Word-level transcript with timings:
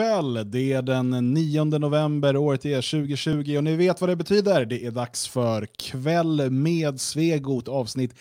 Kväll! 0.00 0.50
Det 0.50 0.72
är 0.72 0.82
den 0.82 1.34
9 1.34 1.64
november, 1.64 2.36
året 2.36 2.64
är 2.64 2.90
2020 2.90 3.56
och 3.56 3.64
ni 3.64 3.76
vet 3.76 4.00
vad 4.00 4.10
det 4.10 4.16
betyder. 4.16 4.64
Det 4.64 4.86
är 4.86 4.90
dags 4.90 5.28
för 5.28 5.66
Kväll 5.78 6.50
med 6.50 7.00
Svegot 7.00 7.68
avsnitt 7.68 8.14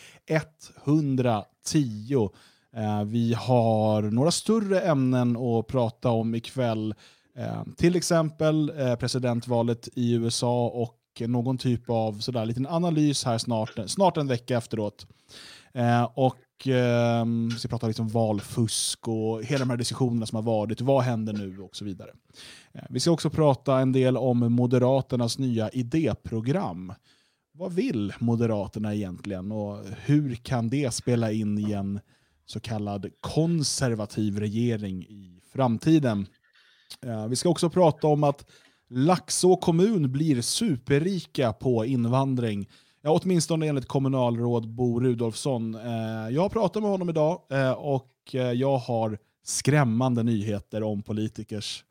110. 0.86 2.30
Eh, 2.76 3.04
vi 3.04 3.34
har 3.34 4.02
några 4.02 4.32
större 4.32 4.82
ämnen 4.82 5.38
att 5.38 5.68
prata 5.68 6.10
om 6.10 6.36
ikväll. 6.36 6.96
Eh, 7.38 7.64
till 7.78 7.96
exempel 7.96 8.72
eh, 8.78 8.96
presidentvalet 8.96 9.90
i 9.96 10.14
USA 10.14 10.68
och 10.68 10.98
någon 11.20 11.58
typ 11.58 11.90
av 11.90 12.20
sådär, 12.20 12.46
liten 12.46 12.68
analys 12.68 13.26
här 13.26 13.38
snart, 13.38 13.80
snart 13.88 14.18
en 14.18 14.28
vecka 14.28 14.58
efteråt. 14.58 15.08
och 16.14 16.36
eh, 16.68 17.26
vi 17.54 17.60
ska 17.60 17.68
prata 17.68 17.88
liksom 17.88 18.08
valfusk 18.08 19.08
och 19.08 19.44
hela 19.44 19.60
de 19.60 19.70
här 19.70 19.78
diskussionerna 19.78 20.26
som 20.26 20.36
har 20.36 20.44
varit. 20.44 20.82
Vad 20.82 21.04
händer 21.04 21.34
nu 21.34 21.60
och 21.60 21.76
så 21.76 21.86
vidare. 21.86 22.10
Eh, 22.74 22.84
vi 22.90 23.00
ska 23.00 23.12
också 23.12 23.30
prata 23.30 23.80
en 23.80 23.92
del 23.92 24.18
om 24.18 24.54
Moderaternas 24.54 25.38
nya 25.38 25.70
idéprogram. 25.70 26.94
Vad 27.54 27.74
vill 27.74 28.14
Moderaterna 28.20 28.96
egentligen 28.96 29.52
och 29.52 29.84
hur 30.06 30.36
kan 30.36 30.70
det 30.70 30.94
spela 30.94 31.32
in 31.32 31.58
i 31.58 31.72
en 31.72 32.00
så 32.46 32.60
kallad 32.60 33.12
konservativ 33.22 34.40
regering 34.40 35.04
i 35.04 35.42
framtiden? 35.54 36.28
Eh, 37.06 37.28
vi 37.28 37.36
ska 37.36 37.50
också 37.50 37.70
prata 37.70 38.08
om 38.08 38.24
att 38.24 38.46
Laxå 38.92 39.56
kommun 39.56 40.12
blir 40.12 40.42
superrika 40.42 41.54
på 41.54 41.86
invandring 41.86 42.70
Ja, 43.02 43.20
åtminstone 43.24 43.68
enligt 43.68 43.88
kommunalråd 43.88 44.68
Bo 44.68 45.00
Rudolfsson. 45.00 45.76
Eh, 45.76 46.30
jag 46.30 46.42
har 46.42 46.50
pratat 46.50 46.84
med 46.84 46.92
honom 46.92 47.10
idag 47.10 47.42
eh, 47.50 47.72
och 47.72 48.12
eh, 48.34 48.52
jag 48.52 48.78
har 48.78 49.18
skrämmande 49.44 50.24
nyheter 50.24 50.84
om 50.84 51.02
politikers... 51.02 51.84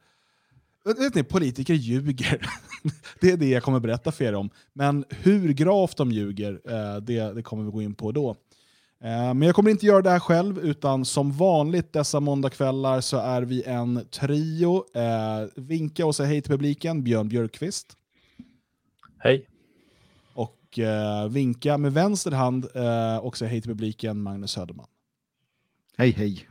Eh, 0.86 0.94
vet 1.04 1.14
ni, 1.14 1.22
politiker 1.22 1.74
ljuger. 1.74 2.46
det 3.20 3.30
är 3.30 3.36
det 3.36 3.48
jag 3.48 3.62
kommer 3.62 3.80
berätta 3.80 4.12
för 4.12 4.24
er 4.24 4.34
om. 4.34 4.50
Men 4.72 5.04
hur 5.08 5.52
gravt 5.52 5.96
de 5.96 6.12
ljuger, 6.12 6.60
eh, 6.64 6.96
det, 6.96 7.34
det 7.34 7.42
kommer 7.42 7.64
vi 7.64 7.70
gå 7.70 7.82
in 7.82 7.94
på 7.94 8.12
då. 8.12 8.36
Men 9.00 9.42
jag 9.42 9.54
kommer 9.54 9.70
inte 9.70 9.86
göra 9.86 10.02
det 10.02 10.10
här 10.10 10.20
själv, 10.20 10.58
utan 10.58 11.04
som 11.04 11.32
vanligt 11.32 11.92
dessa 11.92 12.20
måndagskvällar 12.20 13.00
så 13.00 13.16
är 13.16 13.42
vi 13.42 13.62
en 13.62 14.00
trio. 14.10 14.84
Vinka 15.56 16.06
och 16.06 16.16
säg 16.16 16.26
hej 16.26 16.42
till 16.42 16.50
publiken, 16.52 17.04
Björn 17.04 17.28
Björkqvist. 17.28 17.96
Hej 19.18 19.46
och 20.78 20.84
eh, 20.84 21.28
vinka 21.28 21.78
med 21.78 21.92
vänster 21.92 22.30
hand 22.30 22.66
eh, 22.74 23.16
och 23.16 23.36
säga 23.36 23.50
hej 23.50 23.60
till 23.60 23.70
publiken, 23.70 24.22
Magnus 24.22 24.50
Söderman. 24.50 24.86
Hej 25.96 26.10
hej. 26.10 26.48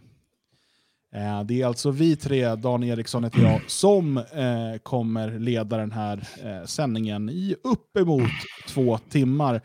Eh, 1.13 1.43
det 1.43 1.61
är 1.61 1.65
alltså 1.65 1.91
vi 1.91 2.15
tre, 2.15 2.55
Dan 2.55 2.83
Eriksson 2.83 3.23
heter 3.23 3.39
jag, 3.39 3.61
som 3.67 4.17
eh, 4.17 4.77
kommer 4.83 5.39
leda 5.39 5.77
den 5.77 5.91
här 5.91 6.27
eh, 6.43 6.65
sändningen 6.65 7.29
i 7.29 7.55
uppemot 7.63 8.31
två 8.67 8.97
timmar. 8.97 9.61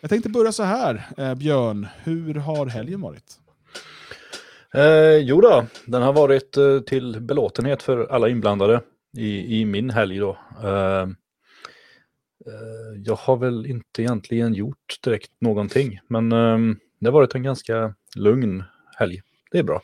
Jag 0.00 0.10
tänkte 0.10 0.28
börja 0.28 0.52
så 0.52 0.62
här, 0.62 1.34
Björn, 1.34 1.86
hur 2.04 2.34
har 2.34 2.66
helgen 2.66 3.00
varit? 3.00 3.38
Eh, 4.74 5.16
jo 5.16 5.40
då, 5.40 5.66
den 5.86 6.02
har 6.02 6.12
varit 6.12 6.56
eh, 6.56 6.80
till 6.80 7.20
belåtenhet 7.20 7.82
för 7.82 8.06
alla 8.06 8.28
inblandade 8.28 8.80
i, 9.16 9.60
i 9.60 9.64
min 9.64 9.90
helg 9.90 10.18
då. 10.18 10.30
Eh, 10.64 11.06
jag 13.04 13.16
har 13.16 13.36
väl 13.36 13.66
inte 13.66 14.02
egentligen 14.02 14.54
gjort 14.54 14.98
direkt 15.04 15.30
någonting, 15.38 16.00
men 16.08 16.32
ehm, 16.32 16.78
det 16.98 17.06
har 17.06 17.12
varit 17.12 17.34
en 17.34 17.42
ganska 17.42 17.94
lugn 18.16 18.64
helg. 18.96 19.22
Det 19.50 19.58
är 19.58 19.62
bra. 19.62 19.82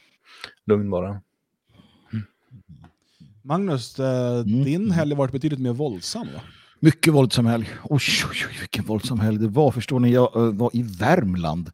Lugn 0.66 0.90
bara. 0.90 1.08
Mm. 1.08 2.24
Magnus, 3.42 3.98
eh, 3.98 4.34
mm. 4.34 4.64
din 4.64 4.90
helg 4.90 5.12
har 5.12 5.18
varit 5.18 5.32
betydligt 5.32 5.60
mer 5.60 5.72
våldsam 5.72 6.26
va? 6.34 6.40
Mycket 6.80 7.12
våldsam 7.12 7.46
helg. 7.46 7.68
Oj, 7.82 8.00
oj, 8.30 8.46
oj, 8.50 8.56
vilken 8.60 8.84
våldsam 8.84 9.20
helg 9.20 9.38
det 9.38 9.48
var. 9.48 9.70
Förstår 9.70 10.00
ni, 10.00 10.12
jag 10.12 10.36
eh, 10.36 10.52
var 10.52 10.70
i 10.72 10.82
Värmland. 10.82 11.70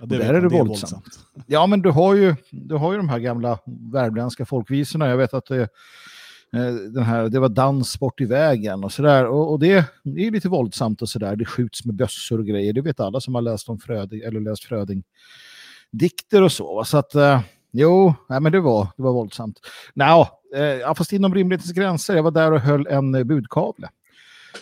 Ja, 0.00 0.06
det 0.06 0.18
där 0.18 0.28
är 0.28 0.32
det, 0.32 0.40
det 0.40 0.58
våldsamt. 0.58 0.92
våldsamt. 0.92 1.18
Ja, 1.46 1.66
men 1.66 1.82
du 1.82 1.90
har, 1.90 2.14
ju, 2.14 2.34
du 2.50 2.74
har 2.74 2.92
ju 2.92 2.98
de 2.98 3.08
här 3.08 3.18
gamla 3.18 3.58
värmländska 3.92 4.46
folkvisorna. 4.46 5.08
Jag 5.08 5.16
vet 5.16 5.34
att 5.34 5.46
det 5.46 5.56
Eh, 5.60 5.68
Eh, 6.54 6.74
den 6.74 7.02
här, 7.02 7.28
det 7.28 7.40
var 7.40 7.48
dans 7.48 7.98
bort 7.98 8.20
i 8.20 8.24
vägen 8.24 8.84
och 8.84 8.92
sådär. 8.92 9.26
Och, 9.26 9.52
och 9.52 9.58
det, 9.58 9.84
det, 10.02 10.26
är 10.26 10.30
lite 10.30 10.48
våldsamt 10.48 11.02
och 11.02 11.08
sådär. 11.08 11.36
Det 11.36 11.44
skjuts 11.44 11.84
med 11.84 11.94
bössor 11.94 12.38
och 12.38 12.46
grejer. 12.46 12.72
Det 12.72 12.80
vet 12.80 13.00
alla 13.00 13.20
som 13.20 13.34
har 13.34 13.42
läst 13.42 13.68
om 13.68 13.78
Fröding, 13.78 14.20
eller 14.20 14.40
läst 14.40 14.64
Fröding 14.64 15.02
dikter 15.90 16.42
och 16.42 16.52
så. 16.52 16.84
Så 16.84 16.98
att, 16.98 17.14
eh, 17.14 17.40
jo, 17.72 18.14
nej, 18.28 18.40
men 18.40 18.52
det 18.52 18.60
var, 18.60 18.88
det 18.96 19.02
var 19.02 19.12
våldsamt. 19.12 19.60
Nå, 19.94 20.28
eh, 20.56 20.94
fast 20.94 21.12
inom 21.12 21.34
rimlighetens 21.34 21.72
gränser. 21.72 22.16
Jag 22.16 22.22
var 22.22 22.30
där 22.30 22.52
och 22.52 22.60
höll 22.60 22.86
en 22.86 23.14
eh, 23.14 23.24
budkavle. 23.24 23.88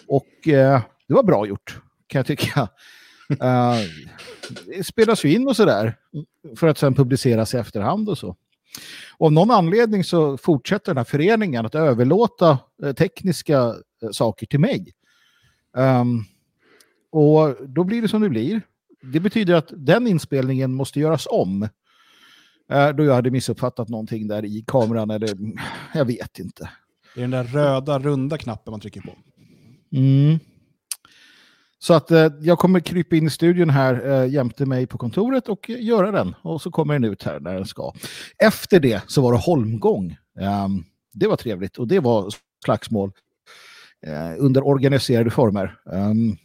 Och 0.09 0.49
eh, 0.49 0.81
det 1.09 1.15
var 1.15 1.23
bra 1.23 1.47
gjort, 1.47 1.81
kan 2.07 2.19
jag 2.19 2.27
tycka. 2.27 2.69
Uh, 3.33 3.77
det 4.67 4.85
spelas 4.85 5.25
ju 5.25 5.35
in 5.35 5.49
och 5.49 5.57
sådär 5.57 5.97
för 6.57 6.67
att 6.67 6.79
sen 6.79 6.95
publiceras 6.95 7.55
i 7.55 7.57
efterhand 7.57 8.09
och 8.09 8.19
så. 8.19 8.37
Och 9.17 9.27
av 9.27 9.33
någon 9.33 9.51
anledning 9.51 10.05
så 10.05 10.37
fortsätter 10.37 10.87
den 10.87 10.97
här 10.97 11.05
föreningen 11.05 11.67
att 11.67 11.75
överlåta 11.75 12.59
eh, 12.83 12.93
tekniska 12.93 13.59
eh, 14.03 14.11
saker 14.13 14.47
till 14.47 14.61
mig. 14.61 14.93
Um, 15.77 16.25
och 17.11 17.69
då 17.69 17.85
blir 17.85 18.03
det 18.03 18.09
som 18.09 18.23
det 18.23 18.29
blir. 18.29 18.63
Det 19.03 19.21
betyder 19.21 19.55
att 19.55 19.73
den 19.77 20.07
inspelningen 20.07 20.75
måste 20.75 21.01
göras 21.01 21.27
om. 21.31 21.63
Uh, 22.73 22.89
då 22.97 23.05
jag 23.05 23.15
hade 23.15 23.31
missuppfattat 23.31 23.89
någonting 23.89 24.29
där 24.29 24.45
i 24.45 24.65
kameran 24.67 25.11
eller 25.11 25.37
jag 25.95 26.05
vet 26.05 26.39
inte. 26.39 26.71
Det 27.15 27.21
är 27.21 27.23
den 27.23 27.31
där 27.31 27.45
röda 27.45 27.99
runda 27.99 28.39
knappen 28.39 28.71
man 28.71 28.81
trycker 28.81 29.01
på. 29.01 29.15
Mm. 29.93 30.39
Så 31.83 31.95
att 31.95 32.11
eh, 32.11 32.29
jag 32.41 32.59
kommer 32.59 32.81
krypa 32.81 33.17
in 33.17 33.27
i 33.27 33.31
studion 33.31 33.71
här 33.71 34.11
eh, 34.11 34.31
jämte 34.31 34.67
mig 34.67 34.87
på 34.87 34.99
kontoret 34.99 35.49
och 35.49 35.71
eh, 35.71 35.85
göra 35.85 36.11
den. 36.11 36.35
Och 36.43 36.63
så 36.63 36.71
kommer 36.71 36.95
den 36.95 37.05
ut 37.05 37.23
här 37.23 37.41
när 37.41 37.55
den 37.55 37.67
ska. 37.67 37.93
Efter 38.39 38.81
det 38.81 39.03
så 39.07 39.23
var 39.23 39.33
det 39.33 39.39
holmgång. 39.39 40.17
Um, 40.65 40.85
det 41.13 41.27
var 41.27 41.37
trevligt 41.37 41.79
och 41.79 41.89
det 41.89 42.01
var 42.01 42.31
slagsmål 42.65 43.13
eh, 44.07 44.35
under 44.39 44.67
organiserade 44.67 45.31
former 45.31 45.79
um, 45.85 46.37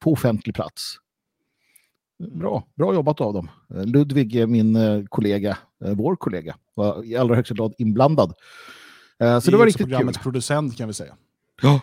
på 0.00 0.12
offentlig 0.12 0.54
plats. 0.54 0.96
Bra, 2.34 2.66
bra 2.74 2.94
jobbat 2.94 3.20
av 3.20 3.34
dem. 3.34 3.50
Eh, 3.74 3.86
Ludvig, 3.86 4.48
min 4.48 4.76
eh, 4.76 5.04
kollega, 5.08 5.58
vår 5.78 6.16
kollega, 6.16 6.56
var 6.74 7.04
i 7.04 7.16
allra 7.16 7.34
högsta 7.34 7.54
grad 7.54 7.74
inblandad. 7.78 8.34
så 9.18 9.24
det, 9.24 9.50
det 9.50 9.56
var 9.56 9.66
riktigt 9.66 9.86
programmets 9.86 10.18
kul. 10.18 10.22
producent 10.22 10.76
kan 10.76 10.88
vi 10.88 10.94
säga. 10.94 11.16
Ja, 11.62 11.80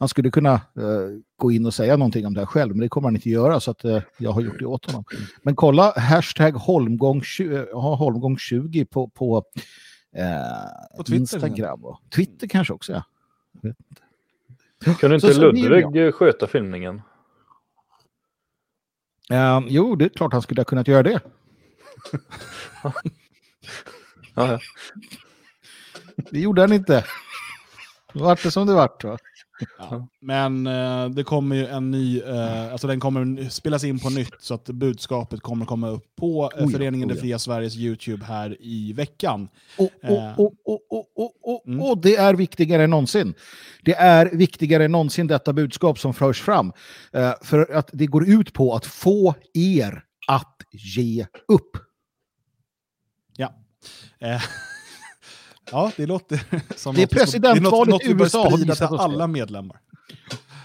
han 0.00 0.08
skulle 0.08 0.30
kunna 0.30 0.52
eh, 0.52 1.18
gå 1.36 1.52
in 1.52 1.66
och 1.66 1.74
säga 1.74 1.96
någonting 1.96 2.26
om 2.26 2.34
det 2.34 2.40
här 2.40 2.46
själv, 2.46 2.70
men 2.70 2.80
det 2.80 2.88
kommer 2.88 3.08
han 3.08 3.16
inte 3.16 3.30
göra 3.30 3.60
så 3.60 3.70
att 3.70 3.84
eh, 3.84 4.02
jag 4.18 4.32
har 4.32 4.40
gjort 4.40 4.58
det 4.58 4.66
åt 4.66 4.86
honom. 4.86 5.04
Men 5.42 5.56
kolla 5.56 5.92
hashtag 5.96 6.52
holmgång, 6.52 7.22
ha, 7.72 7.94
holmgång 7.94 8.38
20 8.38 8.84
på, 8.84 9.08
på, 9.08 9.44
eh, 10.16 10.96
på 10.96 11.02
Twitter, 11.02 11.20
Instagram 11.20 11.84
och 11.84 12.00
Twitter 12.14 12.46
kanske 12.46 12.72
också. 12.72 12.92
Ja. 12.92 13.02
Kunde 14.94 15.14
inte 15.14 15.34
så, 15.34 15.40
Ludvig 15.40 16.14
sköta 16.14 16.46
filmningen? 16.46 17.02
Uh, 19.32 19.60
jo, 19.68 19.96
det 19.96 20.04
är 20.04 20.08
klart 20.08 20.32
han 20.32 20.42
skulle 20.42 20.60
ha 20.60 20.64
kunnat 20.64 20.88
göra 20.88 21.02
det. 21.02 21.20
ja, 22.82 22.92
ja. 24.34 24.58
Det 26.30 26.40
gjorde 26.40 26.60
han 26.60 26.72
inte. 26.72 27.04
Vart 28.14 28.42
det 28.42 28.50
som 28.50 28.66
det 28.66 28.74
vart. 28.74 29.04
Va? 29.04 29.18
Ja. 29.78 30.08
Men 30.20 30.66
eh, 30.66 31.08
det 31.08 31.24
kommer 31.24 31.56
ju 31.56 31.66
en 31.66 31.90
ny, 31.90 32.20
eh, 32.20 32.72
alltså 32.72 32.86
den 32.86 33.00
kommer 33.00 33.48
spelas 33.48 33.84
in 33.84 33.98
på 33.98 34.10
nytt 34.10 34.34
så 34.40 34.54
att 34.54 34.64
budskapet 34.64 35.40
kommer 35.40 35.66
komma 35.66 35.88
upp 35.88 36.16
på 36.16 36.50
eh, 36.56 36.64
oh 36.64 36.70
ja, 36.72 36.78
Föreningen 36.78 37.08
oh 37.08 37.12
ja. 37.12 37.14
Det 37.14 37.20
Fria 37.20 37.38
Sveriges 37.38 37.76
YouTube 37.76 38.24
här 38.24 38.56
i 38.60 38.92
veckan. 38.92 39.48
Och, 39.78 39.90
och, 40.36 40.54
och, 40.64 41.32
och, 41.44 41.66
mm. 41.66 41.82
och, 41.82 41.98
det 41.98 42.16
är 42.16 42.34
viktigare 42.34 42.84
än 42.84 42.90
någonsin. 42.90 43.34
Det 43.82 43.94
är 43.94 44.30
viktigare 44.36 44.84
än 44.84 44.92
någonsin 44.92 45.26
detta 45.26 45.52
budskap 45.52 45.98
som 45.98 46.14
förs 46.14 46.42
fram. 46.42 46.72
Eh, 47.12 47.32
för 47.42 47.72
att 47.74 47.90
det 47.92 48.06
går 48.06 48.28
ut 48.28 48.52
på 48.52 48.74
att 48.74 48.86
få 48.86 49.34
er 49.54 50.04
att 50.28 50.56
ge 50.72 51.26
upp. 51.48 51.76
Ja. 53.36 53.54
Ja, 55.72 55.92
det 55.96 56.06
låter 56.06 56.40
som 56.76 56.94
det 56.94 57.02
är 57.02 57.06
presidentvalet 57.06 58.04
i 58.04 58.10
USA. 58.10 58.48
Något, 58.50 58.66
något 58.66 58.76
till 58.76 58.86
alla 58.86 59.26
medlemmar. 59.26 59.80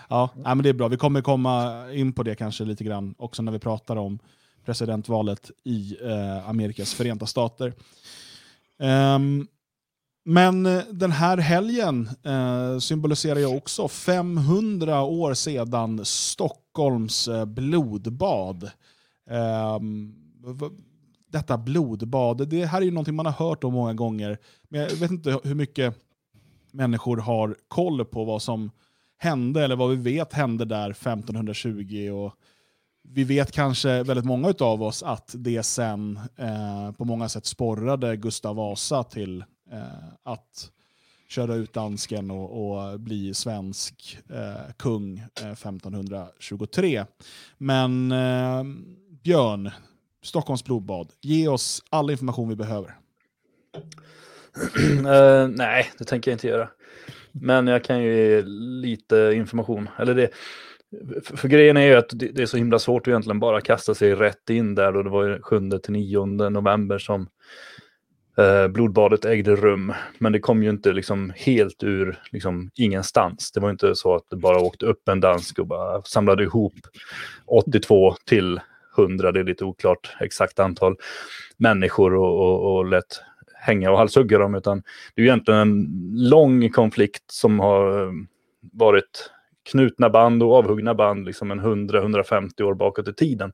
Ja, 0.10 0.30
nej, 0.36 0.56
men 0.56 0.64
det 0.64 0.70
är 0.70 0.74
bra. 0.74 0.88
Vi 0.88 0.98
kommer 0.98 1.22
komma 1.22 1.86
in 1.92 2.14
på 2.14 2.24
det 2.24 2.36
kanske 2.36 2.66
lite 2.66 2.84
grann 2.84 3.16
också 3.18 3.42
när 3.42 3.52
vi 3.52 3.60
pratar 3.60 3.96
om 3.96 4.20
presidentvalet 4.66 5.52
i 5.64 5.98
eh, 6.04 6.50
Amerikas 6.50 6.94
förenta 6.94 7.26
stater. 7.26 7.74
Um, 8.78 9.48
men 10.26 10.66
eh, 10.66 10.84
den 10.92 11.12
här 11.12 11.38
helgen 11.38 12.10
eh, 12.24 12.80
symboliserar 12.80 13.40
ju 13.40 13.46
också 13.46 13.88
500 13.88 15.02
år 15.04 15.34
sedan 15.34 16.06
Stockholms 16.06 17.28
eh, 17.28 17.46
blodbad. 17.46 18.72
Um, 19.30 20.16
detta 21.36 21.58
blodbad. 21.58 22.48
Det 22.48 22.66
här 22.66 22.82
är 22.82 22.86
ju 22.86 22.92
någonting 22.92 23.16
man 23.16 23.26
har 23.26 23.48
hört 23.48 23.64
om 23.64 23.74
många 23.74 23.94
gånger. 23.94 24.38
Men 24.70 24.82
jag 24.82 24.90
vet 24.90 25.12
inte 25.12 25.40
hur 25.44 25.56
mycket 25.56 25.96
människor 26.72 27.18
har 27.18 27.56
koll 27.68 28.06
på 28.06 28.26
vad 28.26 28.42
som 28.42 28.72
hände, 29.18 29.64
eller 29.64 29.76
vad 29.76 29.90
vi 29.90 29.96
vet 29.96 30.34
hände 30.34 30.66
där 30.66 30.90
1520. 30.92 32.10
Och 32.10 32.34
vi 33.02 33.24
vet 33.24 33.52
kanske, 33.52 34.04
väldigt 34.04 34.26
många 34.26 34.54
av 34.60 34.84
oss, 34.84 35.04
att 35.04 35.36
det 35.38 35.64
sen 35.64 36.20
eh, 36.38 36.92
på 36.92 37.06
många 37.06 37.30
sätt 37.30 37.46
sporrade 37.46 38.16
Gustav 38.18 38.56
Vasa 38.56 39.04
till 39.04 39.44
eh, 39.72 40.08
att 40.24 40.72
köra 41.30 41.56
ut 41.56 41.74
dansken 41.74 42.32
och, 42.32 42.48
och 42.66 43.00
bli 43.00 43.34
svensk 43.34 44.18
eh, 44.30 44.74
kung 44.78 45.18
eh, 45.42 45.52
1523. 45.52 47.06
Men 47.58 48.12
eh, 48.12 48.64
Björn, 49.24 49.72
Stockholms 50.26 50.64
blodbad, 50.64 51.08
ge 51.22 51.48
oss 51.48 51.84
all 51.90 52.12
information 52.12 52.50
vi 52.50 52.56
behöver. 52.56 52.96
uh, 54.88 55.48
nej, 55.56 55.92
det 55.98 56.06
tänker 56.06 56.32
jag 56.32 56.36
inte 56.36 56.48
göra. 56.48 56.70
Men 57.32 57.68
jag 57.68 57.84
kan 57.84 58.04
ju 58.04 58.16
ge 58.16 58.42
lite 58.82 59.32
information. 59.36 59.90
Eller 60.00 60.16
det, 60.16 60.30
för, 61.24 61.38
för 61.38 61.48
grejen 61.48 61.78
är 61.78 61.88
ju 61.88 61.96
att 61.96 62.10
det, 62.10 62.28
det, 62.28 62.42
är 62.42 62.46
så 62.46 62.58
himla 62.58 62.80
svårt 62.80 63.02
att 63.02 63.08
egentligen 63.08 63.40
bara 63.40 63.62
kasta 63.62 63.96
sig 63.96 64.16
rätt 64.16 64.50
in 64.50 64.76
där. 64.76 64.92
Då 64.92 65.04
det 65.04 65.10
var 65.10 65.38
7-9 65.38 66.50
november 66.50 66.98
som 66.98 67.28
uh, 68.40 68.68
blodbadet 68.68 69.26
ägde 69.26 69.56
rum. 69.56 69.94
Men 70.18 70.32
det 70.32 70.40
kom 70.40 70.64
ju 70.64 70.70
inte 70.70 70.94
liksom 70.94 71.34
helt 71.36 71.84
ur 71.84 72.20
liksom, 72.32 72.72
ingenstans. 72.76 73.52
Det 73.52 73.60
var 73.60 73.70
inte 73.70 73.96
så 73.96 74.16
att 74.16 74.30
det 74.30 74.36
bara 74.36 74.60
åkte 74.60 74.86
upp 74.86 75.10
en 75.10 75.20
dansk 75.20 75.60
och 75.60 75.68
bara 75.68 76.02
samlade 76.02 76.44
ihop 76.44 76.76
82 77.46 78.16
till 78.26 78.60
100, 78.98 79.32
det 79.32 79.40
är 79.40 79.44
lite 79.44 79.66
oklart 79.66 80.16
exakt 80.20 80.60
antal 80.60 80.96
människor 81.58 82.14
och, 82.14 82.40
och, 82.40 82.76
och 82.76 82.86
lätt 82.86 83.22
hänga 83.66 83.92
och 83.92 83.98
halshugga 83.98 84.38
dem. 84.38 84.56
Utan 84.56 84.84
det 85.16 85.22
är 85.22 85.26
egentligen 85.26 85.60
en 85.60 85.88
lång 86.30 86.70
konflikt 86.70 87.32
som 87.32 87.60
har 87.60 88.04
eh, 88.04 88.12
varit 88.74 89.32
knutna 89.72 90.10
band 90.10 90.44
och 90.44 90.56
avhuggna 90.56 90.94
band 90.94 91.26
liksom 91.26 91.52
en 91.52 91.62
100-150 91.62 92.62
år 92.62 92.74
bakåt 92.74 93.08
i 93.08 93.14
tiden. 93.14 93.52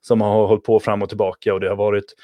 Som 0.00 0.20
har 0.20 0.46
hållit 0.46 0.64
på 0.64 0.80
fram 0.80 1.02
och 1.02 1.08
tillbaka 1.08 1.54
och 1.54 1.60
det 1.60 1.68
har 1.68 1.76
varit 1.76 2.14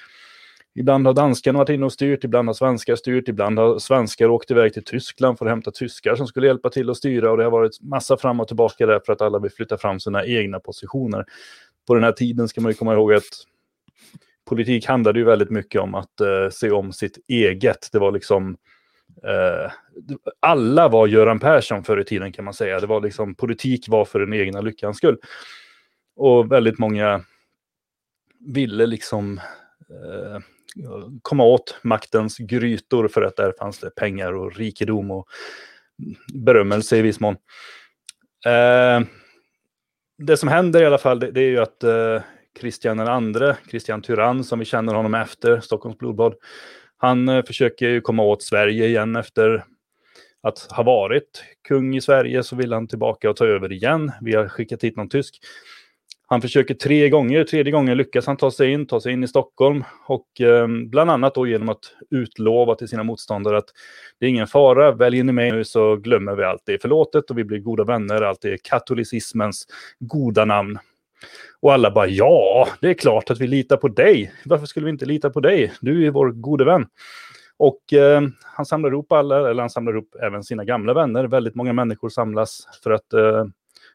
Ibland 0.74 1.06
har 1.06 1.14
danskarna 1.14 1.58
varit 1.58 1.68
inne 1.68 1.86
och 1.86 1.92
styrt, 1.92 2.24
ibland 2.24 2.48
har 2.48 2.54
svenskar 2.54 2.96
styrt, 2.96 3.28
ibland 3.28 3.58
har 3.58 3.78
svenskar 3.78 4.28
åkt 4.28 4.50
iväg 4.50 4.74
till 4.74 4.84
Tyskland 4.84 5.38
för 5.38 5.46
att 5.46 5.50
hämta 5.50 5.70
tyskar 5.70 6.14
som 6.14 6.26
skulle 6.26 6.46
hjälpa 6.46 6.70
till 6.70 6.90
att 6.90 6.96
styra 6.96 7.30
och 7.30 7.36
det 7.36 7.44
har 7.44 7.50
varit 7.50 7.80
massa 7.80 8.16
fram 8.16 8.40
och 8.40 8.48
tillbaka 8.48 8.86
där 8.86 9.00
för 9.06 9.12
att 9.12 9.20
alla 9.20 9.38
vill 9.38 9.50
flytta 9.50 9.78
fram 9.78 10.00
sina 10.00 10.26
egna 10.26 10.60
positioner. 10.60 11.24
På 11.90 11.94
den 11.94 12.04
här 12.04 12.12
tiden 12.12 12.48
ska 12.48 12.60
man 12.60 12.72
ju 12.72 12.76
komma 12.76 12.92
ihåg 12.92 13.12
att 13.12 13.24
politik 14.48 14.86
handlade 14.86 15.18
ju 15.18 15.24
väldigt 15.24 15.50
mycket 15.50 15.80
om 15.80 15.94
att 15.94 16.20
eh, 16.20 16.50
se 16.50 16.70
om 16.70 16.92
sitt 16.92 17.18
eget. 17.28 17.88
Det 17.92 17.98
var 17.98 18.12
liksom 18.12 18.56
eh, 19.24 19.72
alla 20.40 20.88
var 20.88 21.06
Göran 21.06 21.40
Persson 21.40 21.84
förr 21.84 22.00
i 22.00 22.04
tiden 22.04 22.32
kan 22.32 22.44
man 22.44 22.54
säga. 22.54 22.80
Det 22.80 22.86
var 22.86 23.00
liksom 23.00 23.34
politik 23.34 23.88
var 23.88 24.04
för 24.04 24.20
den 24.20 24.34
egna 24.34 24.60
lyckans 24.60 24.96
skull. 24.96 25.18
Och 26.16 26.52
väldigt 26.52 26.78
många 26.78 27.24
ville 28.40 28.86
liksom 28.86 29.40
eh, 29.90 30.38
komma 31.22 31.44
åt 31.44 31.78
maktens 31.82 32.38
grytor 32.38 33.08
för 33.08 33.22
att 33.22 33.36
där 33.36 33.54
fanns 33.58 33.78
det 33.78 33.90
pengar 33.90 34.32
och 34.32 34.56
rikedom 34.56 35.10
och 35.10 35.28
berömmelse 36.34 36.96
i 36.96 37.02
viss 37.02 37.20
mån. 37.20 37.36
Eh, 38.46 39.00
det 40.20 40.36
som 40.36 40.48
händer 40.48 40.82
i 40.82 40.86
alla 40.86 40.98
fall 40.98 41.20
det, 41.20 41.30
det 41.30 41.40
är 41.40 41.48
ju 41.48 41.58
att 41.58 41.84
eh, 41.84 42.22
Kristian 42.60 42.96
den 42.96 43.08
andre, 43.08 43.56
Kristian 43.70 44.02
Tyrann 44.02 44.44
som 44.44 44.58
vi 44.58 44.64
känner 44.64 44.94
honom 44.94 45.14
efter, 45.14 45.60
Stockholms 45.60 45.98
blodbad, 45.98 46.34
han 46.96 47.28
eh, 47.28 47.44
försöker 47.44 47.88
ju 47.88 48.00
komma 48.00 48.22
åt 48.22 48.42
Sverige 48.42 48.86
igen 48.86 49.16
efter 49.16 49.64
att 50.42 50.58
ha 50.70 50.82
varit 50.82 51.44
kung 51.68 51.96
i 51.96 52.00
Sverige 52.00 52.42
så 52.42 52.56
vill 52.56 52.72
han 52.72 52.88
tillbaka 52.88 53.30
och 53.30 53.36
ta 53.36 53.46
över 53.46 53.72
igen. 53.72 54.12
Vi 54.20 54.34
har 54.34 54.48
skickat 54.48 54.84
hit 54.84 54.96
någon 54.96 55.08
tysk. 55.08 55.38
Han 56.32 56.40
försöker 56.40 56.74
tre 56.74 57.08
gånger, 57.08 57.44
tredje 57.44 57.72
gången 57.72 57.96
lyckas 57.96 58.26
han 58.26 58.36
ta 58.36 58.50
sig 58.50 58.72
in, 58.72 58.86
ta 58.86 59.00
sig 59.00 59.12
in 59.12 59.24
i 59.24 59.28
Stockholm 59.28 59.84
och 60.06 60.40
eh, 60.40 60.68
bland 60.68 61.10
annat 61.10 61.34
då 61.34 61.46
genom 61.46 61.68
att 61.68 61.94
utlova 62.10 62.74
till 62.74 62.88
sina 62.88 63.02
motståndare 63.02 63.58
att 63.58 63.68
det 64.18 64.26
är 64.26 64.30
ingen 64.30 64.46
fara, 64.46 64.92
väljer 64.92 65.24
ni 65.24 65.32
mig 65.32 65.52
nu 65.52 65.64
så 65.64 65.96
glömmer 65.96 66.34
vi 66.34 66.44
allt 66.44 66.62
det 66.66 66.74
är 66.74 66.78
förlåtet 66.78 67.30
och 67.30 67.38
vi 67.38 67.44
blir 67.44 67.58
goda 67.58 67.84
vänner, 67.84 68.22
allt 68.22 68.44
är 68.44 68.58
katolicismens 68.62 69.66
goda 69.98 70.44
namn. 70.44 70.78
Och 71.60 71.72
alla 71.72 71.90
bara 71.90 72.06
ja, 72.06 72.68
det 72.80 72.88
är 72.90 72.94
klart 72.94 73.30
att 73.30 73.40
vi 73.40 73.46
litar 73.46 73.76
på 73.76 73.88
dig. 73.88 74.32
Varför 74.44 74.66
skulle 74.66 74.84
vi 74.84 74.90
inte 74.90 75.06
lita 75.06 75.30
på 75.30 75.40
dig? 75.40 75.72
Du 75.80 76.06
är 76.06 76.10
vår 76.10 76.30
gode 76.30 76.64
vän. 76.64 76.86
Och 77.56 77.92
eh, 77.92 78.22
han 78.42 78.66
samlar 78.66 78.90
ihop 78.90 79.12
alla, 79.12 79.50
eller 79.50 79.62
han 79.62 79.70
samlar 79.70 79.92
ihop 79.92 80.16
även 80.22 80.44
sina 80.44 80.64
gamla 80.64 80.94
vänner. 80.94 81.24
Väldigt 81.24 81.54
många 81.54 81.72
människor 81.72 82.08
samlas 82.08 82.68
för 82.82 82.90
att 82.90 83.12
eh, 83.12 83.44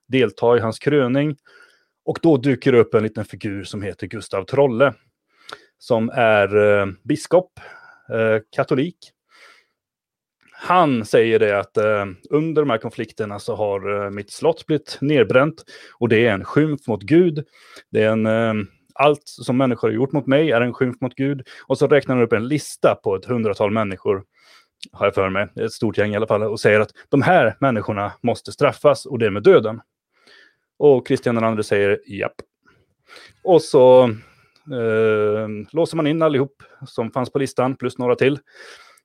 delta 0.08 0.58
i 0.58 0.60
hans 0.60 0.80
kröning. 0.80 1.36
Och 2.06 2.20
då 2.22 2.38
dyker 2.38 2.72
det 2.72 2.80
upp 2.80 2.94
en 2.94 3.04
liten 3.04 3.26
figur 3.26 3.64
som 3.64 3.82
heter 3.82 4.08
Gustav 4.08 4.44
Trolle. 4.44 4.94
Som 5.78 6.10
är 6.14 6.58
eh, 6.58 6.88
biskop, 7.04 7.60
eh, 8.10 8.42
katolik. 8.56 8.98
Han 10.52 11.06
säger 11.06 11.40
det 11.40 11.60
att 11.60 11.78
eh, 11.78 12.06
under 12.30 12.62
de 12.62 12.70
här 12.70 12.78
konflikterna 12.78 13.40
så 13.40 13.56
har 13.56 14.06
eh, 14.06 14.10
mitt 14.10 14.32
slott 14.32 14.66
blivit 14.66 14.98
nedbränt. 15.02 15.64
Och 16.00 16.10
det 16.10 16.28
är 16.28 16.34
en 16.34 16.44
skymf 16.44 16.88
mot 16.88 17.02
Gud. 17.02 17.46
Det 17.92 18.04
är 18.04 18.12
en, 18.12 18.26
eh, 18.26 18.54
allt 18.94 19.24
som 19.26 19.58
människor 19.58 19.88
har 19.88 19.96
gjort 19.96 20.12
mot 20.12 20.28
mig 20.28 20.52
är 20.52 20.62
en 20.62 20.74
skymf 20.74 21.02
mot 21.02 21.16
Gud. 21.16 21.48
Och 21.68 21.78
så 21.78 21.88
räknar 21.88 22.16
han 22.16 22.24
upp 22.24 22.34
en 22.34 22.48
lista 22.48 22.96
på 22.96 23.16
ett 23.16 23.26
hundratal 23.26 23.72
människor 23.72 24.24
har 24.92 25.06
jag 25.06 25.16
för 25.16 25.30
mig, 25.30 25.48
ett 25.56 25.72
stort 25.72 25.98
gäng 25.98 26.14
i 26.14 26.16
alla 26.16 26.28
fall, 26.28 26.44
och 26.44 26.60
säger 26.60 26.80
att 26.80 26.92
de 27.10 27.22
här 27.22 27.58
människorna 27.60 28.12
måste 28.24 28.52
straffas 28.52 29.06
och 29.06 29.20
det 29.20 29.32
med 29.32 29.44
döden. 29.44 29.82
Och 30.78 31.12
den 31.24 31.44
andre 31.44 31.64
säger 31.64 32.00
japp. 32.08 32.36
Och 33.44 33.62
så 33.62 34.04
eh, 34.72 35.48
låser 35.72 35.98
man 35.98 36.08
in 36.08 36.22
allihop 36.22 36.64
som 36.88 37.12
fanns 37.12 37.32
på 37.32 37.40
listan, 37.40 37.76
plus 37.76 37.98
några 37.98 38.16
till. 38.16 38.40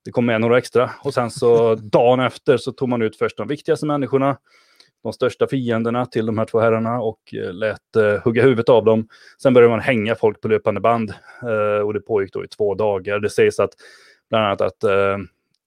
Det 0.04 0.10
kom 0.10 0.26
med 0.26 0.40
några 0.40 0.58
extra. 0.58 0.90
Och 1.04 1.14
sen 1.14 1.30
så 1.30 1.74
dagen 1.92 2.20
efter 2.20 2.56
så 2.56 2.72
tog 2.72 2.88
man 2.88 3.02
ut 3.02 3.16
först 3.16 3.36
de 3.36 3.48
viktigaste 3.48 3.86
människorna, 3.86 4.38
de 5.02 5.12
största 5.12 5.46
fienderna 5.46 6.06
till 6.06 6.26
de 6.26 6.38
här 6.38 6.44
två 6.44 6.60
herrarna 6.60 7.00
och 7.00 7.34
eh, 7.34 7.52
lät 7.52 7.96
eh, 7.96 8.22
hugga 8.24 8.42
huvudet 8.42 8.68
av 8.68 8.84
dem. 8.84 9.08
Sen 9.42 9.54
började 9.54 9.70
man 9.70 9.80
hänga 9.80 10.14
folk 10.14 10.40
på 10.40 10.48
löpande 10.48 10.80
band 10.80 11.14
eh, 11.42 11.86
och 11.86 11.94
det 11.94 12.00
pågick 12.00 12.32
då 12.32 12.44
i 12.44 12.48
två 12.48 12.74
dagar. 12.74 13.20
Det 13.20 13.30
sägs 13.30 13.60
att 13.60 13.72
bland 14.30 14.46
annat 14.46 14.60
att 14.60 14.84
eh, 14.84 15.18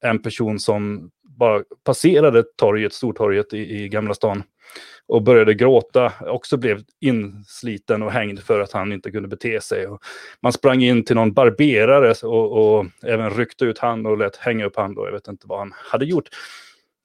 en 0.02 0.22
person 0.22 0.60
som 0.60 1.12
bara 1.24 1.64
passerade 1.84 2.44
torget, 2.58 2.94
Stortorget 2.94 3.54
i, 3.54 3.84
i 3.84 3.90
Gamla 3.90 4.14
stan 4.14 4.44
och 5.08 5.22
började 5.22 5.54
gråta, 5.54 6.14
också 6.20 6.58
blev 6.58 6.82
insliten 7.00 8.04
och 8.04 8.12
hängd 8.12 8.40
för 8.40 8.60
att 8.60 8.72
han 8.72 8.92
inte 8.92 9.12
kunde 9.12 9.28
bete 9.28 9.62
sig. 9.62 9.88
Och 9.88 10.04
man 10.42 10.54
sprang 10.54 10.84
in 10.84 11.06
till 11.06 11.16
någon 11.16 11.34
barberare 11.34 12.28
och, 12.28 12.78
och 12.78 12.86
även 13.06 13.30
ryckte 13.30 13.66
ut 13.66 13.80
han 13.80 14.06
och 14.06 14.18
lät 14.18 14.36
hänga 14.36 14.66
upp 14.66 14.76
han. 14.76 14.96
Då. 14.96 15.06
Jag 15.06 15.12
vet 15.12 15.28
inte 15.28 15.48
vad 15.48 15.60
han 15.60 15.74
hade 15.76 16.06
gjort. 16.06 16.30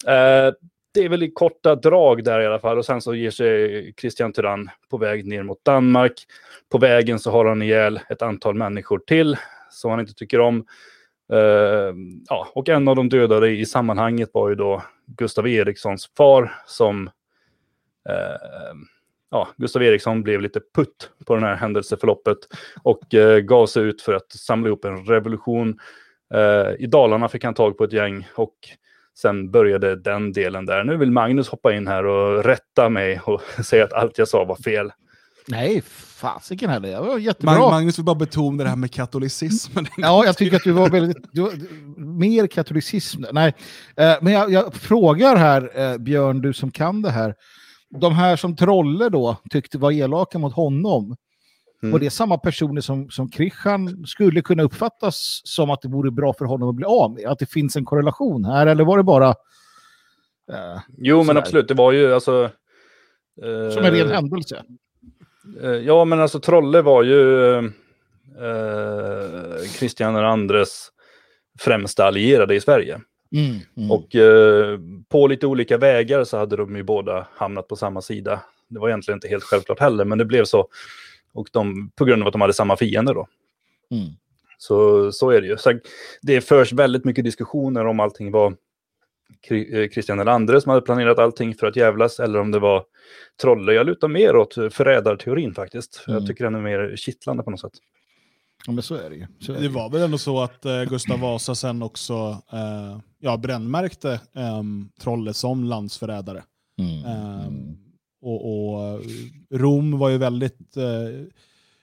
Eh, 0.07 0.55
det 0.95 1.05
är 1.05 1.09
väl 1.09 1.23
i 1.23 1.31
korta 1.31 1.75
drag 1.75 2.25
där 2.25 2.41
i 2.41 2.47
alla 2.47 2.59
fall. 2.59 2.79
Och 2.79 2.85
sen 2.85 3.01
så 3.01 3.15
ger 3.15 3.31
sig 3.31 3.95
Christian 4.01 4.33
Tyrann 4.33 4.71
på 4.91 4.99
väg 4.99 5.27
ner 5.27 5.43
mot 5.43 5.65
Danmark. 5.65 6.13
På 6.69 6.79
vägen 6.79 7.19
så 7.19 7.31
har 7.31 7.45
han 7.45 7.63
ihjäl 7.63 8.01
ett 8.09 8.23
antal 8.23 8.55
människor 8.55 8.99
till 8.99 9.37
som 9.71 9.91
han 9.91 10.01
inte 10.01 10.15
tycker 10.15 10.41
om. 10.41 10.65
Uh, 11.33 11.95
ja, 12.29 12.49
och 12.55 12.69
en 12.69 12.89
av 12.89 12.97
de 12.97 13.09
dödade 13.09 13.51
i 13.51 13.67
sammanhanget 13.67 14.31
var 14.33 14.49
ju 14.49 14.55
då 14.55 14.83
Gustav 15.07 15.49
Erikssons 15.49 16.11
far 16.17 16.55
som 16.67 17.11
ja, 19.31 19.49
Gustav 19.57 19.83
Eriksson 19.83 20.23
blev 20.23 20.41
lite 20.41 20.61
putt 20.75 21.11
på 21.27 21.37
det 21.37 21.47
här 21.47 21.57
händelseförloppet 21.57 22.39
och 22.83 23.15
uh, 23.15 23.39
gav 23.39 23.67
sig 23.67 23.83
ut 23.83 24.03
för 24.03 24.15
att 24.15 24.33
samla 24.33 24.69
ihop 24.69 24.85
en 24.85 25.05
revolution. 25.07 25.79
I 26.79 26.87
Dalarna 26.87 27.29
fick 27.29 27.45
han 27.45 27.55
tag 27.55 27.79
på 27.79 27.85
ett 27.85 27.93
gäng 27.93 28.29
och 28.35 28.55
sen 29.19 29.51
började 29.51 29.97
den 29.97 30.33
delen 30.33 30.67
där. 30.67 30.85
Nu 30.85 30.97
vill 30.97 31.11
Magnus 31.11 31.49
hoppa 31.49 31.75
in 31.75 31.87
här 31.87 32.07
och 32.07 32.45
rätta 32.45 32.89
mig 32.89 33.21
och 33.25 33.43
säga 33.65 33.85
att 33.85 33.93
allt 33.93 34.19
jag 34.19 34.29
sa 34.29 34.45
var 34.45 34.57
fel. 34.57 34.93
Nej, 35.49 35.83
fasiken 36.19 36.71
heller. 36.71 36.89
Det 36.89 37.01
var 37.01 37.19
jättebra. 37.19 37.71
Magnus 37.71 37.99
vill 37.99 38.05
bara 38.05 38.15
betona 38.15 38.65
det 38.65 38.69
här 38.69 38.77
med 38.77 38.93
katolicismen. 38.93 39.87
ja, 39.97 40.25
jag 40.25 40.37
tycker 40.37 40.57
att 40.57 40.65
du 40.65 40.73
var 40.73 40.91
väldigt... 40.91 41.17
Du, 41.33 41.51
mer 41.97 42.47
katolicism. 42.47 43.25
Nej, 43.33 43.55
eh, 43.97 44.15
men 44.21 44.33
jag, 44.33 44.53
jag, 44.53 44.75
frågar 44.75 45.37
här, 45.37 45.71
eh, 45.81 45.99
Björn, 45.99 46.41
du 46.41 46.53
som 46.53 46.71
kan 46.71 47.03
det 47.03 47.11
här. 47.11 47.35
De 47.91 48.15
här 48.15 48.37
som 48.37 48.57
Trolle 48.57 49.09
då 49.09 49.37
tyckte 49.51 49.79
var 49.79 49.93
elaka 49.93 50.39
mot 50.39 50.55
honom. 50.55 51.17
Mm. 51.83 51.95
Och 51.95 52.01
det 52.01 52.07
är 52.07 52.11
samma 52.11 52.39
personer 52.39 52.81
som, 52.81 53.11
som 53.11 53.31
Krishan 53.31 54.07
skulle 54.07 54.43
kunna 54.43 54.63
uppfattas 54.63 55.41
som 55.45 55.71
att 55.71 55.83
det 55.83 55.89
vore 55.89 56.11
bra 56.11 56.33
för 56.33 56.45
honom 56.45 56.69
att 56.69 56.75
bli 56.75 56.85
av 56.85 57.13
med. 57.13 57.27
Att 57.27 57.39
det 57.39 57.51
finns 57.51 57.77
en 57.77 57.85
korrelation 57.85 58.45
här, 58.45 58.67
eller 58.67 58.85
var 58.85 58.97
det 58.97 59.03
bara... 59.03 59.29
Eh, 60.53 60.81
jo, 60.99 61.23
men 61.23 61.37
absolut. 61.37 61.69
Det 61.69 61.75
var 61.75 61.93
ju 61.93 62.15
alltså... 62.15 62.51
Eh, 63.43 63.75
som 63.75 63.85
en 63.85 63.93
ren 63.93 64.11
händelse. 64.11 64.63
Eh, 65.63 65.71
ja, 65.71 66.05
men 66.05 66.21
alltså 66.21 66.41
Trolle 66.41 66.83
var 66.83 67.03
ju 67.03 67.57
eh, 67.57 67.65
Kristian 69.79 70.17
Andres 70.17 70.89
främsta 71.59 72.05
allierade 72.05 72.55
i 72.55 72.61
Sverige. 72.61 73.01
Mm, 73.33 73.57
mm. 73.77 73.91
Och 73.91 74.15
eh, 74.17 74.79
på 75.09 75.27
lite 75.27 75.47
olika 75.47 75.79
vägar 75.79 76.25
så 76.25 76.37
hade 76.37 76.57
de 76.57 76.77
ju 76.77 76.83
båda 76.83 77.27
hamnat 77.35 77.69
på 77.69 77.77
samma 77.77 78.03
sida. 78.03 78.41
Det 78.69 78.79
var 78.79 78.89
egentligen 78.89 79.17
inte 79.17 79.29
helt 79.29 79.45
självklart 79.45 79.81
heller, 79.81 80.05
men 80.05 80.19
det 80.19 80.25
blev 80.25 80.45
så. 80.45 80.69
Och 81.33 81.49
de, 81.53 81.91
på 81.91 82.05
grund 82.05 82.23
av 82.23 82.27
att 82.29 82.33
de 82.33 82.41
hade 82.41 82.53
samma 82.53 82.77
fiender 82.77 83.15
då. 83.15 83.27
Mm. 83.91 84.09
Så, 84.59 85.13
så 85.13 85.31
är 85.31 85.41
det 85.41 85.47
ju. 85.47 85.57
Så 85.57 85.79
det 86.23 86.41
förs 86.41 86.73
väldigt 86.73 87.05
mycket 87.05 87.25
diskussioner 87.25 87.87
om 87.87 88.01
allting 88.01 88.31
var 88.31 88.57
Kri- 89.49 89.89
Christian 89.93 90.21
Elander 90.21 90.61
som 90.61 90.71
hade 90.71 90.83
planerat 90.83 91.19
allting 91.19 91.55
för 91.55 91.67
att 91.67 91.77
jävlas 91.77 92.21
eller 92.21 92.39
om 92.41 92.51
det 92.51 92.59
var 92.59 92.85
Trolle. 93.43 93.73
Jag 93.73 93.87
lutar 93.87 94.09
mer 94.09 94.37
åt 94.37 94.55
förrädarteorin 94.55 95.55
faktiskt. 95.55 95.97
För 95.97 96.11
Mm. 96.11 96.21
Jag 96.23 96.29
tycker 96.29 96.45
den 96.45 96.55
är 96.55 96.61
mer 96.61 96.97
kittlande 96.97 97.43
på 97.43 97.51
något 97.51 97.61
sätt. 97.61 97.73
Ja, 98.67 98.73
men 98.73 98.83
så 98.83 98.95
är 98.95 99.11
det 99.11 99.17
ju. 99.17 99.27
Så 99.41 99.53
är 99.53 99.57
Det 99.57 99.63
ju. 99.63 99.69
var 99.69 99.91
väl 99.91 100.03
ändå 100.03 100.19
så 100.19 100.41
att 100.41 100.65
eh, 100.65 100.83
Gustav 100.85 101.21
Vasa 101.21 101.55
sen 101.55 101.83
också 101.83 102.15
eh, 102.53 102.99
ja, 103.19 103.37
brännmärkte 103.37 104.13
eh, 104.33 104.63
Trolle 105.01 105.35
som 105.35 105.65
landsförrädare. 105.65 106.43
Mm. 106.79 107.05
Mm. 107.05 107.77
och, 108.23 108.71
och 108.71 109.01
Rom 109.51 109.99
var 109.99 110.09
ju 110.09 110.19
väldigt... 110.19 110.77
Eh, 110.77 111.27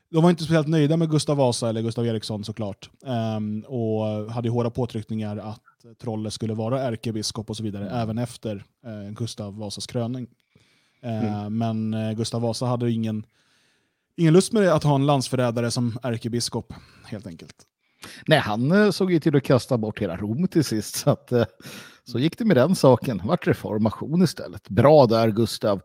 de 0.10 0.24
var 0.24 0.30
inte 0.30 0.44
speciellt 0.44 0.68
nöjda 0.68 0.98
med 0.98 1.10
Gustav 1.10 1.38
Vasa 1.38 1.70
eller 1.70 1.82
Gustav 1.82 2.08
Eriksson 2.08 2.44
såklart. 2.44 2.90
Eh, 3.06 3.70
och 3.70 4.32
hade 4.32 4.50
hårda 4.50 4.70
påtryckningar 4.70 5.38
att 5.38 5.62
Trolle 6.02 6.32
skulle 6.32 6.54
vara 6.54 6.82
ärkebiskop 6.82 7.50
och 7.50 7.58
så 7.58 7.64
vidare, 7.64 7.90
även 7.90 8.18
efter 8.18 8.64
eh, 8.86 9.12
Gustav 9.14 9.58
Vasas 9.58 9.88
kröning. 9.88 10.28
Eh, 11.02 11.50
Men 11.50 11.94
eh, 11.94 12.12
Gustav 12.12 12.42
Vasa 12.42 12.66
hade 12.66 12.92
ingen, 12.92 13.26
ingen 14.16 14.34
lust 14.34 14.54
med 14.54 14.64
det, 14.64 14.74
att 14.74 14.84
ha 14.84 14.96
en 14.96 15.06
landsförrädare 15.06 15.72
som 15.72 16.00
ärkebiskop, 16.04 16.74
helt 17.06 17.28
enkelt. 17.28 17.56
Nej, 18.28 18.40
han 18.40 18.72
eh, 18.72 18.92
såg 18.92 19.12
ju 19.12 19.20
till 19.20 19.36
att 19.36 19.44
kasta 19.44 19.78
bort 19.78 20.00
hela 20.00 20.18
Rom 20.18 20.48
till 20.48 20.64
sist. 20.64 20.96
Så, 20.96 21.10
att, 21.10 21.32
eh, 21.32 21.46
så 22.04 22.20
gick 22.20 22.38
det 22.38 22.46
med 22.46 22.58
den 22.58 22.76
saken. 22.76 23.22
vart 23.26 23.48
reformation 23.48 24.24
istället. 24.24 24.70
Bra 24.70 25.06
där, 25.06 25.30
Gustav. 25.32 25.82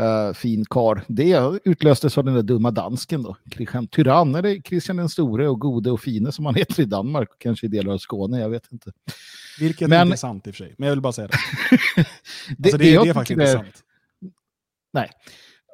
Uh, 0.00 0.32
fin 0.34 0.64
kar. 0.70 1.02
Det 1.08 1.60
utlöstes 1.64 2.18
av 2.18 2.24
den 2.24 2.34
där 2.34 2.42
dumma 2.42 2.70
dansken 2.70 3.22
då. 3.22 3.36
Christian 3.54 3.86
Tyrann, 3.86 4.34
eller 4.34 4.60
Kristian 4.62 4.96
den 4.96 5.08
store 5.08 5.48
och 5.48 5.60
gode 5.60 5.90
och 5.90 6.00
fine 6.00 6.32
som 6.32 6.46
han 6.46 6.54
heter 6.54 6.82
i 6.82 6.84
Danmark. 6.84 7.28
Kanske 7.38 7.66
i 7.66 7.68
delar 7.68 7.92
av 7.92 7.98
Skåne, 7.98 8.40
jag 8.40 8.48
vet 8.50 8.72
inte. 8.72 8.92
Vilket 9.60 9.88
Men- 9.88 10.12
är 10.12 10.16
sant 10.16 10.46
i 10.46 10.50
och 10.50 10.54
för 10.54 10.64
sig, 10.64 10.74
men 10.78 10.86
jag 10.88 10.94
vill 10.94 11.00
bara 11.02 11.12
säga 11.12 11.28
det. 11.28 11.36
Det, 12.58 12.68
Alltså, 12.68 12.78
det, 12.78 12.84
det 12.84 12.94
är 13.08 13.14
faktiskt 13.14 13.28
tycker 13.28 13.32
inte 13.42 13.52
är- 13.52 13.56
sant. 13.56 13.82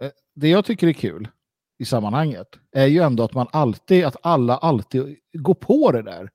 Eh, 0.03 0.11
det 0.37 0.49
jag 0.49 0.65
tycker 0.65 0.87
är 0.87 0.93
kul 0.93 1.29
i 1.79 1.85
sammanhanget 1.85 2.47
är 2.73 2.87
ju 2.87 3.01
ändå 3.03 3.23
att 3.25 3.35
man 3.35 3.47
alltid, 3.51 4.05
att 4.05 4.17
alla 4.23 4.57
alltid 4.57 5.17
går 5.33 5.55
på 5.55 5.93
det 5.93 6.03
där. 6.03 6.31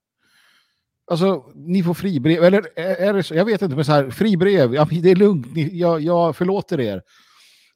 Alltså, 1.11 1.45
ni 1.55 1.83
får 1.83 1.93
fribrev, 1.93 2.43
eller 2.43 2.79
är, 2.79 3.13
det 3.13 3.23
så, 3.23 3.35
jag 3.35 3.45
vet 3.45 3.61
inte, 3.61 3.75
men 3.75 3.85
så 3.85 3.91
här, 3.91 4.09
fribrev, 4.11 4.73
ja, 4.75 4.87
det 4.91 5.11
är 5.11 5.15
lugnt, 5.15 5.55
ni, 5.55 5.77
jag, 5.79 6.01
jag 6.01 6.35
förlåter 6.35 6.79
er. 6.79 7.01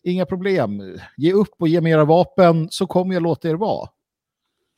Inga 0.03 0.25
problem, 0.25 0.81
ge 1.17 1.33
upp 1.33 1.49
och 1.59 1.67
ge 1.67 1.81
mig 1.81 1.91
era 1.91 2.05
vapen 2.05 2.67
så 2.71 2.87
kommer 2.87 3.13
jag 3.13 3.23
låta 3.23 3.49
er 3.49 3.53
vara. 3.55 3.89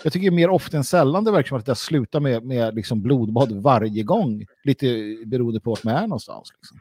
Jag 0.03 0.13
tycker 0.13 0.31
mer 0.31 0.49
ofta 0.49 0.77
än 0.77 0.83
sällan 0.83 1.23
det 1.23 1.31
verkar 1.31 1.47
som 1.49 1.57
att 1.57 1.65
det 1.65 1.75
slutar 1.75 2.19
med, 2.19 2.45
med 2.45 2.75
liksom 2.75 3.01
blodbad 3.01 3.51
varje 3.51 4.03
gång. 4.03 4.45
Lite 4.63 4.85
beroende 5.25 5.59
på 5.59 5.69
vart 5.69 5.83
man 5.83 5.95
är 5.95 6.01
någonstans. 6.01 6.49
Liksom. 6.55 6.79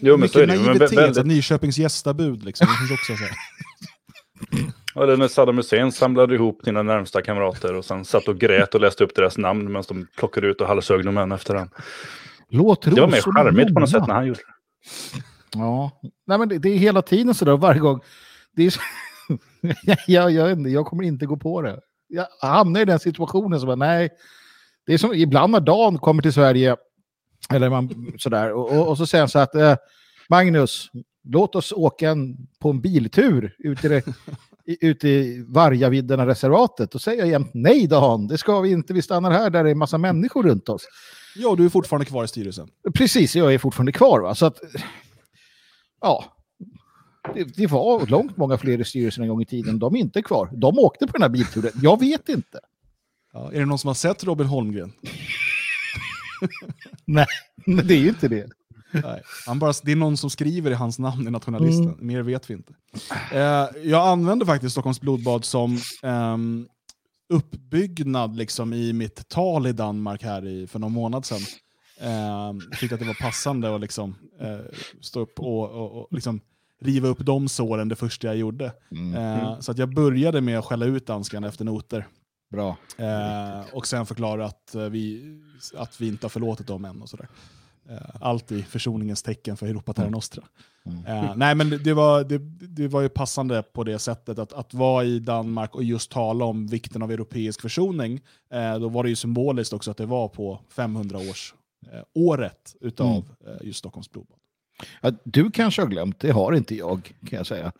Jo, 0.00 0.12
men 0.12 0.20
Mycket 0.20 0.32
så 0.32 0.38
är 0.40 0.46
det 0.46 0.52
ju, 0.52 0.58
men 0.58 0.66
naivitet, 0.66 0.98
väldigt- 0.98 1.16
så 1.16 1.22
Nyköpings 1.22 1.78
gästabud 1.78 2.44
liksom. 2.44 2.66
Det 2.66 2.88
finns 2.88 3.00
också 3.00 3.16
så 3.16 3.22
här. 3.24 3.32
Eller 4.96 5.16
när 5.16 5.28
Saddam 5.28 5.56
Hussein 5.56 5.92
samlade 5.92 6.34
ihop 6.34 6.60
sina 6.64 6.82
närmsta 6.82 7.22
kamrater 7.22 7.74
och 7.74 7.84
sen 7.84 8.04
satt 8.04 8.28
och 8.28 8.38
grät 8.38 8.74
och 8.74 8.80
läste 8.80 9.04
upp 9.04 9.14
deras 9.14 9.38
namn 9.38 9.66
medan 9.72 9.84
de 9.88 10.06
plockade 10.16 10.46
ut 10.46 10.60
och 10.60 10.66
halshögg 10.66 11.04
dem 11.04 11.18
en 11.18 11.32
efter 11.32 11.54
en. 11.54 11.70
Låt 12.48 12.82
Det 12.82 13.00
var 13.00 13.08
mer 13.08 13.20
charmigt 13.20 13.74
på 13.74 13.80
något 13.80 13.90
sätt 13.90 14.06
när 14.06 14.14
han 14.14 14.26
gjorde 14.26 14.40
det. 14.40 14.54
Ja, 15.54 15.90
nej 16.26 16.38
men 16.38 16.48
det, 16.48 16.58
det 16.58 16.68
är 16.68 16.78
hela 16.78 17.02
tiden 17.02 17.34
så 17.34 17.44
där 17.44 17.56
varje 17.56 17.80
gång. 17.80 18.00
Det 18.56 18.66
är 18.66 18.70
så... 18.70 18.80
jag, 20.06 20.30
jag, 20.30 20.68
jag 20.68 20.86
kommer 20.86 21.02
inte 21.02 21.26
gå 21.26 21.36
på 21.36 21.62
det. 21.62 21.80
Jag 22.08 22.26
hamnar 22.40 22.80
i 22.80 22.84
den 22.84 22.98
situationen 22.98 23.60
som 23.60 23.78
nej. 23.78 24.10
Det 24.86 24.94
är 24.94 24.98
som 24.98 25.14
ibland 25.14 25.52
när 25.52 25.60
Dan 25.60 25.98
kommer 25.98 26.22
till 26.22 26.32
Sverige, 26.32 26.76
eller 27.50 27.70
man 27.70 28.12
sådär, 28.18 28.52
och, 28.52 28.72
och, 28.72 28.88
och 28.88 28.98
så 28.98 29.06
säger 29.06 29.22
han 29.22 29.28
så 29.28 29.38
att 29.38 29.54
eh, 29.54 29.76
Magnus, 30.28 30.90
låt 31.24 31.54
oss 31.54 31.72
åka 31.72 32.10
en, 32.10 32.36
på 32.60 32.70
en 32.70 32.80
biltur 32.80 33.54
ut 33.58 33.84
i, 33.84 33.88
det, 33.88 34.04
i, 34.70 34.76
ut 34.80 35.04
i 35.04 35.44
Vargavidderna 35.48 36.26
reservatet. 36.26 36.90
Då 36.90 36.98
säger 36.98 37.18
jag 37.18 37.28
jämt 37.28 37.50
nej 37.54 37.86
Dan, 37.86 38.26
det 38.26 38.38
ska 38.38 38.60
vi 38.60 38.70
inte, 38.70 38.92
vi 38.92 39.02
stannar 39.02 39.30
här 39.30 39.50
där 39.50 39.64
det 39.64 39.70
är 39.70 39.72
en 39.72 39.78
massa 39.78 39.98
människor 39.98 40.42
runt 40.42 40.68
oss. 40.68 40.82
Ja, 41.36 41.54
du 41.56 41.64
är 41.64 41.68
fortfarande 41.68 42.06
kvar 42.06 42.24
i 42.24 42.28
styrelsen. 42.28 42.68
Precis, 42.94 43.36
jag 43.36 43.54
är 43.54 43.58
fortfarande 43.58 43.92
kvar. 43.92 44.20
Va? 44.20 44.34
Så 44.34 44.46
att, 44.46 44.58
ja, 46.00 46.24
det, 47.34 47.44
det 47.44 47.66
var 47.66 48.06
långt 48.06 48.36
många 48.36 48.58
fler 48.58 48.80
i 48.80 48.84
styrelsen 48.84 49.22
en 49.22 49.28
gång 49.28 49.42
i 49.42 49.46
tiden. 49.46 49.78
De 49.78 49.94
är 49.94 50.00
inte 50.00 50.22
kvar. 50.22 50.50
De 50.52 50.78
åkte 50.78 51.06
på 51.06 51.12
den 51.12 51.22
här 51.22 51.28
bilturen. 51.28 51.72
Jag 51.82 52.00
vet 52.00 52.28
inte. 52.28 52.60
Ja, 53.32 53.52
är 53.52 53.58
det 53.58 53.66
någon 53.66 53.78
som 53.78 53.88
har 53.88 53.94
sett 53.94 54.24
Robin 54.24 54.46
Holmgren? 54.46 54.92
Nej, 57.04 57.26
men 57.66 57.86
det 57.86 57.94
är 57.94 57.98
ju 57.98 58.08
inte 58.08 58.28
det. 58.28 58.50
Nej. 58.92 59.22
Han 59.46 59.58
bara, 59.58 59.72
det 59.82 59.92
är 59.92 59.96
någon 59.96 60.16
som 60.16 60.30
skriver 60.30 60.70
i 60.70 60.74
hans 60.74 60.98
namn 60.98 61.28
i 61.28 61.30
nationalisten. 61.30 61.88
Mm. 61.88 62.06
Mer 62.06 62.22
vet 62.22 62.50
vi 62.50 62.54
inte. 62.54 62.74
Eh, 63.32 63.66
jag 63.82 64.08
använde 64.08 64.46
faktiskt 64.46 64.72
Stockholms 64.72 65.00
blodbad 65.00 65.44
som 65.44 65.78
ehm, 66.02 66.66
uppbyggnad 67.28 68.36
liksom, 68.36 68.72
i 68.72 68.92
mitt 68.92 69.28
tal 69.28 69.66
i 69.66 69.72
Danmark 69.72 70.22
här 70.22 70.46
i, 70.46 70.66
för 70.66 70.78
någon 70.78 70.92
månad 70.92 71.24
sedan. 71.24 71.40
Eh, 72.00 72.78
tyckte 72.80 72.94
att 72.94 73.00
det 73.00 73.06
var 73.06 73.20
passande 73.20 73.74
att 73.74 73.80
liksom, 73.80 74.14
eh, 74.40 74.58
stå 75.00 75.20
upp 75.20 75.40
och, 75.40 75.70
och, 75.70 75.92
och 75.92 76.08
liksom, 76.10 76.40
riva 76.80 77.08
upp 77.08 77.18
de 77.20 77.48
såren 77.48 77.88
det 77.88 77.96
första 77.96 78.26
jag 78.26 78.36
gjorde. 78.36 78.72
Mm. 78.90 79.14
Eh, 79.14 79.60
så 79.60 79.72
att 79.72 79.78
jag 79.78 79.94
började 79.94 80.40
med 80.40 80.58
att 80.58 80.64
skälla 80.64 80.86
ut 80.86 81.06
danskarna 81.06 81.48
efter 81.48 81.64
noter. 81.64 82.06
Bra. 82.50 82.76
Eh, 82.96 83.60
och 83.72 83.86
sen 83.86 84.06
förklara 84.06 84.46
att, 84.46 84.74
eh, 84.74 84.84
vi, 84.84 85.22
att 85.76 86.00
vi 86.00 86.08
inte 86.08 86.24
har 86.24 86.30
förlåtit 86.30 86.66
dem 86.66 86.84
än. 86.84 87.02
Och 87.02 87.08
sådär. 87.08 87.28
Eh, 87.90 87.96
allt 88.20 88.52
i 88.52 88.62
försoningens 88.62 89.22
tecken 89.22 89.56
för 89.56 89.66
Europa 89.66 89.92
Terra 89.92 90.10
Nostra. 90.10 90.42
Mm. 90.86 91.06
Eh, 91.06 91.36
nej, 91.36 91.54
men 91.54 91.70
det, 91.84 91.94
var, 91.94 92.24
det, 92.24 92.38
det 92.68 92.88
var 92.88 93.00
ju 93.00 93.08
passande 93.08 93.62
på 93.62 93.84
det 93.84 93.98
sättet 93.98 94.38
att, 94.38 94.52
att 94.52 94.74
vara 94.74 95.04
i 95.04 95.18
Danmark 95.18 95.74
och 95.74 95.84
just 95.84 96.10
tala 96.10 96.44
om 96.44 96.66
vikten 96.66 97.02
av 97.02 97.12
europeisk 97.12 97.60
försoning. 97.60 98.20
Eh, 98.52 98.78
då 98.78 98.88
var 98.88 99.02
det 99.02 99.08
ju 99.08 99.16
symboliskt 99.16 99.72
också 99.72 99.90
att 99.90 99.96
det 99.96 100.06
var 100.06 100.28
på 100.28 100.60
500 100.76 101.18
års 101.18 101.54
eh, 101.92 102.00
året 102.14 102.76
utav 102.80 103.06
Mm. 103.06 103.24
eh, 103.46 103.66
just 103.66 103.78
Stockholms 103.78 104.10
blodbad. 104.10 104.38
Ja, 105.00 105.12
du 105.24 105.50
kanske 105.50 105.82
har 105.82 105.88
glömt, 105.88 106.20
det 106.20 106.30
har 106.30 106.52
inte 106.52 106.74
jag, 106.74 107.14
kan 107.26 107.36
jag 107.36 107.46
säga. 107.46 107.72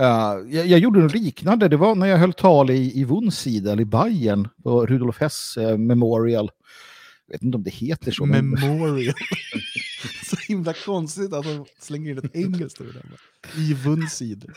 Uh, 0.00 0.54
jag, 0.54 0.66
jag 0.66 0.78
gjorde 0.78 1.00
något 1.00 1.14
liknande, 1.14 1.68
det 1.68 1.76
var 1.76 1.94
när 1.94 2.06
jag 2.06 2.18
höll 2.18 2.32
tal 2.32 2.70
i, 2.70 3.00
i 3.00 3.04
Wunsiedel 3.04 3.80
i 3.80 3.84
Bayern 3.84 4.48
på 4.62 4.86
Rudolf 4.86 5.20
Hess 5.20 5.54
Memorial. 5.78 6.50
Jag 7.26 7.34
vet 7.34 7.42
inte 7.42 7.56
om 7.56 7.62
det 7.62 7.70
heter 7.70 8.12
så. 8.12 8.26
Memorial. 8.26 9.14
så 10.24 10.36
himla 10.48 10.72
konstigt 10.72 11.32
att 11.32 11.44
de 11.44 11.64
slänger 11.80 12.10
in 12.10 12.18
ett 12.18 12.36
engelskt 12.36 12.80
ord. 12.80 12.96
I 13.56 13.74
Wunsiedel. 13.74 14.50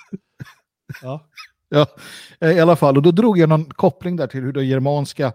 Ja. 1.02 1.30
Ja, 1.70 1.88
eh, 2.40 2.52
i 2.52 2.60
alla 2.60 2.76
fall. 2.76 2.98
Och 2.98 3.04
då 3.04 3.12
drog 3.12 3.38
jag 3.38 3.50
någon 3.50 3.66
koppling 3.66 4.16
där 4.16 4.28
till 4.28 4.42
hur 4.42 4.54
de 4.54 4.66
germanska 4.66 5.34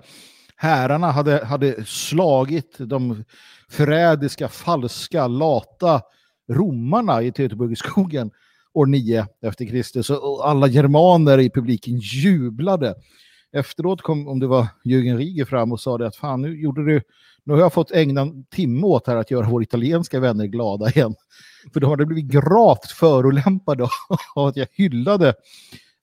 härarna 0.57 1.11
hade, 1.11 1.45
hade 1.45 1.85
slagit 1.85 2.77
de 2.79 3.25
förrädiska, 3.71 4.49
falska, 4.49 5.27
lata 5.27 6.03
romarna 6.53 7.23
i 7.23 7.33
Teutoburgerskogen 7.33 8.31
år 8.75 8.87
9 8.87 9.27
efter 9.43 9.67
Kristus. 9.67 10.11
Och 10.11 10.49
alla 10.49 10.67
germaner 10.67 11.39
i 11.39 11.51
publiken 11.51 11.99
jublade. 11.99 12.95
Efteråt 13.52 14.02
kom, 14.02 14.28
om 14.28 14.40
det 14.40 14.47
var 14.47 14.66
Jürgen 14.85 15.16
Rieger 15.16 15.44
fram 15.44 15.73
och 15.73 15.80
sa 15.80 15.99
det 15.99 16.06
att 16.06 16.16
fan 16.16 16.42
nu 16.42 16.61
gjorde 16.61 16.85
du, 16.85 17.02
nu 17.44 17.52
har 17.52 17.61
jag 17.61 17.73
fått 17.73 17.90
ägna 17.90 18.21
en 18.21 18.44
timme 18.44 18.87
åt 18.87 19.06
här 19.06 19.16
att 19.16 19.30
göra 19.30 19.49
våra 19.49 19.62
italienska 19.62 20.21
vänner 20.21 20.47
glada 20.47 20.90
igen. 20.90 21.14
För 21.73 21.80
de 21.80 21.90
hade 21.90 22.06
blivit 22.06 22.32
gravt 22.32 22.90
förolämpade 22.90 23.82
av 24.35 24.47
att 24.47 24.56
jag 24.56 24.68
hyllade 24.73 25.28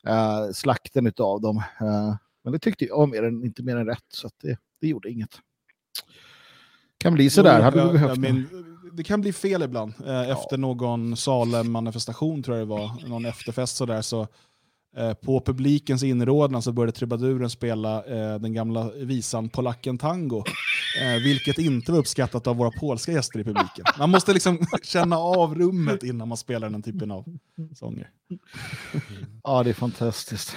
eh, 0.08 0.52
slakten 0.54 1.12
av 1.18 1.42
dem. 1.42 1.58
Eh, 1.58 2.16
men 2.44 2.54
det 2.54 2.60
tyckte 2.60 2.86
jag 2.86 3.10
mer 3.10 3.24
än, 3.24 3.44
inte 3.44 3.64
mer 3.64 3.78
än 3.78 3.86
rätt, 3.86 4.06
så 4.14 4.30
det, 4.42 4.58
det 4.82 4.88
gjorde 4.88 5.10
inget. 5.10 5.40
Kan 6.98 7.14
bli 7.14 7.30
sådär, 7.30 7.62
hade 7.62 7.84
du 7.84 7.92
behövt 7.92 8.18
jag 8.26 8.36
det? 8.94 9.04
kan 9.04 9.22
bli 9.22 9.34
fel 9.34 9.64
ibland. 9.64 9.94
Eh, 10.08 10.30
efter 10.30 10.58
någon 10.58 11.18
Salem-manifestation 11.18 12.44
tror 12.44 12.58
jag 12.58 12.68
det 12.68 12.72
var, 12.72 13.08
någon 13.08 13.26
efterfest 13.26 13.78
sådär, 13.78 14.02
så 14.02 14.28
på 15.26 15.42
publikens 15.42 16.04
inrådan 16.04 16.62
så 16.62 16.72
började 16.72 16.92
trubaduren 16.92 17.50
spela 17.50 18.06
eh, 18.06 18.40
den 18.40 18.54
gamla 18.54 18.92
visan 18.92 19.50
Polacken 19.50 19.98
Tango, 19.98 20.44
eh, 21.02 21.24
vilket 21.24 21.58
inte 21.58 21.92
var 21.92 22.00
uppskattat 22.00 22.48
av 22.48 22.58
våra 22.58 22.72
polska 22.72 23.12
gäster 23.12 23.40
i 23.40 23.44
publiken. 23.44 23.86
Man 24.00 24.10
måste 24.10 24.34
liksom 24.34 24.60
känna 24.84 25.18
av 25.18 25.56
rummet 25.56 26.04
innan 26.04 26.28
man 26.28 26.38
spelar 26.38 26.70
den 26.70 26.84
typen 26.84 27.12
av 27.12 27.26
sånger. 27.76 28.10
Ja, 29.44 29.64
det 29.64 29.70
är 29.70 29.74
fantastiskt. 29.74 30.56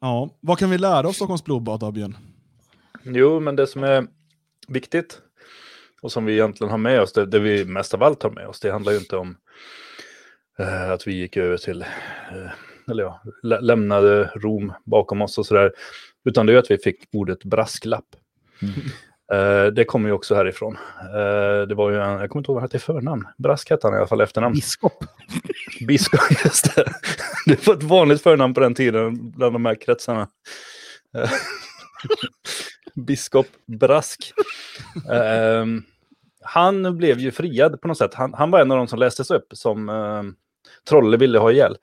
Ja, 0.00 0.30
vad 0.40 0.58
kan 0.58 0.70
vi 0.70 0.78
lära 0.78 1.08
oss 1.08 1.16
Stockholms 1.16 1.44
blodbad 1.44 1.82
av 1.82 1.92
Björn? 1.92 2.16
Jo, 3.04 3.40
men 3.40 3.56
det 3.56 3.66
som 3.66 3.84
är 3.84 4.06
viktigt 4.68 5.20
och 6.02 6.12
som 6.12 6.24
vi 6.24 6.32
egentligen 6.32 6.70
har 6.70 6.78
med 6.78 7.00
oss, 7.00 7.12
det, 7.12 7.26
det 7.26 7.38
vi 7.38 7.64
mest 7.64 7.94
av 7.94 8.02
allt 8.02 8.22
har 8.22 8.30
med 8.30 8.46
oss, 8.46 8.60
det 8.60 8.72
handlar 8.72 8.92
ju 8.92 8.98
inte 8.98 9.16
om 9.16 9.36
eh, 10.58 10.90
att 10.90 11.06
vi 11.06 11.14
gick 11.14 11.36
över 11.36 11.56
till, 11.56 11.82
eh, 11.82 12.50
eller 12.90 13.02
ja, 13.02 13.22
lä 13.42 13.60
lämnade 13.60 14.30
Rom 14.34 14.72
bakom 14.84 15.22
oss 15.22 15.38
och 15.38 15.46
sådär, 15.46 15.72
utan 16.24 16.46
det 16.46 16.52
är 16.52 16.56
att 16.56 16.70
vi 16.70 16.78
fick 16.78 17.08
ordet 17.12 17.44
brasklapp. 17.44 18.16
Mm. 18.62 18.74
Uh, 19.32 19.66
det 19.66 19.84
kommer 19.84 20.08
ju 20.08 20.12
också 20.12 20.34
härifrån. 20.34 20.76
Uh, 21.14 21.68
det 21.68 21.74
var 21.74 21.90
ju 21.90 21.96
en, 21.96 22.20
jag 22.20 22.30
kommer 22.30 22.40
inte 22.40 22.50
ihåg 22.50 22.54
vad 22.54 22.62
han 22.62 22.62
hette 22.62 22.76
i 22.76 22.80
förnamn. 22.80 23.26
Brask 23.38 23.70
hette 23.70 23.86
han 23.86 23.94
i 23.94 23.98
alla 23.98 24.06
fall 24.06 24.20
efternamn. 24.20 24.54
Biskop. 24.54 25.04
Biskop, 25.86 26.20
just 26.44 26.76
det. 26.76 26.84
Det 27.46 27.66
var 27.66 27.74
ett 27.74 27.82
vanligt 27.82 28.22
förnamn 28.22 28.54
på 28.54 28.60
den 28.60 28.74
tiden 28.74 29.30
bland 29.30 29.54
de 29.54 29.64
här 29.64 29.74
kretsarna. 29.74 30.28
Uh, 31.18 31.30
Biskop 32.94 33.46
Brask. 33.66 34.32
han 36.42 36.96
blev 36.96 37.18
ju 37.18 37.30
friad 37.30 37.80
på 37.80 37.88
något 37.88 37.98
sätt. 37.98 38.14
Han, 38.14 38.34
han, 38.34 38.50
var 38.50 38.60
en 38.60 38.70
av 38.70 38.76
de 38.76 38.88
som 38.88 38.98
lästes 38.98 39.30
upp 39.30 39.46
som 39.52 39.90
Trolle 40.88 41.16
ville 41.16 41.38
ha 41.38 41.52
ihjäl. 41.52 41.76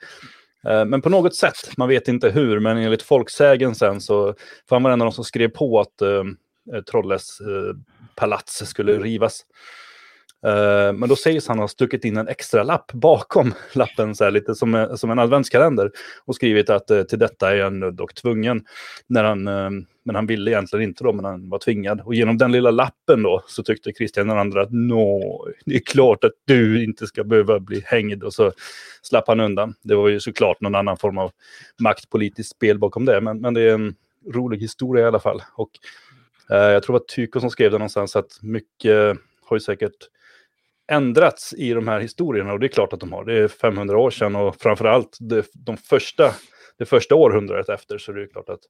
Eh, 0.68 0.86
men 0.86 1.02
på 1.02 1.10
något 1.10 1.36
sätt, 1.36 1.78
man 1.78 1.90
vet 1.90 2.08
inte 2.08 2.30
hur, 2.30 2.60
men 2.60 2.78
enligt 2.78 3.02
folksägen 3.02 3.76
sen 3.76 4.02
så, 4.02 4.36
för 4.70 4.76
han 4.76 4.84
var 4.84 4.92
en 4.92 5.02
av 5.02 5.06
de 5.06 5.12
som 5.12 5.24
skrev 5.24 5.48
på 5.48 5.80
att 5.80 6.02
Eh, 6.02 6.24
eh 6.78 6.82
Trolles 6.84 7.40
eh, 7.40 7.76
palats 8.16 8.66
skulle 8.66 9.00
rivas. 9.00 9.46
Eh, 10.46 10.94
men 10.94 11.10
då 11.10 11.15
sägs 11.15 11.48
han 11.48 11.60
ha 11.60 11.67
stuckit 11.67 12.06
in 12.06 12.17
en 12.17 12.27
extra 12.27 12.63
lapp 12.63 12.91
bakom 12.94 13.53
lappen, 13.74 14.15
så 14.15 14.24
här, 14.24 14.32
lite 14.32 14.56
som, 14.56 14.75
eh, 14.75 14.96
som 14.96 15.12
en 15.12 15.20
adventskalender. 15.20 15.91
Och 16.25 16.36
skrivit 16.36 16.70
att 16.70 16.91
eh, 16.91 17.03
till 17.03 17.20
detta 17.20 17.56
är 17.56 17.63
han 17.63 17.79
nödd 17.79 18.01
och 18.01 18.15
tvungen. 18.15 18.63
När 19.08 19.24
han, 19.24 19.44
men 20.03 20.15
han 20.15 20.27
ville 20.27 20.51
egentligen 20.51 20.84
inte 20.84 21.03
då, 21.03 21.13
men 21.13 21.25
han 21.25 21.50
var 21.50 21.60
tvingad. 21.60 22.01
Och 22.01 22.15
genom 22.15 22.38
den 22.38 22.51
lilla 22.51 22.72
lappen 22.72 23.24
då 23.24 23.44
så 23.48 23.63
tyckte 23.63 23.94
Kristian 23.94 24.27
den 24.27 24.38
andra 24.38 24.62
att 24.62 24.72
nå, 24.72 25.48
det 25.65 25.75
är 25.75 25.79
klart 25.79 26.24
att 26.24 26.32
du 26.46 26.84
inte 26.84 27.08
ska 27.08 27.24
behöva 27.24 27.60
bli 27.60 27.82
hängd. 27.86 28.24
Och 28.24 28.34
så 28.34 28.51
slapp 29.01 29.27
han 29.27 29.39
undan. 29.39 29.74
Det 29.84 29.96
var 29.96 30.08
ju 30.08 30.20
såklart 30.20 30.62
någon 30.62 30.75
annan 30.75 30.98
form 30.98 31.17
av 31.17 31.32
maktpolitiskt 31.79 32.56
spel 32.56 32.79
bakom 32.79 33.06
det. 33.06 33.22
Men, 33.22 33.41
men 33.41 33.53
det 33.53 33.62
är 33.62 33.74
en 33.74 33.96
rolig 34.34 34.60
historia 34.60 35.03
i 35.03 35.08
alla 35.08 35.20
fall. 35.20 35.41
Och 35.56 35.70
Eh, 36.50 36.58
jag 36.58 36.84
tror 36.84 36.96
att 36.96 37.08
Tyko 37.08 37.32
Tycho 37.32 37.39
som 37.39 37.50
skrev 37.50 37.72
det 37.72 37.77
någonstans 37.77 38.15
att 38.15 38.39
mycket 38.41 39.17
har 39.46 39.56
ju 39.56 39.60
säkert 39.60 40.10
ändrats 40.88 41.53
i 41.53 41.74
de 41.74 41.88
här 41.88 42.00
historierna 42.00 42.53
och 42.53 42.60
det 42.60 42.65
är 42.65 42.72
klart 42.72 42.94
att 42.94 43.00
de 43.00 43.12
har. 43.12 43.25
Det 43.25 43.34
är 43.34 43.48
500 43.48 43.98
år 43.98 44.12
sedan 44.12 44.36
och 44.36 44.56
framförallt 44.56 45.17
det, 45.20 45.46
de 45.53 45.77
första, 45.77 46.34
det 46.77 46.86
första 46.86 47.15
århundradet 47.15 47.70
efter 47.70 47.98
så 47.98 48.12
det 48.12 48.22
är 48.22 48.27
klart 48.27 48.50
att 48.50 48.62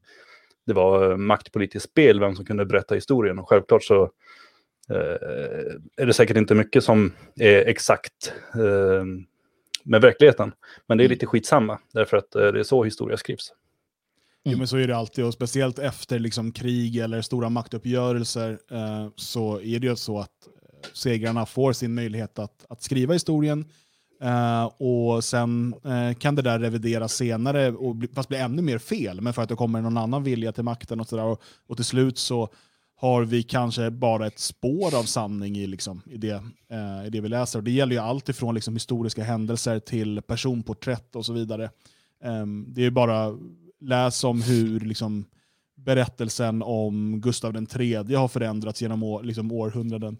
det 0.65 0.73
var 0.73 1.11
eh, 1.11 1.17
maktpolitiskt 1.17 1.89
spel 1.89 2.19
vem 2.19 2.35
som 2.35 2.45
kunde 2.45 2.65
berätta 2.65 2.95
historien 2.95 3.39
och 3.39 3.49
självklart 3.49 3.83
så 3.83 4.03
eh, 4.89 5.77
är 5.97 6.05
det 6.05 6.13
säkert 6.13 6.37
inte 6.37 6.55
mycket 6.55 6.83
som 6.83 7.13
är 7.35 7.67
exakt 7.67 8.33
eh, 8.53 9.05
med 9.83 10.01
verkligheten. 10.01 10.51
Men 10.87 10.97
det 10.97 11.01
är 11.01 11.05
mm. 11.05 11.13
lite 11.13 11.25
skitsamma 11.25 11.79
därför 11.93 12.17
att 12.17 12.35
eh, 12.35 12.47
det 12.47 12.59
är 12.59 12.63
så 12.63 12.83
historia 12.83 13.17
skrivs. 13.17 13.51
Mm. 13.51 14.53
Jo, 14.53 14.57
men 14.57 14.67
så 14.67 14.77
är 14.77 14.87
det 14.87 14.97
alltid, 14.97 15.25
och 15.25 15.33
speciellt 15.33 15.79
efter 15.79 16.19
liksom, 16.19 16.51
krig 16.51 16.97
eller 16.97 17.21
stora 17.21 17.49
maktuppgörelser 17.49 18.59
eh, 18.71 19.07
så 19.15 19.61
är 19.61 19.79
det 19.79 19.87
ju 19.87 19.95
så 19.95 20.19
att 20.19 20.47
segrarna 20.93 21.45
får 21.45 21.73
sin 21.73 21.93
möjlighet 21.93 22.39
att, 22.39 22.65
att 22.69 22.83
skriva 22.83 23.13
historien. 23.13 23.65
Uh, 24.23 24.65
och 24.65 25.23
sen 25.23 25.75
uh, 25.85 26.13
kan 26.13 26.35
det 26.35 26.41
där 26.41 26.59
revideras 26.59 27.13
senare, 27.13 27.71
och 27.71 27.95
bli, 27.95 28.07
fast 28.07 28.29
bli 28.29 28.37
ännu 28.37 28.61
mer 28.61 28.77
fel, 28.77 29.21
men 29.21 29.33
för 29.33 29.41
att 29.41 29.49
det 29.49 29.55
kommer 29.55 29.81
någon 29.81 29.97
annan 29.97 30.23
vilja 30.23 30.51
till 30.51 30.63
makten 30.63 30.99
och 30.99 31.07
sådär. 31.07 31.25
Och, 31.25 31.41
och 31.67 31.75
till 31.75 31.85
slut 31.85 32.17
så 32.17 32.49
har 32.95 33.23
vi 33.23 33.43
kanske 33.43 33.91
bara 33.91 34.27
ett 34.27 34.39
spår 34.39 34.95
av 34.95 35.03
sanning 35.03 35.57
i, 35.57 35.67
liksom, 35.67 36.01
i, 36.05 36.17
det, 36.17 36.33
uh, 36.73 37.07
i 37.07 37.09
det 37.09 37.21
vi 37.21 37.29
läser. 37.29 37.59
Och 37.59 37.63
det 37.63 37.71
gäller 37.71 37.95
ju 37.95 38.01
allt 38.01 38.29
ifrån 38.29 38.55
liksom, 38.55 38.73
historiska 38.73 39.23
händelser 39.23 39.79
till 39.79 40.21
personporträtt 40.21 41.15
och 41.15 41.25
så 41.25 41.33
vidare. 41.33 41.69
Um, 42.23 42.65
det 42.67 42.85
är 42.85 42.91
bara 42.91 43.37
läs 43.79 44.23
om 44.23 44.41
hur 44.41 44.79
liksom, 44.79 45.25
berättelsen 45.75 46.63
om 46.63 47.21
Gustav 47.21 47.67
III 47.79 48.15
har 48.15 48.27
förändrats 48.27 48.81
genom 48.81 49.21
liksom, 49.23 49.51
århundraden. 49.51 50.17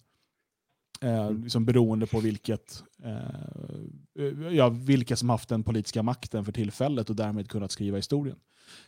Eh, 1.02 1.26
mm. 1.26 1.44
liksom 1.44 1.66
beroende 1.66 2.08
på 2.08 2.20
vilket, 2.20 2.84
eh, 3.04 4.52
ja, 4.52 4.70
vilka 4.70 5.16
som 5.16 5.30
haft 5.30 5.50
den 5.50 5.64
politiska 5.64 6.04
makten 6.04 6.46
för 6.46 6.52
tillfället 6.52 7.10
och 7.10 7.16
därmed 7.16 7.50
kunnat 7.50 7.72
skriva 7.72 7.98
historien. 7.98 8.38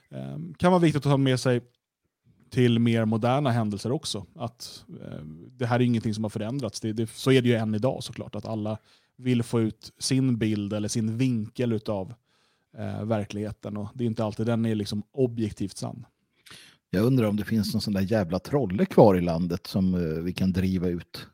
Eh, 0.10 0.38
kan 0.58 0.72
vara 0.72 0.82
viktigt 0.82 1.06
att 1.06 1.12
ta 1.12 1.18
med 1.18 1.40
sig 1.40 1.62
till 2.50 2.80
mer 2.80 3.06
moderna 3.06 3.52
händelser 3.52 3.92
också. 3.92 4.26
Att 4.36 4.86
eh, 5.02 5.24
Det 5.58 5.66
här 5.66 5.80
är 5.80 5.84
ingenting 5.84 6.14
som 6.14 6.24
har 6.24 6.30
förändrats. 6.30 6.80
Det, 6.80 6.94
det, 6.94 7.10
så 7.10 7.32
är 7.32 7.42
det 7.42 7.50
ju 7.50 7.56
än 7.56 7.76
idag 7.76 8.04
såklart, 8.04 8.36
att 8.36 8.46
alla 8.46 8.78
vill 9.18 9.44
få 9.44 9.62
ut 9.62 9.94
sin 10.00 10.38
bild 10.38 10.74
eller 10.74 10.88
sin 10.88 11.18
vinkel 11.18 11.74
utav 11.74 12.14
eh, 12.78 13.04
verkligheten. 13.04 13.78
Och 13.78 13.88
det 13.94 14.04
är 14.04 14.06
inte 14.06 14.24
alltid 14.24 14.46
den 14.46 14.66
är 14.66 14.76
liksom 14.76 15.04
objektivt 15.12 15.78
sann. 15.78 16.06
Jag 16.90 17.06
undrar 17.06 17.28
om 17.28 17.36
det 17.36 17.44
finns 17.44 17.74
någon 17.74 17.82
sån 17.82 17.94
där 17.94 18.02
jävla 18.02 18.40
trolle 18.40 18.86
kvar 18.86 19.16
i 19.16 19.22
landet 19.22 19.68
som 19.68 19.94
eh, 19.94 20.24
vi 20.24 20.34
kan 20.34 20.52
driva 20.52 20.88
ut. 20.88 21.28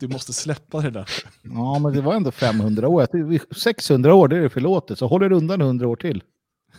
Du 0.00 0.08
måste 0.08 0.32
släppa 0.32 0.80
det 0.80 0.90
där. 0.90 1.10
Ja, 1.42 1.78
men 1.78 1.92
det 1.92 2.00
var 2.00 2.14
ändå 2.14 2.30
500 2.30 2.88
år. 2.88 3.54
600 3.54 4.14
år, 4.14 4.28
det 4.28 4.36
är 4.36 4.48
förlåtet. 4.48 4.98
Så 4.98 5.06
håller 5.06 5.32
undan 5.32 5.60
100 5.60 5.88
år 5.88 5.96
till. 5.96 6.22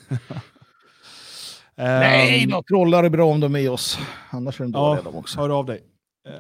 Nej, 1.76 2.46
några 2.46 2.64
trollar 2.64 3.04
är 3.04 3.10
bra 3.10 3.26
om 3.26 3.40
de 3.40 3.56
är 3.56 3.62
med 3.62 3.72
oss. 3.72 4.00
Annars 4.30 4.60
är 4.60 4.64
de 4.64 4.72
dåliga 4.72 5.02
ja, 5.06 5.12
de 5.12 5.18
också. 5.18 5.40
Hör 5.40 5.50
av 5.50 5.66
dig. 5.66 5.84
Uh, 6.28 6.34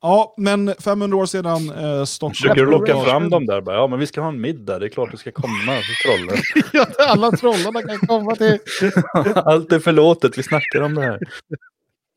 Ja, 0.00 0.34
men 0.36 0.74
500 0.78 1.16
år 1.16 1.26
sedan 1.26 1.70
eh, 1.70 2.04
Stockholm... 2.04 2.34
Försöker 2.34 2.64
du 2.64 2.70
locka 2.70 3.00
fram 3.04 3.30
dem 3.30 3.46
där? 3.46 3.62
Ja, 3.66 3.86
men 3.86 3.98
vi 3.98 4.06
ska 4.06 4.20
ha 4.20 4.28
en 4.28 4.40
middag. 4.40 4.78
Det 4.78 4.86
är 4.86 4.88
klart 4.88 5.10
du 5.10 5.16
ska 5.16 5.32
komma, 5.32 5.72
trollen. 6.04 6.36
ja, 6.72 6.86
alla 6.98 7.30
trollarna 7.30 7.82
kan 7.82 7.98
komma 7.98 8.36
till... 8.36 8.58
Allt 9.34 9.72
är 9.72 9.78
förlåtet, 9.78 10.38
vi 10.38 10.42
snackar 10.42 10.80
om 10.80 10.94
det 10.94 11.02
här. 11.02 11.18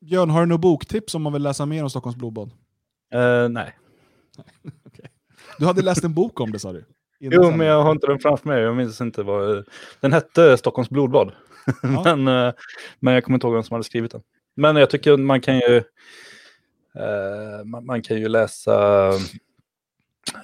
Björn, 0.02 0.30
har 0.30 0.40
du 0.40 0.46
några 0.46 0.58
boktips 0.58 1.16
om 1.16 1.22
man 1.22 1.34
vill 1.34 1.44
läsa 1.44 1.66
mer 1.66 1.84
om 1.84 1.90
Stockholms 1.90 2.18
blodbad? 2.18 2.52
Uh, 3.16 3.50
nej. 3.50 3.78
okay. 4.86 5.06
Du 5.58 5.66
hade 5.66 5.82
läst 5.82 6.04
en 6.04 6.14
bok 6.14 6.40
om 6.40 6.52
det, 6.52 6.60
sa 6.60 6.74
du? 6.74 6.86
Jo, 7.20 7.52
men 7.52 7.68
jag 7.68 7.84
har 7.84 7.92
inte 7.92 8.08
den 8.08 8.20
framför 8.20 8.50
mig. 8.50 8.62
Jag 8.62 8.76
minns 8.76 9.02
inte 9.02 9.24
vad... 9.24 9.66
Den 10.00 10.14
hette 10.14 10.58
Stockholms 10.58 10.90
blodbad. 10.90 11.32
Ja. 11.84 12.16
men, 12.16 12.28
uh, 12.28 12.54
men 13.00 13.14
jag 13.14 13.24
kommer 13.24 13.36
inte 13.36 13.48
ihåg 13.48 13.54
vem 13.54 13.64
som 13.64 13.74
hade 13.74 13.84
skrivit 13.84 14.12
den. 14.12 14.22
Men 14.56 14.76
jag 14.76 14.90
tycker 14.90 15.18
man 15.18 15.42
kan 15.42 15.56
ju 15.56 15.84
Uh, 17.00 17.66
man, 17.66 17.86
man, 17.86 18.02
kan 18.02 18.18
ju 18.18 18.28
läsa 18.28 19.10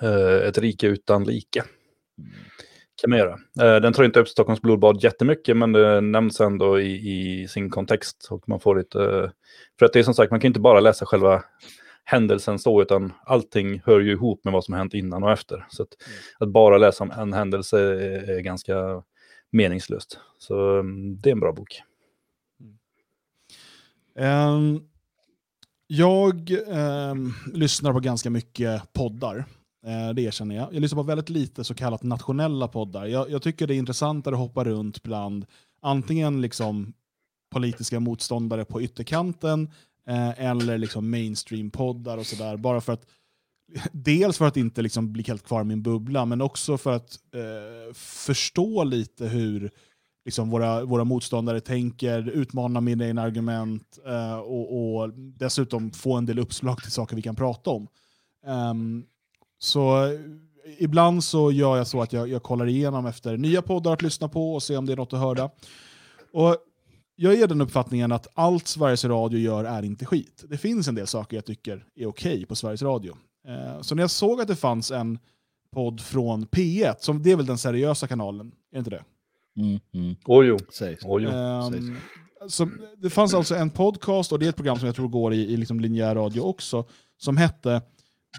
uh, 0.03 0.47
Ett 0.47 0.57
rike 0.57 0.87
utan 0.87 1.23
like. 1.23 1.63
Kan 3.01 3.09
man 3.09 3.19
göra. 3.19 3.33
Uh, 3.33 3.81
den 3.81 3.93
tar 3.93 4.03
inte 4.03 4.19
upp 4.19 4.29
Stockholms 4.29 4.61
blodbad 4.61 5.03
jättemycket, 5.03 5.57
men 5.57 5.71
det 5.71 6.01
nämns 6.01 6.41
ändå 6.41 6.79
i, 6.79 7.41
i 7.41 7.47
sin 7.47 7.69
kontext. 7.69 8.27
Och 8.31 8.49
man 8.49 8.59
får 8.59 8.75
lite, 8.75 9.31
för 9.79 9.85
att 9.85 9.93
det 9.93 9.99
är 9.99 10.03
som 10.03 10.13
sagt, 10.13 10.31
man 10.31 10.39
kan 10.39 10.47
inte 10.47 10.59
bara 10.59 10.79
läsa 10.79 11.05
själva 11.05 11.43
händelsen 12.09 12.59
så, 12.59 12.81
utan 12.81 13.13
allting 13.25 13.81
hör 13.85 13.99
ju 13.99 14.11
ihop 14.11 14.43
med 14.43 14.53
vad 14.53 14.63
som 14.63 14.73
hänt 14.73 14.93
innan 14.93 15.23
och 15.23 15.31
efter. 15.31 15.65
Så 15.69 15.83
att, 15.83 15.89
mm. 16.07 16.19
att 16.39 16.49
bara 16.49 16.77
läsa 16.77 17.03
om 17.03 17.11
en 17.11 17.33
händelse 17.33 17.79
är, 17.79 18.29
är 18.29 18.39
ganska 18.39 19.03
meningslöst. 19.51 20.19
Så 20.37 20.79
um, 20.79 21.19
det 21.21 21.29
är 21.29 21.31
en 21.31 21.39
bra 21.39 21.53
bok. 21.53 21.81
Um, 24.15 24.89
jag 25.87 26.51
eh, 26.51 27.15
lyssnar 27.53 27.93
på 27.93 27.99
ganska 27.99 28.29
mycket 28.29 28.93
poddar. 28.93 29.45
Eh, 29.85 30.13
det 30.13 30.21
erkänner 30.21 30.55
jag. 30.55 30.73
Jag 30.73 30.81
lyssnar 30.81 31.03
på 31.03 31.07
väldigt 31.07 31.29
lite 31.29 31.63
så 31.63 31.75
kallat 31.75 32.03
nationella 32.03 32.67
poddar. 32.67 33.05
Jag, 33.05 33.29
jag 33.29 33.41
tycker 33.41 33.67
det 33.67 33.75
är 33.75 33.77
intressantare 33.77 34.35
att 34.35 34.39
hoppa 34.39 34.63
runt 34.63 35.03
bland 35.03 35.45
antingen 35.81 36.41
liksom 36.41 36.93
politiska 37.51 37.99
motståndare 37.99 38.65
på 38.65 38.81
ytterkanten 38.81 39.69
eh, 40.07 40.45
eller 40.45 40.77
liksom 40.77 41.09
mainstream-poddar 41.13 42.17
och 42.17 42.25
sådär. 42.25 42.57
Bara 42.57 42.81
för 42.81 42.93
att 42.93 43.05
Dels 43.91 44.37
för 44.37 44.45
att 44.45 44.57
inte 44.57 44.81
liksom 44.81 45.13
bli 45.13 45.23
helt 45.23 45.43
kvar 45.43 45.61
i 45.61 45.63
min 45.63 45.81
bubbla, 45.81 46.25
men 46.25 46.41
också 46.41 46.77
för 46.77 46.91
att 46.95 47.19
eh, 47.33 47.93
förstå 47.93 48.83
lite 48.83 49.25
hur 49.25 49.71
liksom 50.25 50.49
våra, 50.49 50.85
våra 50.85 51.03
motståndare 51.03 51.61
tänker, 51.61 52.29
utmana 52.29 52.81
mina 52.81 53.07
egna 53.07 53.21
argument 53.21 53.99
eh, 54.07 54.37
och, 54.37 54.95
och, 54.95 55.09
dessutom 55.13 55.91
få 55.91 56.13
en 56.13 56.25
del 56.25 56.39
uppslag 56.39 56.81
till 56.81 56.91
saker 56.91 57.15
vi 57.15 57.21
kan 57.21 57.35
prata 57.35 57.69
om. 57.69 57.87
Um, 58.45 59.05
så 59.59 60.11
ibland 60.77 61.23
så 61.23 61.51
gör 61.51 61.77
jag 61.77 61.87
så 61.87 62.01
att 62.01 62.13
jag, 62.13 62.29
jag 62.29 62.43
kollar 62.43 62.67
igenom 62.67 63.05
efter 63.05 63.37
nya 63.37 63.61
poddar 63.61 63.93
att 63.93 64.01
lyssna 64.01 64.27
på 64.27 64.53
och 64.53 64.63
se 64.63 64.77
om 64.77 64.85
det 64.85 64.91
är 64.93 64.97
något 64.97 65.13
att 65.13 65.19
höra. 65.19 65.49
Och 66.33 66.57
jag 67.19 67.35
ger 67.35 67.47
den 67.47 67.61
uppfattningen 67.61 68.11
att 68.11 68.27
allt 68.33 68.67
Sveriges 68.67 69.05
Radio 69.05 69.39
gör 69.39 69.63
är 69.63 69.83
inte 69.83 70.05
skit. 70.05 70.43
Det 70.49 70.57
finns 70.57 70.87
en 70.87 70.95
del 70.95 71.07
saker 71.07 71.37
jag 71.37 71.45
tycker 71.45 71.85
är 71.95 72.05
okej 72.05 72.33
okay 72.33 72.45
på 72.45 72.55
Sveriges 72.55 72.81
Radio. 72.81 73.17
Eh, 73.47 73.81
så 73.81 73.95
när 73.95 74.03
jag 74.03 74.11
såg 74.11 74.41
att 74.41 74.47
det 74.47 74.55
fanns 74.55 74.91
en 74.91 75.19
podd 75.71 76.01
från 76.01 76.45
P1, 76.45 76.95
som 76.99 77.23
det 77.23 77.31
är 77.31 77.35
väl 77.35 77.45
den 77.45 77.57
seriösa 77.57 78.07
kanalen, 78.07 78.47
är 78.47 78.53
det 78.71 78.77
inte 78.77 78.89
det? 78.89 79.03
Mm, 79.57 79.79
mm. 79.93 80.15
Oh, 80.25 80.45
jo. 80.45 80.57
Sägs. 80.69 81.05
Oh, 81.05 81.23
jo. 81.23 81.29
Um, 81.29 81.97
så 82.47 82.69
det 82.97 83.09
fanns 83.09 83.33
alltså 83.33 83.55
en 83.55 83.69
podcast, 83.69 84.31
och 84.31 84.39
det 84.39 84.45
är 84.45 84.49
ett 84.49 84.55
program 84.55 84.79
som 84.79 84.85
jag 84.85 84.95
tror 84.95 85.07
går 85.07 85.33
i, 85.33 85.53
i 85.53 85.57
liksom 85.57 85.79
linjär 85.79 86.15
radio 86.15 86.41
också, 86.41 86.85
som 87.17 87.37
hette 87.37 87.81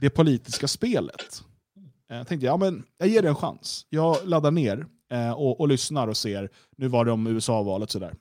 Det 0.01 0.11
politiska 0.11 0.69
spelet. 0.69 1.43
Eh, 2.11 2.17
jag 2.17 2.29
tänkte, 2.29 2.47
ja 2.47 2.57
men 2.57 2.85
jag 2.99 3.09
ger 3.09 3.23
det 3.23 3.29
en 3.29 3.35
chans. 3.35 3.87
Jag 3.89 4.17
laddar 4.25 4.51
ner 4.51 4.87
eh, 5.11 5.33
och, 5.33 5.61
och, 5.61 5.69
lyssnar 5.69 6.09
och 6.09 6.17
ser, 6.17 6.51
nu 6.77 6.89
var 6.89 7.05
det 7.05 7.13
om 7.13 7.27
USA-valet 7.27 7.91
sådär. 7.91 8.15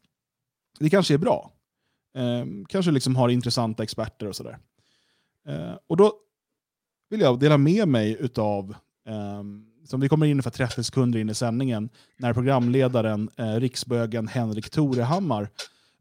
Det 0.80 0.90
kanske 0.90 1.14
är 1.14 1.18
bra. 1.18 1.52
Eh, 2.16 2.46
kanske 2.70 2.92
liksom 2.92 3.16
har 3.16 3.30
intressanta 3.30 3.84
experter 3.84 4.28
och 4.28 4.36
sådär. 4.36 4.58
Eh, 5.48 5.74
och 5.88 5.98
då 5.98 6.14
vill 7.10 7.20
jag 7.20 7.40
dela 7.40 7.58
med 7.58 7.88
mig 7.88 8.18
utav, 8.20 8.76
eh, 9.08 9.44
som 9.86 10.00
vi 10.00 10.10
kommer 10.10 10.26
in 10.26 10.44
för 10.44 10.50
30 10.50 10.84
sekunder 10.84 11.20
in 11.20 11.30
i 11.30 11.34
sändningen, 11.34 11.90
när 12.18 12.34
programledaren, 12.34 13.30
eh, 13.38 13.56
riksbögen 13.56 14.28
Henrik 14.28 14.70
Torehammar, 14.70 15.50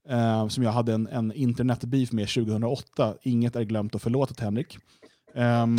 eh, 0.09 0.49
som 0.49 0.63
jag 0.63 0.73
hade 0.73 0.95
en, 0.95 1.07
en 1.07 1.33
internetbeef 1.33 2.13
med 2.13 2.29
2008, 2.29 3.15
inget 3.23 3.57
är 3.57 3.63
glömt 3.63 3.95
och 3.95 4.03
förlåtet 4.03 4.41
Henrik, 4.41 4.79
ehm, 5.35 5.77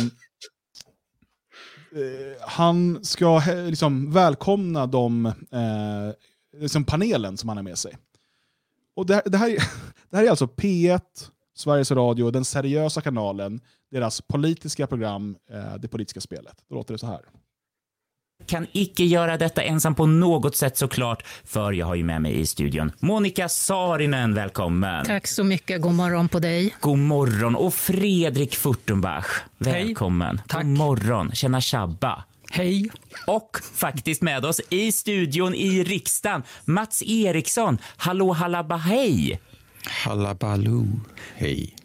eh, 1.92 2.40
han 2.40 3.04
ska 3.04 3.42
liksom 3.68 4.12
välkomna 4.12 4.86
de, 4.86 5.26
eh, 5.26 6.12
liksom 6.60 6.84
panelen 6.84 7.36
som 7.36 7.48
han 7.48 7.58
har 7.58 7.64
med 7.64 7.78
sig. 7.78 7.96
Och 8.98 9.06
det, 9.06 9.22
det, 9.26 9.38
här, 9.38 9.58
det 10.10 10.16
här 10.16 10.24
är 10.24 10.30
alltså 10.30 10.46
P1, 10.46 11.00
Sveriges 11.56 11.90
Radio, 11.90 12.30
den 12.30 12.44
seriösa 12.44 13.00
kanalen, 13.00 13.60
deras 13.90 14.20
politiska 14.20 14.86
program, 14.86 15.36
eh, 15.52 15.74
Det 15.78 15.88
politiska 15.88 16.20
spelet. 16.20 16.54
Då 16.68 16.74
låter 16.74 16.94
det 16.94 16.98
så 16.98 17.06
här. 17.06 17.20
Kan 18.46 18.66
icke 18.72 19.04
göra 19.04 19.36
detta 19.36 19.62
ensam 19.62 19.94
på 19.94 20.06
något 20.06 20.56
sätt 20.56 20.76
såklart, 20.76 21.22
för 21.44 21.72
jag 21.72 21.86
har 21.86 21.94
ju 21.94 22.04
med 22.04 22.22
mig 22.22 22.40
i 22.40 22.46
studion 22.46 22.92
Monica 23.00 23.48
Saarinen, 23.48 24.34
välkommen. 24.34 25.06
Tack 25.06 25.26
så 25.26 25.44
mycket, 25.44 25.80
god 25.80 25.94
morgon 25.94 26.28
på 26.28 26.38
dig. 26.38 26.74
God 26.80 26.98
morgon 26.98 27.56
och 27.56 27.74
Fredrik 27.74 28.56
Furtenbach, 28.56 29.26
välkommen. 29.58 30.36
Hej. 30.38 30.44
Tack. 30.48 30.62
God 30.62 30.78
morgon, 30.78 31.30
tjena 31.32 31.60
tjabba. 31.60 32.24
Hej. 32.50 32.90
Och 33.26 33.58
faktiskt 33.74 34.22
med 34.22 34.44
oss 34.44 34.60
i 34.70 34.92
studion 34.92 35.54
i 35.54 35.82
riksdagen, 35.84 36.42
Mats 36.64 37.02
Eriksson. 37.06 37.78
Hallå 37.96 38.32
hallaba 38.32 38.76
hej! 38.76 39.40
Hallabaloo, 39.84 40.86
hej. 41.34 41.76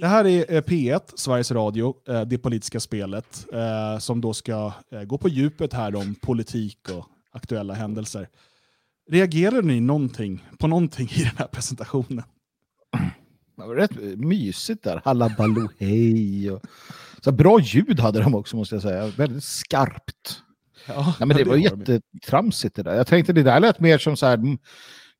Det 0.00 0.06
här 0.06 0.26
är 0.26 0.60
P1, 0.60 1.00
Sveriges 1.14 1.50
Radio, 1.50 1.94
eh, 2.08 2.22
det 2.22 2.38
politiska 2.38 2.80
spelet, 2.80 3.46
eh, 3.52 3.98
som 3.98 4.20
då 4.20 4.34
ska 4.34 4.72
eh, 4.92 5.02
gå 5.02 5.18
på 5.18 5.28
djupet 5.28 5.72
här 5.72 5.94
om 5.96 6.14
politik 6.14 6.78
och 6.90 7.06
aktuella 7.32 7.74
händelser. 7.74 8.28
Reagerar 9.10 9.62
ni 9.62 9.80
någonting, 9.80 10.44
på 10.58 10.66
någonting 10.66 11.08
i 11.14 11.22
den 11.22 11.36
här 11.36 11.46
presentationen? 11.46 12.24
Det 13.56 13.66
var 13.66 13.74
rätt 13.74 14.18
mysigt 14.18 14.82
där, 14.82 15.00
halabaloo 15.04 15.68
hej. 15.78 16.50
Och... 16.50 16.62
Så 17.24 17.32
bra 17.32 17.60
ljud 17.60 18.00
hade 18.00 18.22
de 18.22 18.34
också 18.34 18.56
måste 18.56 18.74
jag 18.74 18.82
säga, 18.82 19.06
väldigt 19.06 19.44
skarpt. 19.44 20.42
Ja, 20.86 21.14
Nej, 21.18 21.28
men 21.28 21.28
det, 21.28 21.44
det 21.44 21.50
var 21.50 21.56
jättetramsigt 21.56 22.76
det 22.76 22.82
där. 22.82 22.94
Jag 22.94 23.06
tänkte 23.06 23.32
det 23.32 23.42
där 23.42 23.60
lät 23.60 23.80
mer 23.80 23.98
som 23.98 24.16
så 24.16 24.26
här 24.26 24.38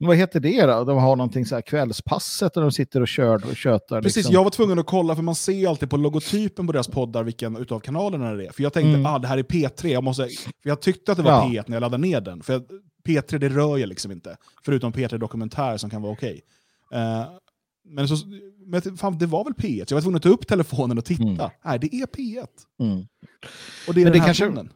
vad 0.06 0.16
heter 0.16 0.40
det 0.40 0.66
då? 0.66 0.84
De 0.84 0.98
har 0.98 1.16
någonting 1.16 1.46
så 1.46 1.54
här 1.54 1.62
kvällspasset 1.62 2.54
där 2.54 2.60
de 2.60 2.72
sitter 2.72 3.00
och 3.00 3.08
kör 3.08 3.46
och 3.50 3.56
tjötar. 3.56 4.02
Precis, 4.02 4.16
liksom. 4.16 4.34
jag 4.34 4.44
var 4.44 4.50
tvungen 4.50 4.78
att 4.78 4.86
kolla 4.86 5.16
för 5.16 5.22
man 5.22 5.34
ser 5.34 5.68
alltid 5.68 5.90
på 5.90 5.96
logotypen 5.96 6.66
på 6.66 6.72
deras 6.72 6.88
poddar 6.88 7.22
vilken 7.22 7.56
utav 7.56 7.80
kanalerna 7.80 8.32
det 8.32 8.46
är. 8.46 8.52
För 8.52 8.62
jag 8.62 8.72
tänkte, 8.72 8.88
mm. 8.88 9.06
ah 9.06 9.18
det 9.18 9.28
här 9.28 9.38
är 9.38 9.42
P3, 9.42 9.86
jag, 9.86 10.04
måste, 10.04 10.28
för 10.62 10.70
jag 10.70 10.80
tyckte 10.80 11.12
att 11.12 11.18
det 11.18 11.24
var 11.24 11.32
ja. 11.32 11.48
P1 11.48 11.64
när 11.66 11.76
jag 11.76 11.80
laddade 11.80 12.02
ner 12.02 12.20
den. 12.20 12.42
För 12.42 12.52
jag, 12.52 12.62
P3 13.08 13.38
det 13.38 13.48
rör 13.48 13.78
jag 13.78 13.88
liksom 13.88 14.12
inte, 14.12 14.36
förutom 14.64 14.92
P3 14.92 15.18
Dokumentär 15.18 15.76
som 15.76 15.90
kan 15.90 16.02
vara 16.02 16.12
okej. 16.12 16.40
Okay. 16.90 17.00
Uh, 17.00 17.20
eh, 17.20 17.26
men, 17.84 18.08
så, 18.08 18.16
men 18.66 18.96
fan, 18.96 19.18
det 19.18 19.26
var 19.26 19.44
väl 19.44 19.52
P1, 19.52 19.88
så 19.88 19.92
jag 19.92 19.96
var 19.96 20.02
tvungen 20.02 20.16
att 20.16 20.22
ta 20.22 20.28
upp 20.28 20.46
telefonen 20.46 20.98
och 20.98 21.04
titta. 21.04 21.22
Mm. 21.22 21.50
Nej, 21.64 21.78
det 21.78 21.94
är 21.94 22.06
P1. 22.06 22.46
Mm. 22.80 23.06
Och 23.88 23.94
det 23.94 24.00
är 24.00 24.04
men 24.04 24.12
den 24.12 24.12
det 24.12 24.18
här 24.18 24.26
kanske, 24.26 24.46
tonen. 24.46 24.70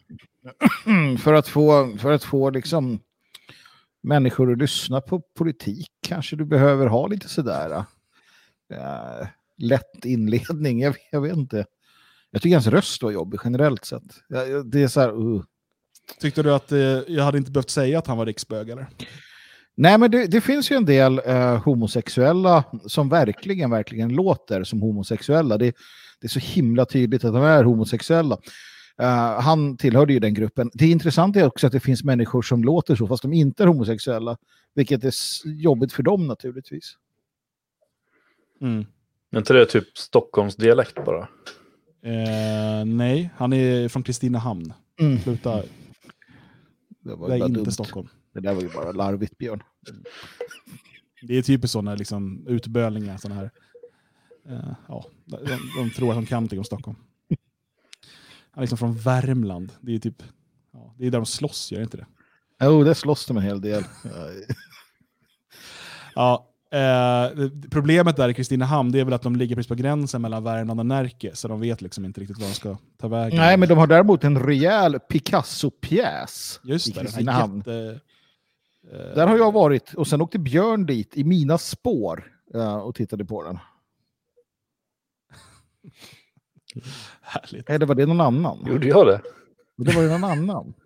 För 1.18 1.34
att 1.34 1.48
få, 1.48 1.96
för 1.98 2.12
att 2.12 2.24
få 2.24 2.50
liksom 2.50 3.00
människor 4.02 4.52
att 4.52 4.58
lyssna 4.58 5.00
på 5.00 5.20
politik 5.20 5.88
kanske 6.00 6.36
du 6.36 6.44
behöver 6.44 6.86
ha 6.86 7.06
lite 7.06 7.28
sådär 7.28 7.84
äh, 8.72 9.26
lätt 9.58 10.04
inledning. 10.04 10.80
Jag, 10.80 10.96
jag, 11.12 11.20
vet 11.20 11.36
inte. 11.36 11.66
Jag 12.30 12.42
tycker 12.42 12.56
hans 12.56 12.66
röst 12.66 13.02
var 13.02 13.10
jobbig 13.10 13.40
generellt 13.44 13.84
sett. 13.84 14.02
Det 14.64 14.82
är 14.82 14.88
så 14.88 15.00
här, 15.00 15.20
uh. 15.22 15.42
Tyckte 16.20 16.42
du 16.42 16.54
att 16.54 16.72
eh, 16.72 16.78
jag 17.08 17.24
hade 17.24 17.38
inte 17.38 17.50
behövt 17.50 17.70
säga 17.70 17.98
att 17.98 18.06
han 18.06 18.18
var 18.18 18.26
riksbög 18.26 18.68
eller? 18.68 18.86
Nej, 19.76 19.98
men 19.98 20.10
det, 20.10 20.26
det 20.26 20.40
finns 20.40 20.70
ju 20.70 20.76
en 20.76 20.84
del 20.84 21.20
eh, 21.24 21.62
homosexuella 21.62 22.64
som 22.87 23.08
verkligen, 23.08 23.70
verkligen 23.70 24.08
låter 24.08 24.64
som 24.64 24.80
homosexuella. 24.80 25.58
Det, 25.58 25.76
det 26.20 26.26
är 26.26 26.28
så 26.28 26.38
himla 26.38 26.84
tydligt 26.84 27.24
att 27.24 27.34
de 27.34 27.42
är 27.42 27.64
homosexuella. 27.64 28.38
Uh, 29.02 29.40
han 29.40 29.76
tillhörde 29.76 30.12
ju 30.12 30.20
den 30.20 30.34
gruppen. 30.34 30.70
Det 30.74 30.87
intressanta 30.87 31.40
är 31.40 31.46
också 31.46 31.66
att 31.66 31.72
det 31.72 31.80
finns 31.80 32.04
människor 32.04 32.42
som 32.42 32.64
låter 32.64 32.96
så 32.96 33.06
fast 33.06 33.22
de 33.22 33.32
inte 33.32 33.62
är 33.62 33.66
homosexuella. 33.66 34.37
Vilket 34.74 35.04
är 35.04 35.12
jobbigt 35.44 35.92
för 35.92 36.02
dem 36.02 36.26
naturligtvis. 36.26 36.96
Mm. 38.60 38.87
Men 39.30 39.38
inte 39.38 39.52
det 39.52 39.66
typ 39.66 39.98
Stockholms 39.98 40.56
dialekt 40.56 41.04
bara? 41.04 41.20
Uh, 41.20 42.84
nej, 42.87 43.30
han 43.37 43.52
är 43.52 43.88
från 43.88 44.02
Kristinehamn. 44.02 44.72
Mm. 45.00 45.18
Sluta. 45.18 45.62
Det, 47.00 47.14
var 47.14 47.28
det 47.28 47.34
är 47.34 47.38
inte 47.38 47.60
dumt. 47.60 47.70
Stockholm. 47.70 48.08
Det 48.34 48.40
där 48.40 48.54
var 48.54 48.62
ju 48.62 48.68
bara 48.68 48.92
larvigt, 48.92 49.38
Björn. 49.38 49.62
Det 51.22 51.38
är 51.38 51.42
typiskt 51.42 51.72
sådana 51.72 51.94
liksom, 51.94 52.46
utbölningar. 52.48 53.16
Såna 53.16 53.34
här. 53.34 53.50
Uh, 54.50 54.74
ja, 54.88 55.04
de, 55.24 55.36
de 55.76 55.90
tror 55.90 56.10
att 56.10 56.16
de 56.16 56.26
kan 56.26 56.36
någonting 56.36 56.58
om 56.58 56.64
Stockholm. 56.64 56.96
Han 58.50 58.62
är 58.62 58.62
liksom 58.62 58.78
från 58.78 58.96
Värmland. 58.96 59.72
Det 59.80 59.94
är 59.94 59.98
typ, 59.98 60.22
ja, 60.72 60.94
det 60.98 61.06
är 61.06 61.10
där 61.10 61.18
de 61.18 61.26
slåss, 61.26 61.72
gör 61.72 61.82
inte 61.82 61.96
det? 61.96 62.06
Jo, 62.60 62.68
oh, 62.68 62.84
det 62.84 62.94
slåss 62.94 63.26
de 63.26 63.36
en 63.36 63.42
hel 63.42 63.60
del. 63.60 63.84
ja, 66.14 66.48
eh, 66.70 67.48
problemet 67.70 68.16
där 68.16 68.28
i 68.28 68.34
Kristinehamn 68.34 68.92
det 68.92 69.00
är 69.00 69.04
väl 69.04 69.14
att 69.14 69.22
de 69.22 69.36
ligger 69.36 69.56
precis 69.56 69.68
på 69.68 69.74
gränsen 69.74 70.22
mellan 70.22 70.44
Värmland 70.44 70.80
och 70.80 70.86
Närke, 70.86 71.30
så 71.34 71.48
de 71.48 71.60
vet 71.60 71.82
liksom 71.82 72.04
inte 72.04 72.20
riktigt 72.20 72.38
var 72.38 72.46
de 72.46 72.54
ska 72.54 72.76
ta 72.98 73.08
vägen. 73.08 73.38
Nej, 73.38 73.56
men 73.56 73.68
de 73.68 73.78
har 73.78 73.86
däremot 73.86 74.24
en 74.24 74.38
rejäl 74.38 74.98
Picasso-pjäs 74.98 76.60
Just 76.64 76.88
i 76.88 76.92
Kristinehamn. 76.92 77.58
Jätte, 77.58 78.00
där 78.90 79.26
har 79.26 79.36
jag 79.36 79.52
varit 79.52 79.94
och 79.94 80.06
sen 80.06 80.20
åkte 80.20 80.38
Björn 80.38 80.86
dit 80.86 81.16
i 81.16 81.24
mina 81.24 81.58
spår 81.58 82.32
uh, 82.54 82.74
och 82.74 82.94
tittade 82.94 83.24
på 83.24 83.42
den. 83.42 83.58
Härligt. 87.20 87.70
Eller 87.70 87.86
var 87.86 87.94
det 87.94 88.06
någon 88.06 88.20
annan? 88.20 88.66
Gjorde 88.66 88.86
jag 88.86 89.06
det? 89.06 89.20
Det 89.76 89.94
var 89.94 90.02
ju 90.02 90.08
någon 90.08 90.24
annan. 90.24 90.74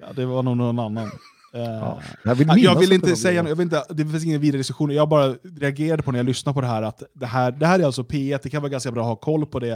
Ja, 0.00 0.12
det 0.12 0.26
var 0.26 0.42
nog 0.42 0.56
någon 0.56 0.78
annan. 0.78 1.10
Eh, 1.54 1.62
ja, 1.62 2.00
jag 2.24 2.34
vill, 2.34 2.48
jag 2.56 2.78
vill 2.78 2.92
inte 2.92 3.16
säga 3.16 3.48
jag 3.48 3.56
vill 3.56 3.64
inte, 3.64 3.84
det 3.88 4.06
finns 4.06 4.24
ingen 4.24 4.40
vidare 4.40 4.58
diskussion. 4.58 4.90
Jag 4.90 5.08
bara 5.08 5.34
reagerade 5.42 6.02
på 6.02 6.12
när 6.12 6.18
jag 6.18 6.26
lyssnade 6.26 6.54
på 6.54 6.60
det 6.60 6.66
här 6.66 6.82
att 6.82 7.02
det 7.12 7.26
här, 7.26 7.50
det 7.50 7.66
här 7.66 7.80
är 7.80 7.84
alltså 7.84 8.02
P1, 8.02 8.40
det 8.42 8.50
kan 8.50 8.62
vara 8.62 8.70
ganska 8.70 8.92
bra 8.92 9.02
att 9.02 9.08
ha 9.08 9.16
koll 9.16 9.46
på 9.46 9.58
det. 9.58 9.72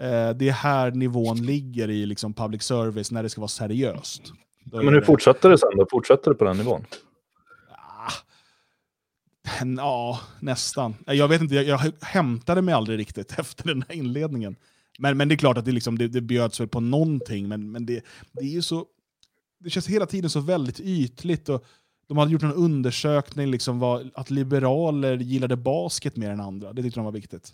Eh, 0.00 0.30
det 0.36 0.48
är 0.48 0.52
här 0.52 0.90
nivån 0.90 1.36
ligger 1.36 1.90
i 1.90 2.06
liksom 2.06 2.34
public 2.34 2.62
service 2.62 3.10
när 3.10 3.22
det 3.22 3.28
ska 3.28 3.40
vara 3.40 3.48
seriöst. 3.48 4.22
Men 4.72 4.88
hur 4.88 5.00
fortsätter 5.00 5.50
det 5.50 5.58
sen 5.58 5.76
då? 5.76 5.86
Fortsätter 5.90 6.30
det 6.30 6.36
på 6.36 6.44
den 6.44 6.56
nivån? 6.56 6.84
Ja, 9.76 10.20
nästan. 10.40 10.94
Jag 11.06 11.28
vet 11.28 11.40
inte, 11.40 11.54
jag, 11.54 11.64
jag 11.64 11.92
hämtade 12.00 12.62
mig 12.62 12.74
aldrig 12.74 12.98
riktigt 12.98 13.32
efter 13.38 13.68
den 13.68 13.84
här 13.88 13.96
inledningen. 13.96 14.56
Men, 14.98 15.16
men 15.16 15.28
det 15.28 15.34
är 15.34 15.36
klart 15.36 15.58
att 15.58 15.64
det, 15.64 15.72
liksom, 15.72 15.98
det, 15.98 16.08
det 16.08 16.20
bjöds 16.20 16.60
väl 16.60 16.68
på 16.68 16.80
någonting, 16.80 17.48
men, 17.48 17.72
men 17.72 17.86
det, 17.86 18.04
det 18.32 18.44
är 18.44 18.50
ju 18.50 18.62
så... 18.62 18.86
Det 19.58 19.70
känns 19.70 19.88
hela 19.88 20.06
tiden 20.06 20.30
så 20.30 20.40
väldigt 20.40 20.80
ytligt. 20.80 21.48
Och 21.48 21.64
de 22.08 22.18
hade 22.18 22.32
gjort 22.32 22.42
en 22.42 22.52
undersökning 22.52 23.50
liksom 23.50 23.78
var, 23.78 24.10
att 24.14 24.30
liberaler 24.30 25.16
gillade 25.16 25.56
basket 25.56 26.16
mer 26.16 26.30
än 26.30 26.40
andra. 26.40 26.72
Det 26.72 26.82
tyckte 26.82 27.00
de 27.00 27.04
var 27.04 27.12
viktigt. 27.12 27.52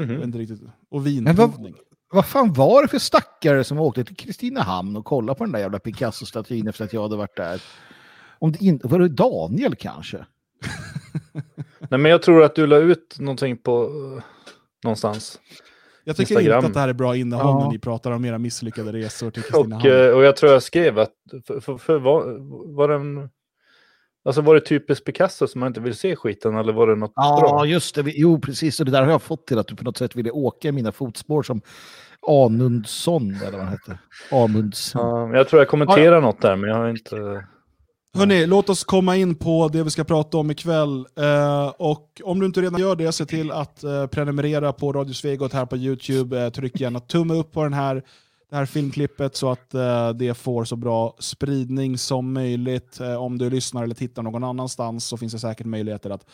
Mm 0.00 0.10
-hmm. 0.10 0.24
inte 0.24 0.38
riktigt. 0.38 0.60
Och 0.88 1.06
vinprovning. 1.06 1.72
Vad, 1.72 1.93
vad 2.14 2.26
fan 2.26 2.52
var 2.52 2.82
det 2.82 2.88
för 2.88 2.98
stackare 2.98 3.64
som 3.64 3.78
åkte 3.78 4.04
till 4.04 4.16
Kristinehamn 4.16 4.96
och 4.96 5.04
kollade 5.04 5.38
på 5.38 5.44
den 5.44 5.52
där 5.52 5.60
jävla 5.60 5.78
Picasso-statyn 5.78 6.68
efter 6.68 6.84
att 6.84 6.92
jag 6.92 7.02
hade 7.02 7.16
varit 7.16 7.36
där? 7.36 7.62
Om 8.38 8.52
det 8.52 8.64
inte, 8.64 8.88
var 8.88 8.98
det 8.98 9.08
Daniel 9.08 9.76
kanske? 9.76 10.16
Nej, 11.78 12.00
men 12.00 12.04
jag 12.04 12.22
tror 12.22 12.42
att 12.42 12.54
du 12.54 12.66
la 12.66 12.76
ut 12.76 13.16
någonting 13.18 13.56
på 13.56 13.84
uh, 13.84 14.22
någonstans. 14.84 15.38
Jag 16.04 16.16
tycker 16.16 16.34
Instagram. 16.34 16.58
inte 16.58 16.66
att 16.66 16.74
det 16.74 16.80
här 16.80 16.88
är 16.88 16.92
bra 16.92 17.16
innehåll 17.16 17.46
ja. 17.46 17.64
när 17.64 17.72
ni 17.72 17.78
pratar 17.78 18.10
om 18.10 18.24
era 18.24 18.38
misslyckade 18.38 18.92
resor 18.92 19.30
till 19.30 19.42
Kristinehamn. 19.42 19.72
Och, 19.72 19.86
eh, 19.86 20.16
och 20.16 20.24
jag 20.24 20.36
tror 20.36 20.52
jag 20.52 20.62
skrev 20.62 20.98
att, 20.98 21.12
för, 21.46 21.60
för, 21.60 21.78
för 21.78 21.98
var, 21.98 22.36
var 22.74 22.88
det 22.88 22.94
en, 22.94 23.30
Alltså 24.24 24.40
var 24.40 24.54
det 24.54 24.60
typiskt 24.60 25.04
Picasso 25.04 25.46
som 25.46 25.60
man 25.60 25.66
inte 25.66 25.80
vill 25.80 25.94
se 25.94 26.16
skiten 26.16 26.56
eller 26.56 26.72
var 26.72 26.86
det 26.86 26.94
något 26.94 27.12
ja, 27.14 27.38
bra? 27.40 27.48
Ja, 27.48 27.66
just 27.66 27.94
det. 27.94 28.02
Jo, 28.06 28.40
precis. 28.40 28.80
Och 28.80 28.86
det 28.86 28.92
där 28.92 29.02
har 29.02 29.10
jag 29.10 29.22
fått 29.22 29.46
till 29.46 29.58
att 29.58 29.66
du 29.66 29.76
på 29.76 29.84
något 29.84 29.96
sätt 29.96 30.16
ville 30.16 30.30
åka 30.30 30.68
i 30.68 30.72
mina 30.72 30.92
fotspår 30.92 31.42
som 31.42 31.60
Anundsson, 32.26 33.34
eller 33.34 33.58
vad 33.58 33.60
han 33.60 33.68
hette. 33.68 33.98
Amundsson. 34.30 35.30
Ja, 35.30 35.36
jag 35.36 35.48
tror 35.48 35.60
jag 35.60 35.68
kommenterar 35.68 36.20
något 36.20 36.40
där, 36.40 36.56
men 36.56 36.70
jag 36.70 36.76
har 36.76 36.88
inte... 36.88 37.44
Hörni, 38.16 38.46
låt 38.46 38.68
oss 38.68 38.84
komma 38.84 39.16
in 39.16 39.34
på 39.34 39.68
det 39.68 39.82
vi 39.82 39.90
ska 39.90 40.04
prata 40.04 40.38
om 40.38 40.50
ikväll. 40.50 41.06
Eh, 41.16 41.66
och 41.68 42.20
om 42.24 42.40
du 42.40 42.46
inte 42.46 42.60
redan 42.60 42.80
gör 42.80 42.96
det, 42.96 43.12
se 43.12 43.26
till 43.26 43.50
att 43.50 43.84
eh, 43.84 44.06
prenumerera 44.06 44.72
på 44.72 44.92
Radio 44.92 45.12
Svegot 45.12 45.52
här 45.52 45.66
på 45.66 45.76
YouTube. 45.76 46.44
Eh, 46.44 46.50
tryck 46.50 46.80
gärna 46.80 47.00
tumme 47.00 47.34
upp 47.34 47.52
på 47.52 47.62
den 47.62 47.72
här, 47.72 48.02
det 48.50 48.56
här 48.56 48.66
filmklippet 48.66 49.36
så 49.36 49.50
att 49.50 49.74
eh, 49.74 50.10
det 50.10 50.34
får 50.34 50.64
så 50.64 50.76
bra 50.76 51.16
spridning 51.18 51.98
som 51.98 52.32
möjligt. 52.32 53.00
Om 53.18 53.38
du 53.38 53.50
lyssnar 53.50 53.82
eller 53.82 53.94
tittar 53.94 54.22
någon 54.22 54.44
annanstans 54.44 55.04
så 55.04 55.16
finns 55.16 55.32
det 55.32 55.38
säkert 55.38 55.66
möjligheter 55.66 56.10
att 56.10 56.26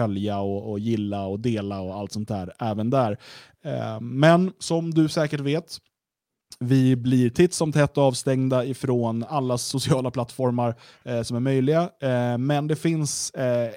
följa 0.00 0.38
och, 0.38 0.70
och 0.70 0.78
gilla 0.78 1.26
och 1.26 1.40
dela 1.40 1.80
och 1.80 1.94
allt 1.94 2.12
sånt 2.12 2.28
där 2.28 2.52
även 2.58 2.90
där. 2.90 3.18
Eh, 3.64 4.00
men 4.00 4.52
som 4.58 4.90
du 4.90 5.08
säkert 5.08 5.40
vet 5.40 5.78
vi 6.64 6.96
blir 6.96 7.30
titt 7.30 7.54
som 7.54 7.72
tätt 7.72 7.98
avstängda 7.98 8.64
ifrån 8.64 9.24
alla 9.28 9.58
sociala 9.58 10.10
plattformar 10.10 10.74
eh, 11.04 11.22
som 11.22 11.36
är 11.36 11.40
möjliga. 11.40 11.90
Eh, 12.00 12.38
men 12.38 12.66
det 12.66 12.76
finns 12.76 13.30
eh, 13.30 13.70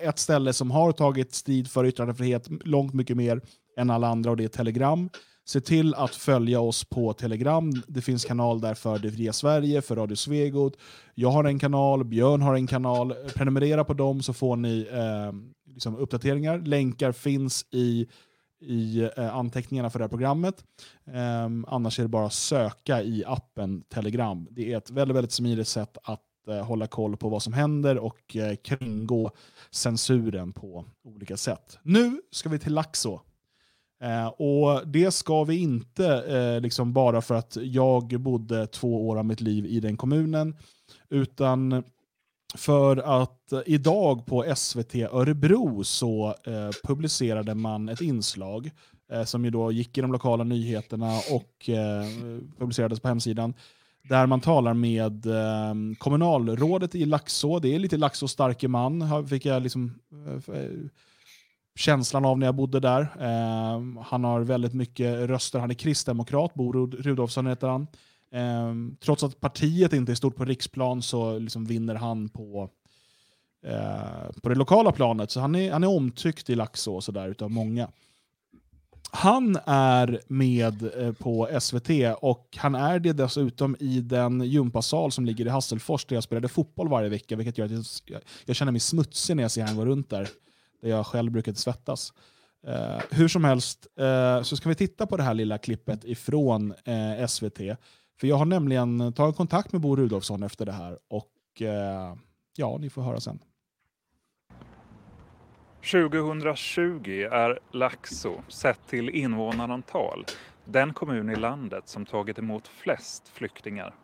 ett 0.00 0.18
ställe 0.18 0.52
som 0.52 0.70
har 0.70 0.92
tagit 0.92 1.34
strid 1.34 1.70
för 1.70 1.84
yttrandefrihet 1.84 2.48
långt 2.64 2.94
mycket 2.94 3.16
mer 3.16 3.40
än 3.76 3.90
alla 3.90 4.08
andra 4.08 4.30
och 4.30 4.36
det 4.36 4.44
är 4.44 4.48
Telegram. 4.48 5.08
Se 5.48 5.60
till 5.60 5.94
att 5.94 6.14
följa 6.14 6.60
oss 6.60 6.84
på 6.84 7.12
Telegram. 7.12 7.82
Det 7.86 8.02
finns 8.02 8.24
kanal 8.24 8.60
där 8.60 8.74
för 8.74 8.98
Det 8.98 9.10
Fria 9.10 9.32
Sverige, 9.32 9.82
för 9.82 9.96
Radio 9.96 10.16
Svegot. 10.16 10.76
Jag 11.14 11.30
har 11.30 11.44
en 11.44 11.58
kanal, 11.58 12.04
Björn 12.04 12.42
har 12.42 12.54
en 12.54 12.66
kanal. 12.66 13.14
Prenumerera 13.34 13.84
på 13.84 13.94
dem 13.94 14.22
så 14.22 14.32
får 14.32 14.56
ni 14.56 14.88
eh, 14.92 15.32
liksom 15.76 15.96
uppdateringar. 15.96 16.58
Länkar 16.58 17.12
finns 17.12 17.66
i 17.70 18.06
i 18.60 19.10
eh, 19.16 19.34
anteckningarna 19.34 19.90
för 19.90 19.98
det 19.98 20.02
här 20.02 20.08
programmet. 20.08 20.64
Um, 21.46 21.64
annars 21.68 21.98
är 21.98 22.02
det 22.02 22.08
bara 22.08 22.26
att 22.26 22.32
söka 22.32 23.02
i 23.02 23.24
appen 23.26 23.82
Telegram. 23.82 24.48
Det 24.50 24.72
är 24.72 24.78
ett 24.78 24.90
väldigt, 24.90 25.16
väldigt 25.16 25.32
smidigt 25.32 25.68
sätt 25.68 25.98
att 26.02 26.22
uh, 26.48 26.62
hålla 26.62 26.86
koll 26.86 27.16
på 27.16 27.28
vad 27.28 27.42
som 27.42 27.52
händer 27.52 27.98
och 27.98 28.36
uh, 28.36 28.54
kringgå 28.54 29.30
censuren 29.70 30.52
på 30.52 30.84
olika 31.04 31.36
sätt. 31.36 31.78
Nu 31.82 32.20
ska 32.30 32.48
vi 32.48 32.58
till 32.58 32.74
Laxå. 32.74 33.20
Eh, 34.00 34.26
och 34.26 34.88
det 34.88 35.10
ska 35.10 35.44
vi 35.44 35.56
inte 35.56 36.06
eh, 36.06 36.60
liksom 36.60 36.92
bara 36.92 37.22
för 37.22 37.34
att 37.34 37.56
jag 37.60 38.20
bodde 38.20 38.66
två 38.66 39.08
år 39.08 39.18
av 39.18 39.24
mitt 39.24 39.40
liv 39.40 39.66
i 39.66 39.80
den 39.80 39.96
kommunen, 39.96 40.56
utan 41.08 41.84
för 42.56 43.22
att 43.22 43.52
eh, 43.52 43.60
idag 43.66 44.26
på 44.26 44.54
SVT 44.56 44.94
Örebro 44.94 45.84
så 45.84 46.34
eh, 46.46 46.70
publicerade 46.84 47.54
man 47.54 47.88
ett 47.88 48.00
inslag 48.00 48.70
eh, 49.12 49.24
som 49.24 49.44
ju 49.44 49.50
då 49.50 49.72
gick 49.72 49.98
i 49.98 50.00
de 50.00 50.12
lokala 50.12 50.44
nyheterna 50.44 51.10
och 51.30 51.68
eh, 51.68 52.06
publicerades 52.58 53.00
på 53.00 53.08
hemsidan. 53.08 53.54
Där 54.08 54.26
man 54.26 54.40
talar 54.40 54.74
med 54.74 55.26
eh, 55.26 55.74
kommunalrådet 55.98 56.94
i 56.94 57.04
Laxå. 57.04 57.58
Det 57.58 57.74
är 57.74 57.78
lite 57.78 57.96
Laxå 57.96 58.28
starke 58.28 58.68
man, 58.68 59.28
fick 59.28 59.44
jag 59.44 59.62
liksom, 59.62 59.98
eh, 60.26 60.56
eh, 60.56 60.70
känslan 61.76 62.24
av 62.24 62.38
när 62.38 62.46
jag 62.46 62.54
bodde 62.54 62.80
där. 62.80 63.00
Eh, 63.00 64.02
han 64.02 64.24
har 64.24 64.40
väldigt 64.40 64.74
mycket 64.74 65.28
röster. 65.28 65.58
Han 65.58 65.70
är 65.70 65.74
kristdemokrat, 65.74 66.54
Bo 66.54 66.72
Rudolfsson 66.86 67.46
heter 67.46 67.68
han. 67.68 67.86
Um, 68.30 68.96
trots 69.00 69.22
att 69.22 69.40
partiet 69.40 69.92
inte 69.92 70.12
är 70.12 70.16
stort 70.16 70.36
på 70.36 70.44
riksplan 70.44 71.02
så 71.02 71.38
liksom 71.38 71.64
vinner 71.64 71.94
han 71.94 72.28
på, 72.28 72.70
uh, 73.66 74.40
på 74.42 74.48
det 74.48 74.54
lokala 74.54 74.92
planet. 74.92 75.30
Så 75.30 75.40
han 75.40 75.54
är, 75.54 75.72
han 75.72 75.84
är 75.84 75.88
omtyckt 75.88 76.50
i 76.50 76.54
Laxå 76.54 76.94
och 76.94 77.04
sådär 77.04 77.28
utav 77.28 77.50
många. 77.50 77.88
Han 79.10 79.58
är 79.66 80.20
med 80.26 80.82
eh, 80.98 81.12
på 81.12 81.48
SVT 81.60 81.90
och 82.20 82.56
han 82.56 82.74
är 82.74 82.98
det 82.98 83.12
dessutom 83.12 83.76
i 83.80 84.00
den 84.00 84.40
gympasal 84.40 85.12
som 85.12 85.24
ligger 85.24 85.46
i 85.46 85.48
Hasselfors 85.48 86.04
där 86.04 86.16
jag 86.16 86.24
spelade 86.24 86.48
fotboll 86.48 86.88
varje 86.88 87.08
vecka, 87.08 87.36
vilket 87.36 87.58
gör 87.58 87.64
att 87.64 88.02
jag, 88.06 88.20
jag 88.44 88.56
känner 88.56 88.72
mig 88.72 88.80
smutsig 88.80 89.36
när 89.36 89.44
jag 89.44 89.50
ser 89.50 89.62
han 89.62 89.76
gå 89.76 89.86
runt 89.86 90.10
där, 90.10 90.28
där 90.82 90.90
jag 90.90 91.06
själv 91.06 91.32
brukade 91.32 91.56
svettas. 91.56 92.12
Uh, 92.68 93.00
hur 93.10 93.28
som 93.28 93.44
helst 93.44 93.86
så 94.42 94.56
ska 94.56 94.68
vi 94.68 94.74
titta 94.74 95.06
på 95.06 95.16
det 95.16 95.22
här 95.22 95.34
lilla 95.34 95.58
klippet 95.58 96.04
ifrån 96.04 96.74
SVT 97.28 97.60
för 98.20 98.26
jag 98.26 98.36
har 98.36 98.46
nämligen 98.46 99.12
tagit 99.12 99.36
kontakt 99.36 99.72
med 99.72 99.80
Bo 99.80 99.96
Rudolfsson 99.96 100.42
efter 100.42 100.66
det 100.66 100.72
här 100.72 100.98
och 101.08 101.62
eh, 101.62 102.14
ja, 102.56 102.76
ni 102.80 102.90
får 102.90 103.02
höra 103.02 103.20
sen. 103.20 103.38
2020 105.92 107.28
är 107.32 107.58
Laxå, 107.70 108.42
sett 108.48 108.86
till 108.86 109.10
invånarantal, 109.10 110.24
den 110.64 110.94
kommun 110.94 111.30
i 111.30 111.36
landet 111.36 111.88
som 111.88 112.06
tagit 112.06 112.38
emot 112.38 112.68
flest 112.68 113.28
flyktingar. 113.28 113.94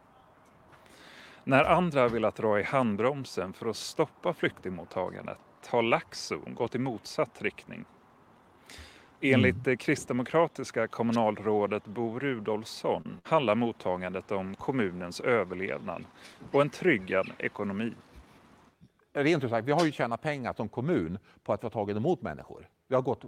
När 1.45 1.65
andra 1.65 2.09
velat 2.09 2.37
dra 2.37 2.61
i 2.61 2.63
handbromsen 2.63 3.53
för 3.53 3.67
att 3.67 3.77
stoppa 3.77 4.33
flyktingmottagandet 4.33 5.39
har 5.67 5.83
Laxå 5.83 6.39
gått 6.47 6.75
i 6.75 6.79
motsatt 6.79 7.43
riktning. 7.43 7.85
Enligt 9.25 9.55
mm. 9.55 9.63
det 9.65 9.77
kristdemokratiska 9.77 10.87
kommunalrådet 10.87 11.87
Bo 11.87 12.19
Rudolfsson 12.19 13.21
handlar 13.23 13.55
mottagandet 13.55 14.33
om 14.33 14.55
kommunens 14.55 15.21
överlevnad 15.21 16.05
och 16.53 16.63
en 16.63 16.71
tryggad 16.71 17.31
ekonomi. 17.39 17.93
Rent 19.13 19.45
ut 19.45 19.51
sagt, 19.51 19.69
vi 19.69 19.73
har 19.73 19.85
ju 19.85 19.93
tjänat 19.93 20.23
pengar 20.23 20.53
som 20.53 20.69
kommun 20.69 21.19
på 21.45 21.53
att 21.53 21.63
vi 21.63 21.65
har 21.65 21.71
tagit 21.71 21.97
emot 21.97 22.23
människor. 22.23 22.69
Vi 22.89 22.95
har 22.95 23.03
gått 23.03 23.25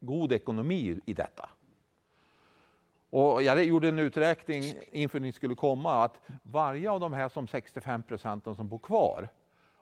god 0.00 0.32
ekonomi 0.32 1.00
i 1.06 1.14
detta. 1.14 1.48
Och 3.10 3.42
jag 3.42 3.64
gjorde 3.64 3.88
en 3.88 3.98
uträkning 3.98 4.64
inför 4.92 5.20
ni 5.20 5.32
skulle 5.32 5.54
komma 5.54 6.04
att 6.04 6.20
varje 6.42 6.90
av 6.90 7.00
de 7.00 7.12
här 7.12 7.28
som 7.28 7.48
65 7.48 8.02
procenten 8.02 8.56
som 8.56 8.68
bor 8.68 8.78
kvar 8.78 9.28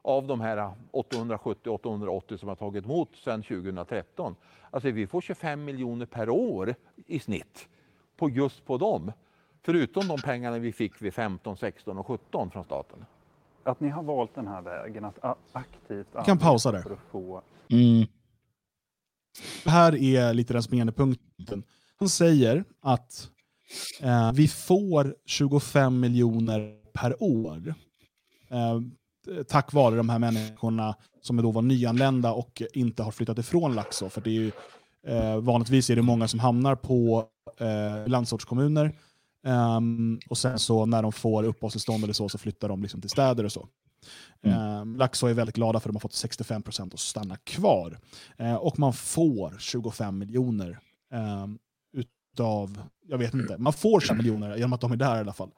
av 0.04 0.26
de 0.26 0.40
här 0.40 0.70
870-880 0.92 2.36
som 2.36 2.48
har 2.48 2.56
tagit 2.56 2.84
emot 2.84 3.16
sedan 3.16 3.42
2013. 3.42 4.36
Alltså 4.70 4.90
vi 4.90 5.06
får 5.06 5.20
25 5.20 5.64
miljoner 5.64 6.06
per 6.06 6.28
år 6.28 6.74
i 7.06 7.18
snitt 7.20 7.68
på 8.16 8.30
just 8.30 8.64
på 8.66 8.78
dem. 8.78 9.12
Förutom 9.62 10.08
de 10.08 10.18
pengarna 10.18 10.58
vi 10.58 10.72
fick 10.72 11.02
vid 11.02 11.14
15, 11.14 11.56
16 11.56 11.98
och 11.98 12.06
17 12.06 12.50
från 12.50 12.64
staten. 12.64 13.04
Att 13.62 13.80
ni 13.80 13.88
har 13.88 14.02
valt 14.02 14.34
den 14.34 14.46
här 14.46 14.62
vägen 14.62 15.04
att 15.04 15.18
aktivt 15.52 16.06
Vi 16.16 16.24
kan 16.24 16.38
pausa 16.38 16.72
där. 16.72 16.96
få... 17.10 17.42
Mm. 17.68 18.06
Det 19.64 19.70
här 19.70 19.94
är 19.96 20.34
lite 20.34 20.52
den 20.52 20.62
springande 20.62 20.92
punkten. 20.92 21.64
Han 21.96 22.08
säger 22.08 22.64
att 22.80 23.30
eh, 24.02 24.32
vi 24.32 24.48
får 24.48 25.16
25 25.24 26.00
miljoner 26.00 26.74
per 26.92 27.22
år. 27.22 27.74
Eh, 28.50 28.80
tack 29.48 29.72
vare 29.72 29.96
de 29.96 30.08
här 30.08 30.18
människorna 30.18 30.94
som 31.22 31.36
då 31.36 31.50
var 31.50 31.62
nyanlända 31.62 32.32
och 32.32 32.62
inte 32.72 33.02
har 33.02 33.10
flyttat 33.10 33.38
ifrån 33.38 33.74
Laxå. 33.74 34.08
För 34.08 34.20
det 34.20 34.30
är 34.30 34.32
ju, 34.32 34.52
eh, 35.06 35.36
vanligtvis 35.36 35.90
är 35.90 35.96
det 35.96 36.02
många 36.02 36.28
som 36.28 36.40
hamnar 36.40 36.74
på 36.74 37.24
eh, 37.58 38.08
landsortskommuner 38.08 38.92
um, 39.44 40.20
och 40.28 40.38
sen 40.38 40.58
så 40.58 40.86
när 40.86 41.02
de 41.02 41.12
får 41.12 41.44
uppehållstillstånd 41.44 42.04
eller 42.04 42.12
så, 42.12 42.28
så 42.28 42.38
flyttar 42.38 42.68
de 42.68 42.82
liksom 42.82 43.00
till 43.00 43.10
städer 43.10 43.44
och 43.44 43.52
så. 43.52 43.68
Mm. 44.42 44.80
Um, 44.80 44.96
Laxå 44.96 45.26
är 45.26 45.34
väldigt 45.34 45.54
glada 45.54 45.80
för 45.80 45.88
att 45.88 45.92
de 45.92 45.96
har 45.96 46.00
fått 46.00 46.12
65% 46.12 46.94
att 46.94 47.00
stanna 47.00 47.36
kvar. 47.36 47.98
Uh, 48.40 48.54
och 48.54 48.78
man 48.78 48.92
får 48.92 49.56
25 49.58 50.18
miljoner 50.18 50.78
um, 51.12 51.58
utav, 51.92 52.82
jag 53.06 53.18
vet 53.18 53.34
inte, 53.34 53.58
man 53.58 53.72
får 53.72 54.00
25 54.00 54.16
miljoner 54.16 54.56
genom 54.56 54.72
att 54.72 54.80
de 54.80 54.92
är 54.92 54.96
där 54.96 55.16
i 55.16 55.20
alla 55.20 55.32
fall. 55.32 55.50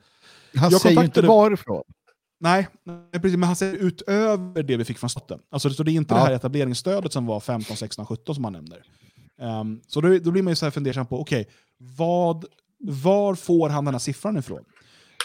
Han 0.55 0.71
jag 0.71 0.81
säger 0.81 1.05
inte 1.05 1.23
varifrån. 1.23 1.83
Nej, 2.39 2.69
precis, 3.13 3.37
men 3.37 3.43
han 3.43 3.57
säger 3.57 3.75
utöver 3.75 4.63
det 4.63 4.77
vi 4.77 4.85
fick 4.85 4.99
från 4.99 5.11
staten. 5.11 5.41
Alltså, 5.51 5.71
så 5.71 5.83
det 5.83 5.91
är 5.91 5.93
inte 5.93 6.15
ja. 6.15 6.19
det 6.19 6.27
här 6.27 6.33
etableringsstödet 6.33 7.13
som 7.13 7.27
var 7.27 7.41
15, 7.41 7.77
16, 7.77 8.07
17 8.07 8.35
som 8.35 8.45
han 8.45 8.53
nämner. 8.53 8.83
Um, 9.41 9.81
så 9.87 10.01
då, 10.01 10.19
då, 10.19 10.31
blir 10.31 10.43
man 10.43 10.51
ju 10.51 10.57
så 10.57 10.67
här 10.67 10.71
fundersam 10.71 11.07
på, 11.07 11.21
okej, 11.21 11.41
okay, 11.41 11.53
var 12.79 13.35
får 13.35 13.69
han 13.69 13.85
den 13.85 13.95
här 13.95 13.99
siffran 13.99 14.37
ifrån? 14.37 14.65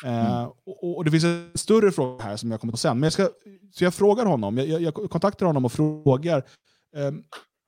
Uh, 0.05 0.09
mm. 0.09 0.49
och, 0.65 0.97
och, 0.97 1.05
det 1.05 1.11
finns 1.11 1.23
en 1.23 1.51
större 1.55 1.91
fråga 1.91 2.23
här 2.23 2.37
som 2.37 2.51
jag 2.51 2.59
kommer 2.59 2.73
till 2.73 2.79
sen. 2.79 2.99
Men 2.99 3.03
jag 3.03 3.13
ska, 3.13 3.29
så 3.71 3.83
jag 3.83 3.93
frågar 3.93 4.25
honom, 4.25 4.57
jag, 4.57 4.67
jag, 4.67 4.81
jag 4.81 4.93
kontaktar 4.93 5.45
honom 5.45 5.65
och 5.65 5.71
frågar, 5.71 6.43
um, 6.95 7.23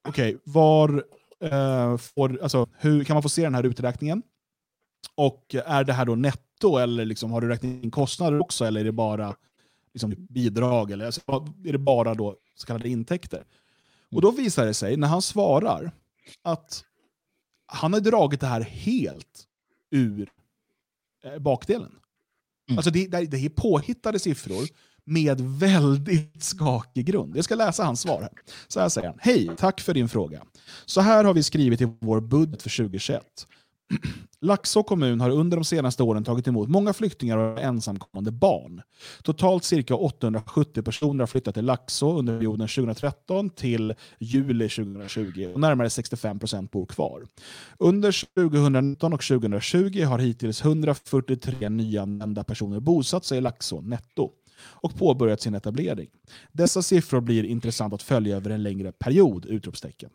okej, 0.08 0.36
okay, 0.36 0.53
var 0.53 1.03
uh, 1.43 1.97
får, 1.97 2.39
alltså, 2.43 2.69
hur 2.77 3.03
kan 3.03 3.15
man 3.15 3.23
få 3.23 3.29
se 3.29 3.43
den 3.43 3.56
här 3.56 3.63
uträkningen? 3.63 4.23
Och 5.15 5.56
är 5.65 5.84
det 5.84 5.93
här 5.93 6.06
då 6.06 6.15
netto 6.15 6.78
eller 6.78 7.06
liksom, 7.06 7.32
har 7.32 7.41
du 7.41 7.47
räknat 7.47 7.84
in 7.84 7.91
kostnader 7.91 8.41
också 8.41 8.65
eller 8.65 8.80
är 8.80 8.86
det 8.86 8.91
bara 8.91 9.36
liksom, 9.93 10.15
bidrag? 10.30 10.91
Eller 10.91 11.06
alltså, 11.06 11.21
är 11.65 11.71
det 11.71 11.78
bara 11.78 12.13
då 12.13 12.36
så 12.56 12.67
kallade 12.67 12.89
intäkter? 12.89 13.45
Och 14.12 14.21
då 14.21 14.32
visar 14.32 14.65
det 14.65 14.73
sig 14.73 14.97
när 14.97 15.08
han 15.08 15.21
svarar 15.21 15.91
att 16.41 16.84
han 17.65 17.93
har 17.93 17.99
dragit 17.99 18.39
det 18.39 18.47
här 18.47 18.62
helt 18.62 19.47
ur 19.91 20.30
eh, 21.23 21.39
bakdelen. 21.39 21.95
Mm. 22.69 22.78
Alltså 22.78 22.91
det, 22.91 23.08
det, 23.08 23.38
är 23.38 23.49
påhittade 23.49 24.19
siffror, 24.19 24.67
med 25.06 25.41
väldigt 25.41 26.43
skakig 26.43 27.06
grund. 27.06 27.38
Jag 27.38 27.45
ska 27.45 27.56
läsa 27.56 27.84
hans 27.84 28.02
svar. 28.02 28.21
Här. 28.21 28.32
Så 28.67 28.80
här 28.80 28.89
säger 28.89 29.08
han. 29.08 29.17
Hej, 29.21 29.49
tack 29.58 29.82
för 29.82 29.93
din 29.93 30.10
fråga. 30.10 30.43
Så 30.86 31.02
här 31.02 31.23
har 31.23 31.34
vi 31.34 31.43
skrivit 31.43 31.82
i 31.82 31.97
vår 31.99 32.21
budget 32.21 32.62
för 32.62 32.78
2021. 32.78 33.47
Laxå 34.41 34.84
kommun 34.84 35.21
har 35.21 35.29
under 35.29 35.58
de 35.58 35.63
senaste 35.63 36.03
åren 36.03 36.23
tagit 36.23 36.47
emot 36.47 36.69
många 36.69 36.93
flyktingar 36.93 37.38
och 37.38 37.60
ensamkommande 37.60 38.32
barn. 38.32 38.82
Totalt 39.23 39.63
cirka 39.63 39.95
870 39.95 40.82
personer 40.82 41.19
har 41.19 41.27
flyttat 41.27 41.53
till 41.56 41.65
Laxå 41.65 42.17
under 42.17 42.38
perioden 42.38 42.67
2013 42.67 43.49
till 43.49 43.93
juli 44.19 44.69
2020 44.69 45.51
och 45.53 45.60
närmare 45.60 45.89
65 45.89 46.39
procent 46.39 46.71
bor 46.71 46.86
kvar. 46.86 47.23
Under 47.77 48.25
2019 48.36 49.13
och 49.13 49.21
2020 49.21 50.03
har 50.03 50.19
hittills 50.19 50.62
143 50.62 51.69
nyanlända 51.69 52.43
personer 52.43 52.79
bosatt 52.79 53.25
sig 53.25 53.38
i 53.38 53.41
Laxå 53.41 53.82
netto 53.82 54.32
och 54.65 54.95
påbörjat 54.95 55.41
sin 55.41 55.56
etablering. 55.56 56.10
Dessa 56.51 56.82
siffror 56.82 57.21
blir 57.21 57.43
intressant 57.43 57.93
att 57.93 58.03
följa 58.03 58.36
över 58.36 58.49
en 58.49 58.63
längre 58.63 58.91
period! 58.91 59.45
Utropstecken. 59.45 60.10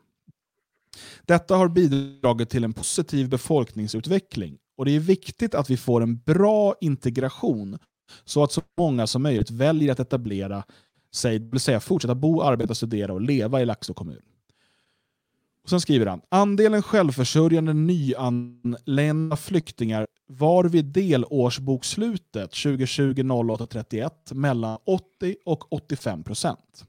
Detta 1.27 1.57
har 1.57 1.69
bidragit 1.69 2.51
till 2.51 2.65
en 2.65 2.73
positiv 2.73 3.29
befolkningsutveckling 3.29 4.59
och 4.77 4.85
det 4.85 4.97
är 4.97 5.01
viktigt 5.01 5.55
att 5.55 5.71
vi 5.71 5.77
får 5.77 6.03
en 6.03 6.19
bra 6.19 6.75
integration 6.81 7.79
så 8.25 8.43
att 8.43 8.53
så 8.53 8.63
många 8.79 9.07
som 9.07 9.23
möjligt 9.23 9.51
väljer 9.51 9.93
att 9.93 10.01
etablera 10.01 10.65
sig, 11.15 11.39
det 11.39 11.51
vill 11.51 11.61
säga 11.61 11.81
fortsätta 11.81 12.15
bo, 12.15 12.43
arbeta, 12.43 12.75
studera 12.75 13.13
och 13.13 13.21
leva 13.21 13.63
i 13.63 13.67
Laxå 13.67 13.95
kommun. 13.95 14.23
Och 15.63 15.71
sen 15.71 15.81
skriver 15.81 16.07
han, 16.07 16.21
andelen 16.29 16.83
självförsörjande 16.83 17.73
nyanlända 17.73 19.37
flyktingar 19.37 20.07
var 20.27 20.65
vid 20.65 20.85
delårsbokslutet 20.85 22.53
2020-08-31 22.53 24.11
mellan 24.35 24.79
80 24.87 25.37
och 25.45 25.73
85 25.73 26.25
procent. 26.25 26.85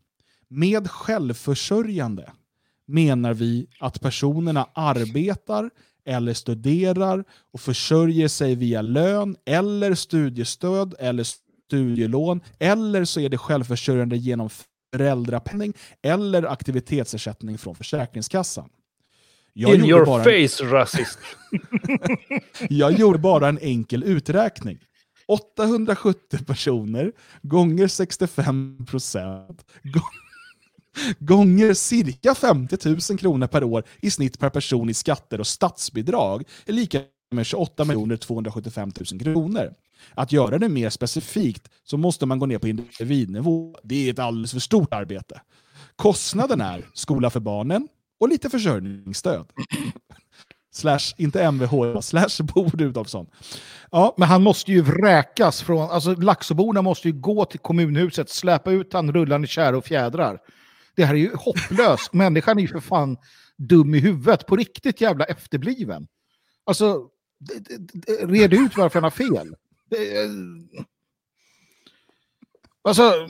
Med 0.48 0.90
självförsörjande 0.92 2.32
menar 2.90 3.34
vi 3.34 3.68
att 3.80 4.02
personerna 4.02 4.68
arbetar 4.74 5.70
eller 6.06 6.34
studerar 6.34 7.24
och 7.54 7.62
försörjer 7.62 8.28
sig 8.28 8.56
via 8.56 8.82
lön 8.82 9.36
eller 9.46 9.96
studiestöd 9.96 10.96
eller 11.00 11.24
studielån 11.24 12.42
eller 12.60 13.06
så 13.06 13.20
är 13.20 13.30
det 13.30 13.38
självförsörjande 13.38 14.18
genom 14.18 14.50
föräldrapenning 14.94 15.74
eller 16.02 16.44
aktivitetsersättning 16.44 17.58
från 17.58 17.76
Försäkringskassan. 17.76 18.70
Jag 19.54 19.76
In 19.76 19.86
your 19.86 20.06
face, 20.06 20.64
en... 20.64 20.70
rasist! 20.70 21.20
jag 22.70 22.92
gjorde 23.00 23.20
bara 23.20 23.48
en 23.48 23.60
enkel 23.62 24.04
uträkning. 24.04 24.80
870 25.28 26.46
personer 26.46 27.12
gånger 27.42 27.88
65 27.88 28.86
procent 28.86 29.66
gånger 29.84 30.29
Gånger 31.20 31.74
cirka 31.74 32.36
50 32.36 32.78
000 33.10 33.20
kronor 33.20 33.48
per 33.48 33.64
år 33.64 33.84
i 34.02 34.12
snitt 34.12 34.40
per 34.40 34.50
person 34.50 34.90
i 34.90 34.94
skatter 34.94 35.40
och 35.40 35.48
statsbidrag 35.48 36.44
är 36.66 36.74
lika 36.74 37.02
med 37.32 37.46
28 37.46 37.86
275 38.20 38.92
000 39.12 39.22
kronor. 39.22 39.74
Att 40.14 40.32
göra 40.32 40.58
det 40.58 40.70
mer 40.70 40.90
specifikt 40.90 41.70
så 41.84 41.98
måste 41.98 42.26
man 42.26 42.40
gå 42.40 42.46
ner 42.46 42.60
på 42.60 42.68
individnivå. 42.68 43.76
Det 43.84 44.08
är 44.08 44.14
ett 44.14 44.20
alldeles 44.20 44.52
för 44.52 44.60
stort 44.60 44.94
arbete. 44.94 45.42
Kostnaden 45.96 46.62
är 46.62 46.86
skola 46.94 47.30
för 47.30 47.40
barnen 47.40 47.88
och 48.20 48.30
lite 48.30 48.50
försörjningsstöd. 48.50 49.46
slash, 50.72 51.14
inte 51.18 51.44
MVH, 51.52 52.02
slash 52.02 52.44
bord 52.44 52.82
Rudolfsson. 52.82 53.28
Ja. 53.92 54.14
Men 54.18 54.28
han 54.28 54.44
måste 54.44 54.72
ju 54.72 54.82
vräkas 54.82 55.62
från, 55.62 55.90
alltså 55.92 56.16
Laxåborna 56.16 56.82
måste 56.82 57.08
ju 57.08 57.14
gå 57.14 57.46
till 57.46 57.60
kommunhuset, 57.60 58.30
släpa 58.30 58.72
ut 58.72 58.94
han 58.94 59.14
rullande 59.14 59.48
kärr 59.48 59.74
och 59.74 59.86
fjädrar. 59.86 60.40
Det 61.00 61.06
här 61.06 61.14
är 61.14 61.18
ju 61.20 61.36
hopplöst. 61.36 62.14
Människan 62.14 62.58
är 62.58 62.62
ju 62.62 62.68
för 62.68 62.80
fan 62.80 63.18
dum 63.58 63.96
i 63.96 64.00
huvudet. 64.00 64.46
På 64.46 64.56
riktigt 64.56 65.02
jävla 65.02 65.26
efterbliven. 65.26 66.08
Alltså, 66.66 67.10
red 68.22 68.54
ut 68.54 68.78
varför 68.78 69.00
han 69.00 69.04
har 69.04 69.12
fel. 69.12 69.56
Alltså... 72.82 73.28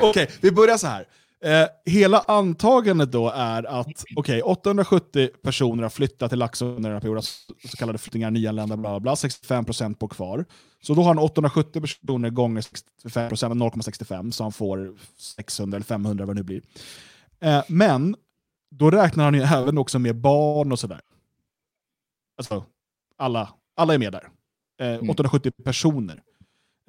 Okej, 0.00 0.10
okay, 0.10 0.26
vi 0.40 0.50
börjar 0.52 0.76
så 0.76 0.86
här. 0.86 1.06
Eh, 1.42 1.66
hela 1.84 2.18
antagandet 2.18 3.12
då 3.12 3.30
är 3.30 3.80
att 3.80 4.04
okay, 4.16 4.42
870 4.42 5.28
personer 5.42 5.82
har 5.82 5.90
flyttat 5.90 6.30
till 6.30 6.38
Laxå 6.38 6.66
under 6.66 6.90
den 6.90 6.92
här 6.92 7.00
perioden, 7.00 7.22
så 7.68 7.76
kallade 7.76 7.98
flyktingar, 7.98 8.30
nyanlända, 8.30 8.76
bla 8.76 9.00
bla, 9.00 9.14
65% 9.14 9.94
på 9.94 10.08
kvar. 10.08 10.44
Så 10.82 10.94
då 10.94 11.02
har 11.02 11.08
han 11.08 11.18
870 11.18 11.80
personer 11.80 12.30
gånger 12.30 12.60
65%, 12.60 13.30
0,65, 13.30 14.30
så 14.30 14.42
han 14.42 14.52
får 14.52 14.94
600 15.18 15.76
eller 15.76 15.84
500 15.84 16.26
vad 16.26 16.36
det 16.36 16.40
nu 16.40 16.44
blir. 16.44 16.62
Eh, 17.40 17.62
men 17.68 18.16
då 18.70 18.90
räknar 18.90 19.24
han 19.24 19.34
ju 19.34 19.42
även 19.42 19.78
också 19.78 19.98
med 19.98 20.16
barn 20.16 20.72
och 20.72 20.78
sådär. 20.78 21.00
Alltså, 22.38 22.64
alla, 23.18 23.48
alla 23.76 23.94
är 23.94 23.98
med 23.98 24.12
där. 24.12 24.28
Eh, 24.80 25.10
870 25.10 25.52
mm. 25.58 25.64
personer. 25.64 26.22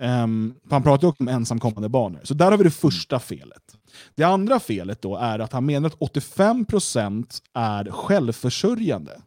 Um, 0.02 0.54
han 0.70 0.84
pratar 0.84 1.08
ju 1.08 1.10
också 1.10 1.24
om 1.24 1.28
ensamkommande 1.28 1.90
barn. 1.90 2.20
Så 2.24 2.34
där 2.34 2.52
har 2.52 2.58
vi 2.58 2.64
det 2.64 2.72
första 2.72 3.20
felet. 3.20 3.78
Det 4.16 4.24
andra 4.24 4.60
felet 4.60 5.02
då 5.02 5.16
är 5.16 5.40
att 5.40 5.54
han 5.54 5.66
menar 5.66 5.88
att 5.88 5.96
85% 5.96 7.42
är 7.54 7.92
självförsörjande. 7.92 9.22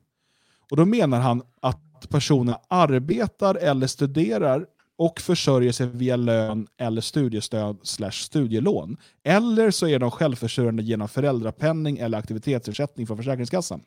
Och 0.70 0.76
då 0.76 0.84
menar 0.84 1.20
han 1.20 1.42
att 1.60 2.06
personen 2.08 2.54
arbetar 2.68 3.54
eller 3.54 3.86
studerar 3.86 4.66
och 4.96 5.20
försörjer 5.20 5.72
sig 5.72 5.86
via 5.86 6.16
lön 6.16 6.66
eller 6.76 7.00
studiestöd 7.00 7.78
slash 7.82 8.10
studielån. 8.10 8.96
Eller 9.24 9.70
så 9.70 9.88
är 9.88 9.98
de 9.98 10.10
självförsörjande 10.10 10.82
genom 10.82 11.08
föräldrapenning 11.08 11.98
eller 11.98 12.18
aktivitetsersättning 12.18 13.06
från 13.06 13.16
Försäkringskassan. 13.16 13.80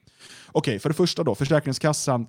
Okej, 0.47 0.59
okay, 0.59 0.79
för 0.79 0.89
det 0.89 0.95
första 0.95 1.23
då, 1.23 1.35
Försäkringskassan, 1.35 2.27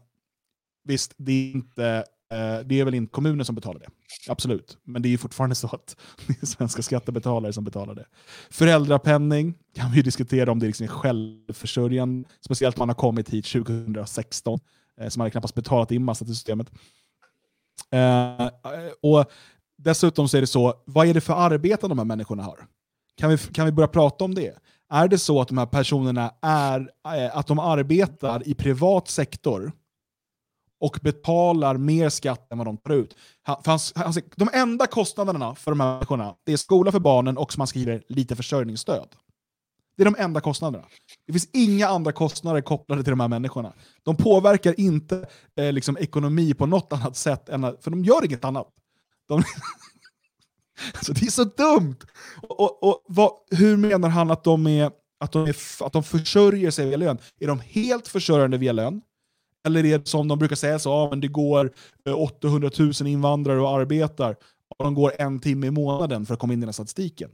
visst, 0.85 1.15
det 1.17 1.33
är 1.33 1.51
inte 1.51 2.05
Eh, 2.31 2.61
det 2.65 2.81
är 2.81 2.85
väl 2.85 2.95
inte 2.95 3.11
kommunen 3.11 3.45
som 3.45 3.55
betalar 3.55 3.81
det. 3.81 3.89
Absolut. 4.29 4.79
Men 4.85 5.03
det 5.03 5.09
är 5.09 5.19
fortfarande 5.19 5.55
så 5.55 5.67
att 5.67 5.97
det 6.27 6.43
är 6.43 6.47
svenska 6.47 6.83
skattebetalare 6.83 7.53
som 7.53 7.65
betalar 7.65 7.95
det. 7.95 8.07
Föräldrapenning 8.51 9.55
kan 9.75 9.93
vi 9.93 10.03
diskutera 10.03 10.53
om 10.53 10.59
det 10.59 10.67
liksom 10.67 10.85
är 10.85 10.89
självförsörjande. 10.89 12.29
Speciellt 12.41 12.77
om 12.77 12.81
man 12.81 12.89
har 12.89 12.95
kommit 12.95 13.31
hit 13.31 13.47
2016. 13.47 14.59
Eh, 15.01 15.09
så 15.09 15.19
man 15.19 15.25
har 15.25 15.31
knappast 15.31 15.55
betalat 15.55 15.91
in 15.91 16.05
massa 16.05 16.25
till 16.25 16.35
systemet. 16.35 16.71
Eh, 17.91 18.49
och 19.03 19.31
Dessutom 19.79 20.29
så 20.29 20.37
är 20.37 20.41
det 20.41 20.47
så, 20.47 20.75
vad 20.85 21.09
är 21.09 21.15
det 21.15 21.21
för 21.21 21.35
arbeten 21.35 21.89
de 21.89 21.99
här 21.99 22.05
människorna 22.05 22.43
har? 22.43 22.67
Kan 23.17 23.31
vi, 23.31 23.39
kan 23.39 23.67
vi 23.67 23.73
börja 23.73 23.89
prata 23.89 24.25
om 24.25 24.35
det? 24.35 24.55
Är 24.91 25.09
det 25.09 25.19
så 25.19 25.41
att 25.41 25.49
de 25.49 25.59
här 25.59 25.67
personerna 25.67 26.35
är, 26.43 26.91
att 27.33 27.47
de 27.47 27.59
arbetar 27.59 28.49
i 28.49 28.55
privat 28.55 29.09
sektor 29.09 29.73
och 30.81 30.99
betalar 31.03 31.77
mer 31.77 32.09
skatt 32.09 32.53
än 32.53 32.59
vad 32.59 32.67
de 32.67 32.77
tar 32.77 32.95
ut. 32.95 33.17
Han, 33.43 33.79
han, 33.95 34.15
de 34.37 34.49
enda 34.53 34.87
kostnaderna 34.87 35.55
för 35.55 35.71
de 35.71 35.81
här 35.81 35.95
människorna 35.95 36.35
det 36.45 36.53
är 36.53 36.57
skola 36.57 36.93
för 36.93 37.01
barnen 37.01 37.39
och 37.39 37.53
som 37.53 37.61
man 37.61 37.67
skriver 37.67 38.03
lite 38.09 38.37
försörjningsstöd. 38.37 39.09
Det 39.97 40.03
är 40.03 40.05
de 40.05 40.17
enda 40.19 40.41
kostnaderna. 40.41 40.85
Det 41.27 41.33
finns 41.33 41.49
inga 41.53 41.89
andra 41.89 42.13
kostnader 42.13 42.61
kopplade 42.61 43.03
till 43.03 43.11
de 43.11 43.21
här 43.21 43.29
människorna. 43.29 43.73
De 44.03 44.17
påverkar 44.17 44.81
inte 44.81 45.29
eh, 45.57 45.73
liksom, 45.73 45.99
ekonomi 45.99 46.55
på 46.55 46.67
något 46.67 46.93
annat 46.93 47.17
sätt, 47.17 47.49
än 47.49 47.63
för 47.81 47.91
de 47.91 48.05
gör 48.05 48.25
inget 48.25 48.45
annat. 48.45 48.69
De, 49.29 49.43
alltså, 50.95 51.13
det 51.13 51.27
är 51.27 51.31
så 51.31 51.45
dumt! 51.45 51.97
Och, 52.43 52.61
och, 52.61 52.83
och 52.83 53.05
vad, 53.07 53.31
hur 53.51 53.77
menar 53.77 54.09
han 54.09 54.31
att 54.31 54.45
de, 54.45 54.67
är, 54.67 54.91
att, 55.21 55.33
de 55.33 55.49
är, 55.49 55.57
att 55.81 55.93
de 55.93 56.03
försörjer 56.03 56.71
sig 56.71 56.87
via 56.87 56.97
lön? 56.97 57.19
Är 57.41 57.47
de 57.47 57.61
helt 57.61 58.09
försörjande 58.09 58.59
via 58.59 58.73
lön? 58.73 59.01
Eller 59.69 59.85
är 59.85 59.99
det 59.99 60.09
som 60.09 60.29
de 60.29 60.39
brukar 60.39 60.57
säga, 60.57 60.79
så, 60.79 60.89
ja, 60.89 61.09
men 61.11 61.21
det 61.21 61.29
går 61.29 61.73
eh, 62.07 62.15
800 62.15 62.71
000 62.79 62.93
invandrare 63.07 63.61
och 63.61 63.71
arbetar 63.71 64.37
och 64.79 64.85
de 64.85 64.95
går 64.95 65.13
en 65.19 65.41
timme 65.41 65.67
i 65.67 65.71
månaden 65.71 66.27
för 66.27 66.35
att 66.35 66.41
komma 66.41 66.53
in 66.53 66.59
i 66.59 66.61
den 66.61 66.69
här 66.69 66.73
statistiken. 66.73 67.31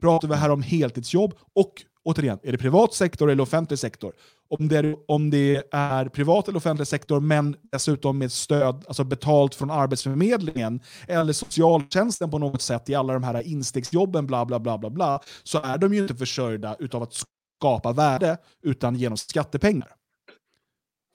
Pratar 0.00 0.28
vi 0.28 0.34
här 0.34 0.50
om 0.50 0.62
heltidsjobb 0.62 1.34
och 1.54 1.72
återigen, 2.04 2.38
är 2.42 2.52
det 2.52 2.58
privat 2.58 2.94
sektor 2.94 3.30
eller 3.30 3.42
offentlig 3.42 3.78
sektor? 3.78 4.12
Om 4.48 4.68
det, 4.68 4.76
är, 4.76 4.96
om 5.08 5.30
det 5.30 5.62
är 5.70 6.08
privat 6.08 6.48
eller 6.48 6.56
offentlig 6.56 6.88
sektor, 6.88 7.20
men 7.20 7.56
dessutom 7.72 8.18
med 8.18 8.32
stöd, 8.32 8.84
alltså 8.86 9.04
betalt 9.04 9.54
från 9.54 9.70
Arbetsförmedlingen 9.70 10.80
eller 11.08 11.32
socialtjänsten 11.32 12.30
på 12.30 12.38
något 12.38 12.62
sätt 12.62 12.88
i 12.90 12.94
alla 12.94 13.12
de 13.12 13.22
här 13.22 13.46
instegsjobben, 13.46 14.26
bla 14.26 14.44
bla 14.44 14.60
bla 14.60 14.78
bla 14.78 14.90
bla, 14.90 15.20
så 15.42 15.62
är 15.62 15.78
de 15.78 15.94
ju 15.94 16.02
inte 16.02 16.14
försörjda 16.14 16.76
av 16.92 17.02
att 17.02 17.14
skapa 17.58 17.92
värde, 17.92 18.36
utan 18.62 18.96
genom 18.96 19.16
skattepengar. 19.16 19.88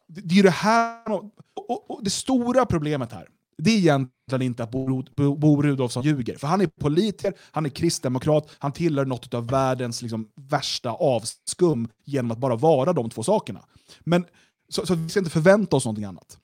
Det 0.10 0.40
är 0.40 0.44
det 0.44 0.50
här... 0.50 1.12
Och, 1.12 1.24
och, 1.70 1.92
och, 1.92 2.04
det 2.04 2.10
stora 2.10 2.66
problemet 2.66 3.12
här, 3.12 3.28
det 3.58 3.72
är 3.72 3.78
egentligen 3.78 4.42
inte 4.42 4.64
att 4.64 4.72
Bo, 4.72 5.04
Bo, 5.16 5.36
Bo 5.36 5.62
Rudolfsson 5.62 6.04
ljuger. 6.04 6.38
För 6.38 6.48
han 6.48 6.62
är 6.62 6.68
politiker, 6.68 7.34
han 7.52 7.66
är 7.66 7.70
kristdemokrat, 7.70 8.50
han 8.60 8.72
tillhör 8.72 9.06
något 9.06 9.34
av 9.34 9.48
världens 9.48 10.02
liksom, 10.02 10.28
värsta 10.50 10.92
avskum 10.92 11.88
genom 12.06 12.32
att 12.32 12.38
bara 12.38 12.56
vara 12.56 12.94
de 12.94 13.10
två 13.10 13.24
sakerna. 13.24 13.60
Men, 14.00 14.26
så, 14.70 14.86
så 14.86 14.96
vi 14.96 15.10
ska 15.10 15.20
inte 15.20 15.32
förvänta 15.32 15.76
oss 15.76 15.86
någonting 15.86 16.06
annat. 16.06 16.38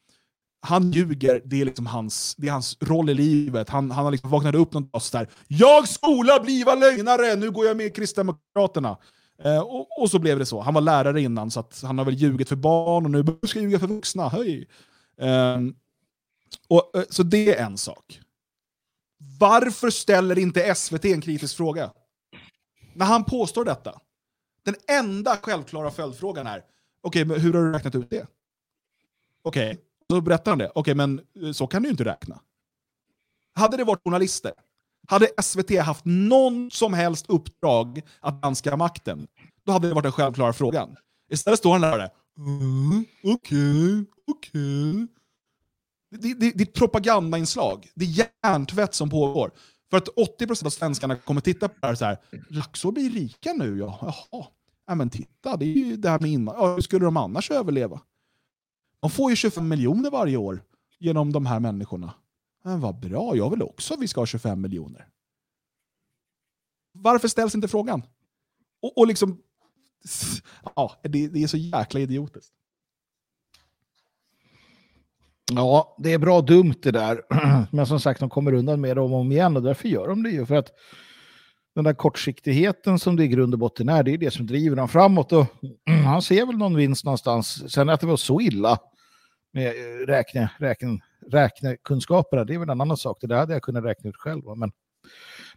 han 0.65 0.91
ljuger, 0.91 1.41
det 1.45 1.61
är, 1.61 1.65
liksom 1.65 1.85
hans, 1.85 2.35
det 2.37 2.47
är 2.47 2.51
hans 2.51 2.77
roll 2.81 3.09
i 3.09 3.13
livet. 3.13 3.69
Han, 3.69 3.91
han 3.91 4.05
har 4.05 4.11
liksom 4.11 4.29
vaknat 4.29 4.55
upp 4.55 4.73
någon 4.73 4.89
dag 4.89 5.01
sådär 5.01 5.29
Jag 5.47 5.87
skola 5.87 6.39
bliva 6.39 6.75
lögnare, 6.75 7.35
nu 7.35 7.51
går 7.51 7.65
jag 7.65 7.77
med 7.77 7.85
i 7.85 7.89
Kristdemokraterna. 7.89 8.97
Eh, 9.43 9.59
och, 9.59 10.01
och, 10.01 10.11
så 10.11 10.19
blev 10.19 10.39
det 10.39 10.45
så. 10.45 10.61
Han 10.61 10.73
var 10.73 10.81
lärare 10.81 11.21
innan, 11.21 11.51
så 11.51 11.65
han 11.83 11.97
har 11.97 12.05
väl 12.05 12.13
ljugit 12.13 12.49
för 12.49 12.55
barn 12.55 13.05
och 13.05 13.11
nu 13.11 13.23
ska 13.47 13.59
jag 13.59 13.63
ljuga 13.63 13.79
för 13.79 13.87
vuxna. 13.87 14.29
Höj! 14.29 14.67
Eh, 15.17 15.59
och, 16.67 16.97
eh, 16.97 17.03
så 17.09 17.23
det 17.23 17.55
är 17.55 17.65
en 17.65 17.77
sak. 17.77 18.19
Varför 19.39 19.89
ställer 19.89 20.39
inte 20.39 20.75
SVT 20.75 21.05
en 21.05 21.21
kritisk 21.21 21.57
fråga? 21.57 21.91
När 22.93 23.05
han 23.05 23.23
påstår 23.23 23.65
detta. 23.65 23.99
Den 24.63 24.75
enda 24.87 25.37
självklara 25.37 25.91
följdfrågan 25.91 26.47
är, 26.47 26.57
okej, 26.57 26.65
okay, 27.01 27.25
men 27.25 27.39
hur 27.39 27.53
har 27.53 27.61
du 27.61 27.71
räknat 27.71 27.95
ut 27.95 28.09
det? 28.09 28.27
Okej, 29.43 29.71
okay, 29.71 29.83
så 30.09 30.21
berättar 30.21 30.51
han 30.51 30.57
det. 30.57 30.69
Okej, 30.69 30.79
okay, 30.79 30.93
men 30.93 31.21
eh, 31.41 31.51
så 31.51 31.67
kan 31.67 31.81
du 31.81 31.87
ju 31.87 31.91
inte 31.91 32.05
räkna. 32.05 32.39
Hade 33.53 33.77
det 33.77 33.83
varit 33.83 34.03
journalister, 34.03 34.53
hade 35.07 35.29
SVT 35.41 35.79
haft 35.79 36.05
någon 36.05 36.71
som 36.71 36.93
helst 36.93 37.25
uppdrag 37.29 38.01
att 38.19 38.41
granska 38.41 38.77
makten, 38.77 39.27
då 39.65 39.71
hade 39.71 39.87
det 39.87 39.93
varit 39.93 40.03
den 40.03 40.11
självklara 40.11 40.53
frågan. 40.53 40.95
Istället 41.31 41.59
står 41.59 41.71
han 41.71 41.81
där 41.81 42.09
och 42.37 42.41
mm, 42.47 43.05
okej, 43.23 44.05
okej. 44.27 45.07
Det, 46.11 46.33
det, 46.33 46.51
det 46.51 46.63
är 46.63 46.67
ett 46.67 46.73
propagandainslag. 46.73 47.87
Det 47.95 48.05
är 48.05 48.27
hjärntvätt 48.43 48.93
som 48.93 49.09
pågår. 49.09 49.51
För 49.89 49.97
att 49.97 50.07
80% 50.39 50.65
av 50.65 50.69
svenskarna 50.69 51.15
kommer 51.15 51.41
titta 51.41 51.67
på 51.67 51.75
det 51.81 51.87
här 51.87 51.95
så 51.95 52.05
här, 52.05 52.17
Laxå 52.49 52.91
blir 52.91 53.09
rika 53.09 53.53
nu 53.53 53.77
ja. 53.77 53.99
Jaha. 54.31 54.45
Ja, 54.87 54.95
men 54.95 55.09
titta, 55.09 55.57
det 55.57 55.65
är 55.65 55.73
ju 55.73 55.97
det 55.97 56.09
här 56.09 56.19
med 56.19 56.31
innan. 56.31 56.55
Ja, 56.57 56.73
hur 56.73 56.81
skulle 56.81 57.05
de 57.05 57.17
annars 57.17 57.51
överleva? 57.51 58.01
De 58.99 59.09
får 59.09 59.29
ju 59.29 59.35
25 59.35 59.67
miljoner 59.67 60.11
varje 60.11 60.37
år 60.37 60.61
genom 60.99 61.31
de 61.31 61.45
här 61.45 61.59
människorna. 61.59 62.13
Men 62.65 62.79
vad 62.79 62.99
bra, 62.99 63.35
jag 63.35 63.49
vill 63.49 63.61
också 63.61 63.93
att 63.93 63.99
vi 63.99 64.07
ska 64.07 64.21
ha 64.21 64.25
25 64.25 64.61
miljoner. 64.61 65.07
Varför 66.91 67.27
ställs 67.27 67.55
inte 67.55 67.67
frågan? 67.67 68.03
Och, 68.81 68.97
och 68.97 69.07
liksom, 69.07 69.41
ja, 70.75 70.99
det, 71.03 71.27
det 71.27 71.43
är 71.43 71.47
så 71.47 71.57
jäkla 71.57 71.99
idiotiskt. 71.99 72.53
Ja, 75.51 75.95
det 75.99 76.13
är 76.13 76.17
bra 76.17 76.41
dumt 76.41 76.75
det 76.81 76.91
där. 76.91 77.21
Men 77.75 77.87
som 77.87 77.99
sagt, 77.99 78.19
de 78.19 78.29
kommer 78.29 78.53
undan 78.53 78.81
med 78.81 78.97
det 78.97 79.01
om 79.01 79.13
och 79.13 79.19
om 79.19 79.31
igen 79.31 79.57
och 79.57 79.63
därför 79.63 79.87
gör 79.87 80.07
de 80.07 80.23
det 80.23 80.29
ju. 80.29 80.45
För 80.45 80.55
att 80.55 80.71
den 81.75 81.83
där 81.83 81.93
kortsiktigheten 81.93 82.99
som 82.99 83.15
det 83.15 83.23
i 83.23 83.27
grund 83.27 83.53
och 83.53 83.59
botten 83.59 83.89
är, 83.89 84.03
det 84.03 84.11
är 84.11 84.17
det 84.17 84.31
som 84.31 84.47
driver 84.47 84.75
dem 84.75 84.87
framåt. 84.87 85.31
Och 85.31 85.45
han 86.05 86.21
ser 86.21 86.45
väl 86.45 86.57
någon 86.57 86.75
vinst 86.75 87.05
någonstans. 87.05 87.71
Sen 87.73 87.89
att 87.89 88.01
det 88.01 88.07
var 88.07 88.17
så 88.17 88.41
illa 88.41 88.79
med 89.53 89.67
eh, 89.67 90.05
räkne, 90.07 90.51
räkne, 90.57 90.99
räknekunskaperna, 91.31 92.43
det 92.43 92.53
är 92.53 92.59
väl 92.59 92.69
en 92.69 92.81
annan 92.81 92.97
sak. 92.97 93.17
Det 93.21 93.27
där 93.27 93.37
hade 93.37 93.53
jag 93.53 93.61
kunnat 93.61 93.83
räkna 93.83 94.09
ut 94.09 94.17
själv. 94.17 94.41
Men 94.57 94.71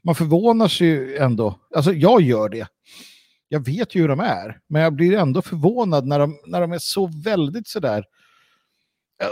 man 0.02 0.14
förvånar 0.14 0.68
sig 0.68 0.86
ju 0.86 1.16
ändå. 1.16 1.60
Alltså 1.74 1.92
jag 1.92 2.20
gör 2.20 2.48
det. 2.48 2.66
Jag 3.48 3.64
vet 3.64 3.94
ju 3.94 4.00
hur 4.00 4.08
de 4.08 4.20
är, 4.20 4.60
men 4.68 4.82
jag 4.82 4.92
blir 4.92 5.18
ändå 5.18 5.42
förvånad 5.42 6.06
när 6.06 6.18
de, 6.18 6.38
när 6.46 6.60
de 6.60 6.72
är 6.72 6.78
så 6.78 7.06
väldigt 7.06 7.68
sådär 7.68 8.04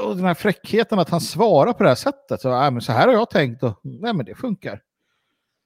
och 0.03 0.17
den 0.17 0.25
här 0.25 0.35
fräckheten 0.35 0.99
att 0.99 1.11
han 1.11 1.21
svarar 1.21 1.73
på 1.73 1.83
det 1.83 1.89
här 1.89 1.97
sättet. 1.97 2.41
Så, 2.41 2.65
äh, 2.65 2.71
men 2.71 2.81
så 2.81 2.93
här 2.93 3.07
har 3.07 3.15
jag 3.15 3.31
tänkt 3.31 3.63
och 3.63 3.81
nej, 3.83 4.13
men 4.15 4.27
det 4.27 4.35
funkar. 4.35 4.81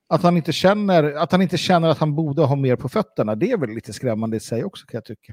Att 0.08 0.22
han, 0.22 0.36
inte 0.36 0.52
känner, 0.52 1.12
att 1.12 1.32
han 1.32 1.42
inte 1.42 1.58
känner 1.58 1.88
att 1.88 1.98
han 1.98 2.14
borde 2.14 2.42
ha 2.42 2.56
mer 2.56 2.76
på 2.76 2.88
fötterna, 2.88 3.34
det 3.34 3.50
är 3.50 3.56
väl 3.56 3.70
lite 3.70 3.92
skrämmande 3.92 4.36
i 4.36 4.40
sig 4.40 4.64
också 4.64 4.86
kan 4.86 4.98
jag 4.98 5.04
tycka. 5.04 5.32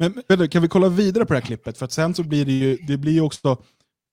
Men 0.00 0.48
kan 0.48 0.62
vi 0.62 0.68
kolla 0.68 0.88
vidare 0.88 1.26
på 1.26 1.32
det 1.32 1.40
här 1.40 1.46
klippet? 1.46 1.78
För 1.78 1.84
att 1.84 1.92
sen 1.92 2.14
så 2.14 2.22
blir 2.22 2.44
det 2.44 2.52
ju, 2.52 2.76
det 2.76 2.96
blir 2.96 3.12
ju 3.12 3.20
också, 3.20 3.56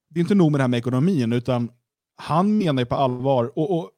det 0.09 0.19
är 0.19 0.21
inte 0.21 0.35
nog 0.35 0.51
med 0.51 0.59
det 0.59 0.63
här 0.63 0.67
med 0.67 0.77
ekonomin, 0.77 1.33
utan 1.33 1.71
han 2.15 2.57
menar 2.57 2.81
ju 2.81 2.85
på 2.85 2.95
allvar 2.95 3.51
och, 3.55 3.79
och 3.79 3.91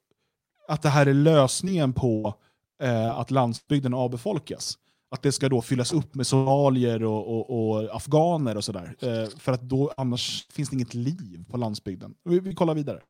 att 0.67 0.81
det 0.81 0.89
här 0.89 1.05
är 1.05 1.13
lösningen 1.13 1.93
på 1.93 2.33
eh, 2.81 3.19
att 3.19 3.31
landsbygden 3.31 3.93
avbefolkas 3.93 4.77
att 5.11 5.21
det 5.21 5.31
ska 5.31 5.49
då 5.49 5.61
fyllas 5.61 5.93
upp 5.93 6.15
med 6.15 6.27
somalier 6.27 7.03
och, 7.03 7.27
och, 7.27 7.71
och 7.71 7.95
afghaner 7.95 8.57
och 8.57 8.63
sådär. 8.63 8.95
Eh, 8.99 9.29
för 9.29 9.51
att 9.51 9.61
då 9.61 9.93
annars 9.97 10.47
finns 10.51 10.69
det 10.69 10.75
inget 10.75 10.93
liv 10.93 11.45
på 11.49 11.57
landsbygden. 11.57 12.15
Vi, 12.23 12.39
vi 12.39 12.55
kollar 12.55 12.75
vidare. 12.75 13.01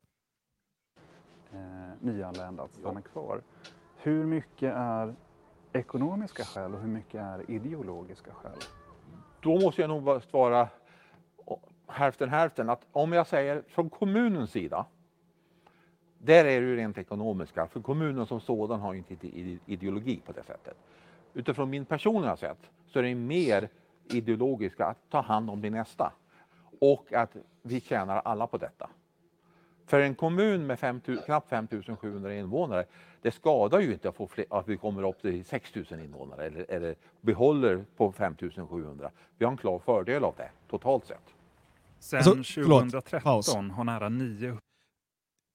Eh, 1.52 1.58
nyanlända 2.00 2.62
att 2.62 2.74
stanna 2.74 3.02
kvar. 3.02 3.42
Hur 3.96 4.26
mycket 4.26 4.74
är 4.76 5.14
ekonomiska 5.72 6.44
skäl 6.44 6.74
och 6.74 6.80
hur 6.80 6.88
mycket 6.88 7.20
är 7.20 7.50
ideologiska 7.50 8.34
skäl? 8.34 8.58
Då 9.40 9.60
måste 9.60 9.80
jag 9.80 9.88
nog 9.88 10.22
svara 10.22 10.68
hälften 11.86 12.28
hälften. 12.28 12.70
Att 12.70 12.86
om 12.92 13.12
jag 13.12 13.26
säger 13.26 13.62
från 13.68 13.90
kommunens 13.90 14.50
sida, 14.50 14.86
där 16.18 16.44
är 16.44 16.60
det 16.60 16.66
ju 16.66 16.76
rent 16.76 16.98
ekonomiska. 16.98 17.66
För 17.66 17.80
kommunen 17.80 18.26
som 18.26 18.40
sådan 18.40 18.80
har 18.80 18.92
ju 18.92 18.98
inte 18.98 19.28
ideologi 19.66 20.22
på 20.26 20.32
det 20.32 20.42
sättet 20.42 20.76
utifrån 21.34 21.70
min 21.70 21.84
personliga 21.84 22.36
sätt 22.36 22.58
så 22.86 22.98
är 22.98 23.02
det 23.02 23.14
mer 23.14 23.68
ideologiska 24.08 24.86
att 24.86 24.98
ta 25.10 25.20
hand 25.20 25.50
om 25.50 25.60
din 25.60 25.72
nästa 25.72 26.12
och 26.80 27.12
att 27.12 27.36
vi 27.62 27.80
tjänar 27.80 28.22
alla 28.24 28.46
på 28.46 28.58
detta. 28.58 28.90
För 29.86 30.00
en 30.00 30.14
kommun 30.14 30.66
med 30.66 30.78
5, 30.78 31.00
knappt 31.00 31.48
5 31.48 31.68
700 32.00 32.34
invånare, 32.34 32.84
det 33.22 33.30
skadar 33.30 33.80
ju 33.80 33.92
inte 33.92 34.08
att, 34.08 34.16
få 34.16 34.26
fler, 34.26 34.44
att 34.50 34.68
vi 34.68 34.76
kommer 34.76 35.08
upp 35.08 35.22
till 35.22 35.44
6 35.44 35.74
000 35.74 36.00
invånare 36.00 36.46
eller, 36.46 36.70
eller 36.70 36.94
behåller 37.20 37.84
på 37.96 38.12
5 38.12 38.36
700. 38.68 39.10
Vi 39.38 39.44
har 39.44 39.52
en 39.52 39.58
klar 39.58 39.78
fördel 39.78 40.24
av 40.24 40.34
det 40.36 40.50
totalt 40.70 41.06
sett. 41.06 41.34
Sen 41.98 42.18
alltså, 42.18 42.62
2013 42.64 43.70
har 43.70 43.84
nära 43.84 44.08
9 44.08 44.58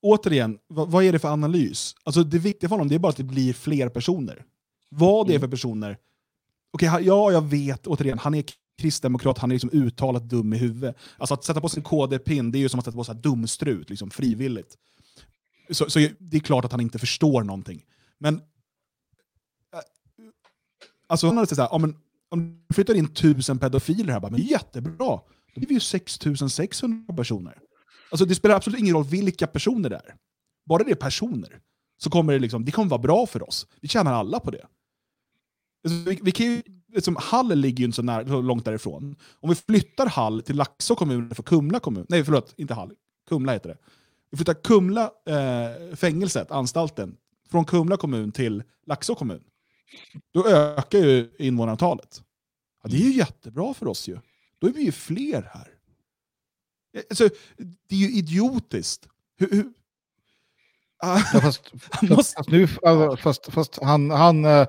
Återigen, 0.02 0.60
vad, 0.68 0.92
vad, 0.92 1.04
är 1.04 1.12
det 1.12 1.20
för 1.20 1.28
analys? 1.28 1.96
Alltså 2.04 2.24
det 2.24 2.40
viktiga 2.40 2.70
för 2.70 2.76
honom 2.76 2.88
det 2.88 2.96
är 2.96 3.00
bara 3.00 3.10
att 3.10 3.18
det 3.18 3.24
blir 3.24 3.54
fler 3.54 3.90
personer. 3.90 4.46
Vad 4.90 5.28
det 5.28 5.34
är 5.34 5.36
mm. 5.36 5.42
för 5.42 5.48
personer. 5.48 5.98
Okej, 6.74 6.90
okay, 6.90 7.04
ja, 7.04 7.32
jag 7.32 7.42
vet, 7.42 7.88
återigen, 7.88 8.20
han 8.20 8.36
är 8.36 8.44
kristdemokrat, 8.78 9.38
han 9.38 9.52
är 9.52 9.56
liksom 9.56 9.70
uttalat 9.74 10.24
dum 10.24 10.54
i 10.54 10.58
huvudet. 10.58 10.98
Alltså 11.18 11.34
att 11.34 11.44
sätta 11.44 11.62
på 11.62 11.70
sig 11.70 11.80
en 11.80 11.84
KD-pin, 11.84 12.52
det 12.52 12.58
är 12.58 12.60
ju 12.60 12.70
som 12.70 12.80
att 12.80 12.86
sätta 12.86 12.98
på 12.98 13.04
sig 13.04 13.16
dumstrut, 13.16 13.90
liksom, 13.90 14.10
frivilligt. 14.10 14.78
Så, 15.70 15.90
så 15.90 16.00
det 16.20 16.38
är 16.38 16.42
klart 16.42 16.66
att 16.66 16.72
han 16.72 16.82
inte 16.82 17.00
förstår 17.00 17.44
någonting. 17.44 17.86
Men... 18.18 18.36
Äh, 18.36 18.42
alltså, 21.08 21.28
han 21.28 21.38
hade 21.38 21.48
sagt 21.48 21.56
såhär, 21.56 21.70
ja, 21.72 21.78
men, 21.78 21.96
om 22.30 22.64
du 22.68 22.74
flyttar 22.74 22.94
in 22.94 23.14
tusen 23.14 23.60
pedofiler 23.60 24.14
här, 24.14 24.20
bara, 24.20 24.32
men 24.32 24.42
jättebra, 24.42 25.22
då 25.56 25.60
blir 25.60 25.68
vi 25.68 25.74
ju 25.74 25.80
6600 25.80 27.14
personer. 27.14 27.58
Alltså, 28.12 28.26
det 28.26 28.36
spelar 28.36 28.56
absolut 28.56 28.80
ingen 28.80 28.96
roll 28.96 29.06
vilka 29.06 29.48
personer 29.48 29.90
det 29.90 29.96
är. 29.96 30.16
Bara 30.66 30.84
det 30.84 30.92
är 30.92 30.96
personer, 30.96 31.60
så 31.98 32.10
kommer 32.10 32.34
det, 32.34 32.40
liksom, 32.40 32.66
det 32.66 32.72
kommer 32.72 32.90
vara 32.90 33.02
bra 33.02 33.26
för 33.26 33.48
oss. 33.50 33.68
Vi 33.82 33.88
tjänar 33.88 34.14
alla 34.14 34.40
på 34.40 34.52
det. 34.52 34.68
Alltså, 35.84 36.10
vi, 36.10 36.20
vi 36.24 36.32
kan 36.32 36.46
ju, 36.46 36.62
liksom, 36.94 37.16
Hall 37.20 37.56
ligger 37.56 37.80
ju 37.80 37.86
inte 37.86 37.96
så, 37.96 38.02
nära, 38.02 38.28
så 38.28 38.42
långt 38.42 38.66
därifrån. 38.66 39.16
Om 39.40 39.50
vi 39.50 39.56
flyttar 39.56 40.06
Hall 40.06 40.42
till 40.42 40.56
Laxå 40.56 40.96
kommun 40.96 41.36
för 41.36 41.44
Kumla 41.44 41.80
kommun, 41.80 42.06
nej 42.10 42.24
förlåt, 42.24 42.54
inte 42.58 42.74
Hall, 42.74 42.94
Kumla 43.30 43.54
heter 43.54 43.70
det. 43.70 43.78
Flyttar 44.36 44.54
Kumla 44.54 45.12
eh, 45.26 45.96
fängelset, 45.96 46.52
anstalten, 46.52 47.18
från 47.52 47.66
Kumla 47.66 47.98
kommun 47.98 48.32
till 48.32 48.64
Laxå 48.86 49.16
kommun. 49.16 49.44
Då 50.34 50.48
ökar 50.48 51.00
ju 51.00 51.30
invånarantalet. 51.40 52.22
Ja, 52.84 52.90
det 52.90 52.98
är 52.98 53.02
ju 53.02 53.14
jättebra 53.14 53.74
för 53.74 53.88
oss 53.88 54.08
ju. 54.08 54.18
Då 54.60 54.68
är 54.68 54.72
vi 54.72 54.84
ju 54.84 54.92
fler 54.92 55.50
här. 55.54 55.68
Alltså, 57.10 57.30
det 57.88 57.96
är 57.96 58.00
ju 58.00 58.12
idiotiskt. 58.12 59.08
Hur, 59.38 59.52
hur... 59.52 59.74
Ja, 61.02 61.18
fast, 61.18 61.72
fast, 62.16 62.50
nu, 62.50 62.68
alltså, 62.84 63.18
fast, 63.18 63.54
fast 63.54 63.80
han, 63.82 64.12
han 64.12 64.46
eh, 64.46 64.68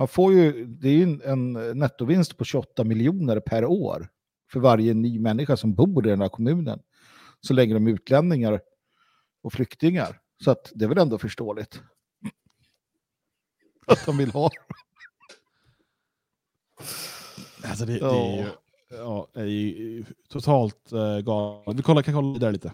man 0.00 0.08
får 0.08 0.32
ju, 0.32 0.66
det 0.66 0.88
är 0.88 0.92
ju 0.92 1.20
en, 1.24 1.52
nettovinst 1.78 2.36
på 2.36 2.44
28 2.44 2.84
miljoner 2.84 3.40
per 3.40 3.64
år 3.64 4.08
för 4.52 4.60
varje 4.60 4.94
ny 4.94 5.18
människa 5.18 5.56
som 5.56 5.74
bor 5.74 6.06
i 6.06 6.10
den 6.10 6.20
här 6.20 6.28
kommunen. 6.28 6.80
Så 7.40 7.54
länge 7.54 7.74
de 7.74 7.86
är 7.86 7.90
utlänningar 7.90 8.60
och 9.42 9.52
flyktingar. 9.52 10.20
Så 10.44 10.50
att 10.50 10.72
det 10.74 10.84
är 10.84 10.88
väl 10.88 10.98
ändå 10.98 11.18
förståeligt. 11.18 11.82
Att 13.86 14.06
de 14.06 14.18
vill 14.18 14.30
ha 14.30 14.50
Alltså 17.64 17.84
det, 17.84 17.98
det, 17.98 18.06
är 18.06 18.36
ju, 18.36 18.50
ja, 18.90 19.28
är 19.34 19.44
ju 19.44 20.04
totalt 20.28 20.92
uh, 20.92 21.18
galet. 21.18 21.78
Vi 21.78 21.82
kollar, 21.82 22.02
kan 22.02 22.14
kolla 22.14 22.32
vidare 22.32 22.52
lite. 22.52 22.72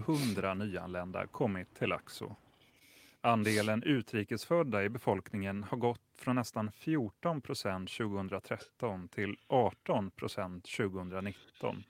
100 0.00 0.54
nyanlända 0.54 1.26
kommit 1.26 1.74
till 1.74 1.88
Laxå 1.88 2.36
Andelen 3.20 3.82
utrikesfödda 3.82 4.84
i 4.84 4.88
befolkningen 4.88 5.64
har 5.64 5.78
gått 5.78 6.00
från 6.18 6.36
nästan 6.36 6.72
14 6.72 7.40
procent 7.40 7.90
2013 7.90 9.08
till 9.08 9.36
18 9.46 10.10
procent 10.10 10.64
2019. 10.76 11.84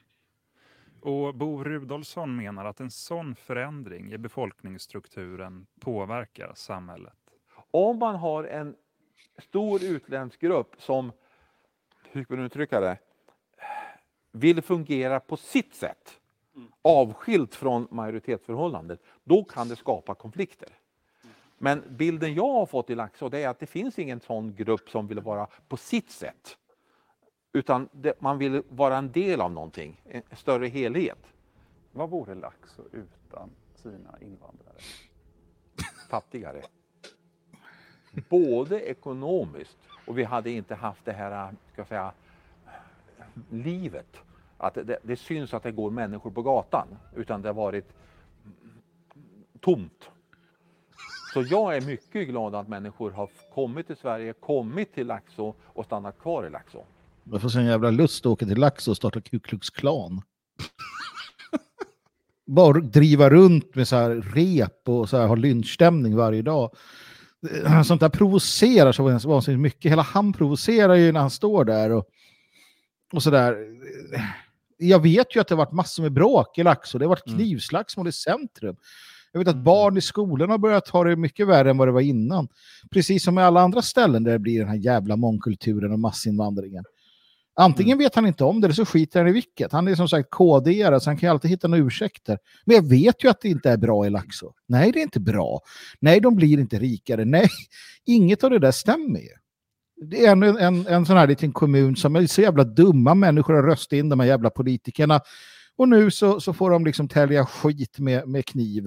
Och 1.00 1.34
Bo 1.34 1.64
Rudolfsson 1.64 2.36
menar 2.36 2.64
att 2.64 2.80
en 2.80 2.90
sån 2.90 3.34
förändring 3.34 4.12
i 4.12 4.18
befolkningsstrukturen 4.18 5.66
påverkar 5.80 6.52
samhället. 6.54 7.14
Om 7.70 7.98
man 7.98 8.16
har 8.16 8.44
en 8.44 8.76
stor 9.38 9.84
utländsk 9.84 10.40
grupp 10.40 10.74
som, 10.78 11.12
hur 12.10 12.24
ska 12.24 12.34
man 12.36 12.44
uttrycka 12.44 12.80
det, 12.80 12.98
vill 14.32 14.62
fungera 14.62 15.20
på 15.20 15.36
sitt 15.36 15.74
sätt, 15.74 16.20
avskilt 16.82 17.54
från 17.54 17.88
majoritetsförhållandet, 17.90 19.00
då 19.24 19.44
kan 19.44 19.68
det 19.68 19.76
skapa 19.76 20.14
konflikter. 20.14 20.68
Men 21.58 21.82
bilden 21.88 22.34
jag 22.34 22.52
har 22.52 22.66
fått 22.66 22.90
i 22.90 22.94
Laxå 22.94 23.28
det 23.28 23.42
är 23.42 23.48
att 23.48 23.58
det 23.58 23.66
finns 23.66 23.98
ingen 23.98 24.20
sån 24.20 24.54
grupp 24.54 24.90
som 24.90 25.06
vill 25.06 25.20
vara 25.20 25.46
på 25.68 25.76
sitt 25.76 26.10
sätt. 26.10 26.56
Utan 27.58 27.88
det, 27.92 28.20
man 28.20 28.38
vill 28.38 28.62
vara 28.68 28.96
en 28.96 29.12
del 29.12 29.40
av 29.40 29.52
någonting, 29.52 30.00
en 30.04 30.22
större 30.36 30.66
helhet. 30.66 31.18
Vad 31.92 32.10
vore 32.10 32.34
Laxå 32.34 32.82
utan 32.92 33.50
sina 33.74 34.18
invandrare? 34.20 34.78
Fattigare. 36.10 36.62
Både 38.28 38.80
ekonomiskt 38.80 39.78
och 40.06 40.18
vi 40.18 40.24
hade 40.24 40.50
inte 40.50 40.74
haft 40.74 41.04
det 41.04 41.12
här 41.12 41.54
ska 41.72 41.80
jag 41.80 41.88
säga, 41.88 42.12
livet. 43.50 44.16
Att 44.58 44.74
det, 44.74 44.98
det 45.02 45.16
syns 45.16 45.54
att 45.54 45.62
det 45.62 45.72
går 45.72 45.90
människor 45.90 46.30
på 46.30 46.42
gatan, 46.42 46.88
utan 47.16 47.42
det 47.42 47.48
har 47.48 47.54
varit 47.54 47.92
tomt. 49.60 50.10
Så 51.34 51.42
jag 51.42 51.76
är 51.76 51.80
mycket 51.80 52.28
glad 52.28 52.54
att 52.54 52.68
människor 52.68 53.10
har 53.10 53.30
kommit 53.54 53.86
till 53.86 53.96
Sverige, 53.96 54.32
kommit 54.32 54.94
till 54.94 55.06
Laxå 55.06 55.54
och 55.64 55.84
stannat 55.84 56.18
kvar 56.18 56.46
i 56.46 56.50
Laxå. 56.50 56.84
Jag 57.30 57.42
får 57.42 57.48
så 57.48 57.58
en 57.58 57.66
jävla 57.66 57.90
lust 57.90 58.26
att 58.26 58.30
åka 58.30 58.46
till 58.46 58.58
Laxå 58.58 58.90
och 58.90 58.96
starta 58.96 59.20
Ku 59.20 59.38
Klux 59.38 59.70
Klan. 59.70 60.22
Bara 62.46 62.80
driva 62.80 63.30
runt 63.30 63.74
med 63.74 63.88
så 63.88 63.96
här 63.96 64.10
rep 64.10 64.88
och 64.88 65.08
så 65.08 65.16
här, 65.16 65.26
ha 65.26 65.34
lynchstämning 65.34 66.16
varje 66.16 66.42
dag. 66.42 66.70
Sånt 67.84 68.00
där 68.00 68.08
provocerar 68.08 68.92
så 68.92 69.28
vansinnigt 69.28 69.60
mycket. 69.60 69.92
Hela 69.92 70.02
han 70.02 70.32
provocerar 70.32 70.94
ju 70.94 71.12
när 71.12 71.20
han 71.20 71.30
står 71.30 71.64
där 71.64 71.90
och, 71.90 72.08
och 73.12 73.22
så 73.22 73.30
där. 73.30 73.56
Jag 74.76 75.02
vet 75.02 75.36
ju 75.36 75.40
att 75.40 75.48
det 75.48 75.54
har 75.54 75.64
varit 75.64 75.72
massor 75.72 76.02
med 76.02 76.12
bråk 76.12 76.58
i 76.58 76.62
Laxå. 76.62 76.98
Det 76.98 77.04
har 77.04 77.10
varit 77.10 77.26
mm. 77.26 77.38
knivslagsmål 77.38 78.08
i 78.08 78.12
centrum. 78.12 78.76
Jag 79.32 79.38
vet 79.38 79.48
att 79.48 79.54
mm. 79.54 79.64
barn 79.64 79.96
i 79.96 80.00
skolan 80.00 80.50
har 80.50 80.58
börjat 80.58 80.88
ha 80.88 81.04
det 81.04 81.16
mycket 81.16 81.46
värre 81.46 81.70
än 81.70 81.76
vad 81.76 81.88
det 81.88 81.92
var 81.92 82.00
innan. 82.00 82.48
Precis 82.90 83.24
som 83.24 83.34
med 83.34 83.44
alla 83.44 83.60
andra 83.60 83.82
ställen 83.82 84.24
där 84.24 84.32
det 84.32 84.38
blir 84.38 84.58
den 84.58 84.68
här 84.68 84.76
jävla 84.76 85.16
mångkulturen 85.16 85.92
och 85.92 85.98
massinvandringen. 85.98 86.84
Antingen 87.60 87.92
mm. 87.92 88.04
vet 88.04 88.14
han 88.14 88.26
inte 88.26 88.44
om 88.44 88.60
det 88.60 88.66
eller 88.66 88.74
så 88.74 88.84
skiter 88.84 89.20
han 89.20 89.28
i 89.28 89.32
vilket. 89.32 89.72
Han 89.72 89.88
är 89.88 89.94
som 89.94 90.08
sagt 90.08 90.30
KD-are 90.30 90.98
så 90.98 91.10
han 91.10 91.16
kan 91.16 91.26
ju 91.26 91.30
alltid 91.30 91.50
hitta 91.50 91.68
några 91.68 91.84
ursäkter. 91.84 92.38
Men 92.64 92.76
jag 92.76 92.88
vet 92.88 93.24
ju 93.24 93.28
att 93.28 93.40
det 93.40 93.48
inte 93.48 93.70
är 93.70 93.76
bra 93.76 94.06
i 94.06 94.10
Laxå. 94.10 94.52
Nej, 94.66 94.92
det 94.92 94.98
är 94.98 95.02
inte 95.02 95.20
bra. 95.20 95.60
Nej, 96.00 96.20
de 96.20 96.36
blir 96.36 96.58
inte 96.58 96.78
rikare. 96.78 97.24
Nej, 97.24 97.48
inget 98.06 98.44
av 98.44 98.50
det 98.50 98.58
där 98.58 98.70
stämmer 98.70 99.20
ju. 99.20 99.28
Det 100.00 100.26
är 100.26 100.32
en, 100.32 100.42
en, 100.42 100.86
en 100.86 101.06
sån 101.06 101.16
här 101.16 101.26
liten 101.26 101.52
kommun 101.52 101.96
som 101.96 102.16
är 102.16 102.26
så 102.26 102.40
jävla 102.40 102.64
dumma 102.64 103.14
människor 103.14 103.54
har 103.54 103.62
röstat 103.62 103.92
in 103.92 104.08
de 104.08 104.20
här 104.20 104.26
jävla 104.26 104.50
politikerna. 104.50 105.20
Och 105.76 105.88
nu 105.88 106.10
så, 106.10 106.40
så 106.40 106.52
får 106.52 106.70
de 106.70 106.84
liksom 106.84 107.08
tälja 107.08 107.46
skit 107.46 107.98
med, 107.98 108.28
med 108.28 108.46
kniv 108.46 108.84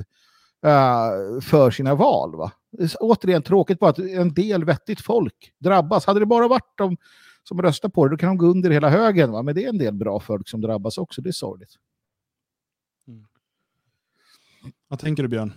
uh, 0.65 1.41
för 1.41 1.71
sina 1.71 1.95
val. 1.95 2.35
Va? 2.35 2.51
Återigen 2.99 3.43
tråkigt 3.43 3.79
bara 3.79 3.89
att 3.89 3.99
en 3.99 4.33
del 4.33 4.65
vettigt 4.65 5.01
folk 5.01 5.53
drabbas. 5.59 6.05
Hade 6.05 6.19
det 6.19 6.25
bara 6.25 6.47
varit 6.47 6.77
de 6.77 6.97
som 7.43 7.61
röstar 7.61 7.89
på 7.89 8.05
det, 8.05 8.13
då 8.13 8.17
kan 8.17 8.29
de 8.29 8.37
gå 8.37 8.45
under 8.45 8.69
hela 8.69 8.89
högen. 8.89 9.31
Va? 9.31 9.43
Men 9.43 9.55
det 9.55 9.63
är 9.63 9.69
en 9.69 9.77
del 9.77 9.93
bra 9.93 10.19
folk 10.19 10.49
som 10.49 10.61
drabbas 10.61 10.97
också, 10.97 11.21
det 11.21 11.29
är 11.29 11.31
sorgligt. 11.31 11.75
Mm. 13.07 13.25
Vad 14.87 14.99
tänker 14.99 15.23
du 15.23 15.29
Björn? 15.29 15.53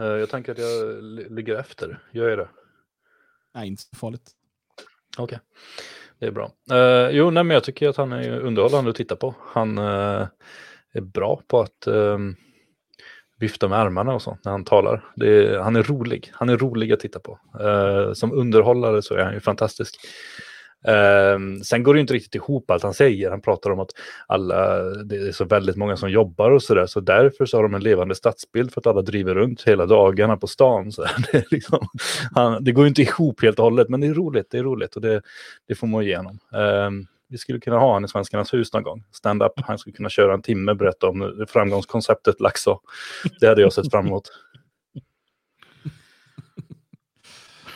Uh, 0.00 0.06
jag 0.06 0.30
tänker 0.30 0.52
att 0.52 0.58
jag 0.58 1.02
ligger 1.32 1.56
efter. 1.56 2.02
Gör 2.12 2.28
jag 2.28 2.38
det? 2.38 2.48
Nej, 3.54 3.68
inte 3.68 3.82
så 3.82 3.96
farligt. 3.96 4.30
Okej, 5.18 5.24
okay. 5.24 5.38
det 6.18 6.26
är 6.26 6.30
bra. 6.30 6.52
Uh, 6.72 7.16
jo, 7.16 7.30
nej, 7.30 7.44
men 7.44 7.54
jag 7.54 7.64
tycker 7.64 7.88
att 7.88 7.96
han 7.96 8.12
är 8.12 8.40
underhållande 8.40 8.90
att 8.90 8.96
titta 8.96 9.16
på. 9.16 9.34
Han 9.40 9.78
uh, 9.78 10.28
är 10.92 11.00
bra 11.00 11.42
på 11.46 11.60
att 11.60 11.86
um, 11.86 12.36
vifta 13.42 13.68
med 13.68 13.78
armarna 13.78 14.14
och 14.14 14.22
sånt 14.22 14.44
när 14.44 14.52
han 14.52 14.64
talar. 14.64 15.04
Är, 15.20 15.58
han 15.58 15.76
är 15.76 15.82
rolig. 15.82 16.30
Han 16.34 16.48
är 16.48 16.56
rolig 16.56 16.92
att 16.92 17.00
titta 17.00 17.18
på. 17.20 17.38
Eh, 17.60 18.12
som 18.12 18.32
underhållare 18.32 19.02
så 19.02 19.14
är 19.14 19.24
han 19.24 19.34
ju 19.34 19.40
fantastisk. 19.40 19.96
Eh, 20.84 21.38
sen 21.64 21.82
går 21.82 21.94
det 21.94 22.00
inte 22.00 22.14
riktigt 22.14 22.34
ihop 22.34 22.70
allt 22.70 22.82
han 22.82 22.94
säger. 22.94 23.30
Han 23.30 23.40
pratar 23.40 23.70
om 23.70 23.80
att 23.80 23.90
alla, 24.26 24.82
det 24.82 25.16
är 25.16 25.32
så 25.32 25.44
väldigt 25.44 25.76
många 25.76 25.96
som 25.96 26.10
jobbar 26.10 26.50
och 26.50 26.62
sådär. 26.62 26.86
Så 26.86 27.00
därför 27.00 27.46
så 27.46 27.56
har 27.56 27.62
de 27.62 27.74
en 27.74 27.82
levande 27.82 28.14
stadsbild 28.14 28.72
för 28.72 28.80
att 28.80 28.86
alla 28.86 29.02
driver 29.02 29.34
runt 29.34 29.62
hela 29.62 29.86
dagarna 29.86 30.36
på 30.36 30.46
stan. 30.46 30.92
Så 30.92 31.02
det, 31.32 31.44
liksom, 31.50 31.88
han, 32.34 32.64
det 32.64 32.72
går 32.72 32.86
inte 32.86 33.02
ihop 33.02 33.42
helt 33.42 33.58
och 33.58 33.64
hållet, 33.64 33.88
men 33.88 34.00
det 34.00 34.06
är 34.06 34.14
roligt. 34.14 34.46
Det 34.50 34.58
är 34.58 34.62
roligt 34.62 34.96
och 34.96 35.02
det, 35.02 35.22
det 35.68 35.74
får 35.74 35.86
man 35.86 36.02
igenom. 36.02 36.38
Eh, 36.54 36.90
vi 37.32 37.38
skulle 37.38 37.60
kunna 37.60 37.78
ha 37.78 37.86
honom 37.86 38.04
i 38.04 38.08
Svenskarnas 38.08 38.54
hus 38.54 38.72
någon 38.72 38.82
gång. 38.82 39.04
Stand-up, 39.12 39.52
han 39.56 39.78
skulle 39.78 39.96
kunna 39.96 40.08
köra 40.08 40.34
en 40.34 40.42
timme 40.42 40.72
och 40.72 40.76
berätta 40.76 41.08
om 41.08 41.46
framgångskonceptet 41.48 42.40
Laxå. 42.40 42.80
Det 43.40 43.46
hade 43.46 43.60
jag 43.60 43.72
sett 43.72 43.90
fram 43.90 44.06
emot. 44.06 44.28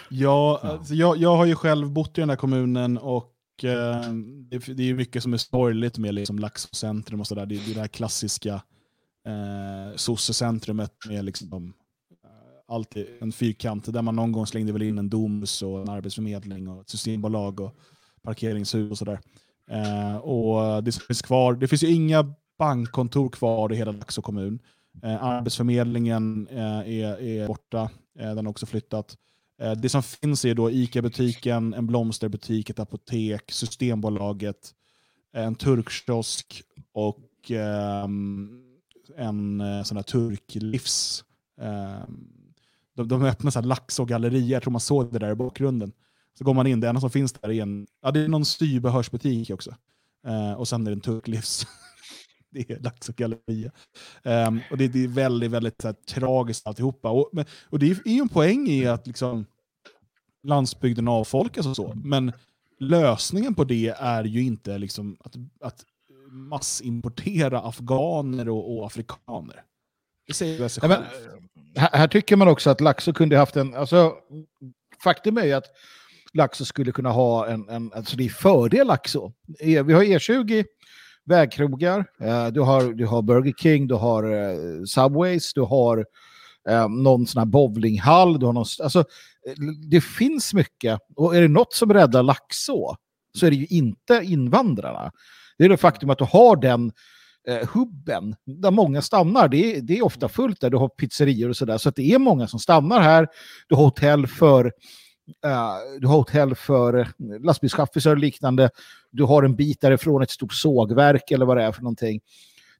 Ja, 0.08 0.60
alltså 0.62 0.94
jag, 0.94 1.16
jag 1.16 1.36
har 1.36 1.44
ju 1.44 1.54
själv 1.54 1.90
bott 1.90 2.18
i 2.18 2.20
den 2.20 2.30
här 2.30 2.36
kommunen 2.36 2.98
och 2.98 3.64
eh, 3.64 4.12
det, 4.50 4.58
det, 4.58 4.90
är 4.90 4.94
mycket 4.94 5.22
som 5.22 5.32
är 5.32 5.36
sorgligt 5.36 5.98
med 5.98 6.14
liksom 6.14 6.38
Laxå 6.38 6.68
centrum 6.72 7.20
och 7.20 7.26
sådär. 7.26 7.46
Det, 7.46 7.54
det 7.54 7.70
är 7.70 7.74
det 7.74 7.80
här 7.80 7.88
klassiska 7.88 8.54
eh, 9.26 9.96
sossecentrumet 9.96 10.92
med 11.08 11.24
liksom 11.24 11.74
eh, 12.24 12.74
alltid 12.74 13.06
en 13.20 13.32
fyrkant 13.32 13.92
där 13.92 14.02
man 14.02 14.16
någon 14.16 14.32
gång 14.32 14.46
slängde 14.46 14.72
väl 14.72 14.82
in 14.82 14.98
en 14.98 15.10
doms 15.10 15.62
och 15.62 15.80
en 15.80 15.88
arbetsförmedling 15.88 16.68
och 16.68 16.80
ett 16.80 16.90
systembolag 16.90 17.60
och 17.60 17.76
parkeringshus 18.26 18.90
och 18.90 18.98
sådär. 18.98 19.20
Eh, 19.70 20.16
och 20.16 20.84
det 20.84 20.92
finns 20.92 21.22
kvar, 21.22 21.54
det 21.54 21.68
finns 21.68 21.82
ju 21.82 21.92
inga 21.92 22.34
bankkontor 22.58 23.28
kvar 23.28 23.72
i 23.72 23.76
hela 23.76 23.92
Laxå 23.92 24.22
kommun. 24.22 24.58
Eh, 25.02 25.24
Arbetsförmedlingen 25.24 26.48
eh, 26.50 27.00
är, 27.00 27.20
är 27.22 27.46
borta, 27.46 27.90
eh, 28.18 28.34
den 28.34 28.46
har 28.46 28.50
också 28.50 28.66
flyttat. 28.66 29.16
Eh, 29.62 29.72
det 29.72 29.88
som 29.88 30.02
finns 30.02 30.44
är 30.44 30.54
då 30.54 30.70
ICA-butiken, 30.70 31.74
en 31.74 31.86
blomsterbutik, 31.86 32.70
ett 32.70 32.78
apotek, 32.78 33.52
Systembolaget, 33.52 34.74
en 35.32 35.54
turkkiosk 35.54 36.62
och 36.92 37.50
ehm, 37.50 38.62
en 39.16 39.60
eh, 39.60 39.82
sån 39.82 39.96
här 39.96 40.02
turklivs. 40.02 41.24
Ehm, 41.60 42.28
de, 42.94 43.08
de 43.08 43.22
öppnar 43.22 43.50
så 43.50 43.58
här 43.58 43.66
lax 43.66 44.00
och 44.00 44.08
gallerier, 44.08 44.52
jag 44.52 44.62
tror 44.62 44.72
man 44.72 44.80
såg 44.80 45.12
det 45.12 45.18
där 45.18 45.30
i 45.30 45.34
bakgrunden. 45.34 45.92
Så 46.38 46.44
går 46.44 46.54
man 46.54 46.66
in, 46.66 46.80
det 46.80 46.88
enda 46.88 47.00
som 47.00 47.10
finns 47.10 47.32
där 47.32 47.50
är 47.50 47.62
en, 47.62 47.86
ja, 48.02 48.10
det 48.10 48.20
är 48.20 48.28
någon 48.28 48.44
styrbehörsbutik 48.44 49.50
också. 49.50 49.74
Eh, 50.26 50.52
och 50.52 50.68
sen 50.68 50.86
är 50.86 50.90
det 50.90 50.96
en 50.96 51.00
turklivs. 51.00 51.66
det 52.50 52.70
är 52.70 52.80
Lax 52.80 53.08
och 53.08 53.16
galleria. 53.16 53.70
Um, 54.22 54.60
och 54.70 54.76
det, 54.76 54.88
det, 54.88 55.04
är 55.04 55.08
väldigt, 55.08 55.50
väldigt 55.50 55.82
så 55.82 55.88
här, 55.88 55.94
tragiskt 55.94 56.66
alltihopa. 56.66 57.10
Och, 57.10 57.30
men, 57.32 57.44
och 57.70 57.78
det 57.78 57.90
är 57.90 58.08
ju 58.08 58.20
en 58.20 58.28
poäng 58.28 58.68
i 58.68 58.86
att 58.86 59.06
liksom, 59.06 59.46
landsbygden 60.42 61.08
avfolkas 61.08 61.66
och 61.66 61.76
så. 61.76 61.92
Men 62.04 62.32
lösningen 62.78 63.54
på 63.54 63.64
det 63.64 63.94
är 63.98 64.24
ju 64.24 64.42
inte 64.42 64.78
liksom, 64.78 65.16
att, 65.20 65.34
att 65.60 65.84
massimportera 66.30 67.60
afghaner 67.60 68.48
och, 68.48 68.76
och 68.76 68.86
afrikaner. 68.86 69.62
Det 70.26 70.34
säger 70.34 70.68
sig 70.68 70.80
själv. 70.80 71.04
Här, 71.76 71.90
här, 71.92 72.08
tycker 72.08 72.36
man 72.36 72.48
också 72.48 72.70
att 72.70 72.80
Laxå 72.80 73.12
kunde 73.12 73.36
haft 73.36 73.56
en... 73.56 73.74
Alltså, 73.74 74.14
faktum 75.04 75.38
är 75.38 75.44
ju 75.44 75.52
att 75.52 75.66
Laxå 76.36 76.64
skulle 76.64 76.92
kunna 76.92 77.10
ha 77.10 77.46
en, 77.46 77.68
en 77.68 77.92
alltså 77.92 78.16
det 78.16 78.24
är 78.24 78.28
fördel 78.28 78.86
Laxå. 78.86 79.32
E, 79.60 79.82
vi 79.82 79.92
har 79.92 80.02
E20, 80.02 80.64
vägkrogar, 81.24 82.04
eh, 82.20 82.46
du, 82.46 82.60
har, 82.60 82.92
du 82.92 83.06
har 83.06 83.22
Burger 83.22 83.52
King, 83.52 83.86
du 83.86 83.94
har 83.94 84.24
eh, 84.24 84.84
Subways, 84.86 85.54
du 85.54 85.60
har 85.60 86.06
eh, 86.68 86.88
någon 86.88 87.26
sån 87.26 87.38
här 87.38 87.46
bowlinghall, 87.46 88.38
du 88.38 88.46
har 88.46 88.52
någon, 88.52 88.66
alltså, 88.82 89.04
det 89.90 90.00
finns 90.00 90.54
mycket. 90.54 91.00
Och 91.16 91.36
är 91.36 91.42
det 91.42 91.48
något 91.48 91.72
som 91.72 91.92
räddar 91.92 92.22
Laxå 92.22 92.96
så 93.36 93.46
är 93.46 93.50
det 93.50 93.56
ju 93.56 93.66
inte 93.66 94.20
invandrarna. 94.24 95.12
Det 95.58 95.64
är 95.64 95.68
det 95.68 95.76
faktum 95.76 96.10
att 96.10 96.18
du 96.18 96.24
har 96.24 96.56
den 96.56 96.92
eh, 97.48 97.68
hubben 97.68 98.36
där 98.46 98.70
många 98.70 99.02
stannar. 99.02 99.48
Det 99.48 99.76
är, 99.76 99.80
det 99.80 99.98
är 99.98 100.04
ofta 100.04 100.28
fullt 100.28 100.60
där, 100.60 100.70
du 100.70 100.76
har 100.76 100.88
pizzerior 100.88 101.48
och 101.48 101.56
sådär. 101.56 101.78
Så 101.78 101.88
att 101.88 101.96
det 101.96 102.12
är 102.12 102.18
många 102.18 102.46
som 102.46 102.60
stannar 102.60 103.00
här. 103.00 103.28
Du 103.68 103.74
har 103.74 103.84
hotell 103.84 104.26
för 104.26 104.72
Uh, 105.46 106.00
du 106.00 106.06
har 106.06 106.16
hotell 106.16 106.54
för 106.54 107.08
lastbilschaffisar 107.40 108.10
och 108.10 108.18
liknande. 108.18 108.70
Du 109.10 109.24
har 109.24 109.42
en 109.42 109.56
bit 109.56 109.80
därifrån 109.80 110.22
ett 110.22 110.30
stort 110.30 110.52
sågverk 110.52 111.30
eller 111.30 111.46
vad 111.46 111.56
det 111.56 111.62
är 111.62 111.72
för 111.72 111.82
någonting. 111.82 112.20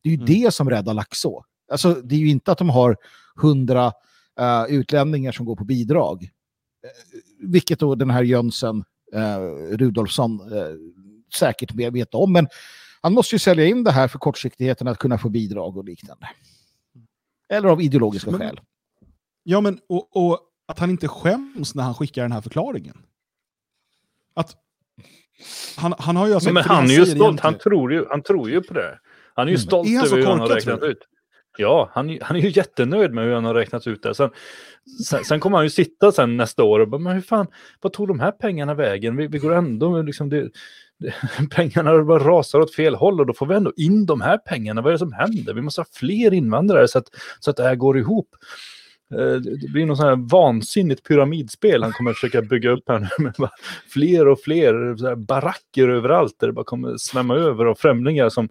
Det 0.03 0.09
är 0.09 0.11
ju 0.11 0.23
mm. 0.23 0.27
det 0.27 0.55
som 0.55 0.71
räddar 0.71 0.95
Laxå. 0.95 1.45
Alltså, 1.71 1.95
det 1.95 2.15
är 2.15 2.19
ju 2.19 2.29
inte 2.29 2.53
att 2.53 2.59
de 2.59 2.71
har 2.71 2.97
hundra 3.37 3.87
uh, 4.41 4.65
utlänningar 4.69 5.33
som 5.33 5.47
går 5.47 5.57
på 5.57 5.65
bidrag. 5.65 6.23
Uh, 6.23 6.31
vilket 7.41 7.79
då 7.79 7.95
den 7.95 8.11
här 8.11 8.23
Jönsson 8.23 8.85
Rudolfsson 9.71 10.41
säkert 11.35 11.75
vet 11.75 12.15
om. 12.15 12.33
Men 12.33 12.49
han 13.01 13.13
måste 13.13 13.35
ju 13.35 13.39
sälja 13.39 13.67
in 13.67 13.85
det 13.85 13.91
här 13.91 14.09
för 14.09 14.19
kortsiktigheten 14.19 14.89
att 14.89 14.99
kunna 14.99 15.19
få 15.19 15.29
bidrag 15.29 15.77
och 15.77 15.85
liknande. 15.85 16.29
Eller 17.49 17.69
av 17.69 17.83
ideologiska 17.83 18.31
men, 18.31 18.41
skäl. 18.41 18.61
Ja, 19.43 19.61
men 19.61 19.81
och, 19.89 20.17
och 20.17 20.41
att 20.67 20.79
han 20.79 20.91
inte 20.91 21.09
skäms 21.09 21.75
när 21.75 21.83
han 21.83 21.95
skickar 21.95 22.23
den 22.23 22.33
här 22.33 22.41
förklaringen. 22.41 22.97
Att 24.35 24.57
Han, 25.77 25.95
han 25.99 26.17
har 26.17 26.27
ju 26.27 26.35
alltså... 26.35 26.53
Men 26.53 26.65
han 26.65 26.85
är 26.85 26.95
ju 26.95 27.07
stolt. 27.07 27.41
Han 27.41 27.59
tror 27.59 27.93
ju, 27.93 28.07
han 28.11 28.23
tror 28.23 28.51
ju 28.51 28.63
på 28.63 28.75
det. 28.75 28.99
Han 29.35 29.49
är 29.49 29.51
ju 29.51 29.57
mm. 29.57 29.67
stolt 29.67 29.89
är 29.89 30.07
över 30.07 30.17
hur 30.17 30.27
han 30.27 30.41
har 30.41 30.49
räknat 30.49 30.83
ut. 30.83 30.99
Ja, 31.59 31.91
han, 31.93 32.19
han 32.23 32.37
är 32.37 32.41
ju 32.41 32.51
jättenöjd 32.51 33.13
med 33.13 33.25
hur 33.25 33.35
han 33.35 33.45
har 33.45 33.55
räknat 33.55 33.87
ut 33.87 34.03
det. 34.03 34.15
Sen, 34.15 34.31
sen, 35.05 35.25
sen 35.25 35.41
kommer 35.41 35.57
han 35.57 35.67
ju 35.67 35.71
sitta 35.71 36.13
sen 36.13 36.37
nästa 36.37 36.65
år 36.65 36.81
och 36.81 36.89
bara, 36.89 36.99
men 36.99 37.15
hur 37.15 37.21
fan, 37.21 37.47
vad 37.81 37.93
tog 37.93 38.09
de 38.09 38.21
här 38.21 38.31
pengarna 38.31 38.75
vägen? 38.75 39.17
Vi, 39.17 39.27
vi 39.27 39.39
går 39.39 39.55
ändå, 39.55 40.03
liksom, 40.03 40.29
det, 40.29 40.51
det, 40.99 41.15
pengarna 41.51 42.05
bara 42.05 42.19
rasar 42.19 42.61
åt 42.61 42.75
fel 42.75 42.95
håll 42.95 43.21
och 43.21 43.27
då 43.27 43.35
får 43.35 43.47
vi 43.47 43.55
ändå 43.55 43.73
in 43.77 44.07
de 44.07 44.21
här 44.21 44.39
pengarna. 44.39 44.83
Vad 44.83 44.89
är 44.89 44.93
det 44.93 44.99
som 44.99 45.13
händer? 45.13 45.55
Vi 45.55 45.63
måste 45.63 45.81
ha 45.81 45.87
fler 45.93 46.33
invandrare 46.33 46.89
så 46.89 46.99
att, 46.99 47.09
så 47.41 47.51
att 47.51 47.57
det 47.57 47.63
här 47.63 47.77
går 47.77 47.99
ihop. 47.99 48.29
Eh, 49.15 49.35
det 49.37 49.73
blir 49.73 49.87
något 49.87 49.97
sånt 49.97 50.09
här 50.09 50.29
vansinnigt 50.31 51.03
pyramidspel 51.03 51.83
han 51.83 51.93
kommer 51.93 52.11
att 52.11 52.17
försöka 52.17 52.43
bygga 52.43 52.71
upp 52.71 52.89
här 52.89 52.99
nu 53.19 53.33
med 53.39 53.51
fler 53.89 54.29
och 54.29 54.41
fler 54.41 55.17
baracker 55.17 55.89
överallt 55.89 56.35
där 56.39 56.47
det 56.47 56.53
bara 56.53 56.65
kommer 56.65 56.97
svämma 56.97 57.35
över 57.35 57.65
av 57.65 57.75
främlingar 57.75 58.29
som 58.29 58.49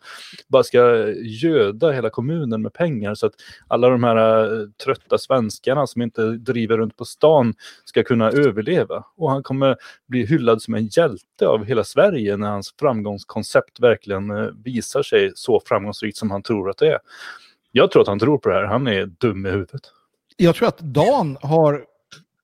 bara 0.48 0.64
ska 0.64 1.08
göda 1.22 1.92
hela 1.92 2.10
kommunen 2.10 2.62
med 2.62 2.74
pengar 2.74 3.16
så 3.16 3.26
att 3.26 3.34
alla 3.68 3.90
de 3.90 4.04
här 4.04 4.44
eh, 4.44 4.68
trötta 4.84 5.18
svenskarna 5.18 5.88
som 5.88 6.02
inte 6.02 6.22
driver 6.32 6.78
runt 6.78 6.98
på 6.98 7.06
stan 7.06 7.54
ska 7.86 8.04
kunna 8.04 8.32
överleva. 8.32 9.04
Och 9.18 9.32
han 9.32 9.44
kommer 9.44 9.78
bli 10.08 10.26
hyllad 10.26 10.62
som 10.62 10.74
en 10.74 10.88
hjälte 10.88 11.48
av 11.48 11.66
hela 11.66 11.84
Sverige 11.84 12.38
när 12.38 12.50
hans 12.50 12.74
framgångskoncept 12.80 13.80
verkligen 13.80 14.30
eh, 14.30 14.50
visar 14.64 15.04
sig 15.04 15.32
så 15.36 15.62
framgångsrikt 15.66 16.18
som 16.18 16.32
han 16.32 16.44
tror 16.44 16.70
att 16.70 16.78
det 16.78 16.88
är. 16.88 17.00
Jag 17.72 17.92
tror 17.92 18.02
att 18.02 18.08
han 18.08 18.20
tror 18.20 18.38
på 18.38 18.50
det 18.50 18.56
här. 18.56 18.64
Han 18.64 18.88
är 18.88 19.06
dum 19.06 19.46
i 19.46 19.50
huvudet 19.50 19.92
jag 20.38 20.56
tror 20.56 20.68
att 20.68 20.80
Dan 20.80 21.38
har... 21.42 21.86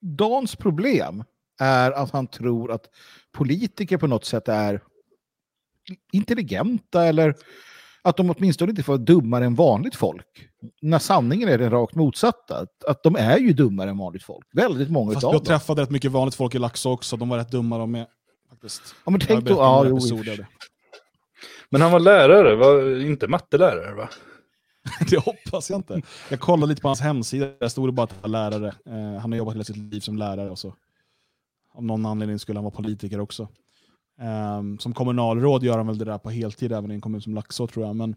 Dans 0.04 0.56
problem 0.56 1.24
är 1.60 1.92
att 1.92 2.12
han 2.12 2.28
tror 2.28 2.72
att 2.72 2.86
politiker 3.32 3.98
på 3.98 4.08
något 4.08 4.26
sätt 4.26 4.48
är 4.48 4.82
intelligenta 6.12 7.06
eller 7.06 7.36
att 8.02 8.18
de 8.18 8.30
åtminstone 8.30 8.70
inte 8.70 8.84
får 8.84 8.94
vara 8.94 9.04
dummare 9.04 9.46
än 9.46 9.56
vanligt 9.56 9.96
folk. 9.96 10.50
När 10.82 11.00
sanningen 11.00 11.50
är 11.50 11.58
den 11.58 11.72
rakt 11.72 11.96
motsatta. 11.96 12.58
Att, 12.58 12.84
att 12.84 13.04
de 13.04 13.16
är 13.16 13.38
ju 13.38 13.54
dummare 13.54 13.90
än 13.90 13.98
vanligt 13.98 14.24
folk. 14.24 14.48
Väldigt 14.54 14.90
många 14.90 15.14
Fast 15.14 15.24
utav 15.24 15.34
jag 15.34 15.46
träffade 15.46 15.82
rätt 15.82 15.90
mycket 15.90 16.12
vanligt 16.12 16.36
folk 16.36 16.56
i 16.56 16.60
Laxå 16.60 16.92
också. 16.92 17.18
De 17.18 17.30
var 17.30 17.38
rätt 17.38 17.52
dumma 17.52 17.78
de 17.78 17.92
med. 17.92 18.08
Faktiskt. 18.50 18.96
Ja, 19.06 19.12
men 19.12 19.20
tänk 19.20 19.46
då... 19.46 19.54
Ja, 19.54 19.86
jo, 19.88 20.00
men 21.70 21.82
han 21.82 21.92
var 21.92 22.00
lärare, 22.00 22.56
var 22.56 23.02
inte 23.02 23.28
mattelärare 23.28 23.94
va? 23.94 24.10
det 25.10 25.18
hoppas 25.18 25.70
jag 25.70 25.80
inte. 25.80 26.02
Jag 26.30 26.40
kollade 26.40 26.70
lite 26.70 26.82
på 26.82 26.88
hans 26.88 27.02
hemsida, 27.02 27.50
där 27.60 27.68
stod 27.68 27.88
det 27.88 27.92
bara 27.92 28.04
att 28.04 28.12
han 28.12 28.22
var 28.22 28.30
lärare. 28.30 28.76
Eh, 28.86 29.22
han 29.22 29.32
har 29.32 29.38
jobbat 29.38 29.54
hela 29.54 29.64
sitt 29.64 29.78
liv 29.78 30.00
som 30.00 30.18
lärare. 30.18 30.50
Och 30.50 30.60
så. 30.60 30.76
Av 31.74 31.84
någon 31.84 32.06
anledning 32.06 32.40
skulle 32.40 32.58
han 32.58 32.64
vara 32.64 32.76
politiker 32.76 33.20
också. 33.20 33.48
Eh, 34.22 34.62
som 34.80 34.94
kommunalråd 34.94 35.64
gör 35.64 35.78
han 35.78 35.88
väl 35.88 35.98
det 35.98 36.06
där 36.06 36.18
på 36.18 36.30
heltid 36.30 36.72
även 36.72 36.92
i 36.92 36.94
en 36.94 37.02
kommun 37.02 37.22
som 37.22 37.36
Laxå 37.36 37.68
tror 37.68 37.86
jag. 37.86 37.96
Men, 37.96 38.16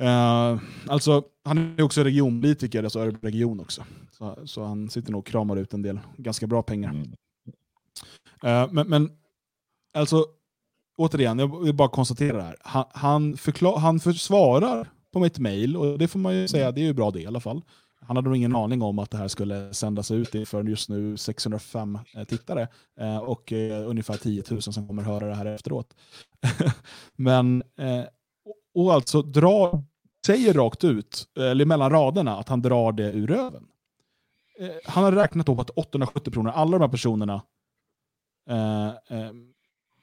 eh, 0.00 0.60
alltså, 0.88 1.22
han 1.44 1.78
är 1.78 1.82
också 1.82 2.02
regionpolitiker, 2.02 2.84
alltså 2.84 3.00
Örebro 3.00 3.20
region 3.22 3.60
också. 3.60 3.84
Så, 4.12 4.38
så, 4.44 4.64
han 4.64 4.90
sitter 4.90 5.12
nog 5.12 5.18
och 5.18 5.26
kramar 5.26 5.56
ut 5.56 5.74
en 5.74 5.82
del 5.82 6.00
ganska 6.16 6.46
bra 6.46 6.62
pengar. 6.62 6.90
Mm. 6.90 7.12
Eh, 8.42 8.72
men, 8.72 8.88
men 8.88 9.10
alltså, 9.94 10.26
återigen, 10.96 11.38
jag 11.38 11.64
vill 11.64 11.74
bara 11.74 11.88
konstatera 11.88 12.36
det 12.36 12.42
här. 12.42 12.56
Han, 12.60 12.84
han, 12.92 13.36
förklar, 13.36 13.78
han 13.78 14.00
försvarar 14.00 14.88
på 15.18 15.22
mitt 15.22 15.38
mail 15.38 15.76
och 15.76 15.98
det 15.98 16.08
får 16.08 16.18
man 16.18 16.34
ju 16.34 16.48
säga, 16.48 16.72
det 16.72 16.80
är 16.80 16.84
ju 16.84 16.92
bra 16.92 17.10
det 17.10 17.20
i 17.20 17.26
alla 17.26 17.40
fall. 17.40 17.62
Han 18.00 18.16
hade 18.16 18.28
nog 18.28 18.36
ingen 18.36 18.56
aning 18.56 18.82
om 18.82 18.98
att 18.98 19.10
det 19.10 19.16
här 19.16 19.28
skulle 19.28 19.74
sändas 19.74 20.10
ut 20.10 20.48
för 20.48 20.64
just 20.64 20.88
nu 20.88 21.16
605 21.16 21.98
eh, 22.14 22.24
tittare 22.24 22.68
eh, 23.00 23.18
och 23.18 23.52
eh, 23.52 23.88
ungefär 23.88 24.16
10 24.16 24.42
000 24.50 24.62
som 24.62 24.86
kommer 24.86 25.02
höra 25.02 25.26
det 25.26 25.34
här 25.34 25.46
efteråt. 25.46 25.94
Men, 27.16 27.62
och 28.74 28.94
alltså 28.94 29.22
dra, 29.22 29.82
säger 30.26 30.54
rakt 30.54 30.84
ut, 30.84 31.28
eller 31.38 31.64
mellan 31.64 31.90
raderna, 31.90 32.36
att 32.36 32.48
han 32.48 32.62
drar 32.62 32.92
det 32.92 33.12
ur 33.12 33.26
röven. 33.26 33.64
Han 34.84 35.04
har 35.04 35.12
räknat 35.12 35.46
på 35.46 35.60
att 35.60 35.70
870 35.70 36.30
personer, 36.30 36.50
alla 36.50 36.78
de 36.78 36.80
här 36.80 36.88
personerna 36.88 37.42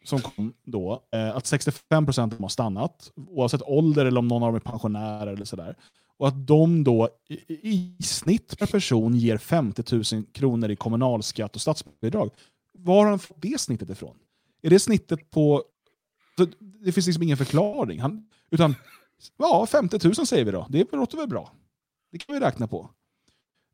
som 0.06 0.22
kom 0.22 0.53
då, 0.64 1.03
eh, 1.12 1.36
att 1.36 1.45
65 1.45 2.06
procent 2.06 2.39
har 2.39 2.49
stannat, 2.49 3.12
oavsett 3.16 3.62
ålder 3.62 4.06
eller 4.06 4.20
om 4.20 4.28
någon 4.28 4.43
av 4.43 4.47
dem 4.49 4.56
är 4.56 4.60
pensionär 4.60 5.28
eller 5.28 5.45
sådär. 5.45 5.76
Och 6.18 6.28
att 6.28 6.47
de 6.47 6.84
då 6.84 7.10
i, 7.28 7.97
i 7.97 8.03
snitt 8.03 8.60
per 8.60 8.68
person 8.68 9.16
ger 9.16 9.38
50 9.38 10.16
000 10.16 10.24
kronor 10.34 10.72
i 10.72 10.76
kommunalskatt 10.76 11.56
och 11.56 11.62
statsbidrag. 11.62 12.30
Var 12.72 13.03
har 13.03 13.10
han 13.10 13.20
fått 13.20 13.41
det 13.41 13.62
snittet 13.62 13.89
ifrån? 13.89 14.16
Är 14.62 14.70
det 14.70 14.80
snittet 14.80 15.32
på... 15.32 15.64
Det 16.86 16.91
finns 16.91 17.06
liksom 17.06 17.24
ingen 17.24 17.38
förklaring. 17.38 17.99
Han, 17.99 18.30
utan, 18.51 18.76
ja, 19.38 19.68
50 19.72 19.99
000 20.03 20.16
säger 20.16 20.45
vi 20.45 20.51
då. 20.51 20.66
Det 20.70 20.91
låter 20.91 21.18
väl 21.18 21.28
bra. 21.28 21.51
Det 22.12 22.18
kan 22.18 22.36
vi 22.36 22.39
räkna 22.39 22.68
på. 22.68 22.89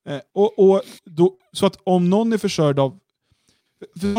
Eh, 0.06 0.22
och, 0.34 0.60
och 0.60 0.82
då, 1.04 1.38
så 1.52 1.66
att 1.66 1.78
om 1.84 2.10
någon 2.10 2.34
är 2.34 2.38
försörjd 2.38 2.80
av 2.80 3.00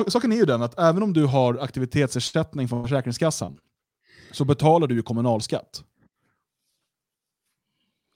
saken 0.09 0.33
är 0.33 0.37
ju 0.37 0.45
den 0.45 0.63
att 0.63 0.79
även 0.79 1.03
om 1.03 1.13
du 1.13 1.27
har 1.27 1.59
aktivitetsersättning 1.59 2.69
från 2.69 2.83
Försäkringskassan 2.83 3.59
så 4.33 4.45
betalar 4.45 4.87
du 4.87 4.95
ju 4.95 5.03
kommunalskatt. 5.03 5.85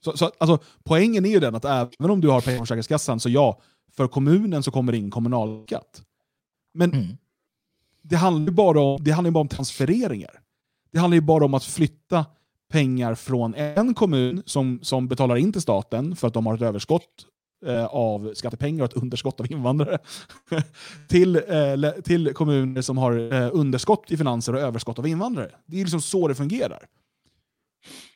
Så, 0.03 0.17
så, 0.17 0.31
alltså, 0.37 0.59
poängen 0.83 1.25
är 1.25 1.29
ju 1.29 1.39
den 1.39 1.55
att 1.55 1.65
även 1.65 2.11
om 2.11 2.21
du 2.21 2.27
har 2.27 2.41
pengar 2.41 2.57
från 2.57 2.65
Försäkringskassan 2.65 3.19
så 3.19 3.29
ja, 3.29 3.61
för 3.91 4.07
kommunen 4.07 4.63
så 4.63 4.71
kommer 4.71 4.91
det 4.91 4.97
in 4.97 5.11
kommunalskatt. 5.11 6.03
Men 6.73 6.93
mm. 6.93 7.17
det 8.01 8.15
handlar 8.15 8.51
ju 8.51 8.55
bara 8.55 8.81
om, 8.81 9.03
det 9.03 9.11
handlar 9.11 9.31
bara 9.31 9.41
om 9.41 9.47
transfereringar. 9.47 10.41
Det 10.91 10.99
handlar 10.99 11.15
ju 11.15 11.21
bara 11.21 11.45
om 11.45 11.53
att 11.53 11.63
flytta 11.63 12.25
pengar 12.69 13.15
från 13.15 13.55
en 13.55 13.93
kommun 13.93 14.43
som, 14.45 14.79
som 14.81 15.07
betalar 15.07 15.35
in 15.35 15.51
till 15.51 15.61
staten 15.61 16.15
för 16.15 16.27
att 16.27 16.33
de 16.33 16.45
har 16.45 16.55
ett 16.55 16.61
överskott 16.61 17.25
Eh, 17.65 17.85
av 17.85 18.33
skattepengar 18.33 18.83
och 18.83 18.91
ett 18.91 18.97
underskott 19.03 19.39
av 19.39 19.51
invandrare 19.51 19.97
till, 21.07 21.35
eh, 21.35 21.91
till 22.03 22.33
kommuner 22.33 22.81
som 22.81 22.97
har 22.97 23.33
eh, 23.33 23.49
underskott 23.53 24.11
i 24.11 24.17
finanser 24.17 24.53
och 24.53 24.59
överskott 24.59 24.99
av 24.99 25.07
invandrare. 25.07 25.51
Det 25.65 25.77
är 25.77 25.81
liksom 25.81 26.01
så 26.01 26.27
det 26.27 26.35
fungerar. 26.35 26.87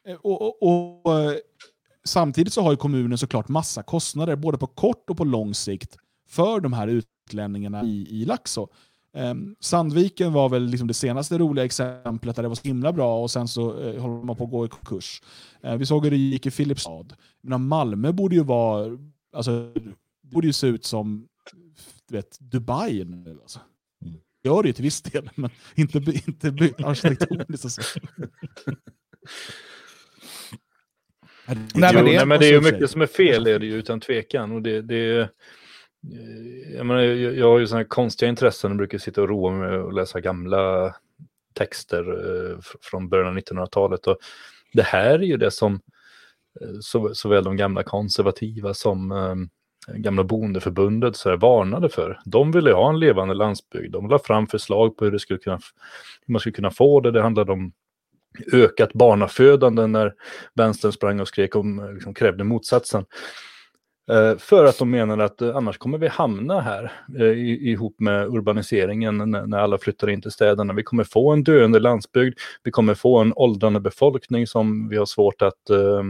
Eh, 0.08 0.16
och, 0.16 0.42
och, 0.42 1.06
och, 1.06 1.22
eh, 1.22 1.38
samtidigt 2.04 2.54
så 2.54 2.62
har 2.62 2.72
ju 2.72 2.78
kommunen 2.78 3.18
såklart 3.18 3.48
massa 3.48 3.84
kostnader, 3.84 4.36
både 4.36 4.58
på 4.58 4.68
kort 4.68 5.10
och 5.10 5.18
på 5.18 5.24
lång 5.24 5.54
sikt, 5.54 5.98
för 6.30 6.60
de 6.60 6.74
här 6.74 6.88
utlänningarna 6.88 7.84
i, 7.84 8.08
i 8.10 8.26
Laxå. 8.26 8.70
Eh, 9.18 9.34
Sandviken 9.60 10.34
var 10.34 10.50
väl 10.50 10.64
liksom 10.64 10.88
det 10.88 10.94
senaste 10.94 11.38
roliga 11.38 11.66
exemplet 11.66 12.36
där 12.36 12.44
det 12.44 12.50
var 12.50 12.56
så 12.56 12.68
himla 12.68 12.94
bra 12.94 13.22
och 13.22 13.32
sen 13.32 13.48
så 13.48 13.80
eh, 13.80 14.02
håller 14.02 14.26
man 14.26 14.36
på 14.36 14.44
att 14.44 14.52
gå 14.52 14.66
i 14.66 14.70
konkurs. 14.70 15.22
Eh, 15.64 15.76
vi 15.76 15.86
såg 15.86 16.04
hur 16.04 16.12
det 16.12 16.18
gick 16.18 16.46
i 16.46 16.52
Filipstad. 16.52 17.06
Malmö 17.42 18.12
borde 18.12 18.36
ju 18.36 18.44
vara 18.44 18.98
Alltså, 19.32 19.72
det 19.74 19.94
borde 20.22 20.48
ju 20.48 20.54
se 20.54 20.68
ut 20.68 20.86
som 20.86 21.28
du 22.08 22.16
vet, 22.18 22.38
Dubai 22.40 23.06
nu. 23.06 23.38
Alltså. 23.42 23.60
Mm. 24.06 24.20
Gör 24.44 24.64
det 24.64 24.70
ju 24.70 24.74
till 24.74 24.84
viss 24.84 25.02
del, 25.02 25.30
men 25.36 25.50
inte, 25.76 25.98
inte 25.98 26.48
arkitektoniskt. 26.84 27.66
Alltså. 27.66 27.82
Nej, 31.48 31.94
men 31.94 32.06
det, 32.06 32.12
nej, 32.12 32.26
men 32.26 32.40
det 32.40 32.48
är 32.48 32.52
ju 32.52 32.62
mycket 32.62 32.92
som 32.92 33.02
är 33.02 33.08
fel, 33.08 33.48
är 33.48 33.60
det 33.60 33.66
ju 33.66 33.74
utan 33.74 34.00
tvekan. 34.00 34.52
Och 34.52 34.62
det, 34.62 34.82
det, 34.82 35.20
eh, 35.20 35.28
jag, 36.76 36.86
menar, 36.86 37.02
jag, 37.02 37.48
har 37.48 37.60
ju 37.60 37.68
sådana 37.68 37.86
konstiga 37.86 38.30
intressen 38.30 38.72
och 38.72 38.78
brukar 38.78 38.98
sitta 38.98 39.22
och 39.22 39.30
roa 39.30 39.52
mig 39.52 39.70
med 39.70 39.80
att 39.80 39.94
läsa 39.94 40.20
gamla 40.20 40.96
texter 41.54 42.00
eh, 42.00 42.58
från 42.82 43.10
början 43.10 43.28
av 43.28 43.38
1900-talet. 43.38 44.08
Och 44.08 44.18
det 44.74 44.84
här 44.84 45.20
är 45.20 45.24
ju 45.24 45.38
det 45.38 45.52
som 45.52 45.82
Eh, 46.62 46.78
så, 46.82 47.16
såväl 47.16 47.44
de 47.44 47.58
gamla 47.58 47.84
konservativa 47.84 48.74
som 48.74 49.12
eh, 49.12 49.36
gamla 49.98 50.24
bondeförbundet 50.24 51.16
så 51.16 51.30
här, 51.30 51.38
varnade 51.38 51.90
för. 51.90 52.20
De 52.26 52.52
ville 52.52 52.74
ha 52.74 52.90
en 52.90 53.00
levande 53.00 53.34
landsbygd. 53.34 53.92
De 53.94 54.10
la 54.10 54.20
fram 54.20 54.48
förslag 54.48 54.98
på 54.98 55.06
hur, 55.06 55.12
det 55.12 55.20
skulle 55.20 55.40
kunna, 55.40 55.60
hur 56.26 56.32
man 56.32 56.40
skulle 56.40 56.54
kunna 56.54 56.72
få 56.72 57.00
det. 57.02 57.12
Det 57.12 57.22
handlade 57.22 57.52
om 57.52 57.74
ökat 58.54 58.94
barnafödande 58.94 59.88
när 59.88 60.14
vänstern 60.54 60.92
sprang 60.92 61.20
och 61.20 61.28
skrek 61.28 61.56
om, 61.56 61.80
eh, 61.80 61.94
liksom, 61.94 62.14
krävde 62.14 62.44
motsatsen. 62.44 63.06
Eh, 64.12 64.38
för 64.38 64.66
att 64.66 64.78
de 64.78 64.90
menade 64.90 65.24
att 65.24 65.42
eh, 65.42 65.56
annars 65.56 65.78
kommer 65.78 65.98
vi 65.98 66.08
hamna 66.08 66.62
här 66.62 66.92
eh, 67.20 67.68
ihop 67.70 68.00
med 68.00 68.28
urbaniseringen 68.28 69.18
när, 69.18 69.48
när 69.48 69.58
alla 69.58 69.78
flyttar 69.78 70.10
in 70.10 70.22
till 70.22 70.32
städerna. 70.32 70.74
Vi 70.74 70.84
kommer 70.84 71.04
få 71.04 71.32
en 71.32 71.44
döende 71.44 71.80
landsbygd, 71.80 72.40
vi 72.64 72.72
kommer 72.72 72.94
få 72.94 73.20
en 73.20 73.34
åldrande 73.36 73.80
befolkning 73.80 74.48
som 74.48 74.90
vi 74.90 74.98
har 74.98 75.06
svårt 75.06 75.42
att 75.42 75.70
Eh, 75.70 76.04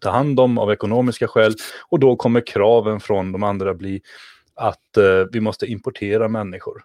ta 0.00 0.10
hand 0.10 0.40
om 0.40 0.58
av 0.58 0.72
ekonomiska 0.72 1.28
skäl. 1.28 1.54
Och 1.88 2.00
då 2.00 2.16
kommer 2.16 2.46
kraven 2.46 3.00
från 3.00 3.32
de 3.32 3.42
andra 3.42 3.74
bli 3.74 4.00
att 4.54 4.96
eh, 4.96 5.24
vi 5.32 5.40
måste 5.40 5.66
importera 5.66 6.28
människor. 6.28 6.82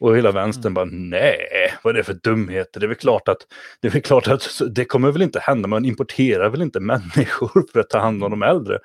Och 0.00 0.16
hela 0.16 0.32
vänstern 0.32 0.72
mm. 0.72 0.74
bara, 0.74 0.88
nej, 0.92 1.38
vad 1.82 1.94
är 1.94 1.98
det 1.98 2.04
för 2.04 2.14
dumheter? 2.14 2.80
Det 2.80 2.86
är 2.86 2.88
väl 2.88 2.96
klart 2.96 3.28
att 3.28 3.46
det, 3.80 3.94
är 3.94 4.00
klart 4.00 4.28
att 4.28 4.60
det 4.70 4.84
kommer 4.84 5.12
väl 5.12 5.22
inte 5.22 5.40
hända, 5.40 5.68
man 5.68 5.84
importerar 5.84 6.48
väl 6.48 6.62
inte 6.62 6.80
människor 6.80 7.66
för 7.72 7.80
att 7.80 7.90
ta 7.90 7.98
hand 7.98 8.24
om 8.24 8.30
de 8.30 8.42
äldre. 8.42 8.78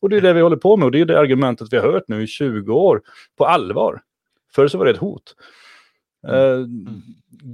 Och 0.00 0.08
det 0.08 0.16
är 0.16 0.20
det 0.20 0.32
vi 0.32 0.40
håller 0.40 0.56
på 0.56 0.76
med 0.76 0.84
och 0.84 0.92
det 0.92 1.00
är 1.00 1.04
det 1.04 1.20
argumentet 1.20 1.68
vi 1.70 1.76
har 1.76 1.92
hört 1.92 2.04
nu 2.08 2.22
i 2.22 2.26
20 2.26 2.74
år 2.74 3.02
på 3.38 3.46
allvar. 3.46 4.00
Förr 4.54 4.68
så 4.68 4.78
var 4.78 4.84
det 4.84 4.90
ett 4.90 4.96
hot. 4.96 5.36
Eh, 6.28 6.66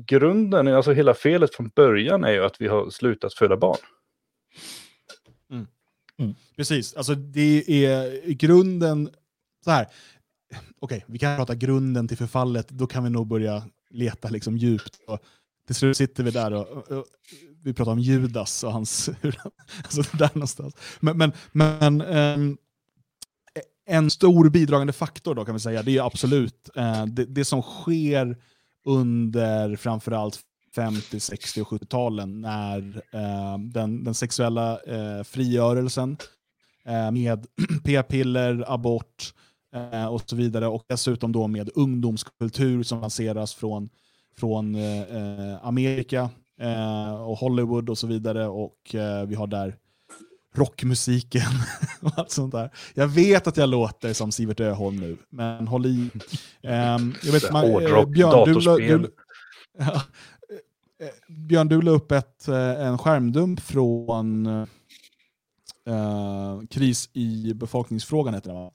grunden, 0.07 0.69
alltså 0.69 0.93
hela 0.93 1.15
felet 1.15 1.55
från 1.55 1.69
början 1.69 2.25
är 2.25 2.33
ju 2.33 2.45
att 2.45 2.61
vi 2.61 2.69
har 2.69 2.91
slutat 2.91 3.35
föda 3.35 3.57
barn. 3.57 3.79
Precis, 6.59 6.95
alltså 6.95 7.15
det 7.15 7.85
är 7.87 8.31
grunden, 8.33 9.11
så 9.65 9.71
här, 9.71 9.87
okej, 10.81 10.97
okay, 10.97 11.01
vi 11.07 11.19
kan 11.19 11.37
prata 11.37 11.55
grunden 11.55 12.09
till 12.09 12.17
förfallet, 12.17 12.69
då 12.69 12.87
kan 12.87 13.05
vi 13.05 13.11
nog 13.11 13.27
börja 13.27 13.63
leta 13.91 14.29
liksom 14.29 14.57
djupt. 14.57 15.01
Och 15.07 15.19
till 15.67 15.75
slut 15.75 15.97
sitter 15.97 16.25
vi 16.25 16.31
där 16.31 16.53
och, 16.53 16.69
och, 16.69 16.91
och 16.93 17.05
vi 17.63 17.75
pratar 17.75 17.93
om 17.93 17.99
Judas 17.99 18.65
och 18.65 18.73
hans... 18.73 19.09
alltså 19.83 20.03
där 20.17 20.31
någonstans. 20.35 20.75
Men, 21.01 21.19
men, 21.19 21.33
men 21.53 22.03
um, 22.03 22.59
en 23.87 24.11
stor 24.11 24.51
bidragande 24.51 24.93
faktor 24.93 25.35
då 25.35 25.45
kan 25.45 25.55
vi 25.55 25.61
säga, 25.61 25.83
det 25.83 25.99
är 25.99 26.07
absolut 26.07 26.71
uh, 26.77 27.07
det, 27.07 27.25
det, 27.25 27.45
som 27.45 27.63
sker 27.63 28.37
under 28.85 29.77
framförallt 29.77 30.41
50, 30.75 31.21
60 31.21 31.63
och 31.63 31.69
70-talen 31.69 32.41
när 32.41 32.81
uh, 33.15 33.59
den, 33.59 34.05
den 34.05 34.15
sexuella 34.15 34.79
uh, 34.89 35.23
frigörelsen 35.23 36.17
med 37.13 37.47
p-piller, 37.85 38.65
abort 38.67 39.35
och 40.11 40.23
så 40.27 40.37
vidare 40.37 40.67
och 40.67 40.85
dessutom 40.89 41.33
då 41.33 41.47
med 41.47 41.71
ungdomskultur 41.75 42.83
som 42.83 43.01
lanseras 43.01 43.55
från, 43.55 43.89
från 44.37 44.77
Amerika 45.63 46.31
eh, 46.61 47.23
och 47.23 47.39
Hollywood 47.39 47.91
och 47.91 47.99
så 47.99 48.07
vidare. 48.07 48.47
Och 48.47 48.95
eh, 48.95 49.27
vi 49.27 49.35
har 49.35 49.47
där 49.47 49.77
rockmusiken 50.55 51.51
och 52.01 52.13
allt 52.17 52.31
sånt 52.31 52.53
där. 52.53 52.71
Jag 52.95 53.07
vet 53.07 53.47
att 53.47 53.57
jag 53.57 53.69
låter 53.69 54.13
som 54.13 54.33
Sivert 54.33 54.61
Öholm 54.61 54.97
nu, 54.97 55.17
men 55.31 55.69
håll 55.69 55.87
i. 55.87 56.11
Um, 56.63 57.15
jag 57.25 57.33
vet, 57.33 57.53
man, 57.53 57.65
eh, 57.65 58.07
Björn, 58.07 58.45
du, 58.45 58.55
du, 58.55 59.15
ja, 59.79 60.03
eh, 61.01 61.09
Björn, 61.29 61.69
du 61.69 61.83
la 61.83 61.91
upp 61.91 62.13
ett, 62.13 62.49
eh, 62.49 62.87
en 62.87 62.99
skärmdump 62.99 63.61
från 63.61 64.47
uh, 65.89 66.67
Kris 66.71 67.11
i 67.13 67.55
befolkningsfrågan, 67.55 68.35
heter 68.35 68.51
det 68.51 68.55
va? 68.55 68.71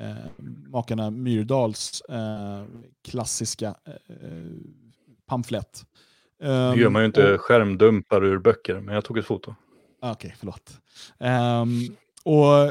Uh, 0.00 0.46
makarna 0.68 1.10
Myrdals 1.10 2.02
uh, 2.10 2.64
klassiska 3.08 3.74
uh, 3.88 4.50
pamflett. 5.26 5.84
Um, 6.42 6.50
nu 6.50 6.82
gör 6.82 6.88
man 6.88 7.02
ju 7.02 7.06
inte 7.06 7.34
och, 7.34 7.40
skärmdumpar 7.40 8.24
ur 8.24 8.38
böcker, 8.38 8.80
men 8.80 8.94
jag 8.94 9.04
tog 9.04 9.18
ett 9.18 9.26
foto. 9.26 9.54
Okej, 10.00 10.12
okay, 10.12 10.32
förlåt. 10.38 10.80
Um, 11.18 11.96
och 12.24 12.64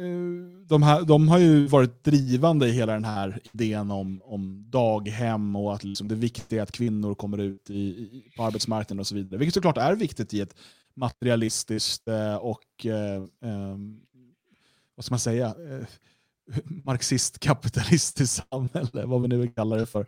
uh, 0.00 0.66
de, 0.66 0.82
här, 0.82 1.02
de 1.02 1.28
har 1.28 1.38
ju 1.38 1.66
varit 1.66 2.04
drivande 2.04 2.68
i 2.68 2.70
hela 2.70 2.92
den 2.92 3.04
här 3.04 3.40
idén 3.52 3.90
om, 3.90 4.22
om 4.24 4.64
daghem 4.70 5.56
och 5.56 5.74
att 5.74 5.84
liksom 5.84 6.08
det 6.08 6.14
viktiga 6.14 6.58
är 6.58 6.62
att 6.62 6.72
kvinnor 6.72 7.14
kommer 7.14 7.38
ut 7.38 7.70
i, 7.70 7.78
i, 7.78 8.32
på 8.36 8.44
arbetsmarknaden 8.44 9.00
och 9.00 9.06
så 9.06 9.14
vidare. 9.14 9.38
Vilket 9.38 9.54
såklart 9.54 9.78
är 9.78 9.94
viktigt 9.94 10.34
i 10.34 10.40
ett 10.40 10.54
materialistiskt 10.94 12.08
eh, 12.08 12.34
och 12.34 12.86
eh, 12.86 13.22
eh, 13.22 13.76
vad 14.94 15.04
ska 15.04 15.12
man 15.12 15.18
säga, 15.18 15.54
marxist-kapitalistiskt 16.84 18.48
samhälle, 18.50 19.06
vad 19.06 19.22
vi 19.22 19.28
nu 19.28 19.48
kallar 19.48 19.78
det 19.78 19.86
för. 19.86 20.06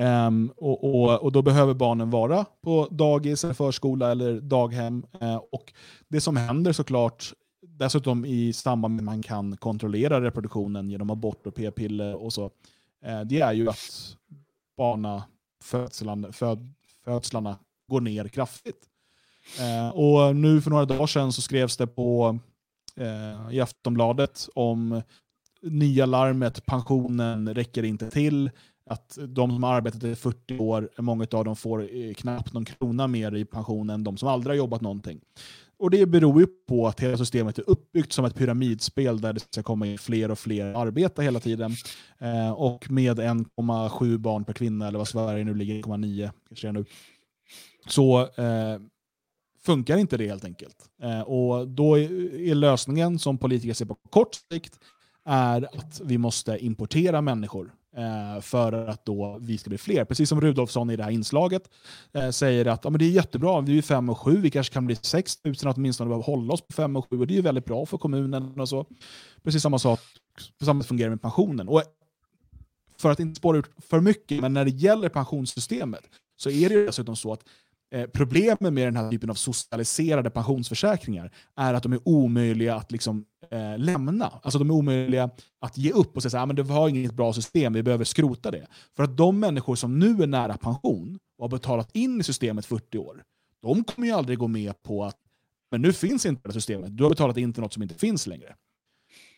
Um, 0.00 0.52
och, 0.56 0.84
och, 0.84 1.22
och, 1.22 1.32
Då 1.32 1.42
behöver 1.42 1.74
barnen 1.74 2.10
vara 2.10 2.44
på 2.62 2.88
dagis, 2.90 3.44
eller 3.44 3.54
förskola 3.54 4.10
eller 4.10 4.40
daghem. 4.40 5.06
Uh, 5.22 5.36
och 5.36 5.72
Det 6.08 6.20
som 6.20 6.36
händer 6.36 6.72
såklart, 6.72 7.32
dessutom 7.62 8.24
i 8.24 8.52
samband 8.52 8.94
med 8.94 9.00
att 9.00 9.04
man 9.04 9.22
kan 9.22 9.56
kontrollera 9.56 10.20
reproduktionen 10.20 10.90
genom 10.90 11.10
abort 11.10 11.46
och 11.46 11.54
p-piller 11.54 12.14
och 12.14 12.32
så, 12.32 12.44
uh, 12.44 13.20
det 13.24 13.40
är 13.40 13.52
ju 13.52 13.68
att 13.68 14.16
barnafödslarna 14.76 16.32
föd, 16.32 16.72
födslarna 17.04 17.58
går 17.88 18.00
ner 18.00 18.28
kraftigt. 18.28 18.88
Eh, 19.60 19.88
och 19.88 20.36
Nu 20.36 20.60
för 20.60 20.70
några 20.70 20.84
dagar 20.84 21.06
sedan 21.06 21.32
så 21.32 21.42
skrevs 21.42 21.76
det 21.76 21.86
på 21.86 22.38
eh, 22.96 23.54
i 23.54 23.60
Aftonbladet 23.60 24.48
om 24.54 25.02
nya 25.62 26.06
larmet, 26.06 26.66
pensionen 26.66 27.54
räcker 27.54 27.82
inte 27.82 28.10
till 28.10 28.50
att 28.90 29.18
de 29.28 29.50
som 29.50 29.62
har 29.62 29.74
arbetat 29.74 30.04
i 30.04 30.14
40 30.14 30.58
år, 30.58 30.90
många 30.98 31.26
av 31.32 31.44
dem 31.44 31.56
får 31.56 31.96
eh, 31.96 32.14
knappt 32.14 32.52
någon 32.52 32.64
krona 32.64 33.06
mer 33.06 33.34
i 33.34 33.44
pension 33.44 33.90
än 33.90 34.04
de 34.04 34.16
som 34.16 34.28
aldrig 34.28 34.50
har 34.50 34.56
jobbat 34.56 34.80
någonting. 34.80 35.20
Och 35.78 35.90
Det 35.90 36.06
beror 36.06 36.40
ju 36.40 36.46
på 36.68 36.86
att 36.86 37.00
hela 37.00 37.16
systemet 37.16 37.58
är 37.58 37.70
uppbyggt 37.70 38.12
som 38.12 38.24
ett 38.24 38.34
pyramidspel 38.34 39.20
där 39.20 39.32
det 39.32 39.40
ska 39.40 39.62
komma 39.62 39.86
in 39.86 39.98
fler 39.98 40.30
och 40.30 40.38
fler 40.38 40.74
arbeta 40.74 41.22
hela 41.22 41.40
tiden. 41.40 41.72
Eh, 42.18 42.50
och 42.50 42.90
med 42.90 43.18
1,7 43.18 44.18
barn 44.18 44.44
per 44.44 44.52
kvinna, 44.52 44.88
eller 44.88 44.98
vad 44.98 45.08
Sverige 45.08 45.44
nu 45.44 45.54
ligger, 45.54 45.74
1,9 45.74 46.30
kanske 46.48 46.72
nu, 46.72 46.84
så 47.86 48.20
eh, 48.20 48.78
funkar 49.66 49.96
inte 49.96 50.16
det 50.16 50.26
helt 50.26 50.44
enkelt. 50.44 50.76
Eh, 51.02 51.20
och 51.20 51.68
Då 51.68 51.98
är 51.98 52.54
lösningen 52.54 53.18
som 53.18 53.38
politiker 53.38 53.74
ser 53.74 53.84
på 53.84 53.94
kort 53.94 54.34
sikt 54.52 54.78
är 55.24 55.68
att 55.78 56.00
vi 56.04 56.18
måste 56.18 56.58
importera 56.58 57.20
människor 57.20 57.72
eh, 57.96 58.40
för 58.40 58.72
att 58.72 59.06
då 59.06 59.38
vi 59.40 59.58
ska 59.58 59.68
bli 59.68 59.78
fler. 59.78 60.04
Precis 60.04 60.28
som 60.28 60.40
Rudolfsson 60.40 60.90
i 60.90 60.96
det 60.96 61.02
här 61.02 61.10
inslaget 61.10 61.62
eh, 62.12 62.30
säger 62.30 62.66
att 62.66 62.84
ja, 62.84 62.90
men 62.90 62.98
det 62.98 63.04
är 63.04 63.10
jättebra, 63.10 63.60
vi 63.60 63.78
är 63.78 63.82
fem 63.82 64.08
och 64.08 64.18
sju, 64.18 64.36
vi 64.36 64.50
kanske 64.50 64.72
kan 64.72 64.86
bli 64.86 64.96
sex 64.96 65.38
utan 65.44 65.70
att 65.70 65.76
åtminstone 65.76 66.08
behöva 66.08 66.24
hålla 66.24 66.54
oss 66.54 66.66
på 66.66 66.72
fem 66.72 66.96
och 66.96 67.10
sju 67.10 67.18
och 67.18 67.26
det 67.26 67.34
är 67.34 67.36
ju 67.36 67.42
väldigt 67.42 67.64
bra 67.64 67.86
för 67.86 67.98
kommunen 67.98 68.60
och 68.60 68.68
så. 68.68 68.86
Precis 69.42 69.62
samma 69.62 69.78
sak, 69.78 70.00
samma 70.64 70.82
fungerar 70.82 71.10
med 71.10 71.22
pensionen. 71.22 71.68
Och 71.68 71.82
för 72.98 73.10
att 73.10 73.20
inte 73.20 73.38
spåra 73.38 73.58
ut 73.58 73.66
för 73.78 74.00
mycket, 74.00 74.40
men 74.40 74.52
när 74.52 74.64
det 74.64 74.70
gäller 74.70 75.08
pensionssystemet 75.08 76.02
så 76.36 76.50
är 76.50 76.68
det 76.68 76.86
dessutom 76.86 77.16
så 77.16 77.32
att 77.32 77.40
Eh, 77.94 78.06
problemet 78.06 78.60
med 78.60 78.86
den 78.86 78.96
här 78.96 79.10
typen 79.10 79.30
av 79.30 79.34
socialiserade 79.34 80.30
pensionsförsäkringar 80.30 81.30
är 81.56 81.74
att 81.74 81.82
de 81.82 81.92
är 81.92 82.00
omöjliga 82.04 82.74
att 82.74 82.92
liksom, 82.92 83.24
eh, 83.50 83.78
lämna. 83.78 84.32
Alltså 84.42 84.58
de 84.58 84.70
är 84.70 84.74
omöjliga 84.74 85.30
att 85.60 85.78
ge 85.78 85.92
upp 85.92 86.16
och 86.16 86.22
säga 86.22 86.42
att 86.42 86.50
ah, 86.50 86.52
det 86.52 86.62
var 86.62 86.88
inget 86.88 87.14
bra 87.14 87.32
system, 87.32 87.72
vi 87.72 87.82
behöver 87.82 88.04
skrota 88.04 88.50
det. 88.50 88.66
För 88.96 89.04
att 89.04 89.16
de 89.16 89.40
människor 89.40 89.74
som 89.74 89.98
nu 89.98 90.22
är 90.22 90.26
nära 90.26 90.56
pension 90.56 91.18
och 91.38 91.44
har 91.44 91.48
betalat 91.50 91.96
in 91.96 92.20
i 92.20 92.22
systemet 92.22 92.66
40 92.66 92.98
år, 92.98 93.22
de 93.62 93.84
kommer 93.84 94.08
ju 94.08 94.14
aldrig 94.14 94.38
gå 94.38 94.48
med 94.48 94.82
på 94.82 95.04
att 95.04 95.16
men 95.70 95.82
nu 95.82 95.92
finns 95.92 96.26
inte 96.26 96.48
det 96.48 96.52
systemet, 96.52 96.96
du 96.96 97.02
har 97.02 97.10
betalat 97.10 97.36
in 97.36 97.52
till 97.52 97.62
något 97.62 97.72
som 97.72 97.82
inte 97.82 97.94
finns 97.94 98.26
längre. 98.26 98.54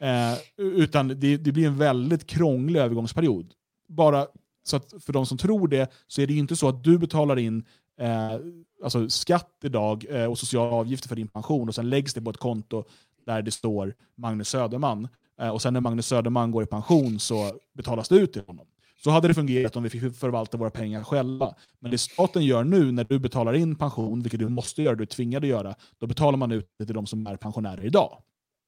Eh, 0.01 0.39
utan 0.57 1.09
det, 1.09 1.37
det, 1.37 1.53
blir 1.53 1.67
en 1.67 1.79
väldigt 1.79 2.27
krånglig 2.27 2.81
övergångsperiod. 2.81 3.53
Bara 3.89 4.27
så 4.65 4.77
att 4.77 4.95
för 5.01 5.13
de 5.13 5.27
som 5.27 5.39
tror 5.39 5.69
det 5.69 5.93
så 6.07 6.21
är 6.21 6.27
det 6.27 6.33
ju 6.33 6.39
inte 6.39 6.57
så 6.57 6.69
att 6.69 6.85
du 6.85 6.99
betalar 6.99 7.39
in 7.39 7.65
eh, 7.99 8.41
alltså 8.85 9.09
skatt 9.09 9.59
idag 9.63 10.07
eh, 10.11 10.25
och 10.25 10.39
sociala 10.39 10.73
avgifter 10.73 11.09
för 11.09 11.17
din 11.17 11.29
pension 11.29 11.69
och 11.69 11.75
sen 11.75 11.91
läggs 11.91 12.15
det 12.15 12.21
på 12.21 12.31
ett 12.31 12.37
konto 12.37 12.85
där 13.27 13.43
det 13.43 13.51
står 13.51 13.95
Magnus 14.17 14.49
Söderman. 14.49 15.09
Eh, 15.41 15.49
och 15.49 15.63
sen 15.63 15.73
när 15.73 15.81
Magnus 15.81 16.07
Söderman 16.07 16.51
går 16.51 16.63
i 16.63 16.67
pension 16.67 17.21
så 17.21 17.53
betalas 17.75 18.09
det 18.09 18.17
ut 18.17 18.33
till 18.33 18.43
honom. 18.47 18.67
Så 19.05 19.11
hade 19.11 19.29
det 19.29 19.35
fungerat 19.35 19.77
om 19.77 19.83
vi 19.83 19.91
fick 19.91 20.17
förvalta 20.17 20.57
våra 20.57 20.71
pengar 20.71 21.05
själva. 21.05 21.55
Men 21.79 21.91
det 21.91 21.99
staten 21.99 22.45
gör 22.45 22.65
nu 22.65 22.93
när 22.93 23.05
du 23.05 23.19
betalar 23.19 23.55
in 23.55 23.77
pension, 23.77 24.23
vilket 24.23 24.41
du 24.41 24.49
måste 24.49 24.83
göra, 24.83 24.95
du 24.95 25.03
är 25.03 25.07
tvingad 25.07 25.45
att 25.45 25.49
göra, 25.49 25.75
då 25.99 26.07
betalar 26.07 26.39
man 26.39 26.53
ut 26.53 26.75
det 26.79 26.87
till 26.87 26.95
de 26.95 27.07
som 27.07 27.27
är 27.27 27.37
pensionärer 27.37 27.85
idag. 27.85 28.23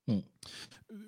Mm. 0.09 0.23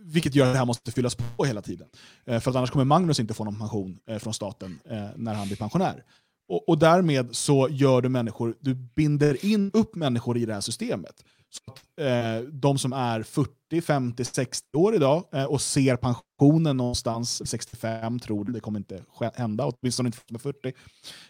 Vilket 0.05 0.35
gör 0.35 0.47
att 0.47 0.53
det 0.53 0.59
här 0.59 0.67
måste 0.67 0.93
fyllas 0.93 1.15
på 1.15 1.45
hela 1.45 1.63
tiden. 1.63 1.89
Eh, 2.25 2.41
för 2.41 2.51
att 2.51 2.57
annars 2.57 2.71
kommer 2.71 2.85
Magnus 2.85 3.21
inte 3.21 3.35
få 3.35 3.45
någon 3.45 3.59
pension 3.59 3.99
eh, 4.07 4.19
från 4.19 4.35
staten 4.35 4.79
eh, 4.85 5.09
när 5.17 5.35
han 5.35 5.47
blir 5.47 5.57
pensionär. 5.57 6.05
Och, 6.49 6.69
och, 6.69 6.79
därmed 6.79 7.37
så 7.37 7.69
gör 7.71 8.01
du 8.01 8.09
människor, 8.09 8.57
du 8.61 8.75
binder 8.75 9.45
in 9.45 9.71
upp 9.75 9.95
människor 9.95 10.39
i 10.39 10.47
det 10.47 10.55
här 10.55 10.61
systemet. 10.61 11.25
Så 11.51 11.73
att, 11.73 11.83
eh, 12.01 12.49
de 12.49 12.79
som 12.79 12.93
är 12.93 13.23
40, 13.23 13.81
50, 13.81 14.25
60 14.25 14.77
år 14.77 14.95
idag 14.95 15.25
eh, 15.33 15.45
och 15.45 15.61
ser 15.61 15.97
pensionen 15.97 16.77
någonstans 16.77 17.49
65, 17.49 18.19
tror 18.19 18.45
du, 18.45 18.53
det 18.53 18.61
kommer 18.61 18.79
inte 18.79 19.03
hända, 19.35 19.67
åtminstone 19.67 20.07
inte 20.07 20.19
med 20.31 20.41
40. 20.41 20.73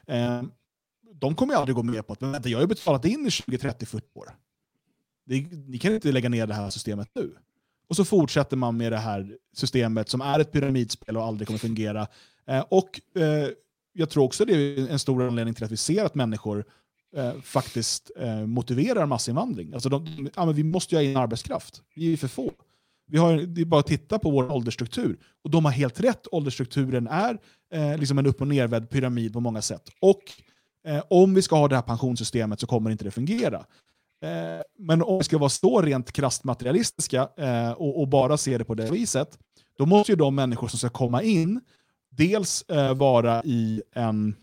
Eh, 0.06 0.42
de 1.14 1.34
kommer 1.34 1.54
aldrig 1.54 1.76
gå 1.76 1.82
med 1.82 2.06
på 2.06 2.12
att 2.12 2.20
men 2.20 2.32
vänta, 2.32 2.48
jag 2.48 2.58
har 2.58 2.62
ju 2.62 2.68
betalat 2.68 3.04
in 3.04 3.26
i 3.26 3.30
20, 3.30 3.58
30, 3.58 3.86
40 3.86 4.06
år. 4.14 4.30
Det, 5.26 5.40
ni 5.50 5.78
kan 5.78 5.94
inte 5.94 6.12
lägga 6.12 6.28
ner 6.28 6.46
det 6.46 6.54
här 6.54 6.70
systemet 6.70 7.08
nu. 7.14 7.36
Och 7.88 7.96
så 7.96 8.04
fortsätter 8.04 8.56
man 8.56 8.76
med 8.76 8.92
det 8.92 8.98
här 8.98 9.36
systemet 9.52 10.08
som 10.08 10.20
är 10.20 10.40
ett 10.40 10.52
pyramidspel 10.52 11.16
och 11.16 11.24
aldrig 11.24 11.46
kommer 11.46 11.58
fungera. 11.58 12.06
Eh, 12.46 12.64
och 12.68 13.00
eh, 13.16 13.48
jag 13.92 14.10
tror 14.10 14.24
också 14.24 14.44
det 14.44 14.54
är 14.54 14.88
en 14.90 14.98
stor 14.98 15.22
anledning 15.22 15.54
till 15.54 15.64
att 15.64 15.72
vi 15.72 15.76
ser 15.76 16.04
att 16.04 16.14
människor 16.14 16.64
eh, 17.16 17.32
faktiskt 17.42 18.10
eh, 18.16 18.46
motiverar 18.46 19.06
massinvandring. 19.06 19.74
Alltså 19.74 19.88
de, 19.88 20.30
ja, 20.36 20.46
men 20.46 20.54
vi 20.54 20.64
måste 20.64 20.94
ju 20.94 20.98
ha 20.98 21.10
in 21.10 21.16
arbetskraft, 21.16 21.82
vi 21.94 22.12
är 22.12 22.16
för 22.16 22.28
få. 22.28 22.52
Vi 23.06 23.18
har, 23.18 23.36
det 23.36 23.60
är 23.60 23.64
bara 23.64 23.80
att 23.80 23.86
titta 23.86 24.18
på 24.18 24.30
vår 24.30 24.52
åldersstruktur. 24.52 25.18
Och 25.44 25.50
de 25.50 25.64
har 25.64 25.72
helt 25.72 26.00
rätt, 26.00 26.26
åldersstrukturen 26.32 27.06
är 27.06 27.38
eh, 27.74 27.98
liksom 27.98 28.18
en 28.18 28.26
upp 28.26 28.40
och 28.40 28.48
nervänd 28.48 28.90
pyramid 28.90 29.32
på 29.32 29.40
många 29.40 29.62
sätt. 29.62 29.82
Och 30.00 30.22
eh, 30.86 31.02
om 31.10 31.34
vi 31.34 31.42
ska 31.42 31.56
ha 31.56 31.68
det 31.68 31.74
här 31.74 31.82
pensionssystemet 31.82 32.60
så 32.60 32.66
kommer 32.66 32.90
inte 32.90 33.04
det 33.04 33.10
fungera. 33.10 33.66
Eh, 34.22 34.62
men 34.78 35.02
om 35.02 35.18
vi 35.18 35.24
ska 35.24 35.38
vara 35.38 35.48
så 35.48 35.82
rent 35.82 36.12
krasst 36.12 36.44
materialistiska 36.44 37.28
eh, 37.36 37.72
och, 37.72 38.00
och, 38.00 38.08
bara 38.08 38.36
se 38.36 38.58
det 38.58 38.64
på 38.64 38.74
det 38.74 38.90
viset, 38.90 39.38
då 39.78 39.86
måste 39.86 40.12
ju 40.12 40.16
de 40.16 40.34
människor 40.34 40.68
som 40.68 40.78
ska 40.78 40.88
komma 40.88 41.22
in 41.22 41.60
dels 42.16 42.62
eh, 42.62 42.94
vara 42.94 43.42
i 43.44 43.82
en 43.92 44.36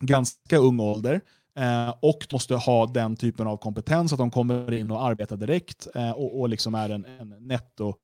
ganska 0.00 0.56
ung 0.56 0.80
ålder 0.80 1.20
eh, 1.56 1.94
och 2.00 2.26
måste 2.32 2.54
ha 2.54 2.86
den 2.86 3.16
typen 3.16 3.46
av 3.46 3.56
kompetens 3.56 4.12
att 4.12 4.18
de 4.18 4.30
kommer 4.30 4.72
in 4.72 4.90
och 4.90 5.04
arbetar 5.04 5.36
direkt 5.36 5.88
eh, 5.94 6.10
och, 6.10 6.40
och 6.40 6.48
liksom 6.48 6.74
är 6.74 6.90
en, 6.90 7.04
en 7.04 7.34
netto, 7.40 7.94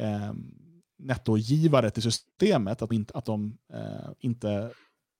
eh, 0.00 0.32
nettogivare 0.98 1.90
till 1.90 2.02
systemet, 2.02 2.82
att, 2.82 2.88
de 2.88 2.94
inte, 2.94 3.18
att 3.18 3.24
de 3.24 3.58
eh, 3.72 4.10
inte 4.20 4.70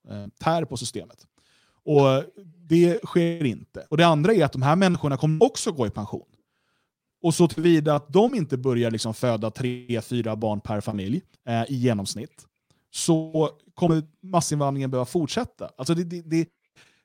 eh, 0.08 0.26
tär 0.40 0.64
på 0.64 0.76
systemet. 0.76 1.26
Och 1.84 2.24
Det 2.68 3.04
sker 3.04 3.44
inte. 3.44 3.86
Och 3.90 3.96
Det 3.96 4.06
andra 4.06 4.34
är 4.34 4.44
att 4.44 4.52
de 4.52 4.62
här 4.62 4.76
människorna 4.76 5.16
kommer 5.16 5.44
också 5.44 5.72
gå 5.72 5.86
i 5.86 5.90
pension. 5.90 6.26
Och 7.22 7.34
så 7.34 7.48
tillvida 7.48 7.94
att 7.94 8.12
de 8.12 8.34
inte 8.34 8.56
börjar 8.56 8.90
liksom 8.90 9.14
föda 9.14 9.50
tre, 9.50 10.00
fyra 10.02 10.36
barn 10.36 10.60
per 10.60 10.80
familj 10.80 11.22
eh, 11.46 11.62
i 11.68 11.74
genomsnitt, 11.74 12.46
så 12.90 13.50
kommer 13.74 14.02
massinvandringen 14.22 14.90
behöva 14.90 15.06
fortsätta. 15.06 15.70
Alltså 15.78 15.94
det, 15.94 16.04
det, 16.04 16.22
det, 16.22 16.48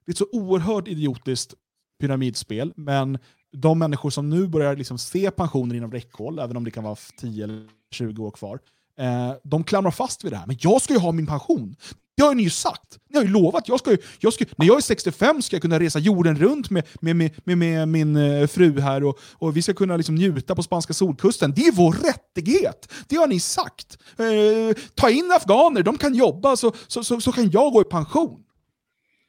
det 0.06 0.10
är 0.10 0.12
ett 0.12 0.18
så 0.18 0.28
oerhört 0.32 0.88
idiotiskt 0.88 1.54
pyramidspel, 2.00 2.74
men 2.76 3.18
de 3.52 3.80
människor 3.80 4.10
som 4.10 4.30
nu 4.30 4.48
börjar 4.48 4.76
liksom 4.76 4.98
se 4.98 5.32
pensioner 5.32 5.76
inom 5.76 5.92
räckhåll, 5.92 6.40
även 6.40 6.58
om 6.58 6.64
det 6.64 6.72
kan 6.72 6.84
vara 6.84 6.96
10 7.18 7.44
eller 7.44 7.68
20 7.92 8.26
år 8.26 8.32
kvar, 8.32 8.60
eh, 8.98 9.34
de 9.44 9.64
klamrar 9.64 9.92
fast 9.92 10.24
vid 10.24 10.32
det 10.32 10.38
här. 10.38 10.48
Men 10.48 10.58
jag 10.60 10.82
ska 10.82 10.94
ju 10.94 11.00
ha 11.00 11.12
min 11.12 11.28
pension. 11.28 11.76
Det 12.18 12.24
har 12.24 12.36
ni 12.36 12.44
ju 12.44 12.50
sagt. 12.50 13.00
Ni 13.10 13.18
har 13.18 13.24
ju 13.24 13.32
lovat. 13.32 13.68
Jag 13.68 13.80
ska 13.80 13.92
ju, 13.92 13.98
jag 14.20 14.34
ska, 14.34 14.46
när 14.58 14.66
jag 14.66 14.78
är 14.78 14.82
65 14.82 15.42
ska 15.42 15.56
jag 15.56 15.62
kunna 15.62 15.80
resa 15.80 16.00
jorden 16.00 16.38
runt 16.38 16.70
med, 16.70 16.88
med, 17.00 17.16
med, 17.16 17.32
med, 17.44 17.58
med 17.58 17.88
min 17.88 18.16
eh, 18.16 18.48
fru 18.48 18.80
här 18.80 19.04
och, 19.04 19.20
och 19.34 19.58
vi 19.58 19.62
ska 19.62 19.74
kunna 19.74 19.98
liksom 19.98 20.16
njuta 20.16 20.56
på 20.56 20.64
spanska 20.64 20.94
solkusten. 20.94 21.54
Det 21.56 21.62
är 21.62 21.72
vår 21.72 21.94
rättighet! 21.94 22.92
Det 23.08 23.16
har 23.16 23.28
ni 23.28 23.40
sagt. 23.40 23.98
Eh, 24.18 24.84
ta 24.96 25.10
in 25.10 25.32
afghaner, 25.32 25.84
de 25.84 25.98
kan 25.98 26.14
jobba 26.14 26.58
så, 26.58 26.74
så, 26.88 27.04
så, 27.04 27.22
så 27.22 27.32
kan 27.32 27.50
jag 27.52 27.74
gå 27.74 27.82
i 27.82 27.86
pension. 27.86 28.44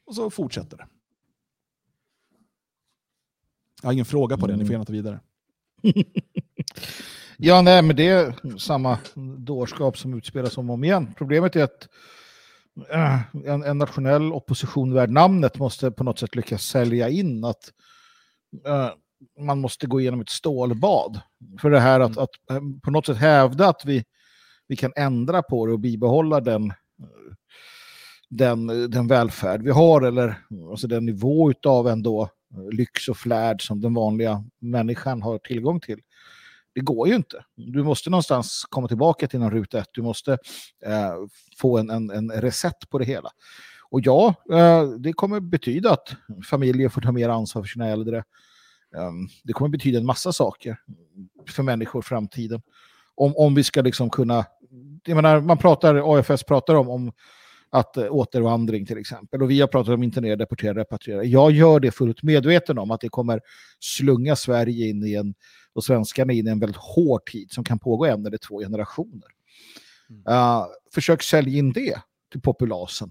Och 0.07 0.15
så 0.15 0.31
fortsätter 0.31 0.77
det. 0.77 0.87
Jag 3.83 3.89
har 3.89 3.93
ingen 3.93 4.05
fråga 4.05 4.37
på 4.37 4.47
det, 4.47 4.57
ni 4.57 4.65
får 4.65 4.73
gärna 4.73 4.85
ta 4.85 4.93
vidare. 4.93 5.21
ja, 7.37 7.63
nej, 7.63 7.83
men 7.83 7.97
det 7.97 8.09
är 8.09 8.59
samma 8.59 8.99
dårskap 9.39 9.99
som 9.99 10.15
utspelas 10.15 10.59
om 10.59 10.71
och 10.71 10.75
om 10.75 10.85
igen. 10.85 11.15
Problemet 11.19 11.57
är 11.57 11.65
att 11.65 11.89
äh, 12.91 13.21
en, 13.47 13.63
en, 13.63 13.79
nationell 13.79 14.33
opposition 14.33 14.95
värd 14.95 15.11
namnet 15.11 15.59
måste 15.59 15.91
på 15.91 16.05
något 16.05 16.19
sätt 16.19 16.35
lyckas 16.35 16.63
sälja 16.63 17.09
in 17.09 17.45
att 17.45 17.73
äh, 18.67 18.89
man 19.41 19.59
måste 19.59 19.87
gå 19.87 20.01
igenom 20.01 20.21
ett 20.21 20.29
stålbad. 20.29 21.21
För 21.61 21.71
det 21.71 21.81
här 21.81 22.01
att, 22.01 22.19
att 22.19 22.31
äh, 22.51 22.61
på 22.83 22.91
något 22.91 23.07
sätt 23.07 23.17
hävda 23.17 23.69
att 23.69 23.85
vi, 23.85 24.05
vi 24.69 24.77
kan 24.77 24.93
ändra 24.97 25.43
på 25.43 25.67
det 25.67 25.73
och 25.73 25.81
bibehålla 25.81 26.41
den 26.41 26.73
den, 28.29 28.91
den 28.91 29.07
välfärd 29.07 29.63
vi 29.63 29.71
har 29.71 30.03
eller 30.03 30.39
alltså 30.71 30.87
den 30.87 31.07
nivå 31.07 31.53
av 31.67 31.89
ändå 31.89 32.29
lyx 32.73 33.09
och 33.09 33.17
flärd 33.17 33.67
som 33.67 33.81
den 33.81 33.95
vanliga 33.95 34.45
människan 34.61 35.23
har 35.23 35.39
tillgång 35.39 35.81
till. 35.81 36.01
Det 36.77 36.83
går 36.83 37.09
ju 37.09 37.15
inte. 37.15 37.45
Du 37.55 37.83
måste 37.83 38.11
någonstans 38.11 38.67
komma 38.69 38.89
tillbaka 38.89 39.29
till 39.29 39.41
någon 39.41 39.51
ruta 39.51 39.79
ett. 39.79 39.89
Du 39.93 40.03
måste 40.03 40.33
eh, 40.85 41.15
få 41.59 41.79
en, 41.79 41.91
en, 41.91 42.11
en 42.11 42.31
reset 42.31 42.91
på 42.91 42.99
det 42.99 43.05
hela. 43.05 43.31
Och 43.91 44.01
ja, 44.05 44.35
eh, 44.53 44.89
det 44.89 45.13
kommer 45.13 45.41
betyda 45.41 45.93
att 45.93 46.17
familjer 46.51 46.89
får 46.89 47.01
ta 47.01 47.13
mer 47.13 47.29
ansvar 47.29 47.63
för 47.63 47.69
sina 47.69 47.89
äldre. 47.89 48.19
Eh, 48.97 49.11
det 49.45 49.53
kommer 49.53 49.69
betyda 49.69 49.99
en 49.99 50.07
massa 50.07 50.33
saker 50.33 50.77
för 51.49 51.63
människor 51.63 52.03
i 52.03 52.07
framtiden. 52.07 52.63
Om, 53.15 53.37
om 53.37 53.55
vi 53.55 53.65
ska 53.65 53.83
liksom 53.83 54.11
kunna... 54.11 54.45
Jag 55.07 55.17
menar, 55.17 55.41
man 55.41 55.59
pratar, 55.59 56.19
AFS 56.19 56.45
pratar 56.45 56.75
om, 56.75 56.89
om 56.89 57.13
att 57.71 57.97
eh, 57.97 58.07
återvandring 58.11 58.87
till 58.87 58.99
exempel. 58.99 59.43
Och 59.43 59.51
vi 59.51 59.61
har 59.61 59.69
pratat 59.69 59.95
om 59.95 60.03
internera, 60.03 60.37
deportera, 60.37 60.75
repatriera. 60.75 61.25
Jag 61.25 61.51
gör 61.51 61.81
det 61.81 61.91
fullt 61.91 62.23
medveten 62.23 62.79
om 62.79 62.91
att 62.91 63.01
det 63.01 63.09
kommer 63.09 63.41
slunga 63.81 64.37
Sverige 64.37 64.89
in 64.89 65.05
i 65.05 65.15
en, 65.15 65.35
och 65.77 65.85
svenskarna 65.85 66.33
in 66.33 66.47
i 66.47 66.51
en 66.51 66.59
väldigt 66.59 66.77
hård 66.77 67.27
tid 67.27 67.51
som 67.51 67.65
kan 67.65 67.79
pågå 67.79 68.07
en 68.07 68.27
eller 68.27 68.39
två 68.39 68.59
generationer. 68.61 69.29
Mm. 70.11 70.23
Uh, 70.29 70.67
försök 70.95 71.23
sälja 71.23 71.59
in 71.59 71.73
det 71.73 72.01
till 72.33 72.41
populasen. 72.41 73.11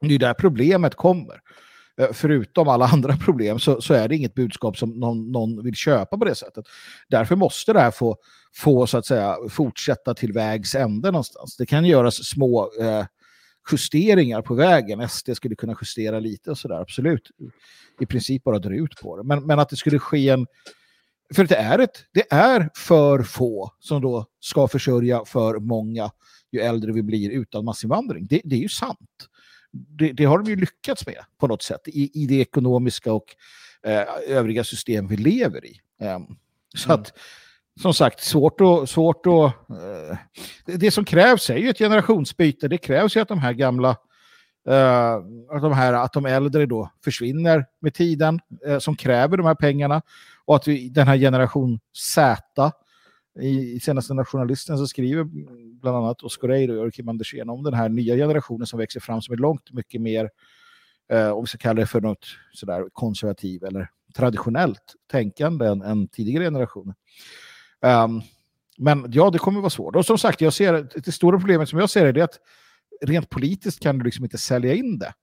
Det 0.00 0.14
är 0.14 0.18
där 0.18 0.34
problemet 0.34 0.94
kommer. 0.94 1.40
Uh, 2.00 2.12
förutom 2.12 2.68
alla 2.68 2.86
andra 2.86 3.16
problem 3.24 3.58
så, 3.58 3.80
så, 3.80 3.94
är 3.94 4.08
det 4.08 4.16
inget 4.16 4.34
budskap 4.34 4.78
som 4.78 4.90
någon, 4.90 5.32
någon, 5.32 5.64
vill 5.64 5.74
köpa 5.74 6.18
på 6.18 6.24
det 6.24 6.34
sättet. 6.34 6.64
Därför 7.08 7.36
måste 7.36 7.72
det 7.72 7.80
här 7.80 7.90
få, 7.90 8.16
få 8.54 8.86
så 8.86 8.98
att 8.98 9.06
säga 9.06 9.36
fortsätta 9.50 10.14
till 10.14 10.32
vägs 10.32 10.74
ände 10.74 11.10
någonstans. 11.10 11.56
Det 11.56 11.66
kan 11.66 11.84
göras 11.84 12.24
små 12.24 12.70
uh, 12.80 13.04
justeringar 13.72 14.42
på 14.42 14.54
vägen. 14.54 15.08
SD 15.08 15.30
skulle 15.34 15.56
kunna 15.56 15.76
justera 15.82 16.20
lite 16.20 16.50
och 16.50 16.58
sådär, 16.58 16.80
absolut. 16.80 17.30
I 18.00 18.06
princip 18.06 18.44
bara 18.44 18.58
dra 18.58 18.74
ut 18.74 18.96
på 19.02 19.16
det. 19.16 19.22
Men, 19.22 19.46
men 19.46 19.58
att 19.58 19.68
det 19.68 19.76
skulle 19.76 19.98
ske 19.98 20.28
en... 20.28 20.46
För 21.34 21.44
det 21.44 21.56
är, 21.56 21.78
ett, 21.78 22.04
det 22.12 22.32
är 22.32 22.70
för 22.74 23.22
få 23.22 23.72
som 23.80 24.02
då 24.02 24.26
ska 24.40 24.68
försörja 24.68 25.24
för 25.24 25.58
många 25.58 26.10
ju 26.52 26.60
äldre 26.60 26.92
vi 26.92 27.02
blir 27.02 27.30
utan 27.30 27.64
massinvandring. 27.64 28.26
Det, 28.26 28.40
det 28.44 28.56
är 28.56 28.60
ju 28.60 28.68
sant. 28.68 29.28
Det, 29.72 30.12
det, 30.12 30.24
har 30.24 30.38
de 30.38 30.50
ju 30.50 30.56
lyckats 30.56 31.06
med 31.06 31.24
på 31.40 31.46
något 31.46 31.62
sätt 31.62 31.80
i, 31.86 32.22
i 32.22 32.26
det 32.26 32.34
ekonomiska 32.34 33.12
och 33.12 33.36
eh, 33.82 34.04
övriga 34.28 34.64
system 34.64 35.08
vi 35.08 35.16
lever 35.16 35.66
i. 35.66 35.80
Um, 36.00 36.36
så 36.76 36.90
mm. 36.90 37.00
att 37.00 37.12
som 37.80 37.94
sagt, 37.94 38.20
svårt 38.20 38.60
att... 38.60 38.90
Svårt 38.90 39.26
att 39.26 39.54
uh, 39.70 40.16
det 40.64 40.90
som 40.90 41.04
krävs 41.04 41.50
är 41.50 41.56
ju 41.56 41.68
ett 41.68 41.78
generationsbyte. 41.78 42.68
Det 42.68 42.78
krävs 42.78 43.16
ju 43.16 43.20
att 43.20 43.28
de 43.28 43.38
här 43.38 43.52
gamla, 43.52 43.90
uh, 44.68 45.14
att, 45.50 45.62
de 45.62 45.72
här, 45.72 45.92
att 45.92 46.12
de 46.12 46.26
äldre 46.26 46.66
då 46.66 46.90
försvinner 47.04 47.66
med 47.80 47.94
tiden, 47.94 48.40
uh, 48.68 48.78
som 48.78 48.96
kräver 48.96 49.36
de 49.36 49.46
här 49.46 49.54
pengarna. 49.54 50.02
Och 50.44 50.56
att 50.56 50.68
vi, 50.68 50.88
den 50.88 51.06
här 51.06 51.16
generation 51.16 51.80
Z, 51.96 52.72
i, 53.40 53.72
i 53.72 53.80
senaste 53.80 54.14
nationalisten 54.14 54.78
så 54.78 54.86
skriver 54.86 55.24
bland 55.80 55.96
annat 55.96 56.22
Oscar 56.22 56.48
Eiro 56.48 56.86
och 56.86 56.94
Kim 56.94 57.08
Andersén 57.08 57.50
om 57.50 57.62
den 57.62 57.74
här 57.74 57.88
nya 57.88 58.16
generationen 58.16 58.66
som 58.66 58.78
växer 58.78 59.00
fram 59.00 59.22
som 59.22 59.32
är 59.32 59.36
långt 59.36 59.72
mycket 59.72 60.00
mer, 60.00 60.30
eh, 61.12 61.28
om 61.28 61.42
vi 61.42 61.46
ska 61.46 61.58
kalla 61.58 61.80
det 61.80 61.86
för 61.86 62.00
något 62.00 62.26
sådär 62.52 62.88
konservativ 62.92 63.64
eller 63.64 63.90
traditionellt 64.16 64.94
tänkande 65.10 65.66
än, 65.66 65.82
än 65.82 66.08
tidigare 66.08 66.44
generationer. 66.44 66.94
Um, 67.80 68.22
men 68.78 69.12
ja, 69.12 69.30
det 69.30 69.38
kommer 69.38 69.60
vara 69.60 69.70
svårt. 69.70 69.96
Och 69.96 70.06
som 70.06 70.18
sagt, 70.18 70.40
jag 70.40 70.52
ser, 70.52 70.88
det 71.04 71.12
stora 71.12 71.38
problemet 71.38 71.68
som 71.68 71.78
jag 71.78 71.90
ser 71.90 72.12
det 72.12 72.20
är 72.20 72.24
att 72.24 72.38
rent 73.00 73.30
politiskt 73.30 73.80
kan 73.80 73.98
du 73.98 74.04
liksom 74.04 74.24
inte 74.24 74.38
sälja 74.38 74.74
in 74.74 74.98
det. 74.98 75.14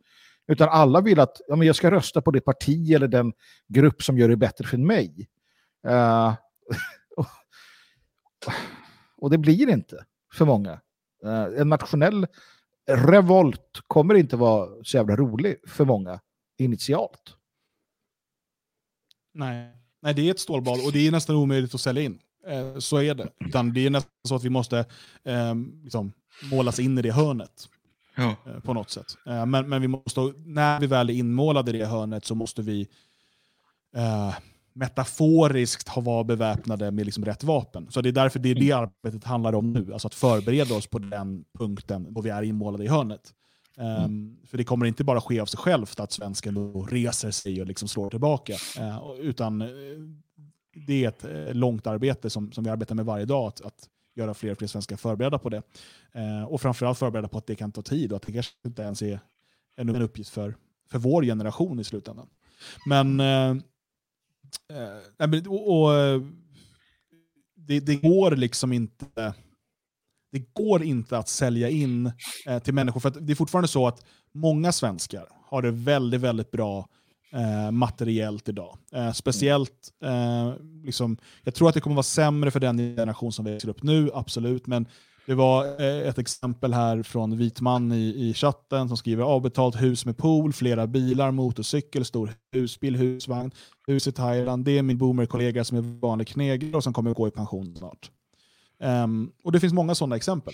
Utan 0.47 0.69
alla 0.69 1.01
vill 1.01 1.19
att 1.19 1.41
ja, 1.47 1.55
men 1.55 1.67
jag 1.67 1.75
ska 1.75 1.91
rösta 1.91 2.21
på 2.21 2.31
det 2.31 2.41
parti 2.41 2.91
eller 2.91 3.07
den 3.07 3.33
grupp 3.67 4.03
som 4.03 4.17
gör 4.17 4.29
det 4.29 4.37
bättre 4.37 4.65
för 4.65 4.77
mig. 4.77 5.29
Uh, 5.87 6.35
och 9.17 9.29
det 9.29 9.37
blir 9.37 9.69
inte 9.69 10.05
för 10.33 10.45
många. 10.45 10.81
Uh, 11.25 11.59
en 11.61 11.69
nationell 11.69 12.27
revolt 12.89 13.79
kommer 13.87 14.15
inte 14.15 14.35
vara 14.35 14.83
så 14.83 14.97
jävla 14.97 15.15
rolig 15.15 15.55
för 15.67 15.85
många 15.85 16.19
initialt. 16.57 17.35
Nej. 19.33 19.77
Nej, 20.01 20.13
det 20.13 20.27
är 20.27 20.31
ett 20.31 20.39
stålbad 20.39 20.85
och 20.85 20.91
det 20.91 21.07
är 21.07 21.11
nästan 21.11 21.35
omöjligt 21.35 21.75
att 21.75 21.81
sälja 21.81 22.03
in. 22.03 22.19
Eh, 22.47 22.77
så 22.77 22.97
är 22.97 23.15
det. 23.15 23.29
Utan 23.45 23.73
det 23.73 23.85
är 23.85 23.89
nästan 23.89 24.11
så 24.27 24.35
att 24.35 24.43
vi 24.43 24.49
måste 24.49 24.85
eh, 25.23 25.55
liksom, 25.83 26.13
målas 26.51 26.79
in 26.79 26.97
i 26.97 27.01
det 27.01 27.11
hörnet. 27.11 27.69
Ja. 28.21 28.51
Eh, 28.51 28.59
på 28.59 28.73
något 28.73 28.89
sätt. 28.89 29.05
Eh, 29.25 29.45
men, 29.45 29.69
men 29.69 29.81
vi 29.81 29.87
måste, 29.87 30.21
när 30.45 30.79
vi 30.79 30.87
väl 30.87 31.09
är 31.09 31.13
inmålade 31.13 31.71
i 31.71 31.77
det 31.77 31.85
hörnet 31.85 32.25
så 32.25 32.35
måste 32.35 32.61
vi 32.61 32.87
eh, 33.95 34.33
metaforiskt 34.73 35.87
ha 35.87 36.01
vara 36.01 36.23
beväpnade 36.23 36.91
med 36.91 37.05
liksom 37.05 37.25
rätt 37.25 37.43
vapen. 37.43 37.91
Så 37.91 38.01
det 38.01 38.09
är 38.09 38.13
därför 38.13 38.39
det 38.39 38.49
är 38.49 38.55
det 38.55 38.71
arbetet 38.71 39.23
handlar 39.23 39.55
om 39.55 39.73
nu. 39.73 39.93
Alltså 39.93 40.07
att 40.07 40.15
förbereda 40.15 40.75
oss 40.75 40.87
på 40.87 40.99
den 40.99 41.43
punkten 41.57 42.13
då 42.13 42.21
vi 42.21 42.29
är 42.29 42.43
inmålade 42.43 42.83
i 42.83 42.87
hörnet. 42.87 43.33
Mm. 43.77 44.03
Um, 44.03 44.37
för 44.47 44.57
det 44.57 44.63
kommer 44.63 44.85
inte 44.85 45.03
bara 45.03 45.21
ske 45.21 45.39
av 45.39 45.45
sig 45.45 45.57
självt 45.57 45.99
att 45.99 46.11
svensken 46.11 46.53
då 46.53 46.85
reser 46.85 47.31
sig 47.31 47.61
och 47.61 47.67
liksom 47.67 47.87
slår 47.87 48.09
tillbaka. 48.09 48.53
Uh, 48.79 49.11
utan 49.19 49.59
det 50.87 51.05
är 51.05 51.09
ett 51.09 51.55
långt 51.55 51.87
arbete 51.87 52.29
som, 52.29 52.51
som 52.51 52.63
vi 52.63 52.69
arbetar 52.69 52.95
med 52.95 53.05
varje 53.05 53.25
dag, 53.25 53.47
att, 53.47 53.61
att 53.61 53.87
göra 54.15 54.33
fler 54.33 54.51
och 54.51 54.57
fler 54.57 54.67
svenskar 54.67 54.97
förberedda 54.97 55.39
på 55.39 55.49
det. 55.49 55.63
Eh, 56.11 56.43
och 56.43 56.61
framförallt 56.61 56.97
förberedda 56.97 57.27
på 57.27 57.37
att 57.37 57.47
det 57.47 57.55
kan 57.55 57.71
ta 57.71 57.81
tid 57.81 58.11
och 58.11 58.15
att 58.15 58.21
det 58.21 58.33
kanske 58.33 58.53
inte 58.65 58.81
ens 58.81 59.01
är 59.01 59.19
en, 59.75 59.89
en 59.89 60.01
uppgift 60.01 60.29
för, 60.29 60.55
för 60.91 60.99
vår 60.99 61.23
generation 61.23 61.79
i 61.79 61.83
slutändan. 61.83 62.27
Men, 62.85 63.19
eh, 63.19 63.49
eh, 65.19 65.47
och, 65.47 65.81
och 65.81 65.93
eh, 65.93 66.21
det, 67.55 67.79
det, 67.79 67.95
går 67.95 68.31
liksom 68.31 68.73
inte 68.73 69.33
det 70.31 70.53
går 70.53 70.83
inte 70.83 71.17
att 71.17 71.29
sälja 71.29 71.69
in 71.69 72.11
eh, 72.47 72.59
till 72.59 72.73
människor. 72.73 72.99
För 72.99 73.09
det 73.09 73.33
är 73.33 73.35
fortfarande 73.35 73.67
så 73.67 73.87
att 73.87 74.05
många 74.31 74.71
svenskar 74.71 75.27
har 75.45 75.61
det 75.61 75.71
väldigt, 75.71 76.21
väldigt 76.21 76.51
bra 76.51 76.87
eh, 77.33 77.71
materiellt 77.71 78.49
idag. 78.49 78.77
Eh, 78.93 79.11
speciellt, 79.11 79.89
eh, 80.03 80.53
liksom, 80.83 81.17
jag 81.43 81.55
tror 81.55 81.69
att 81.69 81.73
det 81.75 81.81
kommer 81.81 81.95
vara 81.95 82.03
sämre 82.03 82.51
för 82.51 82.59
den 82.59 82.77
generation 82.77 83.31
som 83.31 83.45
växer 83.45 83.69
upp 83.69 83.83
nu, 83.83 84.09
absolut, 84.13 84.67
men 84.67 84.87
Det 85.25 85.35
var 85.35 85.65
eh, 85.81 86.07
ett 86.07 86.17
exempel 86.17 86.73
här 86.73 87.03
från 87.03 87.37
Vitman 87.37 87.91
i, 87.91 88.29
i 88.29 88.33
chatten 88.33 88.87
som 88.87 88.97
skriver 88.97 89.23
avbetalt 89.23 89.81
hus 89.81 90.05
med 90.05 90.17
pool, 90.17 90.53
flera 90.53 90.87
bilar, 90.87 91.31
motorcykel, 91.31 92.05
stor 92.05 92.33
husbil, 92.53 92.95
husvagn, 92.95 93.51
hus 93.87 94.07
i 94.07 94.11
Thailand. 94.11 94.65
Det 94.65 94.77
är 94.77 94.81
min 94.81 94.97
boomerkollega 94.97 95.63
som 95.63 95.77
är 95.77 95.81
vanlig 95.81 96.27
knegare 96.27 96.75
och 96.75 96.83
som 96.83 96.93
kommer 96.93 97.13
gå 97.13 97.27
i 97.27 97.31
pension 97.31 97.75
snart. 97.75 98.11
Um, 98.83 99.31
och 99.43 99.51
Det 99.51 99.59
finns 99.59 99.73
många 99.73 99.95
sådana 99.95 100.15
exempel. 100.15 100.53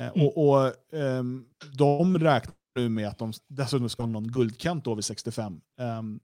Uh, 0.00 0.22
och, 0.22 0.48
och 0.48 0.72
um, 0.92 1.44
De 1.78 2.18
räknar 2.18 2.54
nu 2.76 2.88
med 2.88 3.08
att 3.08 3.18
de 3.18 3.32
dessutom 3.48 3.88
ska 3.88 4.02
ha 4.02 4.10
någon 4.10 4.28
guldkant 4.28 4.84
då 4.84 4.94
vid 4.94 5.04
65. 5.04 5.60
Um, 5.78 6.20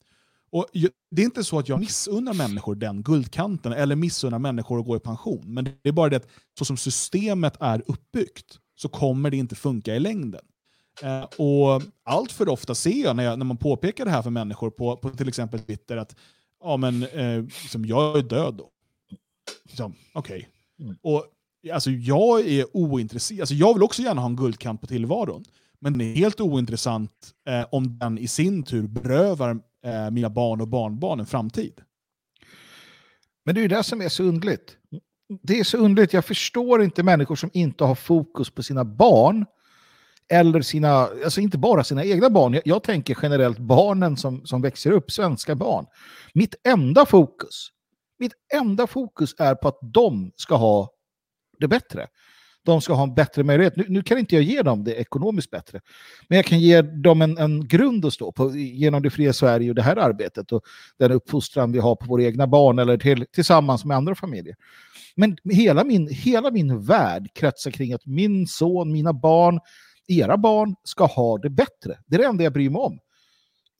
och 0.51 0.67
Det 1.11 1.23
är 1.23 1.27
inte 1.27 1.45
så 1.45 1.59
att 1.59 1.69
jag 1.69 1.81
missunnar 1.81 2.35
människor 2.35 2.75
den 2.75 3.03
guldkanten 3.03 3.73
eller 3.73 3.97
missunnar 3.97 4.39
människor 4.39 4.81
att 4.81 4.87
gå 4.87 4.97
i 4.97 5.01
pension. 5.01 5.43
Men 5.47 5.65
det 5.65 5.89
är 5.89 5.93
bara 5.93 6.09
det 6.09 6.17
att 6.17 6.29
så 6.59 6.65
som 6.65 6.77
systemet 6.77 7.57
är 7.61 7.83
uppbyggt 7.87 8.59
så 8.77 8.89
kommer 8.89 9.31
det 9.31 9.37
inte 9.37 9.55
funka 9.55 9.95
i 9.95 10.01
längden. 10.01 10.45
Eh, 11.03 11.23
och 11.23 11.83
Allt 12.05 12.33
för 12.33 12.49
ofta 12.49 12.75
ser 12.75 13.05
jag 13.05 13.17
när, 13.17 13.25
jag 13.25 13.39
när, 13.39 13.45
man 13.45 13.57
påpekar 13.57 14.05
det 14.05 14.11
här 14.11 14.23
för 14.23 14.31
människor 14.31 14.71
på, 14.71 14.97
på 14.97 15.11
till 15.11 15.29
exempel 15.29 15.61
Twitter 15.61 15.97
att 15.97 16.17
ja, 16.65 16.77
men, 16.77 17.03
eh, 17.03 17.43
liksom, 17.43 17.85
jag 17.85 18.19
är 18.19 18.23
död 18.23 18.55
då. 18.55 18.71
Liksom, 19.65 19.95
Okej. 20.13 20.49
Okay. 20.79 20.95
Mm. 21.05 21.75
alltså, 21.75 21.91
jag 21.91 22.47
är 22.47 22.77
ointresserad. 22.77 23.41
Alltså, 23.41 23.55
jag 23.55 23.75
vill 23.75 23.83
också 23.83 24.03
gärna 24.03 24.21
ha 24.21 24.29
en 24.29 24.37
guldkant 24.37 24.81
på 24.81 24.87
tillvaron. 24.87 25.45
Men 25.81 25.99
det 25.99 26.05
är 26.05 26.15
helt 26.15 26.41
ointressant 26.41 27.31
eh, 27.49 27.67
om 27.73 27.99
den 27.99 28.19
i 28.19 28.29
sin 28.29 28.63
tur 28.63 28.89
berövar 28.89 29.51
eh, 29.85 30.11
mina 30.11 30.31
barn 30.31 30.61
och 30.61 30.69
barnbarn 30.69 31.21
en 31.21 31.27
framtid. 31.27 31.81
Men 33.45 33.55
det 33.55 33.61
är 33.61 33.63
ju 33.63 33.69
det 33.69 33.83
som 33.83 34.01
är 34.01 34.09
så 34.09 34.23
undligt. 34.23 34.77
Det 35.43 35.61
är 35.61 35.65
så 35.65 35.79
undligt. 35.79 36.13
Jag 36.13 36.25
förstår 36.25 36.83
inte 36.83 37.03
människor 37.03 37.37
som 37.37 37.51
inte 37.53 37.85
har 37.85 37.95
fokus 37.95 38.51
på 38.51 38.63
sina 38.63 38.85
barn 38.85 39.47
eller 40.29 40.63
sina, 40.63 41.09
alltså 41.25 41.41
inte 41.41 41.59
bara 41.59 41.85
sina 41.85 42.05
egna 42.05 42.31
barn. 42.31 42.55
Jag, 42.55 42.63
jag, 42.65 42.83
tänker 42.83 43.19
generellt 43.23 43.59
barnen 43.59 44.17
som, 44.17 44.47
som 44.47 44.63
växer 44.63 44.91
upp, 44.91 45.11
svenska 45.11 45.55
barn. 45.55 45.87
Mitt 46.35 46.55
enda 46.69 47.07
fokus, 47.07 47.69
mitt 48.19 48.33
enda 48.55 48.87
fokus 48.87 49.35
är 49.39 49.55
på 49.55 49.69
att 49.69 49.79
de 49.83 50.33
ska 50.37 50.57
ha 50.57 50.91
det 51.59 51.69
bättre 51.69 52.07
de 52.69 52.81
ska 52.81 52.95
ha 52.95 53.03
en 53.03 53.15
bättre 53.15 53.45
möjlighet. 53.45 53.77
Nu, 53.77 53.85
nu, 53.89 54.03
kan 54.03 54.19
inte 54.19 54.35
jag 54.35 54.45
ge 54.45 54.63
dem 54.63 54.85
det 54.85 54.95
ekonomiskt 54.95 55.51
bättre, 55.51 55.81
men 56.29 56.37
jag 56.37 56.45
kan 56.45 56.61
ge 56.61 56.83
dem 56.83 57.23
en, 57.23 57.39
en 57.39 57.69
grund 57.69 58.05
att 58.05 58.13
stå 58.13 58.33
på 58.33 58.51
genom 58.57 59.03
det 59.03 59.11
fria 59.11 59.33
Sverige 59.33 59.71
och 59.71 59.75
det 59.75 59.83
här 59.83 59.97
arbetet 59.97 60.53
och 60.53 60.63
den 60.99 61.13
uppfostran 61.13 61.73
vi 61.73 61.79
har 61.79 61.97
på 61.97 62.07
våra 62.07 62.23
egna 62.23 62.47
barn 62.47 62.79
eller 62.79 62.99
till, 62.99 63.27
tillsammans 63.33 63.85
med 63.85 63.97
andra 63.97 64.15
familjer. 64.15 64.55
Men 65.17 65.37
hela 65.45 65.85
min, 65.85 66.09
hela 66.09 66.51
min 66.51 66.83
värld 66.83 67.29
kretsar 67.35 67.71
kring 67.71 67.93
att 67.93 68.07
min 68.07 68.47
son, 68.47 68.93
mina 68.93 69.13
barn, 69.13 69.61
era 70.09 70.37
barn 70.37 70.75
ska 70.85 71.07
ha 71.07 71.39
det 71.39 71.51
bättre. 71.51 71.99
Det 72.07 72.17
är 72.17 72.19
det 72.19 72.27
enda 72.27 72.45
jag 72.45 72.53
bryr 72.53 72.71
mig 72.71 72.81
om. 72.81 72.99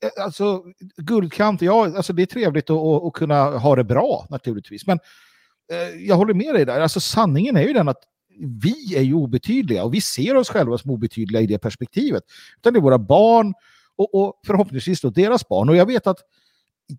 Eh, 0.03 0.23
alltså, 0.23 0.63
guldkant, 0.97 1.61
ja, 1.61 1.97
alltså 1.97 2.13
det 2.13 2.21
är 2.21 2.25
trevligt 2.25 2.69
att, 2.69 2.77
att, 2.77 3.03
att 3.03 3.13
kunna 3.13 3.57
ha 3.57 3.75
det 3.75 3.83
bra 3.83 4.27
naturligtvis. 4.29 4.87
Men 4.87 4.99
eh, 5.71 6.05
jag 6.07 6.15
håller 6.15 6.33
med 6.33 6.55
dig 6.55 6.65
där. 6.65 6.81
Alltså 6.81 6.99
sanningen 6.99 7.55
är 7.55 7.61
ju 7.61 7.73
den 7.73 7.87
att 7.87 8.03
vi 8.39 8.95
är 8.97 9.01
ju 9.01 9.13
obetydliga 9.13 9.83
och 9.83 9.93
vi 9.93 10.01
ser 10.01 10.35
oss 10.35 10.49
själva 10.49 10.77
som 10.77 10.91
obetydliga 10.91 11.41
i 11.41 11.47
det 11.47 11.59
perspektivet. 11.59 12.23
Utan 12.57 12.73
det 12.73 12.79
är 12.79 12.81
våra 12.81 12.99
barn 12.99 13.53
och, 13.95 14.15
och 14.15 14.39
förhoppningsvis 14.45 15.01
då 15.01 15.09
deras 15.09 15.47
barn. 15.47 15.69
Och 15.69 15.75
jag 15.75 15.85
vet 15.85 16.07
att 16.07 16.17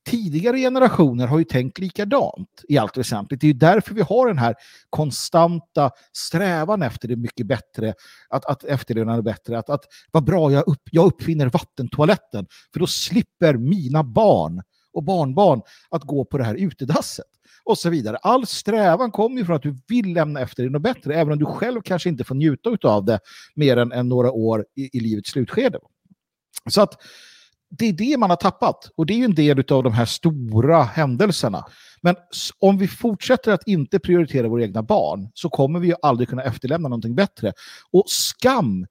tidigare 0.05 0.59
generationer 0.59 1.27
har 1.27 1.39
ju 1.39 1.45
tänkt 1.45 1.79
likadant 1.79 2.65
i 2.69 2.79
allt 2.79 2.97
väsentligt. 2.97 3.41
Det 3.41 3.47
är 3.47 3.53
ju 3.53 3.59
därför 3.59 3.95
vi 3.95 4.03
har 4.03 4.27
den 4.27 4.39
här 4.39 4.55
konstanta 4.91 5.91
strävan 6.13 6.83
efter 6.83 7.09
det 7.09 7.17
mycket 7.17 7.47
bättre, 7.47 7.95
att, 8.29 8.45
att 8.47 8.65
efterlevnaden 8.65 9.19
är 9.19 9.23
bättre, 9.23 9.59
att, 9.59 9.71
att 9.71 9.85
vad 10.11 10.25
bra 10.25 10.53
jag, 10.53 10.69
upp, 10.69 10.83
jag 10.91 11.07
uppfinner 11.07 11.47
vattentoaletten, 11.47 12.47
för 12.73 12.81
då 12.81 12.87
slipper 12.87 13.55
mina 13.55 14.05
barn 14.05 14.63
och 14.93 15.05
barnbarn 15.05 15.63
att 15.91 16.05
gå 16.05 16.25
på 16.25 16.39
det 16.39 16.45
här 16.45 16.55
utedasset 16.55 17.27
och 17.65 17.79
så 17.79 17.91
vidare. 17.91 18.17
All 18.17 18.47
strävan 18.47 19.11
kommer 19.11 19.39
ju 19.39 19.45
från 19.45 19.57
att 19.57 19.63
du 19.63 19.77
vill 19.89 20.13
lämna 20.13 20.41
efter 20.41 20.63
dig 20.63 20.73
något 20.73 20.83
bättre, 20.83 21.15
även 21.15 21.33
om 21.33 21.39
du 21.39 21.45
själv 21.45 21.83
kanske 21.83 22.09
inte 22.09 22.25
får 22.25 22.35
njuta 22.35 22.89
av 22.89 23.05
det 23.05 23.21
mer 23.55 23.77
än, 23.77 23.93
än 23.93 24.09
några 24.09 24.31
år 24.31 24.67
i, 24.77 24.99
i 24.99 25.01
livets 25.01 25.31
slutskede. 25.31 25.79
Så 26.71 26.83
att 26.83 26.95
det 27.71 27.87
är 27.87 27.93
det 27.93 28.17
man 28.17 28.31
har 28.31 28.37
tappat 28.37 28.91
och 28.97 29.07
det 29.07 29.13
är 29.13 29.19
ju 29.19 29.25
en 29.25 29.35
del 29.35 29.59
av 29.59 29.83
de 29.83 29.93
här 29.93 30.05
stora 30.05 30.83
händelserna. 30.83 31.65
Men 32.01 32.17
om 32.59 32.79
vi 32.79 32.89
fortsätter 32.89 33.53
att 33.53 33.69
inte 33.69 33.99
prioritera 33.99 34.49
våra 34.49 34.63
egna 34.63 34.83
barn 34.83 35.29
så 35.35 35.49
kommer 35.49 35.81
vi 35.81 35.89
ju 35.89 35.95
aldrig 36.03 36.29
kunna 36.29 36.43
efterlämna 36.43 36.89
någonting 36.89 37.15
bättre. 37.15 37.53
Och 37.91 38.05
skam 38.07 38.87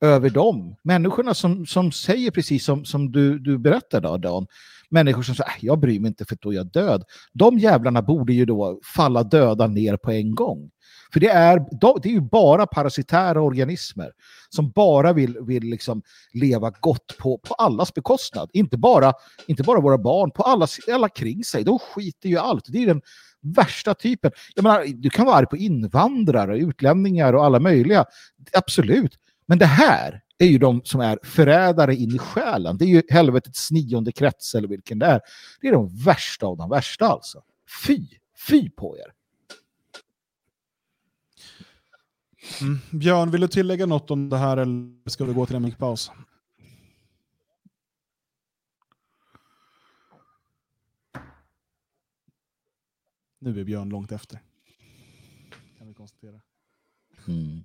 över 0.00 0.30
dem, 0.30 0.76
människorna 0.82 1.34
som, 1.34 1.66
som 1.66 1.92
säger 1.92 2.30
precis 2.30 2.64
som, 2.64 2.84
som 2.84 3.12
du, 3.12 3.38
du 3.38 3.58
berättade, 3.58 4.18
Dan, 4.18 4.46
människor 4.90 5.22
som 5.22 5.34
säger 5.34 5.50
äh, 5.50 5.56
jag 5.60 5.80
bryr 5.80 6.00
mig 6.00 6.08
inte 6.08 6.24
för 6.24 6.38
då 6.40 6.52
är 6.52 6.56
jag 6.56 6.66
död. 6.66 7.04
De 7.32 7.58
jävlarna 7.58 8.02
borde 8.02 8.32
ju 8.32 8.44
då 8.44 8.80
falla 8.96 9.22
döda 9.22 9.66
ner 9.66 9.96
på 9.96 10.10
en 10.10 10.34
gång. 10.34 10.70
För 11.12 11.20
det 11.20 11.28
är, 11.28 11.64
det 12.02 12.08
är 12.08 12.12
ju 12.12 12.20
bara 12.20 12.66
parasitära 12.66 13.42
organismer 13.42 14.12
som 14.48 14.70
bara 14.70 15.12
vill, 15.12 15.38
vill 15.40 15.62
liksom 15.62 16.02
leva 16.32 16.72
gott 16.80 17.16
på, 17.18 17.38
på 17.38 17.54
allas 17.54 17.94
bekostnad. 17.94 18.50
Inte 18.52 18.78
bara, 18.78 19.12
inte 19.46 19.62
bara 19.62 19.80
våra 19.80 19.98
barn, 19.98 20.30
på 20.30 20.42
alla, 20.42 20.66
alla 20.92 21.08
kring 21.08 21.44
sig. 21.44 21.64
De 21.64 21.78
skiter 21.78 22.28
ju 22.28 22.38
allt. 22.38 22.64
Det 22.68 22.82
är 22.82 22.86
den 22.86 23.02
värsta 23.42 23.94
typen. 23.94 24.30
Jag 24.54 24.62
menar, 24.62 24.84
du 24.86 25.10
kan 25.10 25.26
vara 25.26 25.36
arg 25.36 25.46
på 25.46 25.56
invandrare, 25.56 26.58
utlänningar 26.58 27.32
och 27.32 27.44
alla 27.44 27.60
möjliga. 27.60 28.04
Absolut. 28.52 29.18
Men 29.50 29.58
det 29.58 29.66
här 29.66 30.22
är 30.38 30.46
ju 30.46 30.58
de 30.58 30.80
som 30.84 31.00
är 31.00 31.18
förrädare 31.22 31.94
in 31.94 32.14
i 32.14 32.18
själen. 32.18 32.76
Det 32.78 32.84
är 32.84 32.88
ju 32.88 33.02
helvetets 33.08 33.70
nionde 33.70 34.12
krets 34.12 34.54
eller 34.54 34.68
vilken 34.68 34.98
det 34.98 35.06
är. 35.06 35.20
Det 35.60 35.68
är 35.68 35.72
de 35.72 36.04
värsta 36.04 36.46
av 36.46 36.56
de 36.56 36.70
värsta 36.70 37.06
alltså. 37.06 37.42
Fy, 37.86 38.06
fy 38.48 38.70
på 38.70 38.98
er. 38.98 39.12
Mm. 42.60 42.78
Björn, 42.90 43.30
vill 43.30 43.40
du 43.40 43.48
tillägga 43.48 43.86
något 43.86 44.10
om 44.10 44.28
det 44.28 44.36
här 44.36 44.56
eller 44.56 45.10
ska 45.10 45.24
vi 45.24 45.32
gå 45.32 45.46
till 45.46 45.56
en 45.56 45.72
paus? 45.72 46.10
Nu 53.38 53.60
är 53.60 53.64
Björn 53.64 53.88
långt 53.88 54.12
efter. 54.12 54.42
Kan 55.78 55.88
vi 55.88 55.94
konstatera. 55.94 56.40
Mm. 57.28 57.64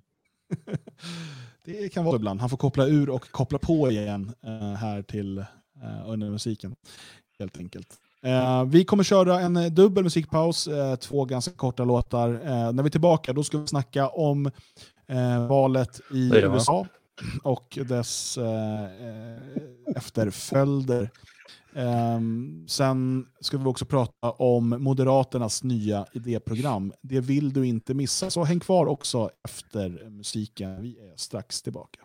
det 1.64 1.92
kan 1.92 2.04
vara 2.04 2.16
ibland. 2.16 2.40
Han 2.40 2.50
får 2.50 2.56
koppla 2.56 2.86
ur 2.86 3.10
och 3.10 3.30
koppla 3.30 3.58
på 3.58 3.90
igen 3.90 4.32
uh, 4.46 4.74
här 4.74 5.02
till 5.02 5.38
uh, 5.38 6.10
under 6.10 6.30
musiken. 6.30 6.76
Helt 7.38 7.58
enkelt. 7.58 7.94
Uh, 8.26 8.64
vi 8.64 8.84
kommer 8.84 9.04
köra 9.04 9.40
en 9.40 9.74
dubbel 9.74 10.04
musikpaus, 10.04 10.68
två 11.00 11.24
ganska 11.24 11.52
korta 11.52 11.84
låtar. 11.84 12.28
när 12.72 12.82
vi 12.82 12.86
är 12.86 12.90
tillbaka 12.90 13.32
då 13.32 13.44
ska 13.44 13.58
vi 13.58 13.66
snacka 13.66 14.08
om 14.08 14.50
valet 15.48 16.00
i 16.14 16.30
USA 16.34 16.86
och 17.42 17.78
dess 17.88 18.38
efterföljder. 19.96 21.10
Um, 21.76 22.64
sen 22.68 23.26
ska 23.40 23.58
vi 23.58 23.64
också 23.64 23.84
prata 23.84 24.30
om 24.30 24.68
Moderaternas 24.68 25.62
nya 25.62 26.06
idéprogram. 26.12 26.92
Det 27.02 27.20
vill 27.20 27.52
du 27.52 27.66
inte 27.66 27.94
missa, 27.94 28.30
så 28.30 28.44
häng 28.44 28.60
kvar 28.60 28.86
också 28.86 29.30
efter 29.44 30.10
musiken. 30.10 30.82
Vi 30.82 30.98
är 30.98 31.16
strax 31.16 31.62
tillbaka. 31.62 32.00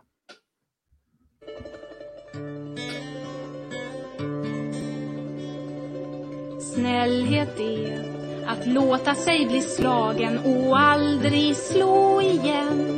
Snällhet 6.75 7.59
är 7.59 8.11
att 8.47 8.67
låta 8.67 9.15
sig 9.15 9.45
bli 9.45 9.61
slagen 9.61 10.37
och 10.37 10.79
aldrig 10.79 11.55
slå 11.55 12.21
igen. 12.21 12.97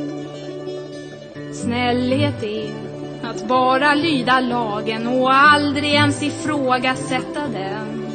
Snällhet 1.52 2.42
är 2.42 2.93
att 3.26 3.48
bara 3.48 3.94
lyda 3.94 4.40
lagen 4.40 5.06
och 5.06 5.34
aldrig 5.34 5.94
ens 5.94 6.22
ifrågasätta 6.22 7.40
den. 7.52 8.06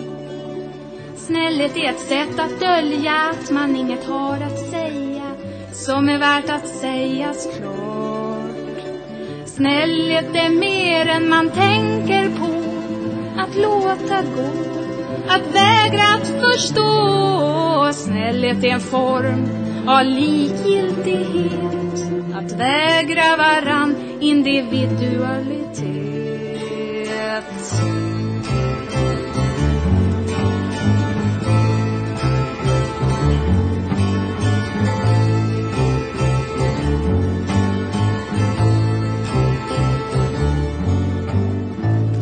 Snällhet 1.17 1.77
är 1.77 1.89
ett 1.89 1.99
sätt 1.99 2.39
att 2.39 2.59
dölja 2.59 3.13
att 3.31 3.51
man 3.51 3.75
inget 3.75 4.05
har 4.05 4.33
att 4.33 4.69
säga 4.69 5.09
som 5.71 6.09
är 6.09 6.17
värt 6.17 6.49
att 6.49 6.67
sägas 6.67 7.47
klart. 7.57 7.89
Snällhet 9.45 10.35
är 10.35 10.49
mer 10.49 11.07
än 11.07 11.29
man 11.29 11.49
tänker 11.49 12.29
på, 12.29 12.63
att 13.41 13.55
låta 13.55 14.21
gå, 14.21 14.49
att 15.27 15.55
vägra 15.55 16.03
att 16.15 16.27
förstå. 16.27 17.93
Snällhet 17.93 18.63
är 18.63 18.67
en 18.67 18.79
form 18.79 19.49
av 19.87 20.05
likgiltighet, 20.05 21.73
att 22.35 22.51
vägra 22.51 23.37
varann 23.37 24.08
individualitet. 24.21 25.89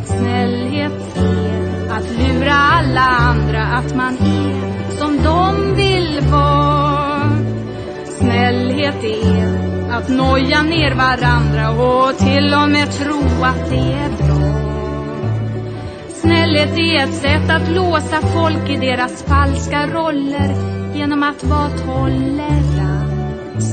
Snällhet 0.04 1.18
är 1.18 1.90
att 1.90 2.10
lura 2.20 2.54
alla 2.54 3.02
andra 3.02 3.64
att 3.64 3.96
man 3.96 4.18
är 4.18 4.92
som 4.98 5.18
de 5.24 5.76
vill 5.76 6.20
vara. 6.32 7.32
Snällhet 8.06 9.04
är 9.04 9.57
att 9.98 10.10
noja 10.10 10.62
ner 10.62 10.96
varandra 10.96 11.70
och 11.72 12.18
till 12.18 12.54
och 12.54 12.70
med 12.70 12.92
tro 12.92 13.44
att 13.44 13.70
det 13.70 13.94
är 13.94 14.10
bra. 14.10 14.58
Snällhet 16.14 16.80
är 16.80 17.04
ett 17.04 17.14
sätt 17.14 17.50
att 17.50 17.70
låsa 17.72 18.22
folk 18.22 18.70
i 18.70 18.76
deras 18.76 19.24
falska 19.24 19.88
roller 19.88 20.56
genom 20.96 21.24
att 21.24 21.44
vara 21.44 21.70
tolerant. 21.70 23.64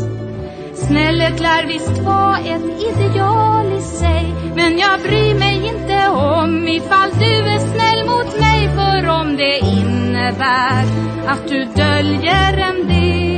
Snällhet 0.75 1.41
lär 1.41 1.66
visst 1.66 1.99
vara 1.99 2.39
ett 2.39 2.83
ideal 2.93 3.72
i 3.72 3.81
sig 3.81 4.35
men 4.55 4.79
jag 4.79 5.01
bryr 5.01 5.35
mig 5.35 5.68
inte 5.68 6.09
om 6.09 6.68
ifall 6.68 7.11
du 7.18 7.35
är 7.35 7.59
snäll 7.59 8.07
mot 8.07 8.41
mig 8.41 8.68
för 8.68 9.09
om 9.09 9.37
det 9.37 9.59
innebär 9.59 10.85
att 11.27 11.49
du 11.49 11.64
döljer 11.64 12.59
en 12.59 12.89
del 12.89 13.34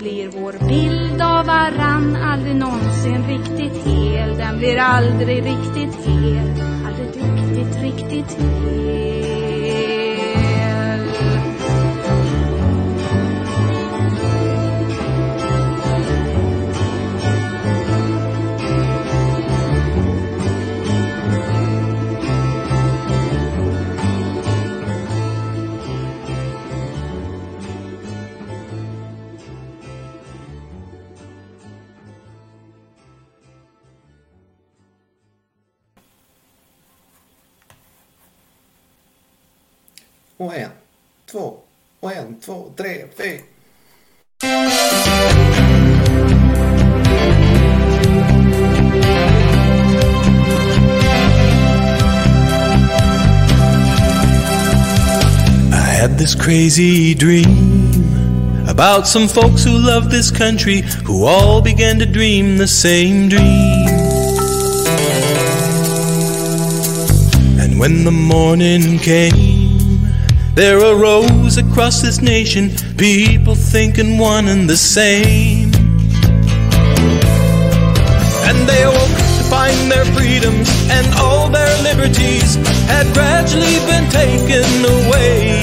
blir 0.00 0.28
vår 0.28 0.68
bild 0.68 1.22
av 1.22 1.46
varann. 1.46 2.16
Aldrig 2.16 2.56
någonsin 2.56 3.24
riktigt 3.28 3.86
hel. 3.86 4.36
Den 4.36 4.58
blir 4.58 4.78
aldrig 4.78 5.36
riktigt 5.44 6.06
hel. 6.06 6.62
Aldrig 6.86 7.08
riktigt, 7.08 7.82
riktigt 7.82 8.38
hel. 8.38 9.49
Och 40.40 40.56
en, 40.56 40.70
två, 41.30 41.56
och 42.00 42.12
en, 42.12 42.36
två, 42.40 42.72
tre, 42.76 43.04
fyra. 43.16 43.40
I 55.72 56.00
had 56.00 56.16
this 56.18 56.34
crazy 56.34 57.14
dream 57.14 57.44
about 58.66 59.06
some 59.06 59.28
folks 59.28 59.62
who 59.62 59.72
love 59.72 60.10
this 60.10 60.30
country 60.30 60.82
who 61.04 61.26
all 61.26 61.60
began 61.60 61.98
to 61.98 62.06
dream 62.06 62.56
the 62.56 62.66
same 62.66 63.28
dream. 63.28 63.88
And 67.60 67.78
when 67.78 68.04
the 68.04 68.10
morning 68.10 68.98
came, 68.98 69.49
there 70.54 70.78
arose 70.78 71.56
across 71.56 72.02
this 72.02 72.20
nation 72.20 72.70
people 72.96 73.54
thinking 73.54 74.18
one 74.18 74.48
and 74.48 74.68
the 74.68 74.76
same. 74.76 75.70
And 78.48 78.68
they 78.68 78.82
awoke 78.82 79.16
to 79.38 79.44
find 79.48 79.90
their 79.90 80.04
freedoms 80.16 80.68
and 80.90 81.06
all 81.18 81.48
their 81.48 81.82
liberties 81.82 82.56
had 82.86 83.06
gradually 83.14 83.78
been 83.86 84.08
taken 84.10 84.64
away. 84.84 85.62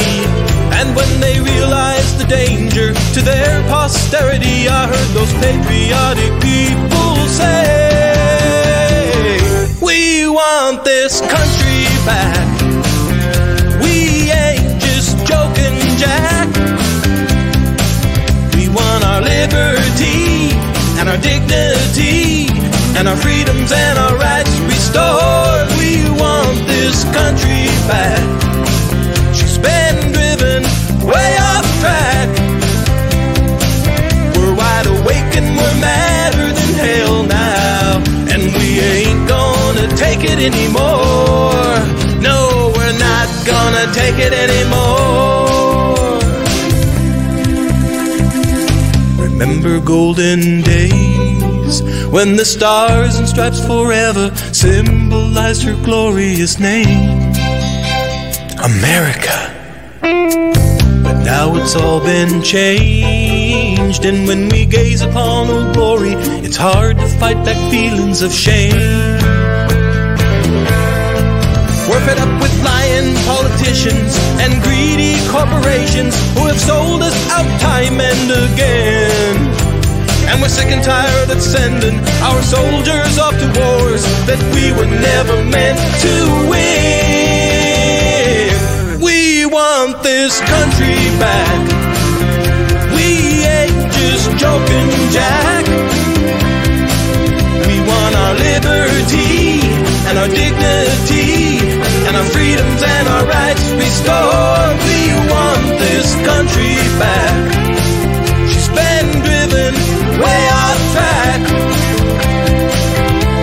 And 0.80 0.96
when 0.96 1.20
they 1.20 1.40
realized 1.40 2.20
the 2.20 2.26
danger 2.26 2.94
to 2.94 3.22
their 3.22 3.62
posterity, 3.68 4.70
I 4.70 4.88
heard 4.88 5.10
those 5.14 5.34
patriotic 5.44 6.32
people 6.42 7.28
say, 7.28 8.18
We 9.82 10.28
want 10.30 10.84
this 10.86 11.20
country 11.22 11.86
back. 12.06 12.57
Jack. 15.98 16.48
We 18.56 18.70
want 18.70 19.04
our 19.04 19.22
liberty 19.22 20.54
and 21.00 21.10
our 21.10 21.18
dignity 21.18 22.48
and 22.98 23.08
our 23.08 23.18
freedoms 23.18 23.72
and 23.72 23.98
our 23.98 24.16
rights 24.18 24.54
restored. 24.60 25.68
We 25.82 26.06
want 26.22 26.68
this 26.68 27.04
country 27.18 27.66
back. 27.89 28.22
She's 29.34 29.58
been 29.58 30.12
driven 30.14 30.62
way 31.02 31.32
off 31.50 31.66
track. 31.82 32.30
We're 34.38 34.56
wide 34.56 34.88
awake 34.88 35.32
and 35.39 35.50
we're 35.58 35.78
madder 35.82 36.54
than 36.58 36.74
hell 36.86 37.24
now. 37.24 38.04
And 38.34 38.43
we 38.54 38.80
ain't 38.80 39.28
gonna 39.28 39.88
take 39.95 40.24
it 40.24 40.38
anymore. 40.38 41.74
No, 42.22 42.72
we're 42.76 43.00
not 43.00 43.28
gonna 43.45 43.91
take 43.93 44.18
it 44.20 44.34
anymore. 44.34 45.37
Remember 49.40 49.80
golden 49.80 50.62
days 50.64 51.84
when 52.10 52.36
the 52.38 52.44
stars 52.44 53.18
and 53.20 53.30
stripes 53.30 53.64
forever 53.64 54.36
symbolized 54.52 55.62
her 55.62 55.76
glorious 55.86 56.58
name, 56.58 57.20
America. 58.58 59.54
But 60.02 61.22
now 61.24 61.56
it's 61.56 61.76
all 61.76 62.00
been 62.00 62.42
changed, 62.42 64.06
and 64.06 64.28
when 64.28 64.50
we 64.50 64.66
gaze 64.66 65.04
upon 65.04 65.52
old 65.52 65.76
glory, 65.76 66.14
it's 66.44 66.58
hard 66.58 66.98
to 66.98 67.08
fight 67.20 67.38
back 67.46 67.58
feelings 67.70 68.24
of 68.24 68.34
shame. 68.34 68.74
We're 71.88 72.04
fed 72.08 72.18
up 72.18 72.42
with 72.42 72.64
lying 72.97 73.15
politicians 73.25 74.17
and 74.39 74.61
greedy 74.63 75.15
corporations 75.29 76.15
who 76.33 76.47
have 76.47 76.59
sold 76.59 77.01
us 77.03 77.15
out 77.32 77.45
time 77.61 77.99
and 77.99 78.32
again. 78.32 79.36
And 80.29 80.41
we're 80.41 80.49
sick 80.49 80.67
and 80.67 80.83
tired 80.83 81.29
of 81.29 81.41
sending 81.41 81.99
our 82.21 82.41
soldiers 82.41 83.17
off 83.17 83.33
to 83.33 83.47
wars 83.59 84.03
that 84.28 84.39
we 84.53 84.71
were 84.74 84.86
never 84.86 85.43
meant 85.45 85.79
to 86.03 86.13
win. 86.49 86.57
We 89.01 89.45
want 89.45 90.03
this 90.03 90.39
country 90.41 90.97
back. 91.19 91.67
We 92.95 93.45
ain't 93.45 93.91
just 93.93 94.29
joking, 94.37 94.89
Jack. 95.11 95.65
We 97.67 97.79
want 97.89 98.15
our 98.15 98.33
liberty 98.33 99.61
and 100.07 100.17
our 100.17 100.28
dignity 100.28 101.57
our 102.18 102.26
freedoms 102.26 102.82
and 102.82 103.08
our 103.08 103.26
rights 103.28 103.70
restored. 103.78 104.74
We 104.89 105.02
want 105.30 105.64
this 105.78 106.16
country 106.26 106.74
back. 106.98 107.36
She's 108.50 108.70
been 108.70 109.08
driven 109.22 109.74
way 110.18 110.42
off 110.50 110.80
track. 110.94 111.42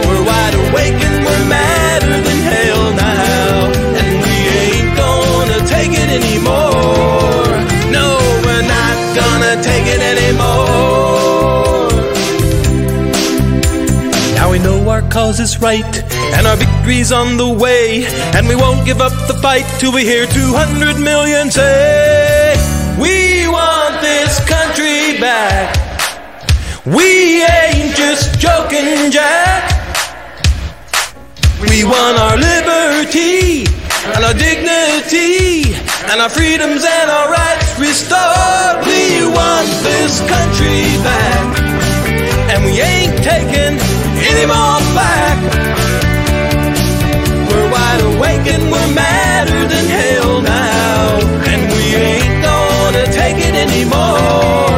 We're 0.06 0.24
wide 0.26 0.56
awake 0.64 0.98
and 1.06 1.16
we're 1.24 1.46
madder 1.54 2.18
than 2.26 2.40
hell 2.50 2.84
now. 2.98 3.70
And 4.02 4.12
we 4.24 4.36
ain't 4.66 4.90
gonna 4.98 5.60
take 5.74 5.92
it 5.94 6.10
anymore. 6.20 7.54
No, 7.94 8.18
we're 8.42 8.66
not 8.66 8.96
gonna 9.14 9.54
take 9.62 9.86
it 9.86 10.02
cause 15.14 15.38
is 15.38 15.60
right 15.60 15.94
and 16.34 16.44
our 16.44 16.56
victory's 16.56 17.12
on 17.12 17.36
the 17.36 17.48
way. 17.48 18.04
And 18.34 18.48
we 18.48 18.56
won't 18.56 18.84
give 18.84 19.00
up 19.00 19.14
the 19.28 19.38
fight 19.40 19.62
till 19.78 19.92
we 19.94 20.02
hear 20.02 20.26
200 20.26 20.98
million 20.98 21.52
say, 21.52 22.58
We 22.98 23.46
want 23.46 24.02
this 24.02 24.42
country 24.42 25.14
back. 25.22 25.70
We 26.84 27.46
ain't 27.46 27.94
just 27.94 28.40
joking, 28.40 29.12
Jack. 29.14 29.62
We 31.70 31.84
want 31.84 32.18
our 32.18 32.36
liberty 32.36 33.70
and 34.18 34.24
our 34.26 34.34
dignity 34.34 35.78
and 36.10 36.20
our 36.20 36.28
freedoms 36.28 36.82
and 36.82 37.08
our 37.08 37.30
rights 37.30 37.70
restored. 37.78 38.82
We 38.82 39.30
want 39.30 39.70
this 39.86 40.18
country 40.26 40.98
back. 41.06 41.46
And 42.50 42.64
we 42.64 42.82
ain't 42.82 43.16
taking 43.22 43.93
any 44.30 44.46
more 44.46 44.80
back. 44.96 45.38
We're 47.48 47.68
wide 47.74 48.02
awake 48.10 48.46
and 48.54 48.64
we're 48.72 48.90
madder 48.94 49.62
than 49.72 49.84
hell 49.98 50.42
now. 50.42 51.18
And 51.50 51.60
we 51.72 51.84
ain't 51.94 52.36
gonna 52.42 53.04
take 53.20 53.38
it 53.48 53.54
anymore. 53.54 54.76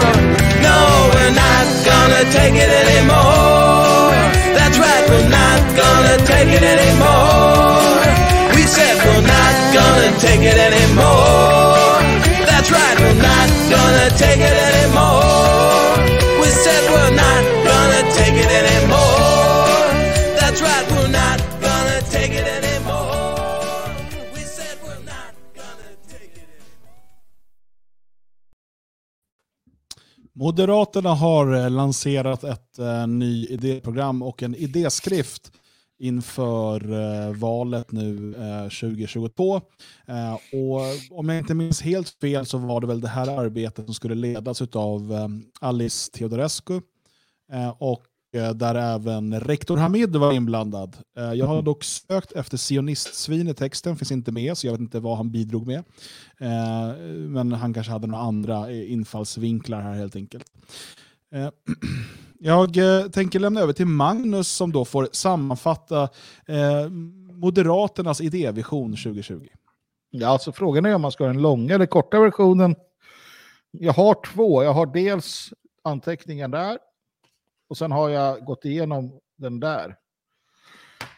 No, 0.66 0.78
we're 1.14 1.34
not 1.46 1.66
gonna 1.90 2.22
take 2.38 2.56
it 2.64 2.72
anymore. 2.82 4.10
That's 4.58 4.78
right, 4.78 5.04
we're 5.10 5.30
not 5.30 5.60
gonna 5.82 6.16
take 6.32 6.50
it 6.58 6.64
anymore. 6.74 7.86
We 8.54 8.62
said 8.66 8.94
we're 9.06 9.26
not 9.36 9.54
gonna 9.78 10.12
take 10.18 10.42
it 10.42 10.58
anymore. 10.58 12.02
That's 12.50 12.70
right, 12.70 12.96
we're 12.98 13.22
not 13.30 13.48
gonna 13.70 14.08
take 14.18 14.40
it 14.40 14.55
Moderaterna 30.46 31.14
har 31.14 31.54
eh, 31.54 31.70
lanserat 31.70 32.44
ett 32.44 32.78
eh, 32.78 33.06
ny 33.06 33.46
idéprogram 33.46 34.22
och 34.22 34.42
en 34.42 34.54
idéskrift 34.54 35.52
inför 35.98 36.92
eh, 36.92 37.34
valet 37.34 37.92
nu 37.92 38.34
eh, 38.34 38.62
2022. 38.62 39.56
Eh, 40.06 40.34
och 40.34 40.80
om 41.18 41.28
jag 41.28 41.38
inte 41.38 41.54
minns 41.54 41.82
helt 41.82 42.08
fel 42.08 42.46
så 42.46 42.58
var 42.58 42.80
det 42.80 42.86
väl 42.86 43.00
det 43.00 43.08
här 43.08 43.40
arbetet 43.40 43.84
som 43.84 43.94
skulle 43.94 44.14
ledas 44.14 44.62
av 44.62 45.12
eh, 45.12 45.28
Alice 45.60 46.12
Teodorescu 46.12 46.80
eh, 47.52 47.74
och 47.78 48.02
Eh, 48.36 48.50
där 48.50 48.74
även 48.74 49.40
rektor 49.40 49.76
Hamid 49.76 50.16
var 50.16 50.32
inblandad. 50.32 50.96
Eh, 51.18 51.32
jag 51.32 51.46
har 51.46 51.62
dock 51.62 51.84
sökt 51.84 52.32
efter 52.32 52.56
sionistsvin 52.56 53.48
i 53.48 53.54
texten, 53.54 53.96
finns 53.96 54.12
inte 54.12 54.32
med, 54.32 54.58
så 54.58 54.66
jag 54.66 54.72
vet 54.72 54.80
inte 54.80 55.00
vad 55.00 55.16
han 55.16 55.30
bidrog 55.30 55.66
med. 55.66 55.78
Eh, 56.40 56.96
men 57.28 57.52
han 57.52 57.74
kanske 57.74 57.92
hade 57.92 58.06
några 58.06 58.24
andra 58.24 58.72
infallsvinklar 58.72 59.80
här 59.80 59.94
helt 59.94 60.16
enkelt. 60.16 60.46
Jag 62.38 62.74
tänker 63.12 63.38
lämna 63.38 63.60
över 63.60 63.72
till 63.72 63.86
Magnus 63.86 64.48
som 64.48 64.72
då 64.72 64.84
får 64.84 65.08
sammanfatta 65.12 66.08
Moderaternas 67.32 68.20
idévision 68.20 68.90
2020. 68.90 69.46
Ja, 70.10 70.28
alltså 70.28 70.52
frågan 70.52 70.86
är 70.86 70.94
om 70.94 71.02
man 71.02 71.12
ska 71.12 71.24
ha 71.24 71.32
den 71.32 71.42
långa 71.42 71.74
eller 71.74 71.86
korta 71.86 72.20
versionen. 72.20 72.76
Jag 73.70 73.92
har 73.92 74.16
två. 74.26 74.64
Jag 74.64 74.72
har 74.72 74.86
dels 74.86 75.52
anteckningen 75.84 76.50
där 76.50 76.78
och 77.68 77.76
sen 77.76 77.92
har 77.92 78.08
jag 78.08 78.44
gått 78.44 78.64
igenom 78.64 79.20
den 79.36 79.60
där. 79.60 79.96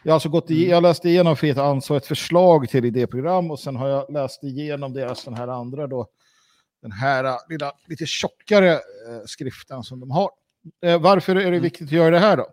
Jag 0.03 0.11
har 0.11 0.13
alltså 0.13 0.29
gått 0.29 0.51
i, 0.51 0.69
jag 0.69 0.83
läste 0.83 1.09
igenom 1.09 1.35
Frihet 1.35 1.57
ansvar, 1.57 1.97
ett 1.97 2.05
förslag 2.05 2.69
till 2.69 2.85
idéprogram 2.85 3.51
och 3.51 3.59
sen 3.59 3.75
har 3.75 3.87
jag 3.87 4.11
läst 4.11 4.43
igenom 4.43 4.93
deras 4.93 5.23
den 5.25 5.33
här 5.33 5.47
andra 5.47 5.87
då, 5.87 6.07
den 6.81 6.91
här 6.91 7.37
lilla, 7.49 7.71
lite 7.87 8.05
tjockare 8.05 8.71
eh, 8.73 8.79
skriften 9.25 9.83
som 9.83 9.99
de 9.99 10.11
har. 10.11 10.29
Eh, 10.85 11.01
varför 11.01 11.35
är 11.35 11.51
det 11.51 11.59
viktigt 11.59 11.87
att 11.87 11.91
göra 11.91 12.09
det 12.09 12.19
här 12.19 12.37
då? 12.37 12.47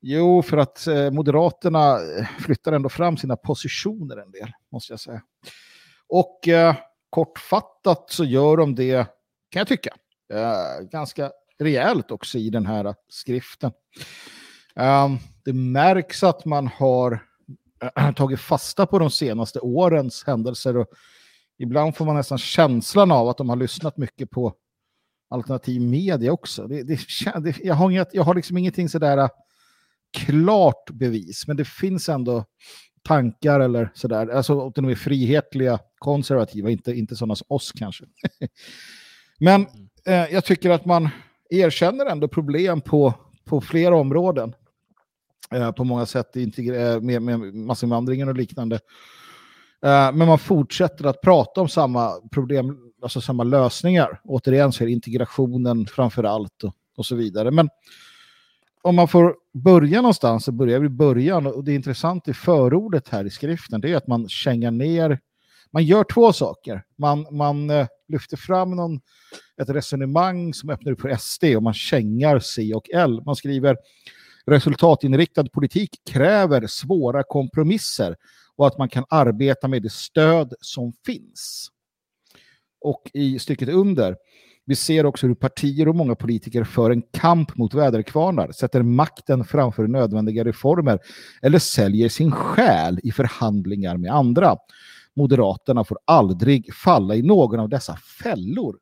Jo, 0.00 0.42
för 0.42 0.56
att 0.56 0.86
eh, 0.86 1.10
Moderaterna 1.10 1.98
flyttar 2.40 2.72
ändå 2.72 2.88
fram 2.88 3.16
sina 3.16 3.36
positioner 3.36 4.16
en 4.16 4.30
del, 4.30 4.52
måste 4.72 4.92
jag 4.92 5.00
säga. 5.00 5.22
Och 6.08 6.40
kortfattat 7.10 8.10
så 8.10 8.24
gör 8.24 8.56
de 8.56 8.74
det, 8.74 9.06
kan 9.50 9.60
jag 9.60 9.68
tycka, 9.68 9.94
ganska 10.90 11.30
rejält 11.60 12.10
också 12.10 12.38
i 12.38 12.50
den 12.50 12.66
här 12.66 12.94
skriften. 13.08 13.72
Um, 14.74 15.18
det 15.44 15.52
märks 15.52 16.22
att 16.22 16.44
man 16.44 16.66
har 16.66 17.24
tagit 18.16 18.40
fasta 18.40 18.86
på 18.86 18.98
de 18.98 19.10
senaste 19.10 19.60
årens 19.60 20.24
händelser 20.26 20.76
och 20.76 20.86
ibland 21.58 21.96
får 21.96 22.04
man 22.04 22.16
nästan 22.16 22.38
känslan 22.38 23.12
av 23.12 23.28
att 23.28 23.36
de 23.36 23.48
har 23.48 23.56
lyssnat 23.56 23.96
mycket 23.96 24.30
på 24.30 24.54
alternativ 25.30 25.80
media 25.80 26.32
också. 26.32 26.66
Det, 26.66 26.82
det, 26.82 27.58
jag, 27.62 27.74
har 27.74 27.90
inget, 27.90 28.08
jag 28.12 28.22
har 28.22 28.34
liksom 28.34 28.56
ingenting 28.56 28.88
sådär 28.88 29.18
äh, 29.18 29.28
klart 30.12 30.90
bevis, 30.90 31.46
men 31.46 31.56
det 31.56 31.64
finns 31.64 32.08
ändå 32.08 32.44
tankar 33.02 33.60
eller 33.60 33.90
sådär, 33.94 34.28
alltså 34.28 34.70
de 34.70 34.88
är 34.88 34.94
frihetliga, 34.94 35.78
konservativa, 35.98 36.70
inte, 36.70 36.92
inte 36.92 37.16
sådana 37.16 37.36
som 37.36 37.46
oss 37.48 37.72
kanske. 37.72 38.04
men 39.38 39.66
eh, 40.06 40.32
jag 40.32 40.44
tycker 40.44 40.70
att 40.70 40.84
man 40.84 41.08
erkänner 41.50 42.06
ändå 42.06 42.28
problem 42.28 42.80
på, 42.80 43.14
på 43.44 43.60
flera 43.60 43.96
områden. 43.96 44.54
Eh, 45.54 45.72
på 45.72 45.84
många 45.84 46.06
sätt 46.06 46.36
eh, 46.36 47.00
med, 47.00 47.22
med 47.22 47.54
massinvandringen 47.54 48.28
och 48.28 48.36
liknande. 48.36 48.74
Eh, 49.84 50.12
men 50.12 50.28
man 50.28 50.38
fortsätter 50.38 51.04
att 51.04 51.20
prata 51.20 51.60
om 51.60 51.68
samma 51.68 52.12
problem, 52.30 52.78
alltså 53.02 53.20
samma 53.20 53.44
lösningar. 53.44 54.20
Återigen 54.24 54.72
så 54.72 54.84
är 54.84 54.88
integrationen 54.88 55.86
framför 55.86 56.24
allt 56.24 56.64
och, 56.64 56.74
och 56.96 57.06
så 57.06 57.16
vidare. 57.16 57.50
Men 57.50 57.68
om 58.82 58.96
man 58.96 59.08
får 59.08 59.34
börja 59.54 60.00
någonstans 60.00 60.44
så 60.44 60.52
börjar 60.52 60.80
vi 60.80 60.86
i 60.86 60.90
början. 60.90 61.46
Och 61.46 61.64
det 61.64 61.74
intressanta 61.74 62.30
i 62.30 62.34
förordet 62.34 63.08
här 63.08 63.24
i 63.24 63.30
skriften 63.30 63.80
det 63.80 63.92
är 63.92 63.96
att 63.96 64.06
man 64.06 64.28
kängar 64.28 64.70
ner. 64.70 65.18
Man 65.72 65.84
gör 65.84 66.04
två 66.04 66.32
saker. 66.32 66.82
Man, 66.98 67.26
man 67.30 67.70
eh, 67.70 67.86
lyfter 68.08 68.36
fram 68.36 68.70
någon, 68.70 69.00
ett 69.62 69.68
resonemang 69.68 70.54
som 70.54 70.70
öppnar 70.70 70.92
upp 70.92 71.00
för 71.00 71.16
SD 71.16 71.44
och 71.44 71.62
man 71.62 71.74
kängar 71.74 72.38
C 72.38 72.74
och 72.74 72.90
L. 72.90 73.22
Man 73.26 73.36
skriver 73.36 73.76
resultatinriktad 74.46 75.44
politik 75.44 75.90
kräver 76.10 76.66
svåra 76.66 77.22
kompromisser 77.22 78.16
och 78.56 78.66
att 78.66 78.78
man 78.78 78.88
kan 78.88 79.04
arbeta 79.08 79.68
med 79.68 79.82
det 79.82 79.92
stöd 79.92 80.54
som 80.60 80.92
finns. 81.06 81.68
Och 82.80 83.10
i 83.14 83.38
stycket 83.38 83.68
under, 83.68 84.16
vi 84.64 84.76
ser 84.76 85.06
också 85.06 85.26
hur 85.26 85.34
partier 85.34 85.88
och 85.88 85.96
många 85.96 86.14
politiker 86.14 86.64
för 86.64 86.90
en 86.90 87.02
kamp 87.02 87.56
mot 87.56 87.74
väderkvarnar, 87.74 88.52
sätter 88.52 88.82
makten 88.82 89.44
framför 89.44 89.86
nödvändiga 89.86 90.44
reformer 90.44 90.98
eller 91.42 91.58
säljer 91.58 92.08
sin 92.08 92.32
själ 92.32 93.00
i 93.02 93.12
förhandlingar 93.12 93.96
med 93.96 94.12
andra. 94.12 94.56
Moderaterna 95.16 95.84
får 95.84 95.98
aldrig 96.04 96.74
falla 96.74 97.14
i 97.14 97.22
någon 97.22 97.60
av 97.60 97.68
dessa 97.68 97.96
fällor. 97.96 98.78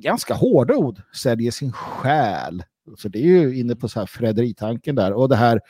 Ganska 0.00 0.34
hårda 0.34 0.74
ord, 0.74 1.02
säljer 1.14 1.50
sin 1.50 1.72
själ. 1.72 2.62
Så 2.96 3.08
det 3.08 3.18
är 3.18 3.26
ju 3.26 3.58
inne 3.58 3.76
på 3.76 3.88
så 3.88 3.98
här 3.98 4.06
Frederitanken 4.06 4.94
där. 4.94 5.12
Och 5.12 5.28
det 5.28 5.36
här, 5.36 5.60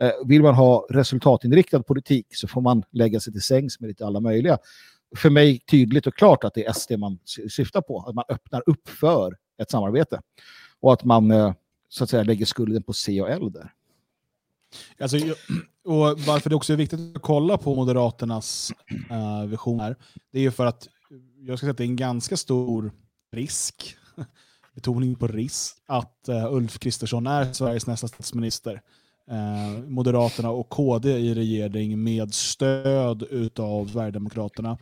eh, 0.00 0.12
vill 0.26 0.42
man 0.42 0.54
ha 0.54 0.86
resultatinriktad 0.90 1.82
politik 1.82 2.26
så 2.30 2.48
får 2.48 2.60
man 2.60 2.82
lägga 2.90 3.20
sig 3.20 3.32
till 3.32 3.42
sängs 3.42 3.80
med 3.80 3.88
lite 3.88 4.06
alla 4.06 4.20
möjliga. 4.20 4.58
För 5.16 5.30
mig 5.30 5.58
tydligt 5.58 6.06
och 6.06 6.14
klart 6.14 6.44
att 6.44 6.54
det 6.54 6.66
är 6.66 6.72
SD 6.72 6.92
man 6.98 7.18
syftar 7.50 7.80
på. 7.80 8.04
Att 8.08 8.14
man 8.14 8.24
öppnar 8.28 8.62
upp 8.66 8.88
för 8.88 9.36
ett 9.62 9.70
samarbete. 9.70 10.20
Och 10.80 10.92
att 10.92 11.04
man 11.04 11.30
eh, 11.30 11.52
så 11.88 12.04
att 12.04 12.10
säga 12.10 12.22
lägger 12.22 12.46
skulden 12.46 12.82
på 12.82 12.92
C 12.92 13.20
och 13.20 13.30
L 13.30 13.52
där. 13.52 13.72
Alltså, 15.00 15.16
och 15.84 16.20
varför 16.20 16.50
det 16.50 16.56
också 16.56 16.72
är 16.72 16.76
viktigt 16.76 17.16
att 17.16 17.22
kolla 17.22 17.58
på 17.58 17.74
Moderaternas 17.74 18.72
eh, 19.10 19.16
uh, 19.16 19.46
visioner, 19.46 19.96
det 20.32 20.38
är 20.38 20.42
ju 20.42 20.50
för 20.50 20.66
att 20.66 20.88
jag 21.40 21.58
ska 21.58 21.64
säga 21.64 21.70
att 21.70 21.78
det 21.78 21.84
är 21.84 21.88
en 21.88 21.96
ganska 21.96 22.36
stor 22.36 22.92
risk, 23.32 23.96
betoning 24.74 25.14
på 25.14 25.26
risk, 25.26 25.76
att 25.86 26.28
uh, 26.28 26.52
Ulf 26.52 26.78
Kristersson 26.78 27.26
är 27.26 27.52
Sveriges 27.52 27.86
nästa 27.86 28.08
statsminister. 28.08 28.82
Uh, 29.30 29.88
Moderaterna 29.88 30.50
och 30.50 30.68
KD 30.68 31.10
i 31.10 31.34
regering 31.34 32.02
med 32.02 32.34
stöd 32.34 33.22
av 33.58 33.86
Sverigedemokraterna. 33.86 34.78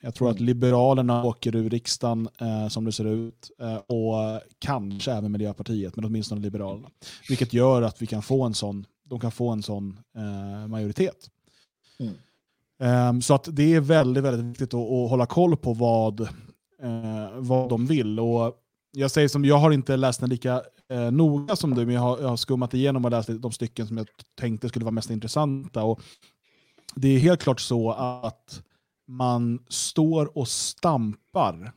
Jag 0.00 0.14
tror 0.14 0.30
att 0.30 0.40
Liberalerna 0.40 1.24
åker 1.24 1.56
ur 1.56 1.70
riksdagen 1.70 2.28
uh, 2.42 2.68
som 2.68 2.84
det 2.84 2.92
ser 2.92 3.04
ut 3.04 3.50
och 3.86 4.40
kanske 4.58 5.12
även 5.12 5.32
Miljöpartiet, 5.32 5.96
men 5.96 6.04
åtminstone 6.04 6.40
Liberalerna. 6.40 6.90
Vilket 7.28 7.52
gör 7.52 7.82
att 7.82 8.02
vi 8.02 8.06
kan 8.06 8.22
få 8.22 8.44
en 8.44 8.54
sån 8.54 8.86
de 9.04 9.20
kan 9.20 9.32
få 9.32 9.50
en 9.50 9.62
sån 9.62 10.00
eh, 10.16 10.68
majoritet. 10.68 11.30
Mm. 11.98 12.14
Um, 13.08 13.22
så 13.22 13.34
att 13.34 13.48
det 13.52 13.74
är 13.74 13.80
väldigt, 13.80 14.24
väldigt 14.24 14.46
viktigt 14.46 14.74
att, 14.74 14.80
att 14.80 15.10
hålla 15.10 15.26
koll 15.26 15.56
på 15.56 15.72
vad, 15.72 16.20
eh, 16.20 17.30
vad 17.34 17.68
de 17.68 17.86
vill. 17.86 18.20
Och 18.20 18.60
jag 18.92 19.10
säger 19.10 19.28
som, 19.28 19.44
jag 19.44 19.58
har 19.58 19.70
inte 19.70 19.96
läst 19.96 20.20
den 20.20 20.30
lika 20.30 20.62
eh, 20.88 21.10
noga 21.10 21.56
som 21.56 21.74
du, 21.74 21.86
men 21.86 21.94
jag 21.94 22.02
har, 22.02 22.20
jag 22.20 22.28
har, 22.28 22.36
skummat 22.36 22.74
igenom 22.74 23.04
och 23.04 23.10
läst 23.10 23.28
de 23.38 23.52
stycken 23.52 23.86
som 23.86 23.96
jag 23.96 24.06
tänkte 24.34 24.68
skulle 24.68 24.84
vara 24.84 24.92
mest 24.92 25.10
intressanta. 25.10 25.82
Och 25.82 26.00
det 26.94 27.08
är 27.08 27.18
helt 27.18 27.42
klart 27.42 27.60
så 27.60 27.92
att 27.92 28.62
man 29.06 29.64
står 29.68 30.38
och 30.38 30.48
stampar 30.48 31.72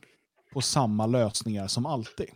på 0.52 0.60
samma 0.60 1.06
lösningar 1.06 1.66
som 1.66 1.86
alltid. 1.86 2.28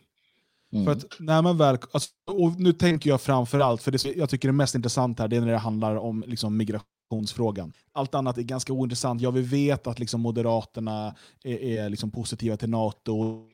Mm. 0.72 0.84
För 0.84 0.92
att 0.92 1.04
när 1.18 1.42
man 1.42 1.58
väl, 1.58 1.78
alltså, 1.92 2.10
och 2.26 2.60
nu 2.60 2.72
tänker 2.72 3.10
jag 3.10 3.20
framför 3.20 3.60
allt, 3.60 3.82
för 3.82 3.90
det 3.90 4.04
jag 4.04 4.30
tycker 4.30 4.48
det 4.48 4.52
mest 4.52 4.74
intressant 4.74 5.18
här 5.18 5.28
det 5.28 5.36
är 5.36 5.40
när 5.40 5.52
det 5.52 5.58
handlar 5.58 5.96
om 5.96 6.24
liksom, 6.26 6.56
migrationsfrågan. 6.56 7.72
Allt 7.92 8.14
annat 8.14 8.38
är 8.38 8.42
ganska 8.42 8.72
ointressant. 8.72 9.20
Ja, 9.20 9.30
vi 9.30 9.42
vet 9.42 9.86
att 9.86 9.98
liksom, 9.98 10.20
Moderaterna 10.20 11.14
är, 11.44 11.62
är 11.62 11.88
liksom, 11.88 12.10
positiva 12.10 12.56
till 12.56 12.70
NATO 12.70 13.12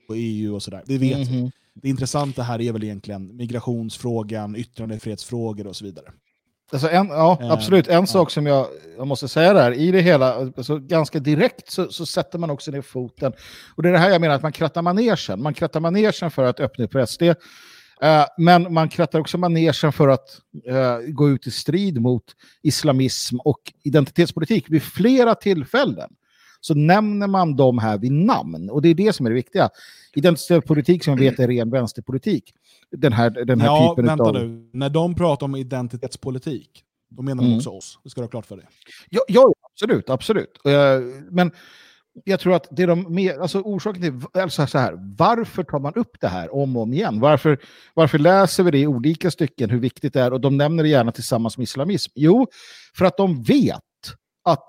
och 0.09 0.17
EU 0.17 0.55
och 0.55 0.63
sådär. 0.63 0.83
Det 0.87 0.99
vet 0.99 1.17
mm 1.17 1.29
-hmm. 1.29 1.45
vi. 1.45 1.53
Det 1.83 1.89
intressanta 1.89 2.43
här 2.43 2.61
är 2.61 2.73
väl 2.73 2.85
egentligen 2.85 3.37
migrationsfrågan, 3.37 4.57
yttrandefrihetsfrågor 4.57 5.67
och 5.67 5.77
så 5.77 5.85
vidare. 5.85 6.13
Alltså 6.73 6.91
en, 6.91 7.09
ja, 7.09 7.39
eh, 7.41 7.51
absolut. 7.51 7.89
En 7.89 7.95
ja. 7.95 8.07
sak 8.07 8.31
som 8.31 8.47
jag, 8.47 8.67
jag 8.97 9.07
måste 9.07 9.29
säga 9.29 9.53
där, 9.53 9.73
i 9.73 9.91
det 9.91 10.01
hela, 10.01 10.35
alltså 10.35 10.79
ganska 10.79 11.19
direkt 11.19 11.71
så, 11.71 11.93
så, 11.93 12.07
sätter 12.07 12.39
man 12.39 12.51
också 12.51 12.71
ner 12.71 12.83
foten. 12.83 13.33
Och 13.75 13.83
det 13.83 13.89
är 13.89 13.93
det 13.93 13.99
här 13.99 14.11
jag 14.11 14.21
menar, 14.21 14.35
att 14.35 14.43
man 14.43 14.53
krattar 14.53 14.83
manegen. 14.83 15.43
Man 15.43 15.55
krattar 15.55 15.81
manegen 15.81 16.31
för 16.31 16.45
att 16.45 16.61
öppna 16.61 16.85
upp 16.85 16.93
för 16.93 17.07
SD. 17.07 17.23
Uh, 18.05 18.25
men 18.39 18.73
man 18.73 18.89
krattar 18.89 19.21
också 19.21 19.39
manegen 19.39 19.93
för 19.93 20.09
att 20.09 20.41
uh, 20.71 21.13
gå 21.13 21.31
ut 21.31 21.47
i 21.47 21.51
strid 21.51 22.01
mot 22.01 22.25
islamism 22.63 23.37
och 23.45 23.61
identitetspolitik 23.85 24.65
vid 24.69 24.83
flera 24.83 25.35
tillfällen. 25.35 26.11
Så 26.61 26.75
nämner 26.75 27.27
man 27.27 27.57
dem 27.57 27.79
här 27.79 27.99
vid 27.99 28.13
namn. 28.13 28.71
Och 28.71 28.83
det 28.83 28.89
är 28.89 28.95
det 28.95 29.13
som 29.13 29.27
är 29.27 29.31
det 29.31 29.35
viktiga. 29.37 29.71
Identitetspolitik 30.15 31.05
som 31.05 31.17
vi 31.17 31.29
vet 31.31 31.39
är 31.39 31.49
ren 31.49 31.71
vänsterpolitik. 31.71 32.53
Den 32.91 33.13
här, 33.13 33.31
den 33.31 33.61
här 33.61 33.69
ja, 33.69 33.91
typen 33.91 34.07
vänta 34.07 34.25
av... 34.25 34.35
nu. 34.35 34.71
När 34.73 34.91
de 34.91 35.15
pratar 35.15 35.47
om 35.47 35.57
identitetspolitik, 35.57 36.85
då 37.11 37.23
menar 37.23 37.43
de 37.43 37.47
Mm. 37.47 37.57
också 37.59 37.71
oss. 37.71 37.99
Det 38.05 38.11
ska 38.11 38.21
du 38.21 38.25
ha 38.25 38.31
klart 38.31 38.47
för 38.47 38.57
dig. 38.57 38.67
Ja, 39.11 39.21
ja 39.29 39.53
absolut, 39.73 40.11
absolut. 40.11 40.59
Eh, 40.65 40.73
Men 41.31 41.53
jag 42.25 42.41
tror 42.41 42.55
att 42.55 42.69
det 42.71 42.83
är 42.83 42.87
de 42.87 43.15
mer, 43.15 43.39
alltså 43.39 43.61
orsaken 43.61 44.03
till, 44.03 44.41
alltså 44.43 44.67
så 44.67 44.79
här, 44.79 45.15
varför 45.19 45.63
tar 45.63 45.79
man 45.79 45.95
upp 45.95 46.21
det 46.21 46.29
här 46.29 46.55
om 46.55 46.77
och 46.77 46.83
om 46.83 46.93
igen? 46.93 47.21
Varför, 47.21 47.59
varför 47.95 48.19
läser 48.19 48.63
vi 48.63 48.71
det 48.71 48.79
i 48.79 48.87
olika 48.87 49.31
stycken 49.31 49.71
hur 49.71 49.79
viktigt 49.79 50.13
det 50.13 50.21
är 50.21 50.33
och 50.33 50.41
de 50.41 50.57
nämner 50.57 50.83
det 50.83 50.89
gärna 50.89 51.13
tillsammans 51.13 51.59
med 51.59 51.63
islamism? 51.63 52.13
Jo, 52.15 52.47
för 52.95 53.05
att 53.05 53.17
de 53.17 53.43
vet 53.43 53.81
att 54.45 54.67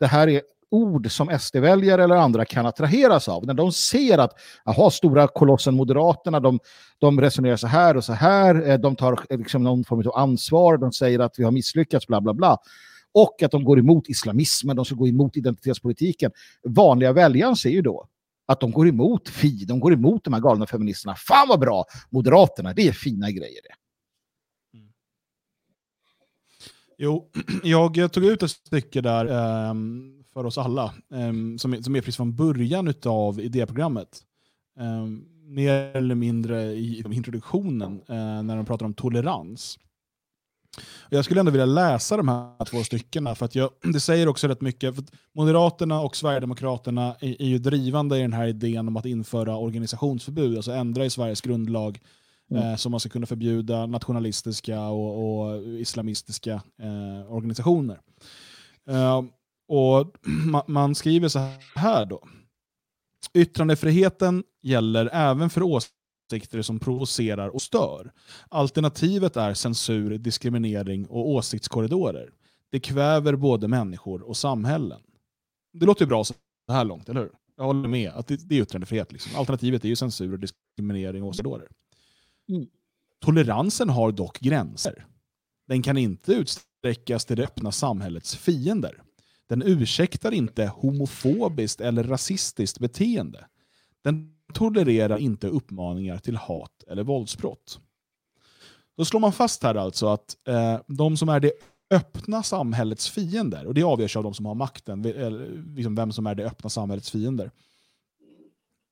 det 0.00 0.06
här 0.06 0.28
är 0.28 0.42
ord 0.70 1.10
som 1.10 1.38
SD-väljare 1.38 2.04
eller 2.04 2.16
andra 2.16 2.44
kan 2.44 2.66
attraheras 2.66 3.28
av. 3.28 3.46
När 3.46 3.54
de 3.54 3.72
ser 3.72 4.18
att 4.18 4.32
aha, 4.64 4.90
stora 4.90 5.28
kolossen 5.28 5.74
Moderaterna, 5.74 6.40
de, 6.40 6.58
de 6.98 7.20
resonerar 7.20 7.56
så 7.56 7.66
här 7.66 7.96
och 7.96 8.04
så 8.04 8.12
här, 8.12 8.68
eh, 8.68 8.78
de 8.78 8.96
tar 8.96 9.12
eh, 9.30 9.38
liksom 9.38 9.62
någon 9.62 9.84
form 9.84 9.98
av 10.06 10.16
ansvar, 10.16 10.76
de 10.76 10.92
säger 10.92 11.18
att 11.18 11.38
vi 11.38 11.44
har 11.44 11.50
misslyckats, 11.50 12.06
bla 12.06 12.20
bla 12.20 12.34
bla. 12.34 12.58
Och 13.12 13.42
att 13.42 13.50
de 13.50 13.64
går 13.64 13.78
emot 13.78 14.08
islamismen, 14.08 14.76
de 14.76 14.84
ska 14.84 14.94
gå 14.94 15.08
emot 15.08 15.36
identitetspolitiken. 15.36 16.30
Vanliga 16.68 17.12
väljaren 17.12 17.56
ser 17.56 17.70
ju 17.70 17.82
då 17.82 18.06
att 18.46 18.60
de 18.60 18.70
går 18.70 18.88
emot 18.88 19.28
Fi, 19.28 19.64
de 19.64 19.80
går 19.80 19.92
emot 19.92 20.24
de 20.24 20.32
här 20.32 20.40
galna 20.40 20.66
feministerna. 20.66 21.14
Fan 21.16 21.48
vad 21.48 21.60
bra! 21.60 21.84
Moderaterna, 22.10 22.72
det 22.72 22.88
är 22.88 22.92
fina 22.92 23.30
grejer 23.30 23.60
det. 23.62 23.74
Mm. 24.78 24.92
Jo, 26.98 27.30
jag 27.62 28.12
tog 28.12 28.24
ut 28.24 28.42
ett 28.42 28.50
stycke 28.50 29.00
där 29.00 29.26
ehm, 29.26 30.19
för 30.32 30.46
oss 30.46 30.58
alla, 30.58 30.94
ehm, 31.14 31.58
som, 31.58 31.72
är, 31.72 31.82
som 31.82 31.96
är 31.96 32.00
precis 32.00 32.16
från 32.16 32.36
början 32.36 32.94
av 33.04 33.40
idéprogrammet. 33.40 34.22
Um, 34.78 35.26
mer 35.50 35.96
eller 35.96 36.14
mindre 36.14 36.62
i 36.62 37.02
introduktionen, 37.10 38.00
eh, 38.08 38.42
när 38.42 38.56
de 38.56 38.66
pratar 38.66 38.86
om 38.86 38.94
tolerans. 38.94 39.78
Jag 41.08 41.24
skulle 41.24 41.40
ändå 41.40 41.52
vilja 41.52 41.66
läsa 41.66 42.16
de 42.16 42.28
här 42.28 42.64
två 42.64 42.84
styckena, 42.84 43.34
för 43.34 43.44
att 43.44 43.54
jag, 43.54 43.70
det 43.92 44.00
säger 44.00 44.28
också 44.28 44.48
rätt 44.48 44.60
mycket. 44.60 44.94
Moderaterna 45.32 46.00
och 46.00 46.16
Sverigedemokraterna 46.16 47.16
är, 47.20 47.42
är 47.42 47.46
ju 47.46 47.58
drivande 47.58 48.18
i 48.18 48.22
den 48.22 48.32
här 48.32 48.46
idén 48.46 48.88
om 48.88 48.96
att 48.96 49.06
införa 49.06 49.56
organisationsförbud, 49.56 50.56
alltså 50.56 50.72
ändra 50.72 51.04
i 51.04 51.10
Sveriges 51.10 51.40
grundlag 51.40 52.00
eh, 52.54 52.76
så 52.76 52.90
man 52.90 53.00
ska 53.00 53.08
kunna 53.08 53.26
förbjuda 53.26 53.86
nationalistiska 53.86 54.80
och, 54.80 55.40
och 55.40 55.62
islamistiska 55.62 56.62
eh, 56.82 57.32
organisationer. 57.32 58.00
Eh, 58.88 59.22
och 59.70 60.14
man, 60.66 60.94
skriver 60.94 61.28
så 61.28 61.38
här 61.74 62.06
då. 62.06 62.28
Yttrandefriheten 63.34 64.44
gäller 64.62 65.10
även 65.12 65.50
för 65.50 65.62
åsikter 65.62 66.62
som 66.62 66.78
provocerar 66.78 67.48
och 67.48 67.62
stör. 67.62 68.12
Alternativet 68.48 69.36
är 69.36 69.54
censur, 69.54 70.18
diskriminering 70.18 71.06
och 71.06 71.28
åsiktskorridorer. 71.28 72.30
Det 72.70 72.80
kväver 72.80 73.36
både 73.36 73.68
människor 73.68 74.22
och 74.22 74.36
samhällen. 74.36 75.00
Det 75.72 75.86
låter 75.86 76.04
ju 76.04 76.08
bra 76.08 76.24
så 76.24 76.34
här 76.68 76.84
långt, 76.84 77.08
eller 77.08 77.20
hur? 77.20 77.32
Jag 77.56 77.64
håller 77.64 77.88
med, 77.88 78.10
att 78.10 78.26
det, 78.26 78.48
det 78.48 78.58
är 78.58 78.62
yttrandefrihet. 78.62 79.12
Liksom. 79.12 79.36
Alternativet 79.36 79.84
är 79.84 79.88
ju 79.88 79.96
censur, 79.96 80.36
diskriminering 80.36 81.22
och 81.22 81.28
åsiktskorridorer. 81.28 81.68
Toleransen 83.20 83.88
har 83.88 84.12
dock 84.12 84.40
gränser. 84.40 85.06
Den 85.68 85.82
kan 85.82 85.98
inte 85.98 86.32
utsträckas 86.32 87.24
till 87.24 87.36
det 87.36 87.44
öppna 87.44 87.72
samhällets 87.72 88.36
fiender. 88.36 89.02
Den 89.50 89.62
ursäktar 89.62 90.32
inte 90.32 90.66
homofobiskt 90.66 91.80
eller 91.80 92.04
rasistiskt 92.04 92.78
beteende. 92.78 93.46
Den 94.04 94.34
tolererar 94.54 95.18
inte 95.18 95.48
uppmaningar 95.48 96.18
till 96.18 96.36
hat 96.36 96.84
eller 96.88 97.02
våldsbrott. 97.02 97.80
Då 98.96 99.04
slår 99.04 99.20
man 99.20 99.32
fast 99.32 99.62
här 99.62 99.74
alltså 99.74 100.06
att 100.08 100.36
eh, 100.48 100.80
de 100.86 101.16
som 101.16 101.28
är 101.28 101.40
det 101.40 101.52
öppna 101.90 102.42
samhällets 102.42 103.10
fiender, 103.10 103.66
och 103.66 103.74
det 103.74 103.82
avgörs 103.82 104.16
av 104.16 104.22
de 104.22 104.34
som 104.34 104.46
har 104.46 104.54
makten, 104.54 105.04
eller 105.04 105.62
liksom 105.76 105.94
vem 105.94 106.12
som 106.12 106.26
är 106.26 106.34
det 106.34 106.46
öppna 106.46 106.70
samhällets 106.70 107.10
fiender. 107.10 107.50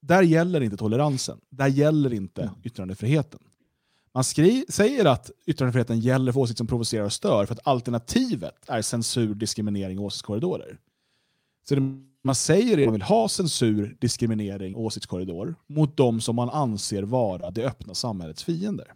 Där 0.00 0.22
gäller 0.22 0.60
inte 0.60 0.76
toleransen. 0.76 1.40
Där 1.50 1.68
gäller 1.68 2.12
inte 2.12 2.50
yttrandefriheten. 2.64 3.40
Man 4.18 4.24
säger 4.68 5.04
att 5.04 5.30
yttrandefriheten 5.46 6.00
gäller 6.00 6.32
för 6.32 6.40
åsikter 6.40 6.58
som 6.58 6.66
provocerar 6.66 7.04
och 7.04 7.12
stör 7.12 7.46
för 7.46 7.54
att 7.54 7.66
alternativet 7.66 8.54
är 8.66 8.82
censur, 8.82 9.34
diskriminering 9.34 9.98
och 9.98 10.04
åsiktskorridorer. 10.04 10.78
Så 11.68 11.74
det 11.74 11.80
man 12.24 12.34
säger 12.34 12.78
är 12.78 12.82
att 12.82 12.86
man 12.86 12.92
vill 12.92 13.02
ha 13.02 13.28
censur, 13.28 13.96
diskriminering 14.00 14.74
och 14.74 14.82
åsiktskorridor 14.82 15.54
mot 15.66 15.96
de 15.96 16.20
som 16.20 16.36
man 16.36 16.50
anser 16.50 17.02
vara 17.02 17.50
det 17.50 17.66
öppna 17.66 17.94
samhällets 17.94 18.44
fiender. 18.44 18.92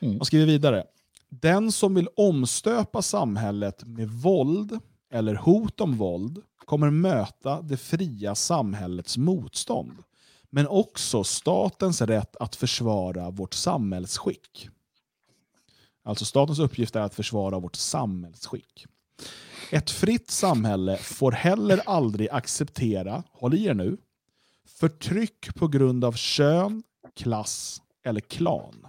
Man 0.00 0.24
skriver 0.24 0.46
vidare. 0.46 0.84
Den 1.28 1.72
som 1.72 1.94
vill 1.94 2.08
omstöpa 2.16 3.02
samhället 3.02 3.86
med 3.86 4.08
våld 4.08 4.78
eller 5.12 5.34
hot 5.34 5.80
om 5.80 5.96
våld 5.96 6.42
kommer 6.64 6.90
möta 6.90 7.62
det 7.62 7.76
fria 7.76 8.34
samhällets 8.34 9.16
motstånd 9.16 10.02
men 10.56 10.66
också 10.68 11.24
statens 11.24 12.00
rätt 12.00 12.36
att 12.36 12.56
försvara 12.56 13.30
vårt 13.30 13.54
samhällsskick. 13.54 14.68
Alltså 16.02 16.24
statens 16.24 16.58
uppgift 16.58 16.96
är 16.96 17.00
att 17.00 17.14
försvara 17.14 17.58
vårt 17.58 17.76
samhällsskick. 17.76 18.86
Ett 19.72 19.90
fritt 19.90 20.30
samhälle 20.30 20.96
får 20.96 21.32
heller 21.32 21.82
aldrig 21.86 22.28
acceptera, 22.30 23.22
håll 23.32 23.54
i 23.54 23.64
er 23.66 23.74
nu, 23.74 23.96
förtryck 24.64 25.54
på 25.54 25.68
grund 25.68 26.04
av 26.04 26.12
kön, 26.12 26.82
klass 27.14 27.82
eller 28.02 28.20
klan. 28.20 28.86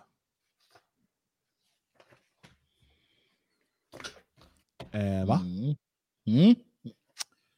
Eh, 4.91 5.25
va? 5.25 5.39
Mm. 6.25 6.55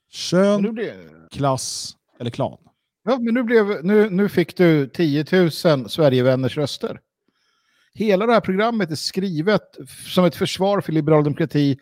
Kön, 0.09 0.61
Nu 0.61 0.71
blir- 0.71 1.27
klass 1.31 1.97
eller 2.19 2.31
klan. 2.31 2.68
Ja, 3.03 3.19
men 3.19 3.33
nu, 3.33 3.43
blev, 3.43 3.85
nu, 3.85 4.09
nu 4.09 4.29
fick 4.29 4.57
du 4.57 4.87
10 4.87 5.25
000 5.31 5.51
Sverigevänners 5.89 6.57
röster. 6.57 6.99
Hela 7.93 8.25
det 8.25 8.33
här 8.33 8.41
programmet 8.41 8.91
är 8.91 8.95
skrivet 8.95 9.61
som 10.13 10.25
ett 10.25 10.35
försvar 10.35 10.81
för 10.81 10.91
liberal 10.91 11.23
demokrati, 11.23 11.77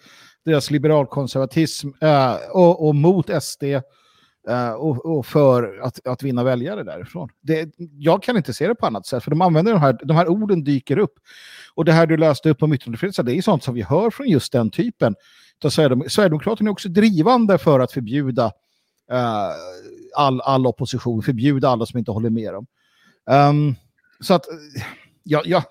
deras 0.46 0.72
liberalkonservatism 0.72 1.90
eh, 2.02 2.36
och, 2.52 2.88
och 2.88 2.96
mot 2.96 3.44
SD 3.44 3.64
eh, 3.64 4.72
och, 4.72 5.06
och 5.06 5.26
för 5.26 5.80
att, 5.82 6.08
att 6.08 6.24
vinna 6.24 6.44
väljare 6.44 6.84
därifrån. 6.84 7.30
Det, 7.42 7.70
jag 7.78 8.24
kan 8.24 8.38
inte 8.38 8.54
se 8.54 8.68
det 8.68 8.76
på 8.76 8.86
annat 8.86 9.06
sätt, 9.06 9.24
för 9.24 9.32
de 9.32 9.42
använder 9.42 9.74
de 9.74 9.82
här, 9.82 9.98
de 10.04 10.14
här 10.18 10.28
orden 10.28 10.64
dyker 10.64 10.98
upp. 10.98 11.14
Och 11.74 11.86
det 11.86 11.92
här 11.92 12.08
du 12.08 12.18
läste 12.18 12.50
upp 12.50 12.64
om 12.64 12.74
yttrandefrihet, 12.74 13.26
det 13.26 13.36
är 13.36 13.42
sånt 13.42 13.64
som 13.64 13.74
vi 13.76 13.82
hör 13.82 14.10
från 14.10 14.28
just 14.28 14.52
den 14.52 14.72
typen. 14.72 15.16
Sverigedemokraterna 15.70 16.70
är 16.70 16.72
också 16.72 16.90
drivande 16.90 17.58
för 17.58 17.80
att 17.80 17.92
förbjuda 17.92 18.46
eh, 19.12 19.52
all, 20.16 20.42
all 20.42 20.68
opposition, 20.68 21.22
förbjuda 21.24 21.70
alla 21.70 21.86
som 21.86 22.00
inte 22.00 22.12
håller 22.12 22.30
med 22.30 22.54
dem. 22.54 22.68
Ehm, 23.30 23.76
så 24.20 24.34
att, 24.34 24.46
ja, 25.24 25.42
ja. 25.46 25.64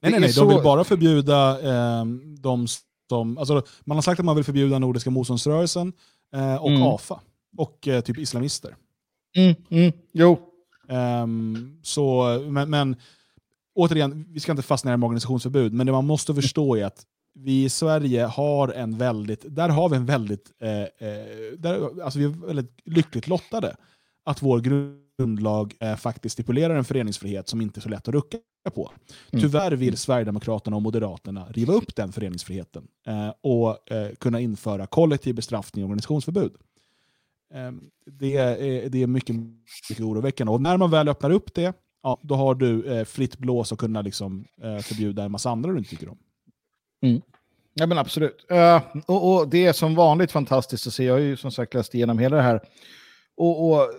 Nej, 0.00 0.10
nej, 0.12 0.20
nej. 0.20 0.32
så- 0.32 0.40
De 0.40 0.48
vill 0.54 0.62
bara 0.64 0.84
förbjuda 0.84 1.60
eh, 1.60 2.04
de 2.40 2.66
som... 3.08 3.38
Alltså, 3.38 3.62
man 3.84 3.96
har 3.96 4.02
sagt 4.02 4.18
att 4.20 4.26
man 4.26 4.36
vill 4.36 4.44
förbjuda 4.44 4.78
Nordiska 4.78 5.10
motståndsrörelsen 5.10 5.92
eh, 6.34 6.54
och 6.56 6.70
Mm. 6.70 6.82
AFA. 6.82 7.20
Och 7.56 7.88
eh, 7.88 8.00
typ 8.00 8.18
islamister. 8.18 8.76
Mm, 9.36 9.54
mm, 9.70 9.92
jo. 10.12 10.38
Ehm, 10.88 11.78
så, 11.82 12.24
men, 12.48 12.70
men 12.70 12.96
återigen, 13.74 14.24
vi 14.28 14.40
ska 14.40 14.52
inte 14.52 14.62
fastna 14.62 14.88
i 14.88 14.90
det 14.90 14.92
här 14.92 14.96
med 14.96 15.06
organisationsförbud, 15.06 15.72
men 15.72 15.86
det 15.86 15.92
man 15.92 16.06
måste 16.06 16.34
förstå 16.34 16.76
är 16.76 16.84
att 16.84 17.02
vi 17.44 17.64
i 17.64 17.68
Sverige 17.68 18.24
har 18.24 18.68
en 18.68 18.98
väldigt, 18.98 19.44
där 19.48 19.68
har 19.68 19.88
vi 19.88 19.96
en 19.96 20.06
väldigt, 20.06 20.52
eh, 20.60 20.70
eh, 20.70 20.88
där, 21.58 22.02
alltså 22.02 22.18
vi 22.18 22.24
är 22.24 22.46
väldigt 22.46 22.80
lyckligt 22.84 23.28
lottade 23.28 23.76
att 24.24 24.42
vår 24.42 24.60
grundlag 24.60 25.74
eh, 25.80 25.96
faktiskt 25.96 26.32
stipulerar 26.32 26.76
en 26.76 26.84
föreningsfrihet 26.84 27.48
som 27.48 27.60
inte 27.60 27.78
är 27.78 27.82
så 27.82 27.88
lätt 27.88 28.08
att 28.08 28.14
rucka 28.14 28.38
på. 28.74 28.92
Mm. 29.32 29.42
Tyvärr 29.42 29.72
vill 29.72 29.96
Sverigedemokraterna 29.96 30.76
och 30.76 30.82
Moderaterna 30.82 31.46
riva 31.50 31.72
upp 31.72 31.96
den 31.96 32.12
föreningsfriheten 32.12 32.86
eh, 33.06 33.32
och 33.40 33.92
eh, 33.92 34.14
kunna 34.14 34.40
införa 34.40 34.86
kollektiv 34.86 35.34
bestraffning 35.34 35.84
och 35.84 35.88
organisationsförbud. 35.88 36.52
Eh, 37.54 37.72
det, 38.06 38.36
är, 38.36 38.88
det 38.88 39.02
är 39.02 39.06
mycket, 39.06 39.36
mycket 39.36 40.00
oroväckande. 40.00 40.52
Och 40.52 40.62
när 40.62 40.76
man 40.76 40.90
väl 40.90 41.08
öppnar 41.08 41.30
upp 41.30 41.54
det, 41.54 41.74
ja, 42.02 42.20
då 42.22 42.34
har 42.34 42.54
du 42.54 42.84
eh, 42.84 43.04
fritt 43.04 43.38
blås 43.38 43.72
och 43.72 43.78
kunna 43.78 44.02
liksom, 44.02 44.44
eh, 44.62 44.78
förbjuda 44.78 45.24
en 45.24 45.32
massa 45.32 45.50
andra 45.50 45.72
du 45.72 45.78
inte 45.78 45.90
tycker 45.90 46.08
om. 46.08 46.18
Mm. 47.02 47.22
Ja 47.74 47.86
men 47.86 47.98
absolut. 47.98 48.46
Uh, 48.52 48.80
och, 49.06 49.34
och 49.34 49.48
det 49.48 49.66
är 49.66 49.72
som 49.72 49.94
vanligt 49.94 50.32
fantastiskt 50.32 50.86
att 50.86 50.94
se. 50.94 51.04
Jag 51.04 51.14
har 51.14 51.20
ju 51.20 51.36
som 51.36 51.50
sagt 51.50 51.74
läst 51.74 51.94
igenom 51.94 52.18
hela 52.18 52.36
det 52.36 52.42
här. 52.42 52.60
Och, 53.36 53.70
och 53.70 53.90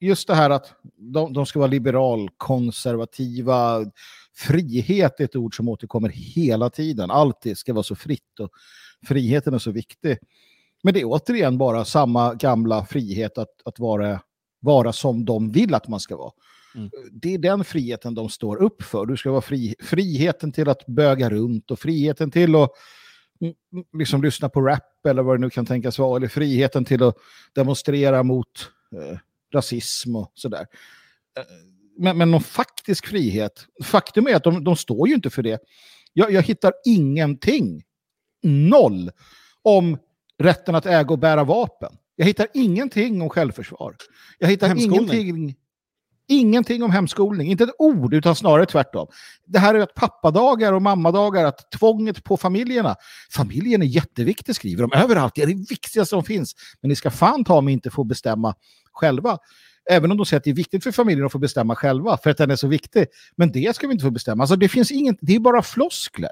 just 0.00 0.28
det 0.28 0.34
här 0.34 0.50
att 0.50 0.72
de, 0.96 1.32
de 1.32 1.46
ska 1.46 1.58
vara 1.58 1.70
liberal, 1.70 2.30
konservativa. 2.36 3.86
Frihet 4.34 5.20
är 5.20 5.24
ett 5.24 5.36
ord 5.36 5.56
som 5.56 5.68
återkommer 5.68 6.08
hela 6.08 6.70
tiden. 6.70 7.10
Allt 7.10 7.46
ska 7.56 7.72
vara 7.72 7.82
så 7.82 7.94
fritt 7.94 8.40
och 8.40 8.50
friheten 9.06 9.54
är 9.54 9.58
så 9.58 9.70
viktig. 9.70 10.18
Men 10.82 10.94
det 10.94 11.00
är 11.00 11.04
återigen 11.04 11.58
bara 11.58 11.84
samma 11.84 12.34
gamla 12.34 12.86
frihet 12.86 13.38
att, 13.38 13.62
att 13.64 13.78
vara, 13.78 14.20
vara 14.60 14.92
som 14.92 15.24
de 15.24 15.50
vill 15.50 15.74
att 15.74 15.88
man 15.88 16.00
ska 16.00 16.16
vara. 16.16 16.32
Mm. 16.74 16.90
Det 17.12 17.34
är 17.34 17.38
den 17.38 17.64
friheten 17.64 18.14
de 18.14 18.28
står 18.28 18.62
upp 18.62 18.82
för. 18.82 19.06
Du 19.06 19.16
ska 19.16 19.30
vara 19.30 19.40
fri, 19.40 19.74
friheten 19.82 20.52
till 20.52 20.68
att 20.68 20.86
böga 20.86 21.30
runt 21.30 21.70
och 21.70 21.78
friheten 21.78 22.30
till 22.30 22.54
att 22.54 22.70
mm, 23.40 23.54
mm, 23.72 23.84
liksom 23.98 24.22
lyssna 24.22 24.48
på 24.48 24.60
rap 24.60 25.06
eller 25.08 25.22
vad 25.22 25.36
det 25.36 25.40
nu 25.40 25.50
kan 25.50 25.66
tänkas 25.66 25.98
vara. 25.98 26.16
Eller 26.16 26.28
friheten 26.28 26.84
till 26.84 27.02
att 27.02 27.16
demonstrera 27.52 28.22
mot 28.22 28.70
eh, 28.96 29.18
rasism 29.54 30.16
och 30.16 30.32
sådär. 30.34 30.66
Eh, 31.38 31.44
men, 31.98 32.18
men 32.18 32.30
någon 32.30 32.42
faktisk 32.42 33.06
frihet, 33.06 33.66
faktum 33.84 34.26
är 34.26 34.34
att 34.34 34.44
de, 34.44 34.64
de 34.64 34.76
står 34.76 35.08
ju 35.08 35.14
inte 35.14 35.30
för 35.30 35.42
det. 35.42 35.60
Jag, 36.12 36.32
jag 36.32 36.42
hittar 36.42 36.72
ingenting, 36.84 37.82
noll, 38.42 39.10
om 39.62 39.98
rätten 40.38 40.74
att 40.74 40.86
äga 40.86 41.10
och 41.10 41.18
bära 41.18 41.44
vapen. 41.44 41.96
Jag 42.16 42.26
hittar 42.26 42.46
ingenting 42.54 43.22
om 43.22 43.28
självförsvar. 43.28 43.96
Jag 44.38 44.48
hittar 44.48 44.76
ingenting, 44.76 45.56
ingenting 46.28 46.82
om 46.82 46.90
hemskolning. 46.90 47.50
Inte 47.50 47.64
ett 47.64 47.74
ord, 47.78 48.14
utan 48.14 48.36
snarare 48.36 48.66
tvärtom. 48.66 49.08
Det 49.46 49.58
här 49.58 49.74
är 49.74 49.78
att 49.80 49.94
pappadagar 49.94 50.72
och 50.72 50.82
mammadagar, 50.82 51.44
att 51.44 51.70
tvånget 51.70 52.24
på 52.24 52.36
familjerna. 52.36 52.96
Familjen 53.34 53.82
är 53.82 53.86
jätteviktig, 53.86 54.54
skriver 54.54 54.82
de 54.82 54.98
överallt. 54.98 55.34
Det 55.34 55.42
är 55.42 55.46
det 55.46 55.70
viktigaste 55.70 56.10
som 56.10 56.24
finns. 56.24 56.54
Men 56.80 56.88
ni 56.88 56.96
ska 56.96 57.10
fan 57.10 57.44
ta 57.44 57.60
mig 57.60 57.72
inte 57.72 57.90
få 57.90 58.04
bestämma 58.04 58.54
själva. 58.92 59.38
Även 59.90 60.10
om 60.10 60.16
de 60.16 60.26
säger 60.26 60.38
att 60.38 60.44
det 60.44 60.50
är 60.50 60.54
viktigt 60.54 60.84
för 60.84 60.92
familjen 60.92 61.26
att 61.26 61.32
få 61.32 61.38
bestämma 61.38 61.76
själva, 61.76 62.16
för 62.16 62.30
att 62.30 62.36
den 62.36 62.50
är 62.50 62.56
så 62.56 62.68
viktig. 62.68 63.06
Men 63.36 63.52
det 63.52 63.76
ska 63.76 63.86
vi 63.86 63.92
inte 63.92 64.04
få 64.04 64.10
bestämma. 64.10 64.42
Alltså 64.42 64.56
det 64.56 64.68
finns 64.68 64.90
inget, 64.90 65.16
det 65.20 65.34
är 65.34 65.40
bara 65.40 65.62
floskler. 65.62 66.30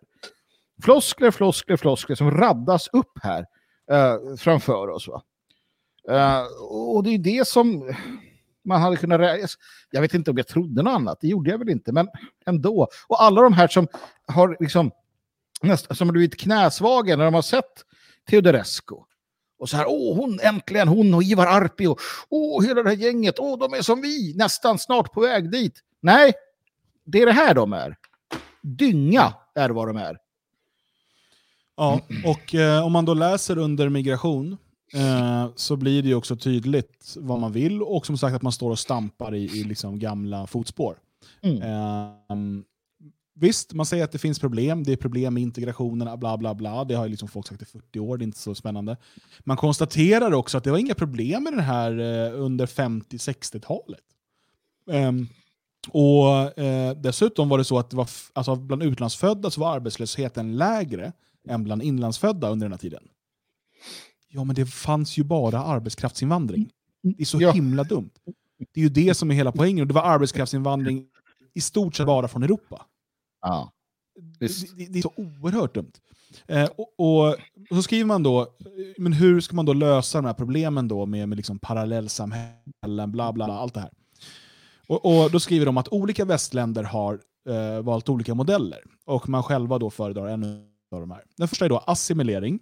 Floskler, 0.82 1.30
floskler, 1.30 1.76
floskler 1.76 2.16
som 2.16 2.30
raddas 2.30 2.88
upp 2.92 3.18
här 3.22 3.44
eh, 3.92 4.36
framför 4.38 4.88
oss. 4.88 5.08
Va? 5.08 5.22
Eh, 6.08 6.42
och 6.70 7.04
det 7.04 7.10
är 7.10 7.18
det 7.18 7.48
som 7.48 7.94
man 8.64 8.80
hade 8.80 8.96
kunnat... 8.96 9.20
Jag 9.90 10.00
vet 10.00 10.14
inte 10.14 10.30
om 10.30 10.36
jag 10.36 10.46
trodde 10.46 10.82
något 10.82 10.90
annat, 10.90 11.18
det 11.20 11.28
gjorde 11.28 11.50
jag 11.50 11.58
väl 11.58 11.68
inte, 11.68 11.92
men 11.92 12.08
ändå. 12.46 12.88
Och 13.06 13.22
alla 13.22 13.42
de 13.42 13.52
här 13.52 13.68
som 13.68 13.88
har 14.26 14.56
liksom 14.60 14.90
nästan 15.62 15.96
som 15.96 16.08
har 16.08 16.12
blivit 16.12 16.40
knäsvaga 16.40 17.16
när 17.16 17.24
de 17.24 17.34
har 17.34 17.42
sett 17.42 17.84
Teodorescu. 18.30 18.94
Och 19.58 19.68
så 19.68 19.76
här, 19.76 19.86
åh, 19.88 20.16
hon 20.16 20.40
äntligen, 20.42 20.88
hon 20.88 21.14
och 21.14 21.22
Ivar 21.22 21.46
Arpi 21.46 21.86
och 21.86 22.00
åh, 22.28 22.64
hela 22.64 22.82
det 22.82 22.88
här 22.88 22.96
gänget, 22.96 23.38
åh, 23.38 23.58
de 23.58 23.74
är 23.74 23.82
som 23.82 24.00
vi, 24.00 24.34
nästan 24.36 24.78
snart 24.78 25.12
på 25.12 25.20
väg 25.20 25.50
dit. 25.50 25.80
Nej, 26.00 26.32
det 27.04 27.22
är 27.22 27.26
det 27.26 27.32
här 27.32 27.54
de 27.54 27.72
är. 27.72 27.96
Dynga 28.62 29.34
är 29.54 29.70
vad 29.70 29.88
de 29.88 29.96
är. 29.96 30.18
Ja, 31.76 32.00
och 32.24 32.54
eh, 32.54 32.86
om 32.86 32.92
man 32.92 33.04
då 33.04 33.14
läser 33.14 33.58
under 33.58 33.88
migration 33.88 34.56
eh, 34.94 35.48
så 35.56 35.76
blir 35.76 36.02
det 36.02 36.08
ju 36.08 36.14
också 36.14 36.36
tydligt 36.36 37.16
vad 37.20 37.40
man 37.40 37.52
vill 37.52 37.82
och 37.82 38.06
som 38.06 38.18
sagt 38.18 38.36
att 38.36 38.42
man 38.42 38.52
står 38.52 38.70
och 38.70 38.78
stampar 38.78 39.34
i, 39.34 39.44
i 39.44 39.64
liksom 39.64 39.98
gamla 39.98 40.46
fotspår. 40.46 40.98
Mm. 41.42 41.62
Eh, 41.62 42.64
Visst, 43.40 43.72
man 43.72 43.86
säger 43.86 44.04
att 44.04 44.12
det 44.12 44.18
finns 44.18 44.38
problem, 44.38 44.84
det 44.84 44.92
är 44.92 44.96
problem 44.96 45.34
med 45.34 45.42
integrationen, 45.42 46.18
bla 46.20 46.38
bla 46.38 46.54
bla. 46.54 46.84
Det 46.84 46.94
har 46.94 47.04
ju 47.04 47.10
liksom 47.10 47.28
folk 47.28 47.46
sagt 47.46 47.62
i 47.62 47.64
40 47.64 48.00
år, 48.00 48.16
det 48.16 48.22
är 48.22 48.26
inte 48.26 48.38
så 48.38 48.54
spännande. 48.54 48.96
Man 49.40 49.56
konstaterar 49.56 50.32
också 50.32 50.58
att 50.58 50.64
det 50.64 50.70
var 50.70 50.78
inga 50.78 50.94
problem 50.94 51.44
med 51.44 51.52
det 51.52 51.62
här 51.62 51.98
eh, 51.98 52.40
under 52.40 52.66
50-60-talet. 52.66 54.00
Um, 54.86 54.96
ehm, 54.96 55.28
och 55.90 56.58
eh, 56.58 56.96
Dessutom 56.96 57.48
var 57.48 57.58
det 57.58 57.64
så 57.64 57.78
att 57.78 57.90
det 57.90 57.96
var 57.96 58.08
alltså 58.32 58.56
bland 58.56 58.82
utlandsfödda 58.82 59.50
så 59.50 59.60
var 59.60 59.74
arbetslösheten 59.74 60.56
lägre 60.56 61.12
än 61.48 61.64
bland 61.64 61.82
inlandsfödda 61.82 62.50
under 62.50 62.64
den 62.64 62.72
här 62.72 62.78
tiden. 62.78 63.02
Ja, 64.32 64.44
men 64.44 64.54
det 64.54 64.66
fanns 64.66 65.18
ju 65.18 65.24
bara 65.24 65.58
arbetskraftsinvandring. 65.58 66.70
Det 67.02 67.22
är 67.22 67.24
så 67.24 67.40
ja. 67.40 67.50
himla 67.50 67.84
dumt. 67.84 68.10
Det 68.74 68.80
är 68.80 68.84
ju 68.84 68.88
det 68.88 69.14
som 69.14 69.30
är 69.30 69.34
hela 69.34 69.52
poängen. 69.52 69.88
Det 69.88 69.94
var 69.94 70.02
arbetskraftsinvandring 70.02 71.06
i 71.54 71.60
stort 71.60 71.96
sett 71.96 72.06
bara 72.06 72.28
från 72.28 72.42
Europa. 72.42 72.86
Ja. 73.40 73.72
Det, 74.38 74.46
det, 74.76 74.86
det, 74.86 74.98
är 74.98 75.02
så 75.02 75.12
oerhört 75.16 75.74
dumt. 75.74 75.92
Eh, 76.46 76.68
och, 76.76 76.94
och, 76.98 77.28
och, 77.70 77.76
så 77.76 77.82
skriver 77.82 78.04
man 78.04 78.22
då, 78.22 78.56
men 78.98 79.12
hur 79.12 79.40
ska 79.40 79.56
man 79.56 79.66
då 79.66 79.72
lösa 79.72 80.18
de 80.18 80.26
här 80.26 80.34
problemen 80.34 80.88
då 80.88 81.06
med, 81.06 81.28
med 81.28 81.36
liksom 81.36 81.58
parallellsamhällen, 81.58 83.12
bla 83.12 83.32
bla, 83.32 83.44
allt 83.44 83.74
det 83.74 83.80
här. 83.80 83.90
Och, 84.86 85.06
och, 85.06 85.30
då 85.30 85.40
skriver 85.40 85.66
de 85.66 85.76
att 85.76 85.88
olika 85.88 86.24
västländer 86.24 86.82
har 86.82 87.20
eh, 87.48 87.82
valt 87.82 88.08
olika 88.08 88.34
modeller 88.34 88.80
och 89.06 89.28
man 89.28 89.42
själva 89.42 89.78
då 89.78 89.90
föredrar 89.90 90.26
en 90.26 90.44
av 90.92 91.00
de 91.00 91.10
här. 91.10 91.24
Den 91.36 91.48
första 91.48 91.64
är 91.64 91.68
då 91.68 91.78
assimilering, 91.78 92.60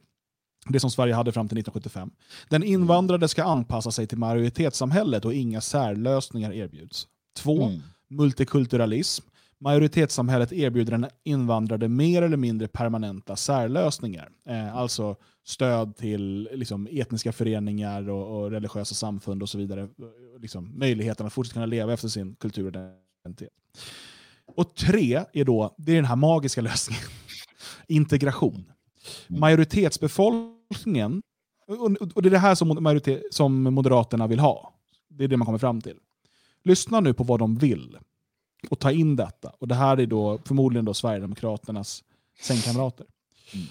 det 0.73 0.81
som 0.81 0.91
Sverige 0.91 1.15
hade 1.15 1.33
fram 1.33 1.49
till 1.49 1.59
1975. 1.59 2.11
Den 2.49 2.63
invandrade 2.63 3.29
ska 3.29 3.45
anpassa 3.45 3.91
sig 3.91 4.07
till 4.07 4.19
majoritetssamhället 4.19 5.25
och 5.25 5.35
inga 5.35 5.61
särlösningar 5.61 6.53
erbjuds. 6.53 7.07
Två, 7.37 7.63
mm. 7.63 7.81
multikulturalism. 8.09 9.27
Majoritetssamhället 9.61 10.53
erbjuder 10.53 10.93
den 10.93 11.07
invandrade 11.25 11.89
mer 11.89 12.23
eller 12.23 12.37
mindre 12.37 12.69
permanenta 12.69 13.37
särlösningar. 13.37 14.29
Eh, 14.49 14.77
alltså 14.77 15.17
stöd 15.45 15.97
till 15.97 16.49
liksom, 16.53 16.89
etniska 16.91 17.33
föreningar 17.33 18.09
och, 18.09 18.39
och, 18.39 18.51
religiösa 18.51 18.95
samfund 18.95 19.43
och 19.43 19.49
så 19.49 19.59
vidare. 19.59 19.89
Liksom, 20.41 20.79
möjligheten 20.79 21.27
att 21.27 21.33
fortsätta 21.33 21.55
kunna 21.55 21.67
leva 21.67 21.93
efter 21.93 22.09
sin 22.09 22.35
kultur 22.35 22.77
och 22.77 22.83
identitet. 23.25 23.53
Och 24.57 24.75
tre 24.75 25.25
är 25.33 25.45
då, 25.45 25.75
det 25.79 25.93
är 25.93 25.97
den 25.97 26.05
här 26.05 26.17
magiska 26.17 26.61
lösningen. 26.61 27.05
Integration. 27.87 28.65
Majoritetsbefolkningen, 29.27 31.23
och 32.15 32.23
det 32.23 32.29
är 32.29 32.31
det 32.31 32.39
här 32.39 32.55
som, 32.55 32.83
majoritet, 32.83 33.23
som 33.31 33.63
Moderaterna 33.63 34.27
vill 34.27 34.39
ha. 34.39 34.75
Det 35.09 35.25
är 35.25 35.29
det 35.29 35.37
man 35.37 35.47
kommer 35.47 35.59
fram 35.59 35.81
till. 35.81 35.97
Lyssna 36.65 37.01
nu 37.01 37.15
på 37.15 37.25
vad 37.25 37.39
de 37.39 37.57
vill 37.57 37.99
och 38.71 38.79
ta 38.79 38.93
in 38.93 39.17
detta. 39.17 39.53
Och 39.59 39.69
det 39.69 39.75
här 39.75 40.01
är 40.01 40.07
då 40.07 40.39
förmodligen 40.45 40.85
då 40.85 40.95
Sverigedemokraternas 40.95 42.05
sängkamrater. 42.41 43.07
Mm. 43.53 43.67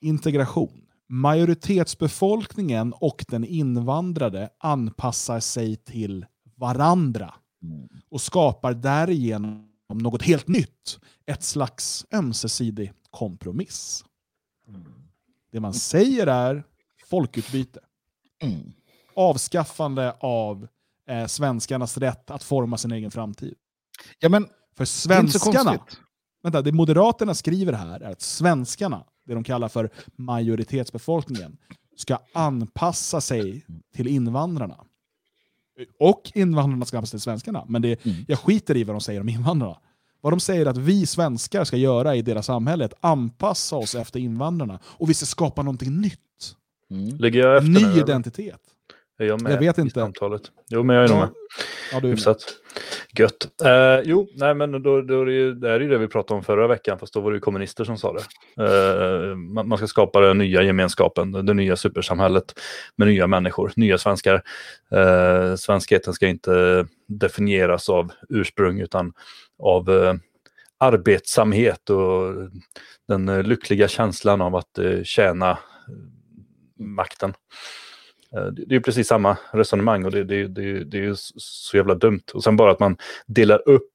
Integration. 0.00 0.86
Majoritetsbefolkningen 1.08 2.92
och 2.92 3.24
den 3.28 3.44
invandrade 3.44 4.50
anpassar 4.58 5.40
sig 5.40 5.76
till 5.76 6.26
varandra 6.56 7.34
mm. 7.62 7.88
och 8.08 8.20
skapar 8.20 8.74
därigenom 8.74 9.68
något 9.88 10.22
helt 10.22 10.48
nytt. 10.48 10.98
Ett 11.26 11.42
slags 11.42 12.06
ömsesidig 12.12 12.92
kompromiss. 13.10 14.04
Det 15.52 15.60
man 15.60 15.74
säger 15.74 16.26
är 16.26 16.64
folkutbyte. 17.10 17.80
Mm. 18.42 18.72
Avskaffande 19.14 20.16
av 20.20 20.68
eh, 21.08 21.26
svenskarnas 21.26 21.98
rätt 21.98 22.30
att 22.30 22.42
forma 22.42 22.78
sin 22.78 22.92
egen 22.92 23.10
framtid. 23.10 23.54
Ja, 24.18 24.28
men, 24.28 24.48
för 24.76 24.84
svenskarna, 24.84 25.72
det, 25.72 25.80
vänta, 26.42 26.62
det 26.62 26.72
Moderaterna 26.72 27.34
skriver 27.34 27.72
här 27.72 28.00
är 28.00 28.10
att 28.10 28.20
svenskarna, 28.20 29.04
det 29.24 29.34
de 29.34 29.44
kallar 29.44 29.68
för 29.68 29.90
majoritetsbefolkningen, 30.16 31.56
ska 31.96 32.18
anpassa 32.32 33.20
sig 33.20 33.66
till 33.94 34.06
invandrarna. 34.08 34.84
Och 35.98 36.32
invandrarna 36.34 36.84
ska 36.84 36.96
anpassa 36.96 37.10
sig 37.10 37.18
till 37.18 37.24
svenskarna. 37.24 37.64
Men 37.68 37.82
det, 37.82 38.06
mm. 38.06 38.24
jag 38.28 38.38
skiter 38.38 38.76
i 38.76 38.84
vad 38.84 38.94
de 38.94 39.00
säger 39.00 39.20
om 39.20 39.28
invandrarna. 39.28 39.78
Vad 40.20 40.32
de 40.32 40.40
säger 40.40 40.66
att 40.66 40.78
vi 40.78 41.06
svenskar 41.06 41.64
ska 41.64 41.76
göra 41.76 42.16
i 42.16 42.22
deras 42.22 42.46
samhälle 42.46 42.84
är 42.84 42.86
att 42.86 42.98
anpassa 43.00 43.76
oss 43.76 43.94
efter 43.94 44.20
invandrarna. 44.20 44.78
Och 44.84 45.10
vi 45.10 45.14
ska 45.14 45.26
skapa 45.26 45.62
någonting 45.62 46.00
nytt. 46.00 46.18
Mm. 46.90 47.16
Ligger 47.16 47.40
jag 47.40 47.56
efter 47.56 47.70
Ny 47.70 47.86
nu, 47.86 48.00
identitet. 48.00 48.60
Är 49.18 49.24
jag 49.24 49.42
med 49.42 49.52
jag 49.52 49.58
vet 49.58 49.78
inte. 49.78 50.00
i 50.00 50.02
samtalet? 50.02 50.42
Jo, 50.68 50.82
men 50.82 50.96
jag 50.96 51.04
är 51.04 51.08
nog 51.08 51.18
med. 51.18 51.28
Ja, 51.92 52.00
du 52.00 52.10
är 52.10 52.26
med. 52.26 52.36
Gött. 53.18 53.48
Uh, 53.64 54.02
jo, 54.04 54.28
nej, 54.34 54.54
men 54.54 54.72
då, 54.72 55.02
då 55.02 55.20
är 55.20 55.26
det, 55.26 55.32
ju, 55.32 55.54
det 55.54 55.70
är 55.70 55.80
ju 55.80 55.88
det 55.88 55.98
vi 55.98 56.08
pratade 56.08 56.38
om 56.38 56.44
förra 56.44 56.66
veckan, 56.66 56.98
fast 56.98 57.14
då 57.14 57.20
var 57.20 57.30
det 57.30 57.36
ju 57.36 57.40
kommunister 57.40 57.84
som 57.84 57.98
sa 57.98 58.12
det. 58.12 58.22
Uh, 58.62 59.36
man, 59.36 59.68
man, 59.68 59.78
ska 59.78 59.86
skapa 59.86 60.20
den 60.20 60.38
nya 60.38 60.62
gemenskapen, 60.62 61.32
det 61.32 61.54
nya 61.54 61.76
supersamhället 61.76 62.60
med 62.96 63.08
nya 63.08 63.26
människor, 63.26 63.72
nya 63.76 63.98
svenskar. 63.98 64.42
Uh, 64.94 65.54
svenskheten 65.56 66.14
ska 66.14 66.28
inte 66.28 66.86
definieras 67.08 67.88
av 67.88 68.12
ursprung 68.28 68.80
utan 68.80 69.12
av 69.60 69.90
eh, 69.90 70.14
arbetsamhet 70.78 71.90
och 71.90 72.34
den 73.08 73.28
eh, 73.28 73.42
lyckliga 73.42 73.88
känslan 73.88 74.40
av 74.40 74.56
att 74.56 74.78
eh, 74.78 75.02
tjäna 75.02 75.50
eh, 75.50 75.56
makten. 76.78 77.34
Eh, 78.36 78.46
det 78.46 78.76
är 78.76 78.80
precis 78.80 79.08
samma 79.08 79.36
resonemang 79.52 80.04
och 80.04 80.10
det, 80.10 80.24
det, 80.24 80.46
det, 80.48 80.84
det 80.84 81.04
är 81.04 81.14
så 81.36 81.76
jävla 81.76 81.94
dumt. 81.94 82.22
Och 82.34 82.44
sen 82.44 82.56
bara 82.56 82.70
att 82.70 82.80
man 82.80 82.96
delar 83.26 83.68
upp 83.68 83.92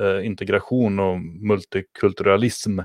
eh, 0.00 0.26
integration 0.26 1.00
och 1.00 1.20
multikulturalism 1.20 2.80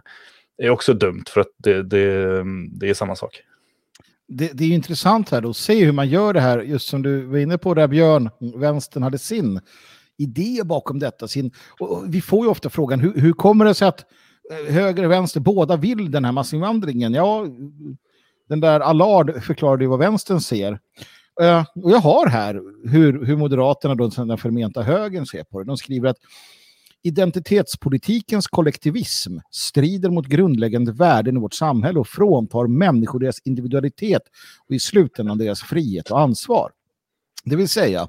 är 0.58 0.70
också 0.70 0.94
dumt 0.94 1.24
för 1.30 1.42
att 1.42 1.52
det, 1.58 1.84
det, 1.84 2.44
det 2.72 2.90
är 2.90 2.94
samma 2.94 3.16
sak. 3.16 3.42
Det, 4.28 4.52
det, 4.54 4.64
är 4.64 4.70
intressant 4.70 5.30
här 5.30 5.42
då 5.42 5.50
att 5.50 5.58
se 5.58 5.86
hur 5.86 5.92
man 5.92 6.10
gör 6.10 6.34
det 6.34 6.40
här, 6.40 6.60
just 6.60 6.88
som 6.88 7.02
du 7.02 7.22
var 7.22 7.38
inne 7.38 7.58
på 7.58 7.74
där 7.74 7.88
Björn, 7.88 8.30
vänstern 8.56 9.04
hade 9.04 9.18
sin 9.18 9.60
idé 10.18 10.62
bakom 10.66 11.00
detta. 11.00 11.28
Sin, 11.28 11.52
och 11.80 12.04
vi 12.08 12.22
får 12.22 12.46
ju 12.46 12.52
ofta 12.52 12.70
frågan, 12.70 13.00
hur, 13.00 13.14
hur 13.14 13.34
kommer 13.34 13.66
det 13.66 13.74
sig 13.74 13.88
att 13.88 14.06
eh, 14.52 14.74
höger 14.74 15.04
och 15.04 15.12
vänster 15.12 15.40
båda 15.40 15.78
vill 15.78 16.12
den 16.12 16.26
här 16.26 16.32
massinvandringen? 16.32 17.14
Ja, 17.14 17.46
Den 18.50 18.60
där 18.60 18.80
Allard 18.80 19.44
förklarade 19.44 19.84
ju 19.84 19.90
vad 19.90 20.00
vänstern 20.00 20.42
ser. 20.42 20.80
Uh, 21.42 21.66
och 21.76 21.92
jag 21.92 22.00
har 22.00 22.28
här 22.28 22.62
hur, 22.90 23.26
hur 23.26 23.36
Moderaterna, 23.36 23.96
då, 23.96 24.08
den 24.08 24.38
förmenta 24.38 24.82
högern, 24.82 25.26
ser 25.26 25.44
på 25.44 25.60
det. 25.60 25.66
De 25.66 25.78
skriver 25.78 26.10
att 26.10 26.18
identitetspolitikens 27.04 28.48
kollektivism 28.48 29.38
strider 29.52 30.10
mot 30.10 30.28
grundläggande 30.28 30.92
värden 30.92 31.38
i 31.38 31.40
vårt 31.40 31.54
samhälle 31.54 32.00
och 32.00 32.08
fråntar 32.08 32.68
människor 32.68 33.20
deras 33.20 33.40
individualitet 33.46 34.22
och 34.68 34.76
i 34.76 34.80
slutändan 34.80 35.38
deras 35.38 35.62
frihet 35.62 36.12
och 36.12 36.20
ansvar. 36.20 36.72
Det 37.44 37.56
vill 37.56 37.70
säga, 37.70 38.08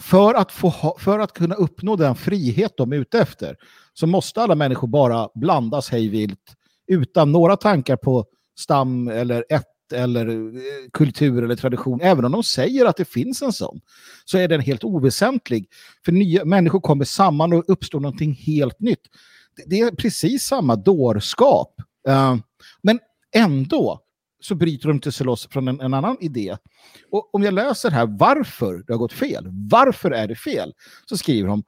för 0.00 0.34
att, 0.34 0.52
få 0.52 0.68
ha, 0.68 0.96
för 0.98 1.18
att 1.18 1.32
kunna 1.32 1.54
uppnå 1.54 1.96
den 1.96 2.14
frihet 2.14 2.72
de 2.76 2.92
är 2.92 2.96
ute 2.96 3.18
efter 3.18 3.56
så 3.94 4.06
måste 4.06 4.42
alla 4.42 4.54
människor 4.54 4.88
bara 4.88 5.28
blandas 5.34 5.90
hejvilt 5.90 6.56
utan 6.86 7.32
några 7.32 7.56
tankar 7.56 7.96
på 7.96 8.24
stam 8.58 9.08
eller 9.08 9.44
ett 9.48 9.66
eller 9.92 10.28
eh, 10.56 10.90
kultur 10.92 11.44
eller 11.44 11.56
tradition, 11.56 12.00
även 12.02 12.24
om 12.24 12.32
de 12.32 12.42
säger 12.42 12.86
att 12.86 12.96
det 12.96 13.04
finns 13.04 13.42
en 13.42 13.52
sån, 13.52 13.80
så 14.24 14.38
är 14.38 14.48
den 14.48 14.60
helt 14.60 14.84
oväsentlig. 14.84 15.68
För 16.04 16.12
nya 16.12 16.44
människor 16.44 16.80
kommer 16.80 17.04
samman 17.04 17.52
och 17.52 17.64
uppstår 17.68 18.00
någonting 18.00 18.34
helt 18.34 18.80
nytt. 18.80 19.02
Det 19.66 19.80
är 19.80 19.90
precis 19.90 20.42
samma 20.42 20.76
dårskap. 20.76 21.74
Uh, 22.08 22.36
men 22.82 22.98
ändå 23.34 24.00
så 24.40 24.54
bryter 24.54 24.88
de 24.88 24.94
inte 24.94 25.12
sig 25.12 25.26
loss 25.26 25.48
från 25.50 25.68
en, 25.68 25.80
en, 25.80 25.94
annan 25.94 26.16
idé. 26.20 26.56
Och 27.10 27.34
om 27.34 27.42
jag 27.42 27.54
läser 27.54 27.90
här 27.90 28.06
varför 28.06 28.84
det 28.86 28.92
har 28.92 28.98
gått 28.98 29.12
fel, 29.12 29.44
varför 29.70 30.10
är 30.10 30.28
det 30.28 30.36
fel, 30.36 30.72
så 31.06 31.16
skriver 31.16 31.48
de 31.48 31.62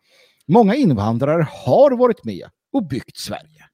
många 0.47 0.75
invandrare 0.75 1.47
har 1.51 1.97
varit 1.97 2.25
med 2.25 2.49
och 2.73 2.87
byggt 2.87 3.19
Sverige. 3.19 3.67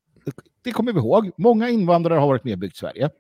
Det 0.64 0.72
kommer 0.72 0.92
vi 0.92 0.98
ihåg. 0.98 1.30
Många 1.38 1.68
invandrare 1.68 2.18
har 2.18 2.26
varit 2.26 2.44
med 2.44 2.52
och 2.52 2.58
byggt 2.58 2.76
Sverige. 2.76 3.10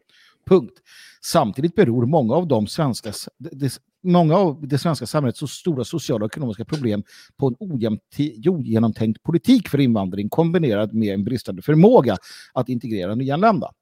Punkt. 0.46 0.74
Samtidigt 1.22 1.74
beror 1.74 2.06
många 2.06 2.34
av 2.34 2.48
de 2.48 2.66
svenska, 2.66 3.12
det, 3.38 3.78
många 4.02 4.36
av 4.36 4.68
det 4.68 4.78
svenska 4.78 5.06
samhällets 5.06 5.38
så 5.38 5.46
stora 5.46 5.84
sociala 5.84 6.24
och 6.24 6.32
ekonomiska 6.32 6.64
problem 6.64 7.02
på 7.36 7.46
en 7.46 7.56
ogenomtänkt 7.58 9.22
politik 9.22 9.68
för 9.68 9.80
invandring 9.80 10.28
kombinerad 10.28 10.94
med 10.94 11.14
en 11.14 11.24
bristande 11.24 11.62
förmåga 11.62 12.16
att 12.52 12.68
integrera 12.68 13.14
nyanlända. 13.14 13.72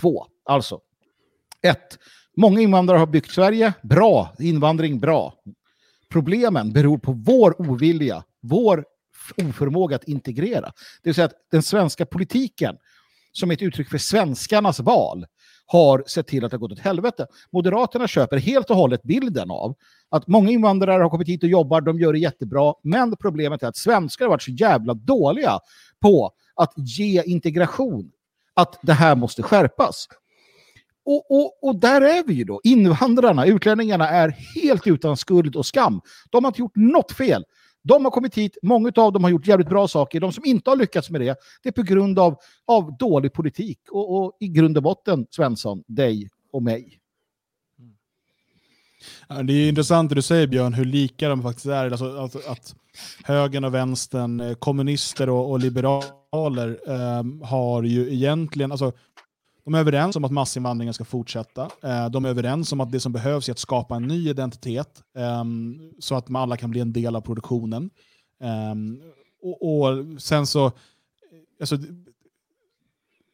Två, 0.00 0.26
alltså. 0.44 0.80
Ett, 1.62 1.98
många 2.36 2.60
invandrare 2.60 2.98
har 2.98 3.06
byggt 3.06 3.30
Sverige. 3.30 3.72
Bra, 3.82 4.34
invandring 4.38 5.00
bra. 5.00 5.34
Problemen 6.08 6.72
beror 6.72 6.98
på 6.98 7.12
vår 7.12 7.60
ovilja, 7.60 8.24
vår 8.40 8.84
oförmåga 9.36 9.96
att 9.96 10.04
integrera. 10.04 10.72
Det 11.02 11.08
vill 11.08 11.14
säga 11.14 11.24
att 11.24 11.48
den 11.50 11.62
svenska 11.62 12.06
politiken 12.06 12.76
som 13.32 13.50
är 13.50 13.54
ett 13.54 13.62
uttryck 13.62 13.90
för 13.90 13.98
svenskarnas 13.98 14.80
val 14.80 15.26
har 15.66 16.04
sett 16.06 16.26
till 16.26 16.44
att 16.44 16.50
det 16.50 16.54
har 16.54 16.60
gått 16.60 16.72
åt 16.72 16.78
helvete. 16.78 17.26
Moderaterna 17.52 18.08
köper 18.08 18.36
helt 18.36 18.70
och 18.70 18.76
hållet 18.76 19.02
bilden 19.02 19.50
av 19.50 19.74
att 20.08 20.26
många 20.26 20.50
invandrare 20.50 21.02
har 21.02 21.10
kommit 21.10 21.28
hit 21.28 21.42
och 21.42 21.48
jobbar, 21.48 21.80
de 21.80 22.00
gör 22.00 22.12
det 22.12 22.18
jättebra, 22.18 22.74
men 22.82 23.16
problemet 23.16 23.62
är 23.62 23.66
att 23.66 23.76
svenskar 23.76 24.24
har 24.24 24.30
varit 24.30 24.42
så 24.42 24.50
jävla 24.50 24.94
dåliga 24.94 25.58
på 26.00 26.32
att 26.54 26.72
ge 26.76 27.22
integration, 27.22 28.10
att 28.54 28.78
det 28.82 28.92
här 28.92 29.16
måste 29.16 29.42
skärpas. 29.42 30.08
Och, 31.04 31.30
och, 31.30 31.68
och 31.68 31.76
där 31.80 32.00
är 32.00 32.24
vi 32.26 32.34
ju 32.34 32.44
då. 32.44 32.60
Invandrarna, 32.64 33.46
utlänningarna 33.46 34.08
är 34.08 34.28
helt 34.28 34.86
utan 34.86 35.16
skuld 35.16 35.56
och 35.56 35.66
skam. 35.66 36.00
De 36.30 36.44
har 36.44 36.50
inte 36.50 36.60
gjort 36.60 36.76
något 36.76 37.12
fel. 37.12 37.44
De 37.82 38.04
har 38.04 38.10
kommit 38.10 38.34
hit, 38.34 38.58
många 38.62 38.92
av 38.96 39.12
dem 39.12 39.24
har 39.24 39.30
gjort 39.30 39.46
jävligt 39.46 39.68
bra 39.68 39.88
saker. 39.88 40.20
De 40.20 40.32
som 40.32 40.44
inte 40.44 40.70
har 40.70 40.76
lyckats 40.76 41.10
med 41.10 41.20
det, 41.20 41.36
det 41.62 41.68
är 41.68 41.72
på 41.72 41.82
grund 41.82 42.18
av, 42.18 42.36
av 42.66 42.96
dålig 42.96 43.32
politik. 43.32 43.78
Och, 43.90 44.16
och 44.16 44.36
i 44.40 44.48
grund 44.48 44.76
och 44.76 44.82
botten, 44.82 45.26
Svensson, 45.30 45.82
dig 45.86 46.28
och 46.52 46.62
mig. 46.62 47.00
Ja, 49.28 49.42
det 49.42 49.52
är 49.52 49.68
intressant 49.68 50.08
det 50.08 50.14
du 50.14 50.22
säger 50.22 50.46
Björn, 50.46 50.74
hur 50.74 50.84
lika 50.84 51.28
de 51.28 51.42
faktiskt 51.42 51.66
är. 51.66 51.90
Alltså, 51.90 52.16
att, 52.16 52.46
att 52.46 52.74
högern 53.24 53.64
och 53.64 53.74
vänstern, 53.74 54.40
eh, 54.40 54.54
kommunister 54.54 55.28
och, 55.28 55.50
och 55.50 55.58
liberaler 55.58 56.78
eh, 56.86 57.46
har 57.46 57.82
ju 57.82 58.12
egentligen, 58.12 58.72
alltså, 58.72 58.92
de 59.70 59.74
är 59.74 59.80
överens 59.80 60.16
om 60.16 60.24
att 60.24 60.32
massinvandringen 60.32 60.94
ska 60.94 61.04
fortsätta. 61.04 61.70
Eh, 61.82 62.10
de 62.10 62.24
är 62.24 62.28
överens 62.28 62.72
om 62.72 62.80
att 62.80 62.92
det 62.92 63.00
som 63.00 63.12
behövs 63.12 63.48
är 63.48 63.52
att 63.52 63.58
skapa 63.58 63.96
en 63.96 64.02
ny 64.02 64.28
identitet 64.28 65.02
ehm, 65.16 65.92
så 65.98 66.14
att 66.14 66.28
man 66.28 66.42
alla 66.42 66.56
kan 66.56 66.70
bli 66.70 66.80
en 66.80 66.92
del 66.92 67.16
av 67.16 67.20
produktionen. 67.20 67.90
Ehm, 68.40 69.00
och, 69.42 69.82
och 69.82 70.22
sen 70.22 70.46
så, 70.46 70.72
alltså, 71.60 71.78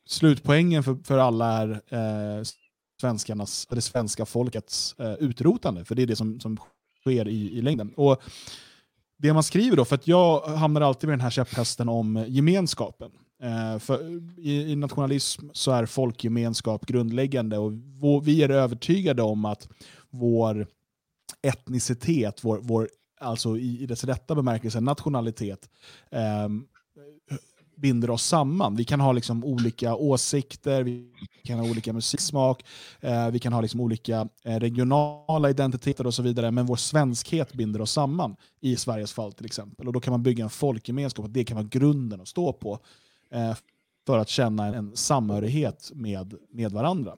slutpoängen 0.07 0.83
för, 0.83 0.97
för 1.05 1.19
alla 1.19 1.53
är 1.53 1.71
eh, 1.71 2.45
svenskarnas, 3.01 3.67
det 3.71 3.81
svenska 3.81 4.27
folkets 4.27 4.95
eh, 4.99 5.15
utrotande, 5.15 5.85
för 5.85 5.95
det 5.95 6.03
är 6.03 6.07
det 6.07 6.17
som, 6.17 6.41
som 6.41 6.57
sker 7.01 7.29
i, 7.29 7.59
i 7.59 7.63
längden. 7.63 7.93
Och 7.97 8.23
det 9.19 9.33
man 9.33 9.43
skriver 9.43 9.77
då, 9.77 9.85
för 9.85 9.95
att 9.95 10.09
jag 10.09 10.41
hamnar 10.41 10.81
alltid 10.81 11.09
med 11.09 11.19
den 11.19 11.25
här 11.25 11.31
käpphästen 11.31 11.89
om 11.89 12.25
gemenskapen. 12.29 13.11
Eh, 13.43 13.79
för 13.79 14.23
i, 14.39 14.77
nationalism 14.77 15.49
så 15.53 15.71
är 15.71 15.87
folkgemenskap 15.87 16.87
grundläggande 16.87 17.59
och 17.59 17.73
vi 18.23 18.43
är 18.43 18.49
övertygade 18.49 19.23
om 19.23 19.45
att 19.45 19.69
vår 20.11 20.67
etnicitet, 21.43 22.45
vår, 22.45 22.59
vår, 22.63 22.89
alltså 23.21 23.57
i, 23.57 23.83
i 23.83 23.87
dess 23.87 24.05
rätta 24.05 24.35
bemärkelse 24.35 24.81
nationalitet, 24.81 25.69
eh, 26.11 26.49
binder 27.77 28.11
oss 28.11 28.23
samman. 28.23 28.77
Vi 28.77 28.85
kan 28.85 29.01
ha 29.01 29.13
liksom 29.13 29.45
olika 29.45 29.95
åsikter, 29.95 30.83
vi 30.83 31.13
kan 31.45 31.59
ha 31.59 31.71
olika 31.71 31.93
musiksmak, 31.93 32.65
eh, 33.01 33.31
vi 33.31 33.39
kan 33.39 33.53
ha 33.53 33.61
liksom 33.61 33.81
olika 33.81 34.29
eh, 34.45 34.61
regionala 34.61 35.51
identiteter 35.51 36.07
och 36.07 36.15
så 36.15 36.23
vidare, 36.23 36.51
men 36.51 36.67
vår 36.67 36.77
svenskhet 36.77 37.53
binder 37.53 37.81
oss 37.81 37.93
samman 37.93 38.37
i 38.61 38.77
Sveriges 38.77 39.13
fall 39.13 39.33
till 39.33 39.47
exempel. 39.47 39.87
Och 39.87 39.93
Då 39.93 40.01
kan 40.01 40.11
man 40.11 40.23
bygga 40.23 40.45
en 40.45 40.51
folkgemenskap 40.51 41.25
och 41.25 41.31
det 41.31 41.45
kan 41.45 41.57
vara 41.57 41.67
grunden 41.71 42.21
att 42.21 42.29
stå 42.29 42.53
på 42.53 42.73
eh, 42.73 42.79
för 44.07 44.19
att 44.19 44.29
känna 44.29 44.67
en, 44.67 44.97
samhörighet 44.97 45.93
med, 45.95 46.35
med 46.51 46.73
varandra. 46.73 47.17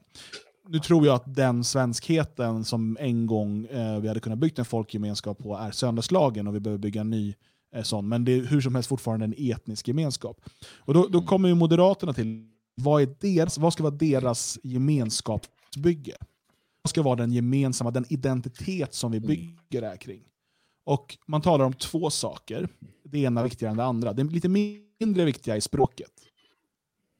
Nu 0.67 0.79
tror 0.79 1.05
jag 1.05 1.15
att 1.15 1.35
den 1.35 1.63
svenskheten 1.63 2.65
som 2.65 2.97
en 2.99 3.27
gång 3.27 3.65
eh, 3.65 3.99
vi 3.99 4.07
hade 4.07 4.19
kunnat 4.19 4.39
bygga 4.39 4.55
en 4.57 4.65
folkgemenskap 4.65 5.37
på 5.37 5.55
är 5.57 5.71
sönderslagen 5.71 6.47
och 6.47 6.55
vi 6.55 6.59
behöver 6.59 6.79
bygga 6.79 7.01
en 7.01 7.09
ny 7.09 7.35
eh, 7.75 7.83
sån. 7.83 8.07
Men 8.07 8.25
det 8.25 8.31
är 8.31 8.43
hur 8.43 8.61
som 8.61 8.75
helst 8.75 8.89
fortfarande 8.89 9.25
en 9.25 9.35
etnisk 9.37 9.87
gemenskap. 9.87 10.41
Och 10.77 10.93
då, 10.93 11.07
då 11.07 11.21
kommer 11.21 11.49
ju 11.49 11.55
Moderaterna 11.55 12.13
till, 12.13 12.47
vad, 12.75 13.01
är 13.01 13.15
deras, 13.19 13.57
vad 13.57 13.73
ska 13.73 13.83
vara 13.83 13.95
deras 13.95 14.59
gemenskapsbygge? 14.63 16.15
Vad 16.81 16.89
ska 16.89 17.01
vara 17.01 17.15
den 17.15 17.31
gemensamma, 17.31 17.91
den 17.91 18.05
identitet 18.09 18.93
som 18.93 19.11
vi 19.11 19.19
bygger 19.19 19.81
det 19.81 19.87
här 19.87 19.97
kring? 19.97 20.21
Och 20.85 21.17
man 21.25 21.41
talar 21.41 21.65
om 21.65 21.73
två 21.73 22.09
saker. 22.09 22.69
Det 23.11 23.19
ena 23.19 23.39
är 23.39 23.43
viktigare 23.43 23.71
än 23.71 23.77
det 23.77 23.83
andra. 23.83 24.13
Det 24.13 24.21
är 24.21 24.25
lite 24.25 24.49
mindre 24.99 25.25
viktiga 25.25 25.57
i 25.57 25.61
språket. 25.61 26.11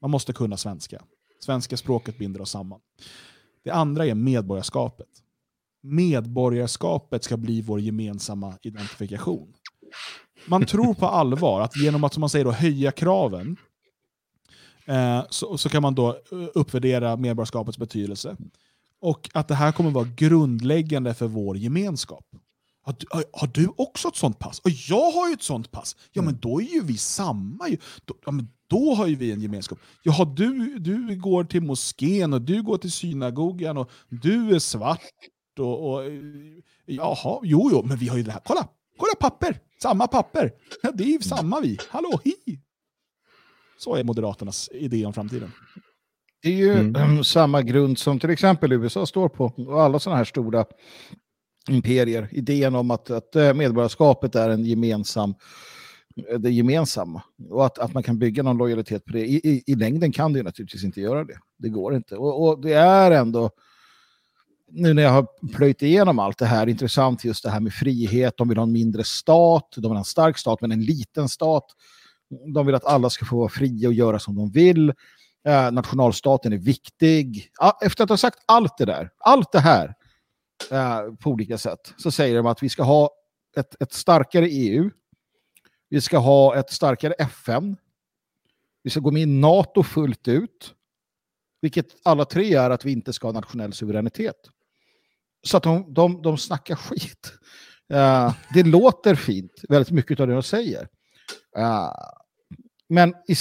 Man 0.00 0.10
måste 0.10 0.32
kunna 0.32 0.56
svenska. 0.56 1.02
Svenska 1.40 1.76
språket 1.76 2.18
binder 2.18 2.40
oss 2.40 2.50
samman. 2.50 2.80
Det 3.64 3.70
andra 3.70 4.06
är 4.06 4.14
medborgarskapet. 4.14 5.08
Medborgarskapet 5.82 7.24
ska 7.24 7.36
bli 7.36 7.62
vår 7.62 7.80
gemensamma 7.80 8.58
identifikation. 8.62 9.54
Man 10.46 10.66
tror 10.66 10.94
på 10.94 11.06
allvar 11.06 11.60
att 11.60 11.76
genom 11.76 12.04
att 12.04 12.14
som 12.14 12.20
man 12.20 12.30
säger 12.30 12.44
då, 12.44 12.50
höja 12.50 12.92
kraven 12.92 13.56
eh, 14.86 15.22
så, 15.30 15.58
så 15.58 15.68
kan 15.68 15.82
man 15.82 15.94
då 15.94 16.08
eh, 16.08 16.48
uppvärdera 16.54 17.16
medborgarskapets 17.16 17.78
betydelse. 17.78 18.36
Och 19.00 19.30
att 19.34 19.48
det 19.48 19.54
här 19.54 19.72
kommer 19.72 19.90
vara 19.90 20.08
grundläggande 20.16 21.14
för 21.14 21.26
vår 21.26 21.56
gemenskap. 21.56 22.24
Har 22.82 22.94
du, 22.98 23.06
har 23.32 23.46
du, 23.46 23.68
också 23.76 24.08
ett 24.08 24.16
sånt 24.16 24.38
pass? 24.38 24.58
Och 24.58 24.70
jag 24.70 25.10
har 25.10 25.28
ju 25.28 25.34
ett 25.34 25.42
sånt 25.42 25.70
pass. 25.70 25.96
Ja, 26.12 26.22
men 26.22 26.28
mm. 26.28 26.40
då 26.40 26.60
är 26.60 26.74
ju 26.74 26.82
vi 26.84 26.98
samma. 26.98 27.68
Ju. 27.68 27.76
Då, 28.04 28.14
ja, 28.24 28.32
men 28.32 28.48
då 28.66 28.94
har 28.94 29.06
ju 29.06 29.14
vi 29.14 29.32
en 29.32 29.40
gemenskap. 29.40 29.78
Jaha, 30.02 30.24
du, 30.24 30.78
du 30.78 31.16
går 31.16 31.44
till 31.44 31.62
moskén 31.62 32.32
och 32.32 32.42
du 32.42 32.62
går 32.62 32.78
till 32.78 32.92
synagogan 32.92 33.76
och 33.76 33.90
du 34.08 34.54
är 34.54 34.58
svart. 34.58 35.00
Och, 35.58 35.90
och, 35.90 36.02
jaha, 36.86 37.40
jo, 37.42 37.68
jo, 37.72 37.82
men 37.84 37.96
vi 37.96 38.08
har 38.08 38.16
ju 38.16 38.22
det 38.22 38.32
här. 38.32 38.40
Kolla, 38.44 38.68
kolla 38.98 39.12
papper! 39.20 39.60
Samma 39.82 40.06
papper. 40.06 40.52
Ja, 40.82 40.90
det 40.94 41.04
är 41.04 41.08
ju 41.08 41.12
mm. 41.12 41.22
samma 41.22 41.60
vi. 41.60 41.78
Hallå, 41.88 42.20
hi! 42.24 42.60
Så 43.78 43.94
är 43.94 44.04
Moderaternas 44.04 44.68
idé 44.72 45.06
om 45.06 45.12
framtiden. 45.12 45.52
Det 46.42 46.48
är 46.48 46.56
ju 46.56 46.72
mm. 46.72 47.24
samma 47.24 47.62
grund 47.62 47.98
som 47.98 48.20
till 48.20 48.30
exempel 48.30 48.72
USA 48.72 49.06
står 49.06 49.28
på. 49.28 49.52
Och 49.56 49.82
alla 49.82 49.98
sådana 49.98 50.16
här 50.16 50.24
stora 50.24 50.64
imperier. 51.68 52.28
Idén 52.30 52.74
om 52.74 52.90
att, 52.90 53.10
att 53.10 53.36
eh, 53.36 53.54
medborgarskapet 53.54 54.34
är 54.34 54.50
en 54.50 54.64
gemensam 54.64 55.34
eh, 56.30 56.38
det 56.38 56.50
gemensamma 56.50 57.22
och 57.50 57.66
att, 57.66 57.78
att 57.78 57.94
man 57.94 58.02
kan 58.02 58.18
bygga 58.18 58.42
någon 58.42 58.58
lojalitet 58.58 59.04
på 59.04 59.12
det. 59.12 59.26
I, 59.26 59.34
i, 59.34 59.62
i 59.66 59.74
längden 59.74 60.12
kan 60.12 60.32
det 60.32 60.42
naturligtvis 60.42 60.84
inte 60.84 61.00
göra 61.00 61.24
det. 61.24 61.38
Det 61.58 61.68
går 61.68 61.94
inte. 61.94 62.16
Och, 62.16 62.48
och, 62.48 62.60
det 62.60 62.72
är 62.72 63.10
ändå, 63.10 63.50
nu 64.70 64.94
när 64.94 65.02
jag 65.02 65.10
har 65.10 65.26
plöjt 65.56 65.82
igenom 65.82 66.18
allt 66.18 66.38
det 66.38 66.46
här, 66.46 66.66
intressant 66.66 67.24
just 67.24 67.44
det 67.44 67.50
här 67.50 67.60
med 67.60 67.72
frihet. 67.72 68.34
De 68.36 68.48
vill 68.48 68.58
ha 68.58 68.64
en 68.64 68.72
mindre 68.72 69.04
stat, 69.04 69.68
de 69.76 69.82
vill 69.82 69.90
ha 69.90 69.98
en 69.98 70.04
stark 70.04 70.38
stat 70.38 70.60
men 70.60 70.72
en 70.72 70.82
liten 70.82 71.28
stat. 71.28 71.66
De 72.54 72.66
vill 72.66 72.74
att 72.74 72.84
alla 72.84 73.10
ska 73.10 73.24
få 73.24 73.36
vara 73.38 73.48
fria 73.48 73.88
och 73.88 73.94
göra 73.94 74.18
som 74.18 74.36
de 74.36 74.50
vill. 74.50 74.92
Eh, 75.46 75.72
nationalstaten 75.72 76.52
är 76.52 76.58
viktig. 76.58 77.50
Efter 77.82 78.04
att 78.04 78.10
ha 78.10 78.16
sagt 78.16 78.38
allt 78.46 78.78
det 78.78 78.84
där, 78.84 79.10
allt 79.18 79.52
det 79.52 79.60
här 79.60 79.94
eh, 80.70 81.14
på 81.14 81.30
olika 81.30 81.58
sätt, 81.58 81.94
så 81.96 82.10
säger 82.10 82.36
de 82.36 82.46
att 82.46 82.62
vi 82.62 82.68
ska 82.68 82.82
ha 82.82 83.10
ett, 83.56 83.82
ett 83.82 83.92
starkare 83.92 84.46
EU. 84.48 84.90
Vi 85.88 86.00
ska 86.00 86.18
ha 86.18 86.56
ett 86.56 86.70
starkare 86.70 87.12
FN. 87.12 87.76
Vi 88.82 88.90
ska 88.90 89.00
gå 89.00 89.10
med 89.10 89.22
i 89.22 89.26
NATO 89.26 89.82
fullt 89.82 90.28
ut. 90.28 90.74
Vilket 91.62 91.86
alla 92.02 92.24
tre 92.24 92.54
är 92.54 92.70
att 92.70 92.84
vi 92.84 92.92
inte 92.92 93.12
ska 93.12 93.28
ha 93.28 93.32
nationell 93.32 93.72
suveränitet. 93.72 94.36
Så 95.42 95.56
att 95.56 95.62
de, 95.62 95.94
de, 95.94 96.22
de 96.22 96.38
snackar 96.38 96.74
skit. 96.74 97.32
Uh, 97.92 98.34
det 98.54 98.62
låter 98.62 99.14
fint, 99.14 99.52
väldigt 99.68 99.90
mycket 99.90 100.20
av 100.20 100.26
det 100.26 100.32
de 100.32 100.42
säger. 100.42 100.88
Uh, 101.58 101.92
men 102.88 103.14
i, 103.28 103.34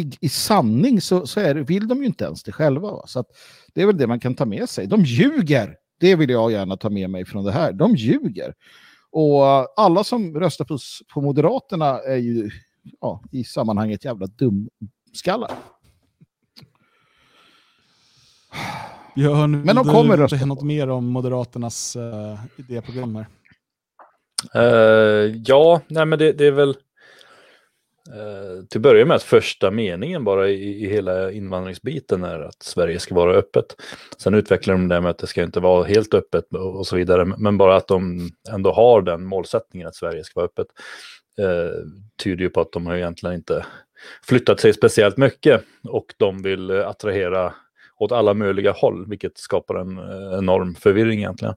i, 0.00 0.12
i 0.20 0.28
sanning 0.28 1.00
så, 1.00 1.26
så 1.26 1.40
är 1.40 1.54
det, 1.54 1.62
vill 1.62 1.88
de 1.88 1.98
ju 1.98 2.06
inte 2.06 2.24
ens 2.24 2.42
det 2.42 2.52
själva. 2.52 2.90
Va? 2.90 3.06
Så 3.06 3.24
det 3.74 3.82
är 3.82 3.86
väl 3.86 3.96
det 3.96 4.06
man 4.06 4.20
kan 4.20 4.34
ta 4.34 4.44
med 4.44 4.68
sig. 4.68 4.86
De 4.86 5.04
ljuger! 5.04 5.76
Det 6.02 6.16
vill 6.16 6.30
jag 6.30 6.52
gärna 6.52 6.76
ta 6.76 6.90
med 6.90 7.10
mig 7.10 7.24
från 7.24 7.44
det 7.44 7.52
här. 7.52 7.72
De 7.72 7.96
ljuger. 7.96 8.54
Och 9.10 9.42
alla 9.80 10.04
som 10.04 10.40
röstar 10.40 10.64
på, 10.64 10.78
på 11.14 11.20
Moderaterna 11.20 11.98
är 11.98 12.16
ju 12.16 12.50
ja, 13.00 13.22
i 13.32 13.44
sammanhanget 13.44 14.04
jävla 14.04 14.26
dumskallar. 14.26 15.50
Björn, 19.14 19.62
Men 19.62 19.76
de 19.76 19.84
kommer 19.84 20.16
du 20.16 20.28
säga 20.28 20.46
något 20.46 20.62
mer 20.62 20.88
om 20.88 21.06
Moderaternas 21.06 21.96
uh, 21.96 22.40
idéprogram 22.56 23.16
här? 23.16 23.26
Uh, 24.56 25.36
ja, 25.46 25.80
nej 25.88 26.06
men 26.06 26.18
det, 26.18 26.32
det 26.32 26.46
är 26.46 26.52
väl 26.52 26.76
Eh, 28.08 28.64
till 28.64 28.78
att 28.78 28.82
börja 28.82 29.04
med 29.04 29.14
att 29.14 29.22
första 29.22 29.70
meningen 29.70 30.24
bara 30.24 30.48
i, 30.48 30.84
i 30.84 30.88
hela 30.88 31.32
invandringsbiten 31.32 32.24
är 32.24 32.40
att 32.40 32.62
Sverige 32.62 32.98
ska 32.98 33.14
vara 33.14 33.34
öppet. 33.34 33.76
Sen 34.18 34.34
utvecklar 34.34 34.74
de 34.74 34.88
det 34.88 35.00
med 35.00 35.10
att 35.10 35.18
det 35.18 35.26
ska 35.26 35.42
inte 35.42 35.60
vara 35.60 35.84
helt 35.84 36.14
öppet 36.14 36.54
och, 36.54 36.76
och 36.76 36.86
så 36.86 36.96
vidare, 36.96 37.24
men 37.24 37.58
bara 37.58 37.76
att 37.76 37.88
de 37.88 38.30
ändå 38.50 38.72
har 38.72 39.02
den 39.02 39.24
målsättningen 39.24 39.88
att 39.88 39.96
Sverige 39.96 40.24
ska 40.24 40.40
vara 40.40 40.46
öppet 40.46 40.66
eh, 41.38 41.86
tyder 42.22 42.44
ju 42.44 42.50
på 42.50 42.60
att 42.60 42.72
de 42.72 42.86
har 42.86 42.96
egentligen 42.96 43.34
inte 43.34 43.66
flyttat 44.22 44.60
sig 44.60 44.72
speciellt 44.72 45.16
mycket 45.16 45.62
och 45.88 46.14
de 46.16 46.42
vill 46.42 46.70
eh, 46.70 46.88
attrahera 46.88 47.54
åt 47.98 48.12
alla 48.12 48.34
möjliga 48.34 48.72
håll, 48.72 49.08
vilket 49.08 49.38
skapar 49.38 49.74
en 49.74 49.98
eh, 49.98 50.38
enorm 50.38 50.74
förvirring 50.74 51.18
egentligen. 51.18 51.54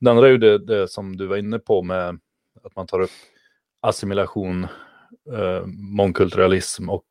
Det 0.00 0.10
andra 0.10 0.26
är 0.26 0.30
ju 0.30 0.38
det, 0.38 0.58
det, 0.58 0.88
som 0.88 1.16
du 1.16 1.26
var 1.26 1.36
inne 1.36 1.58
på 1.58 1.82
med 1.82 2.18
att 2.64 2.76
man 2.76 2.86
tar 2.86 3.00
upp 3.00 3.10
assimilation, 3.80 4.66
eh, 5.34 5.66
mångkulturalism 5.66 6.90
och 6.90 7.06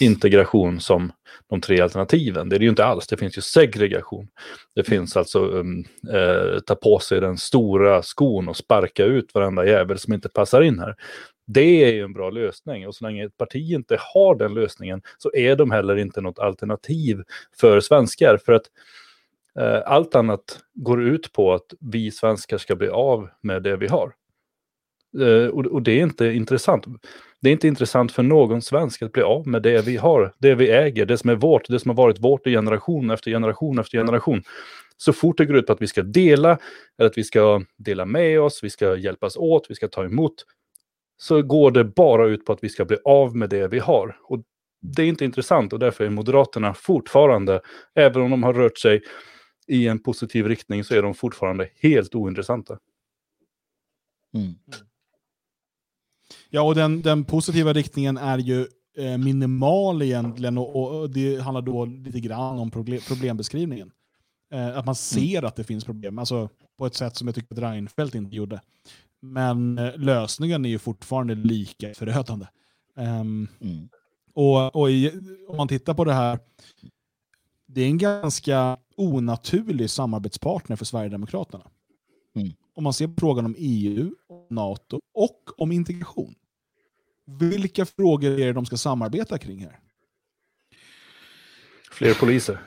integration 0.00 0.80
som 0.80 1.12
de 1.50 1.60
tre 1.60 1.80
alternativen. 1.80 2.48
Det 2.48 2.56
är 2.56 2.58
det 2.58 2.64
ju 2.64 2.70
inte 2.70 2.84
alls, 2.84 3.06
det 3.06 3.16
finns 3.16 3.38
ju 3.38 3.42
segregation. 3.42 4.28
Det 4.74 4.84
finns 4.84 5.16
alltså 5.16 5.38
um, 5.38 5.84
eh, 6.12 6.60
ta 6.66 6.74
på 6.74 6.98
sig 6.98 7.20
den 7.20 7.38
stora 7.38 8.02
skon 8.02 8.48
och 8.48 8.56
sparka 8.56 9.04
ut 9.04 9.34
varenda 9.34 9.66
jävel 9.66 9.98
som 9.98 10.12
inte 10.12 10.28
passar 10.28 10.62
in 10.62 10.78
här. 10.78 10.94
Det 11.46 11.84
är 11.84 11.92
ju 11.92 12.02
en 12.02 12.12
bra 12.12 12.30
lösning 12.30 12.88
och 12.88 12.94
så 12.94 13.04
länge 13.04 13.24
ett 13.24 13.36
parti 13.36 13.72
inte 13.72 13.98
har 14.14 14.34
den 14.34 14.54
lösningen 14.54 15.02
så 15.18 15.30
är 15.34 15.56
de 15.56 15.70
heller 15.70 15.96
inte 15.96 16.20
något 16.20 16.38
alternativ 16.38 17.22
för 17.60 17.80
svenskar. 17.80 18.38
För 18.44 18.52
att 18.52 18.64
Eh, 19.58 19.82
allt 19.86 20.14
annat 20.14 20.60
går 20.74 21.02
ut 21.02 21.32
på 21.32 21.54
att 21.54 21.74
vi 21.80 22.10
svenskar 22.10 22.58
ska 22.58 22.76
bli 22.76 22.88
av 22.88 23.28
med 23.40 23.62
det 23.62 23.76
vi 23.76 23.86
har. 23.86 24.12
Eh, 25.20 25.46
och 25.46 25.82
det 25.82 25.92
är 25.92 26.02
inte 26.02 26.26
intressant. 26.26 26.86
Det 27.42 27.48
är 27.48 27.52
inte 27.52 27.68
intressant 27.68 28.12
för 28.12 28.22
någon 28.22 28.62
svensk 28.62 29.02
att 29.02 29.12
bli 29.12 29.22
av 29.22 29.48
med 29.48 29.62
det 29.62 29.86
vi 29.86 29.96
har, 29.96 30.34
det 30.38 30.54
vi 30.54 30.70
äger, 30.70 31.06
det 31.06 31.18
som 31.18 31.30
är 31.30 31.34
vårt, 31.34 31.68
det 31.68 31.80
som 31.80 31.88
har 31.88 31.96
varit 31.96 32.18
vårt 32.18 32.46
i 32.46 32.50
generation 32.50 33.10
efter 33.10 33.30
generation 33.30 33.78
efter 33.78 33.98
generation. 33.98 34.42
Så 34.96 35.12
fort 35.12 35.38
det 35.38 35.44
går 35.44 35.56
ut 35.56 35.66
på 35.66 35.72
att 35.72 35.82
vi 35.82 35.86
ska 35.86 36.02
dela, 36.02 36.58
eller 36.98 37.10
att 37.10 37.18
vi 37.18 37.24
ska 37.24 37.62
dela 37.76 38.04
med 38.04 38.40
oss, 38.40 38.64
vi 38.64 38.70
ska 38.70 38.96
hjälpas 38.96 39.36
åt, 39.36 39.66
vi 39.68 39.74
ska 39.74 39.88
ta 39.88 40.04
emot, 40.04 40.34
så 41.16 41.42
går 41.42 41.70
det 41.70 41.84
bara 41.84 42.26
ut 42.26 42.44
på 42.44 42.52
att 42.52 42.64
vi 42.64 42.68
ska 42.68 42.84
bli 42.84 42.96
av 43.04 43.36
med 43.36 43.50
det 43.50 43.68
vi 43.68 43.78
har. 43.78 44.18
Och 44.22 44.42
det 44.82 45.02
är 45.02 45.06
inte 45.06 45.24
intressant 45.24 45.72
och 45.72 45.78
därför 45.78 46.04
är 46.04 46.10
Moderaterna 46.10 46.74
fortfarande, 46.74 47.60
även 47.94 48.22
om 48.22 48.30
de 48.30 48.42
har 48.42 48.52
rört 48.52 48.78
sig 48.78 49.02
i 49.66 49.88
en 49.88 50.02
positiv 50.02 50.46
riktning 50.46 50.84
så 50.84 50.94
är 50.94 51.02
de 51.02 51.14
fortfarande 51.14 51.68
helt 51.82 52.14
ointressanta. 52.14 52.78
Mm. 54.34 54.54
Ja, 56.50 56.62
och 56.62 56.74
den, 56.74 57.02
den 57.02 57.24
positiva 57.24 57.72
riktningen 57.72 58.16
är 58.16 58.38
ju 58.38 58.66
eh, 58.96 59.18
minimal 59.18 60.02
egentligen 60.02 60.58
och, 60.58 61.00
och, 61.00 61.10
det 61.10 61.40
handlar 61.40 61.62
då 61.62 61.84
lite 61.84 62.20
grann 62.20 62.58
om 62.58 62.70
problem, 62.70 63.00
problembeskrivningen. 63.08 63.90
Eh, 64.52 64.66
att 64.66 64.74
man 64.74 64.82
mm. 64.84 64.94
ser 64.94 65.42
att 65.42 65.56
det 65.56 65.64
finns 65.64 65.84
problem, 65.84 66.18
alltså 66.18 66.48
på 66.78 66.86
ett 66.86 66.94
sätt 66.94 67.16
som 67.16 67.28
jag 67.28 67.34
tycker 67.34 67.54
att 67.54 67.62
Reinfeldt 67.62 68.14
inte 68.14 68.36
gjorde. 68.36 68.60
Men 69.22 69.78
eh, 69.78 69.96
lösningen 69.96 70.64
är 70.64 70.68
ju 70.68 70.78
fortfarande 70.78 71.34
lika 71.34 71.94
förödande. 71.94 72.46
Um, 72.96 73.48
mm. 73.60 73.88
Och, 74.34 74.76
och 74.76 74.90
i, 74.90 75.12
om 75.48 75.56
man 75.56 75.68
tittar 75.68 75.94
på 75.94 76.04
det 76.04 76.12
här, 76.12 76.38
det 77.66 77.80
är 77.80 77.86
en 77.86 77.98
ganska 77.98 78.76
onaturlig 78.96 79.90
samarbetspartner 79.90 80.76
för 80.76 80.84
Sverigedemokraterna. 80.84 81.64
Mm. 82.34 82.52
Om 82.74 82.84
man 82.84 82.92
ser 82.92 83.06
på 83.06 83.14
frågan 83.18 83.44
om 83.44 83.54
EU, 83.58 84.10
NATO 84.50 85.00
och 85.14 85.50
om 85.56 85.72
integration. 85.72 86.34
Vilka 87.26 87.86
frågor 87.86 88.30
är 88.30 88.46
det 88.46 88.52
de 88.52 88.66
ska 88.66 88.76
samarbeta 88.76 89.38
kring 89.38 89.60
här? 89.60 89.78
Fler 91.90 92.14
poliser. 92.14 92.60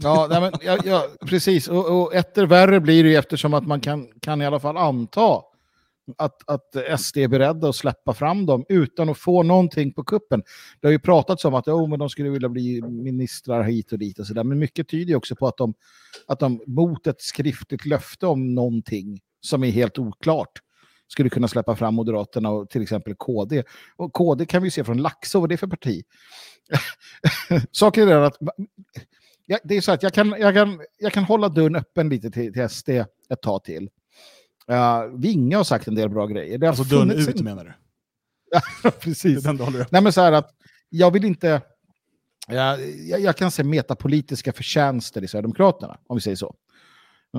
Ja, 0.00 0.26
nej 0.30 0.40
men, 0.40 0.52
ja, 0.62 0.78
ja 0.84 1.08
precis. 1.26 1.68
Och, 1.68 2.02
och 2.02 2.14
etter 2.14 2.46
värre 2.46 2.80
blir 2.80 3.04
det 3.04 3.10
ju 3.10 3.16
eftersom 3.16 3.54
att 3.54 3.66
man 3.66 3.80
kan, 3.80 4.06
kan 4.20 4.42
i 4.42 4.46
alla 4.46 4.60
fall 4.60 4.76
anta 4.76 5.42
att, 6.18 6.50
att 6.50 7.00
SD 7.00 7.16
är 7.16 7.28
beredda 7.28 7.68
att 7.68 7.76
släppa 7.76 8.14
fram 8.14 8.46
dem 8.46 8.64
utan 8.68 9.08
att 9.08 9.18
få 9.18 9.42
någonting 9.42 9.92
på 9.92 10.04
kuppen. 10.04 10.42
Det 10.80 10.86
har 10.86 10.92
ju 10.92 10.98
pratats 10.98 11.44
om 11.44 11.54
att 11.54 11.68
oh, 11.68 11.88
men 11.88 11.98
de 11.98 12.08
skulle 12.10 12.30
vilja 12.30 12.48
bli 12.48 12.82
ministrar 12.82 13.62
hit 13.62 13.92
och 13.92 13.98
dit 13.98 14.18
och 14.18 14.26
sådär. 14.26 14.44
Men 14.44 14.58
mycket 14.58 14.88
tyder 14.88 15.16
också 15.16 15.36
på 15.36 15.46
att 15.46 15.56
de, 15.56 15.74
att 16.26 16.40
de 16.40 16.62
mot 16.66 17.06
ett 17.06 17.22
skriftligt 17.22 17.86
löfte 17.86 18.26
om 18.26 18.54
någonting 18.54 19.20
som 19.40 19.64
är 19.64 19.70
helt 19.70 19.98
oklart 19.98 20.60
skulle 21.08 21.30
kunna 21.30 21.48
släppa 21.48 21.76
fram 21.76 21.94
Moderaterna 21.94 22.50
och 22.50 22.70
till 22.70 22.82
exempel 22.82 23.14
KD. 23.14 23.62
Och 23.96 24.12
KD 24.12 24.46
kan 24.46 24.62
vi 24.62 24.70
se 24.70 24.84
från 24.84 25.02
Laxå, 25.02 25.40
vad 25.40 25.48
det 25.48 25.54
är 25.54 25.56
för 25.56 25.66
parti. 25.66 26.02
Saken 27.70 28.08
är 28.08 28.20
att 28.20 28.36
ja, 29.46 29.58
det 29.64 29.76
är 29.76 29.80
så 29.80 29.92
att 29.92 30.02
jag 30.02 30.14
kan, 30.14 30.34
jag, 30.38 30.54
kan, 30.54 30.80
jag 30.98 31.12
kan 31.12 31.24
hålla 31.24 31.48
dörren 31.48 31.76
öppen 31.76 32.08
lite 32.08 32.30
till, 32.30 32.52
till 32.52 32.68
SD 32.68 32.88
ett 33.30 33.42
tag 33.42 33.64
till. 33.64 33.88
Uh, 34.72 35.18
Vinge 35.18 35.56
har 35.56 35.64
sagt 35.64 35.88
en 35.88 35.94
del 35.94 36.10
bra 36.10 36.26
grejer. 36.26 36.58
Det 36.58 36.68
alltså 36.68 36.84
dörren 36.84 37.10
ut 37.10 37.38
en... 37.38 37.44
menar 37.44 37.64
du? 37.64 37.72
precis. 39.00 39.44
Nej, 39.90 40.02
men 40.02 40.12
så 40.12 40.20
här 40.20 40.32
att 40.32 40.50
jag 40.88 41.10
vill 41.10 41.24
inte... 41.24 41.62
Jag, 42.48 42.78
jag, 43.08 43.20
jag 43.20 43.36
kan 43.36 43.50
se 43.50 43.64
metapolitiska 43.64 44.52
förtjänster 44.52 45.24
i 45.24 45.28
Sverigedemokraterna, 45.28 45.98
om 46.06 46.16
vi 46.16 46.20
säger 46.20 46.36
så. 46.36 46.54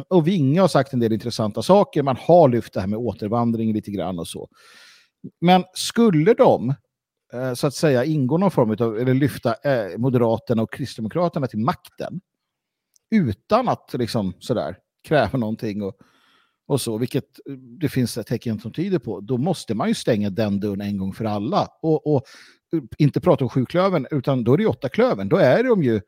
Och 0.08 0.28
Vinge 0.28 0.62
har 0.62 0.68
sagt 0.68 0.94
en 0.94 1.00
del 1.00 1.14
intressanta 1.14 1.62
saker. 1.62 2.04
Man 2.04 2.18
har 2.20 2.50
lyft 2.50 2.74
det 2.74 2.80
här 2.80 2.88
med 2.88 3.00
återvandring 3.00 3.74
lite 3.74 3.92
grann 3.92 4.20
och 4.20 4.28
så. 4.28 4.50
Men 5.42 5.64
skulle 5.74 6.34
de 6.34 6.74
eh, 7.34 7.54
så 7.54 7.68
att 7.68 7.74
säga 7.74 8.06
ingå 8.06 8.38
någon 8.38 8.52
form 8.52 8.76
av, 8.80 8.98
eller 9.00 9.14
lyfta 9.14 9.54
eh, 9.54 9.98
Moderaterna 9.98 10.62
och 10.62 10.74
Kristdemokraterna 10.74 11.48
till 11.48 11.60
makten 11.60 12.22
utan 13.12 13.70
att 13.70 13.94
liksom 13.94 14.34
sådär 14.40 14.78
kräva 15.08 15.38
någonting 15.38 15.84
och 15.84 15.96
och 16.68 16.82
så, 16.82 16.98
vilket 16.98 17.40
eh, 17.50 17.54
det 17.54 17.90
finns 17.90 18.14
tecken 18.14 18.60
som 18.60 18.74
tyder 18.74 19.00
på, 19.00 19.20
då 19.20 19.38
måste 19.38 19.74
man 19.74 19.88
ju 19.88 19.94
stänga 19.94 20.30
den 20.30 20.60
dörren 20.60 20.82
en 20.82 20.98
gång 20.98 21.14
för 21.14 21.26
alla. 21.26 21.68
Och, 21.82 22.16
och 22.16 22.24
eh, 22.74 22.82
inte 22.98 23.22
prata 23.22 23.46
om 23.46 23.50
sjuklöven, 23.50 24.08
utan 24.12 24.44
då 24.44 24.54
är 24.54 24.58
det 24.58 24.66
åtta 24.66 24.90
klöven. 24.90 25.30
Då 25.30 25.38
är 25.38 25.64
de 25.64 25.84
ju 25.84 26.02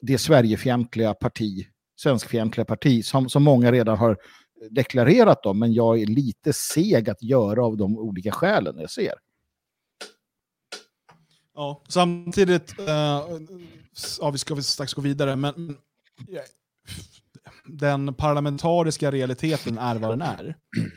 det 0.00 0.18
Sverigefientliga 0.18 1.14
parti, 1.14 1.66
svenskfientliga 2.00 2.64
parti, 2.64 3.04
som, 3.04 3.28
som 3.28 3.42
många 3.42 3.72
redan 3.72 3.98
har 3.98 4.16
deklarerat 4.70 5.46
om, 5.46 5.58
men 5.58 5.72
jag 5.72 6.00
är 6.00 6.06
lite 6.06 6.52
seg 6.52 7.10
att 7.10 7.22
göra 7.22 7.64
av 7.64 7.76
de 7.76 7.98
olika 7.98 8.32
skälen 8.32 8.78
jag 8.78 8.90
ser. 8.90 9.14
Ja, 11.54 11.82
samtidigt, 11.88 12.78
uh, 12.80 12.86
ja, 14.20 14.30
vi 14.32 14.38
ska 14.38 14.56
strax 14.62 14.94
gå 14.94 15.02
vidare, 15.02 15.36
men 15.36 15.76
den 17.68 18.14
parlamentariska 18.14 19.10
realiteten 19.10 19.78
är 19.78 19.96
vad 19.96 20.10
den 20.10 20.22
är. 20.22 20.56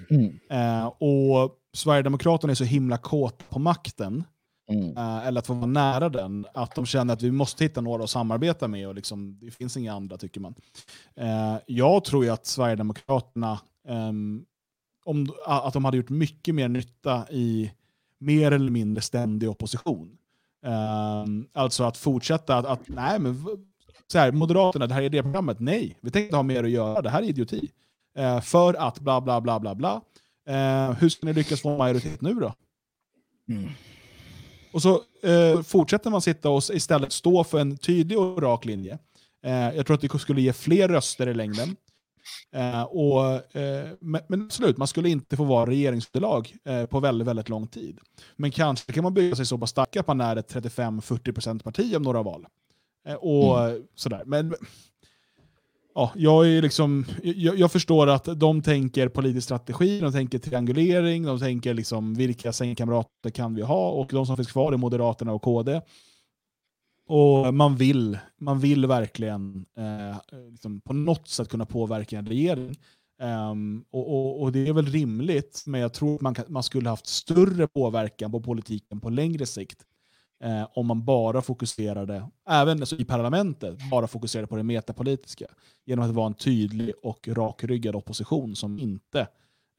Mm. 0.09 0.39
Eh, 0.49 0.85
och 0.85 1.57
Sverigedemokraterna 1.73 2.51
är 2.51 2.55
så 2.55 2.63
himla 2.63 2.97
kåt 2.97 3.49
på 3.49 3.59
makten, 3.59 4.23
mm. 4.69 4.97
eh, 4.97 5.27
eller 5.27 5.39
att 5.39 5.47
få 5.47 5.53
vara 5.53 5.65
nära 5.65 6.09
den, 6.09 6.45
att 6.53 6.75
de 6.75 6.85
känner 6.85 7.13
att 7.13 7.21
vi 7.21 7.31
måste 7.31 7.63
hitta 7.63 7.81
några 7.81 8.03
att 8.03 8.09
samarbeta 8.09 8.67
med 8.67 8.87
och 8.87 8.95
liksom, 8.95 9.39
det 9.41 9.51
finns 9.51 9.77
inga 9.77 9.93
andra 9.93 10.17
tycker 10.17 10.41
man. 10.41 10.55
Eh, 11.15 11.57
jag 11.65 12.03
tror 12.03 12.23
ju 12.23 12.29
att 12.29 12.45
Sverigedemokraterna, 12.45 13.59
ehm, 13.87 14.45
om, 15.05 15.33
att 15.45 15.73
de 15.73 15.85
hade 15.85 15.97
gjort 15.97 16.09
mycket 16.09 16.55
mer 16.55 16.67
nytta 16.67 17.25
i 17.31 17.71
mer 18.19 18.51
eller 18.51 18.71
mindre 18.71 19.01
ständig 19.01 19.49
opposition. 19.49 20.17
Um, 20.65 21.47
alltså 21.53 21.83
att 21.83 21.97
fortsätta 21.97 22.57
att, 22.57 22.65
att 22.65 22.81
nej 22.87 23.19
men 23.19 23.45
så 24.11 24.19
här, 24.19 24.31
Moderaterna, 24.31 24.87
det 24.87 24.93
här 24.93 25.01
är 25.01 25.09
det 25.09 25.23
programmet. 25.23 25.59
Nej, 25.59 25.97
vi 26.01 26.11
tänker 26.11 26.25
inte 26.25 26.35
ha 26.35 26.43
mer 26.43 26.63
att 26.63 26.69
göra. 26.69 27.01
Det 27.01 27.09
här 27.09 27.21
är 27.21 27.27
idioti. 27.27 27.71
Uh, 28.19 28.41
för 28.41 28.73
att 28.73 28.99
bla 28.99 29.21
bla 29.21 29.41
bla 29.41 29.59
bla 29.59 29.75
bla. 29.75 30.01
Uh, 30.49 30.95
hur 30.99 31.09
ska 31.09 31.25
ni 31.25 31.33
lyckas 31.33 31.61
få 31.61 31.77
majoritet 31.77 32.21
nu 32.21 32.33
då? 32.33 32.53
Mm. 33.49 33.69
Och 34.73 34.81
så 34.81 35.01
uh, 35.25 35.61
fortsätter 35.61 36.09
man 36.09 36.21
sitta 36.21 36.49
och 36.49 36.63
istället 36.73 37.11
stå 37.11 37.43
för 37.43 37.59
en 37.59 37.77
tydlig 37.77 38.19
och 38.19 38.41
rak 38.41 38.65
linje. 38.65 38.97
jag 39.75 39.85
tror 39.85 39.95
att 39.95 40.01
det 40.01 40.19
skulle 40.19 40.41
ge 40.41 40.53
fler 40.53 40.87
röster 40.87 41.27
i 41.27 41.33
längden. 41.33 41.75
Eh, 42.55 42.83
och, 42.83 43.55
eh, 43.55 43.89
men, 43.99 44.21
men 44.27 44.41
absolut, 44.41 44.77
man 44.77 44.87
skulle 44.87 45.09
inte 45.09 45.37
få 45.37 45.43
vara 45.43 45.69
regeringsunderlag 45.69 46.55
eh, 46.65 46.85
på 46.85 46.99
väldigt, 46.99 47.27
väldigt 47.27 47.49
lång 47.49 47.67
tid. 47.67 47.99
Men 48.35 48.51
kanske 48.51 48.93
kan 48.93 49.03
man 49.03 49.13
bygga 49.13 49.35
sig 49.35 49.45
så 49.45 49.57
pass 49.57 49.69
starka 49.69 49.99
att 49.99 50.07
man 50.07 50.21
är 50.21 50.35
ett 50.35 50.55
35-40% 50.55 51.63
parti 51.63 51.95
om 51.95 52.03
några 52.03 52.23
val. 52.23 52.45
Eh, 53.07 53.15
och 53.15 53.59
mm. 53.59 53.83
sådär. 53.95 54.23
Men 54.25 54.53
ja, 55.95 56.11
jag, 56.15 56.47
är 56.47 56.61
liksom, 56.61 57.05
jag, 57.23 57.59
jag, 57.59 57.71
förstår 57.71 58.07
att 58.07 58.39
de 58.39 58.61
tänker 58.61 59.07
politisk 59.07 59.45
strategi, 59.45 59.99
de 59.99 60.11
tänker 60.11 60.39
triangulering, 60.39 61.23
de 61.23 61.39
tänker 61.39 61.73
liksom 61.73 62.13
vilka 62.13 62.53
sängkamrater 62.53 63.29
kan 63.29 63.55
vi 63.55 63.61
ha 63.61 63.89
och 63.91 64.09
de 64.11 64.25
som 64.25 64.35
finns 64.35 64.51
kvar 64.51 64.73
är 64.73 64.77
Moderaterna 64.77 65.33
och 65.33 65.41
KD. 65.41 65.81
Och 67.07 67.53
man 67.53 67.75
vill, 67.75 68.17
man 68.39 68.59
vill 68.59 68.85
verkligen 68.85 69.65
eh, 69.77 70.37
liksom 70.51 70.81
på 70.81 70.93
något 70.93 71.27
sätt 71.27 71.49
kunna 71.49 71.65
påverka 71.65 72.17
en 72.17 72.25
regering. 72.25 72.75
Um, 73.51 73.85
och, 73.91 74.13
och, 74.13 74.41
och, 74.41 74.51
det 74.51 74.67
är 74.67 74.73
väl 74.73 74.85
rimligt, 74.85 75.63
men 75.65 75.81
jag 75.81 75.93
tror 75.93 76.15
att 76.15 76.21
man, 76.21 76.33
kan, 76.33 76.45
man 76.47 76.63
skulle 76.63 76.89
haft 76.89 77.07
större 77.07 77.67
påverkan 77.67 78.31
på 78.31 78.41
politiken 78.41 78.99
på 78.99 79.09
längre 79.09 79.45
sikt 79.45 79.85
eh, 80.43 80.67
om 80.73 80.87
man 80.87 81.05
bara 81.05 81.41
fokuserade, 81.41 82.27
även 82.49 82.79
alltså 82.79 82.95
i 82.95 83.05
parlamentet, 83.05 83.89
bara 83.91 84.07
fokuserade 84.07 84.47
på 84.47 84.55
det 84.55 84.63
metapolitiska. 84.63 85.45
Genom 85.85 86.05
att 86.05 86.15
vara 86.15 86.27
en 86.27 86.33
tydlig 86.33 86.93
och 87.03 87.27
rakryggad 87.27 87.95
opposition 87.95 88.55
som 88.55 88.79
inte 88.79 89.19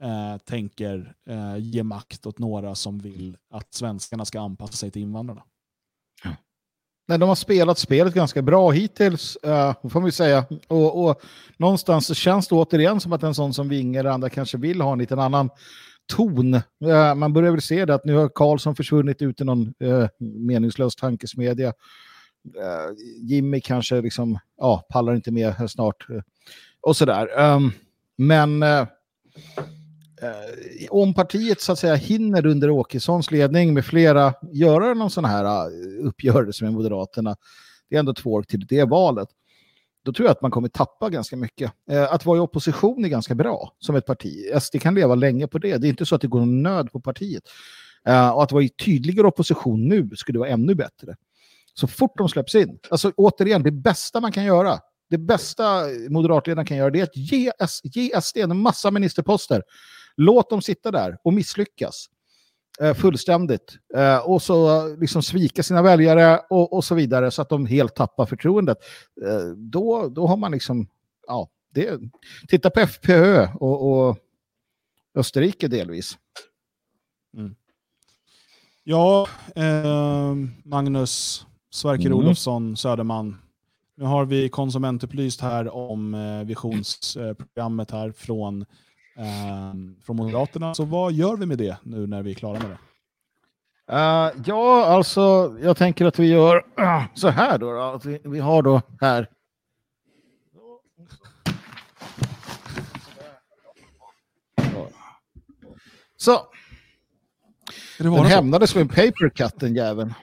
eh, 0.02 0.38
tänker 0.44 1.14
eh, 1.28 1.56
ge 1.58 1.82
makt 1.82 2.26
åt 2.26 2.38
några 2.38 2.74
som 2.74 2.98
vill 2.98 3.36
att 3.50 3.74
svenskarna 3.74 4.24
ska 4.24 4.40
anpassa 4.40 4.72
sig 4.72 4.90
till 4.90 5.02
invandrarna. 5.02 5.42
Men 7.08 7.20
de 7.20 7.28
har 7.28 7.36
spelat 7.36 7.78
spelet 7.78 8.14
ganska 8.14 8.42
bra 8.42 8.70
hittills, 8.70 9.38
uh, 9.46 9.90
får 9.90 10.00
vi 10.00 10.12
säga. 10.12 10.44
Och, 10.68 11.04
och 11.04 11.22
någonstans 11.56 12.06
så 12.06 12.14
känns 12.14 12.48
det 12.48 12.54
återigen 12.54 13.00
som 13.00 13.12
att 13.12 13.22
en 13.22 13.34
sån 13.34 13.54
som 13.54 13.68
Winge 13.68 14.00
eller 14.00 14.10
andra 14.10 14.30
kanske 14.30 14.58
vill 14.58 14.80
ha 14.80 14.92
en 14.92 14.98
liten 14.98 15.18
annan 15.18 15.50
ton. 16.16 16.60
Man 17.16 17.32
börjar 17.32 17.50
väl 17.50 17.62
se 17.62 17.84
det 17.84 17.94
att 17.94 18.04
nu 18.04 18.14
har 18.14 18.28
Karlsson 18.28 18.76
försvunnit 18.76 19.22
ut 19.22 19.40
i 19.40 19.44
någon 19.44 19.74
eh, 19.80 20.08
meningslös 20.18 20.96
tankesmedja. 20.96 21.68
Eh, 22.56 22.96
Jimmy 23.22 23.60
kanske 23.60 24.00
liksom, 24.00 24.38
ja, 24.56 24.86
pallar 24.90 25.14
inte 25.14 25.30
med 25.30 25.70
snart. 25.70 26.10
Eh, 26.10 26.20
och 26.80 26.96
sådär. 26.96 27.54
Um, 27.54 27.72
men 28.16 28.64
om 30.90 31.14
partiet 31.14 31.60
så 31.60 31.72
att 31.72 31.78
säga 31.78 31.94
hinner 31.94 32.46
under 32.46 32.70
Åkessons 32.70 33.30
ledning 33.30 33.74
med 33.74 33.84
flera 33.84 34.34
göra 34.52 34.94
någon 34.94 35.10
sån 35.10 35.24
här 35.24 35.70
uppgörelse 36.00 36.64
med 36.64 36.72
Moderaterna, 36.72 37.36
det 37.90 37.96
är 37.96 38.00
ändå 38.00 38.14
två 38.14 38.32
år 38.32 38.42
till 38.42 38.66
det 38.66 38.84
valet, 38.84 39.28
då 40.04 40.12
tror 40.12 40.26
jag 40.26 40.32
att 40.32 40.42
man 40.42 40.50
kommer 40.50 40.68
tappa 40.68 41.10
ganska 41.10 41.36
mycket. 41.36 41.72
Eh, 41.90 42.12
att 42.12 42.26
vara 42.26 42.38
i 42.38 42.40
opposition 42.40 43.04
är 43.04 43.08
ganska 43.08 43.34
bra 43.34 43.74
som 43.78 43.96
ett 43.96 44.06
parti. 44.06 44.50
Alltså, 44.54 44.78
SD 44.78 44.82
kan 44.82 44.94
leva 44.94 45.14
länge 45.14 45.46
på 45.46 45.58
det. 45.58 45.76
Det 45.76 45.86
är 45.86 45.88
inte 45.88 46.06
så 46.06 46.14
att 46.14 46.20
det 46.20 46.28
går 46.28 46.40
någon 46.40 46.62
nöd 46.62 46.92
på 46.92 47.00
partiet. 47.00 47.42
Eh, 48.06 48.30
och 48.30 48.42
att 48.42 48.52
vara 48.52 48.62
i 48.62 48.68
tydligare 48.68 49.26
opposition 49.26 49.88
nu 49.88 50.10
skulle 50.16 50.38
vara 50.38 50.48
ännu 50.48 50.74
bättre. 50.74 51.16
Så 51.74 51.86
fort 51.86 52.18
de 52.18 52.28
släpps 52.28 52.54
in. 52.54 52.78
Alltså 52.90 53.12
återigen, 53.16 53.62
det 53.62 53.70
bästa 53.70 54.20
man 54.20 54.32
kan 54.32 54.44
göra 54.44 54.78
det 55.10 55.18
bästa 55.18 55.84
moderatledaren 56.08 56.66
kan 56.66 56.76
göra 56.76 56.90
det 56.90 57.00
är 57.00 57.02
att 57.02 57.16
ge, 57.16 57.52
ge 57.82 58.20
SD 58.20 58.36
en 58.36 58.56
massa 58.56 58.90
ministerposter 58.90 59.62
Låt 60.16 60.50
dem 60.50 60.62
sitta 60.62 60.90
där 60.90 61.18
och 61.24 61.32
misslyckas 61.32 62.06
fullständigt. 62.96 63.78
Eh, 63.94 64.18
och 64.18 64.42
så 64.42 64.86
liksom 64.96 65.22
svika 65.22 65.62
sina 65.62 65.82
väljare 65.82 66.40
och, 66.50 66.72
och 66.72 66.84
så 66.84 66.94
vidare 66.94 67.30
så 67.30 67.42
att 67.42 67.48
de 67.48 67.66
helt 67.66 67.94
tappar 67.94 68.26
förtroendet. 68.26 68.78
Eh, 69.26 69.46
då, 69.56 70.08
då 70.08 70.26
har 70.26 70.36
man 70.36 70.52
liksom, 70.52 70.88
ja, 71.26 71.48
det, 71.70 72.00
titta 72.48 72.70
på 72.70 72.80
FPÖ 72.80 73.48
och, 73.54 74.08
och 74.08 74.18
Österrike 75.14 75.68
delvis. 75.68 76.18
Mm. 77.36 77.54
Ja, 78.84 79.28
eh, 79.56 80.34
Magnus 80.64 81.46
Sverker 81.70 82.06
mm. 82.06 82.18
Olofsson, 82.18 82.76
Söderman. 82.76 83.36
Nu 83.96 84.04
har 84.04 84.24
vi 84.24 84.48
konsumentupplyst 84.48 85.40
här 85.40 85.74
om 85.74 86.14
eh, 86.14 86.44
visionsprogrammet 86.44 87.90
här 87.90 88.12
från 88.12 88.62
eh, 88.62 88.66
från 90.04 90.16
Moderaterna. 90.16 90.74
Så 90.74 90.84
vad 90.84 91.12
gör 91.12 91.36
vi 91.36 91.46
med 91.46 91.58
det 91.58 91.76
nu 91.82 92.06
när 92.06 92.22
vi 92.22 92.30
är 92.30 92.34
klara 92.34 92.58
med 92.58 92.70
det? 92.70 92.78
Uh, 93.92 94.42
ja, 94.46 94.84
alltså 94.84 95.56
jag 95.62 95.76
tänker 95.76 96.06
att 96.06 96.18
vi 96.18 96.26
gör 96.26 96.56
uh, 96.56 97.04
så 97.14 97.28
här 97.28 97.58
då. 97.58 97.72
då 97.72 97.80
att 97.80 98.04
vi, 98.04 98.20
vi 98.24 98.38
har 98.38 98.62
då 98.62 98.82
här. 99.00 99.28
Så. 106.16 106.46
Den 107.98 108.24
hämnades 108.24 108.74
med 108.74 108.82
en 108.82 108.88
papercut 108.88 109.60
den 109.60 109.74
jäveln. 109.74 110.14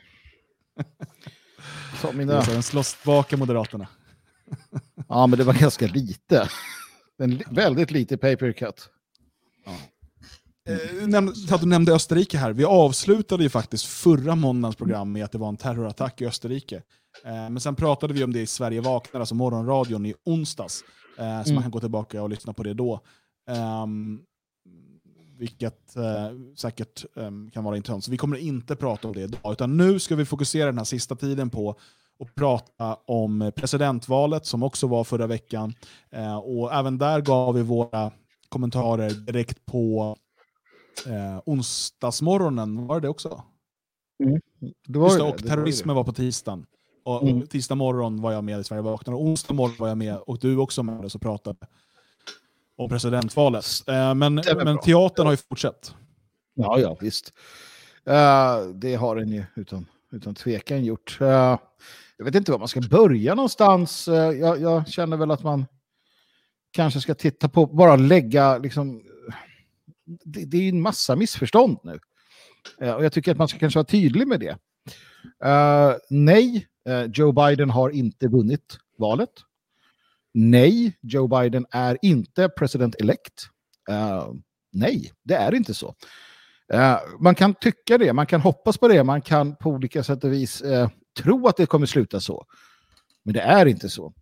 Så 2.02 2.11
mina... 2.11 2.41
Den 2.41 2.64
slåss 2.64 2.94
tillbaka 2.94 3.38
Moderaterna. 3.38 3.88
ja, 5.10 5.28
men 5.28 5.40
det 5.40 5.44
var 5.45 5.53
ganska 5.53 5.88
lite. 5.88 6.49
En 7.19 7.41
väldigt 7.51 7.91
lite 7.91 8.17
paper 8.17 8.51
cut. 8.51 8.89
Ja. 9.65 9.71
Eh, 10.73 11.57
du 11.59 11.67
nämnde 11.67 11.93
Österrike 11.93 12.37
här. 12.37 12.53
Vi 12.53 12.65
avslutade 12.65 13.43
ju 13.43 13.49
faktiskt 13.49 13.85
förra 13.85 14.35
måndagens 14.35 14.75
program 14.75 15.11
med 15.11 15.25
att 15.25 15.31
det 15.31 15.37
var 15.37 15.49
en 15.49 15.57
terrorattack 15.57 16.21
i 16.21 16.25
Österrike. 16.25 16.75
Eh, 17.25 17.31
men 17.31 17.59
sen 17.59 17.75
pratade 17.75 18.13
vi 18.13 18.23
om 18.23 18.33
det 18.33 18.41
i 18.41 18.47
Sverige 18.47 18.81
vaknar, 18.81 19.19
alltså 19.19 19.35
morgonradion 19.35 20.05
i 20.05 20.13
onsdags. 20.23 20.83
Eh, 21.17 21.43
så 21.43 21.49
mm. 21.49 21.53
man 21.55 21.63
kan 21.63 21.71
gå 21.71 21.79
tillbaka 21.79 22.23
och 22.23 22.29
lyssna 22.29 22.53
på 22.53 22.63
det 22.63 22.73
då. 22.73 23.01
Um, 23.83 24.21
vilket 25.37 25.95
eh, 25.95 26.29
säkert 26.55 27.05
um, 27.13 27.51
kan 27.51 27.63
vara 27.63 27.77
intressant. 27.77 28.03
Så 28.03 28.11
vi 28.11 28.17
kommer 28.17 28.37
inte 28.37 28.75
prata 28.75 29.07
om 29.07 29.13
det 29.13 29.21
idag, 29.21 29.51
utan 29.51 29.77
nu 29.77 29.99
ska 29.99 30.15
vi 30.15 30.25
fokusera 30.25 30.65
den 30.65 30.77
här 30.77 30.85
sista 30.85 31.15
tiden 31.15 31.49
på 31.49 31.79
och 32.19 32.35
prata 32.35 32.97
om 33.05 33.51
presidentvalet 33.55 34.45
som 34.45 34.63
också 34.63 34.87
var 34.87 35.03
förra 35.03 35.27
veckan. 35.27 35.73
Eh, 36.11 36.37
och 36.37 36.73
även 36.73 36.97
där 36.97 37.21
gav 37.21 37.55
vi 37.55 37.61
våra 37.61 38.11
kommentarer 38.49 39.09
direkt 39.09 39.65
på 39.65 40.15
eh, 41.07 41.41
onsdagsmorgonen. 41.45 42.87
Var 42.87 42.99
det 42.99 43.09
också? 43.09 43.43
Mm. 44.23 44.41
Det 44.87 44.99
var 44.99 45.07
Just 45.07 45.17
det, 45.17 45.23
och 45.23 45.37
terrorismen 45.37 45.95
var, 45.95 46.03
var, 46.03 46.11
på 46.11 46.13
tisdagen. 46.13 46.65
Och 47.05 47.23
mm. 47.23 47.47
Tisdag 47.47 47.75
morgon 47.75 48.21
var 48.21 48.31
jag 48.31 48.43
med 48.43 48.59
i 48.59 48.63
Sverige 48.63 48.81
vaknar 48.81 49.13
och 49.13 49.23
onsdag 49.23 49.53
morgon 49.53 49.75
var 49.79 49.87
jag 49.87 49.97
med 49.97 50.17
och 50.17 50.39
du 50.39 50.57
också 50.57 50.83
med 50.83 51.05
oss 51.05 51.15
och 51.15 51.21
pratade 51.21 51.67
om 52.77 52.89
presidentvalet. 52.89 53.65
Eh, 53.87 54.15
men, 54.15 54.35
men 54.35 54.79
teatern 54.79 55.25
har 55.25 55.33
ju 55.33 55.37
fortsatt. 55.37 55.95
Ja, 56.55 56.79
ja 56.79 56.97
visst. 57.01 57.33
Uh, 58.07 58.73
det 58.75 58.95
har 58.95 59.15
den 59.15 59.29
ju 59.29 59.43
utan, 59.55 59.85
utan 60.11 60.35
tvekan 60.35 60.85
gjort. 60.85 61.17
Uh, 61.21 61.57
jag 62.19 62.25
vet 62.25 62.35
inte 62.35 62.51
var 62.51 62.59
man 62.59 62.67
ska 62.67 62.81
börja 62.81 63.35
någonstans. 63.35 64.07
Eh, 64.07 64.31
jag, 64.31 64.61
jag, 64.61 64.87
känner 64.87 65.17
väl 65.17 65.31
att 65.31 65.43
man 65.43 65.65
kanske 66.71 67.01
ska 67.01 67.15
titta 67.15 67.49
på, 67.49 67.65
bara 67.65 67.95
lägga 67.95 68.57
liksom, 68.57 69.01
det, 70.05 70.45
det 70.45 70.57
är 70.57 70.61
ju 70.61 70.69
en 70.69 70.81
massa 70.81 71.15
missförstånd 71.15 71.77
nu. 71.83 71.99
Eh, 72.81 72.93
och 72.93 73.05
jag 73.05 73.13
tycker 73.13 73.31
att 73.31 73.37
man 73.37 73.47
ska 73.47 73.59
kanske 73.59 73.77
vara 73.77 73.85
tydlig 73.85 74.27
med 74.27 74.39
det. 74.39 74.57
Uh, 75.45 75.97
nej, 76.09 76.67
Joe 77.13 77.31
Biden 77.31 77.69
har 77.69 77.89
inte 77.89 78.27
vunnit 78.27 78.77
valet. 78.97 79.29
Nej, 80.33 80.97
Joe 81.01 81.27
Biden 81.27 81.65
är 81.71 81.97
inte 82.01 82.47
president-elect. 82.47 83.47
Uh, 83.89 84.33
nej, 84.71 85.11
det 85.23 85.33
är 85.33 85.55
inte 85.55 85.73
så. 85.73 85.95
man 87.19 87.35
kan 87.35 87.53
tycka 87.53 87.97
det, 87.97 88.13
man 88.13 88.25
kan 88.25 88.41
hoppas 88.41 88.77
på 88.77 88.87
det, 88.87 89.03
man 89.03 89.21
kan 89.21 89.55
på 89.55 89.69
olika 89.69 90.03
sätt 90.03 90.23
och 90.23 90.33
vis 90.33 90.63
tro 91.23 91.47
att 91.47 91.57
det 91.57 91.65
kommer 91.65 91.85
sluta 91.85 92.19
så. 92.19 92.45
Men 93.23 93.33
det 93.33 93.41
är 93.41 93.65
inte 93.65 93.89
så. 93.89 94.13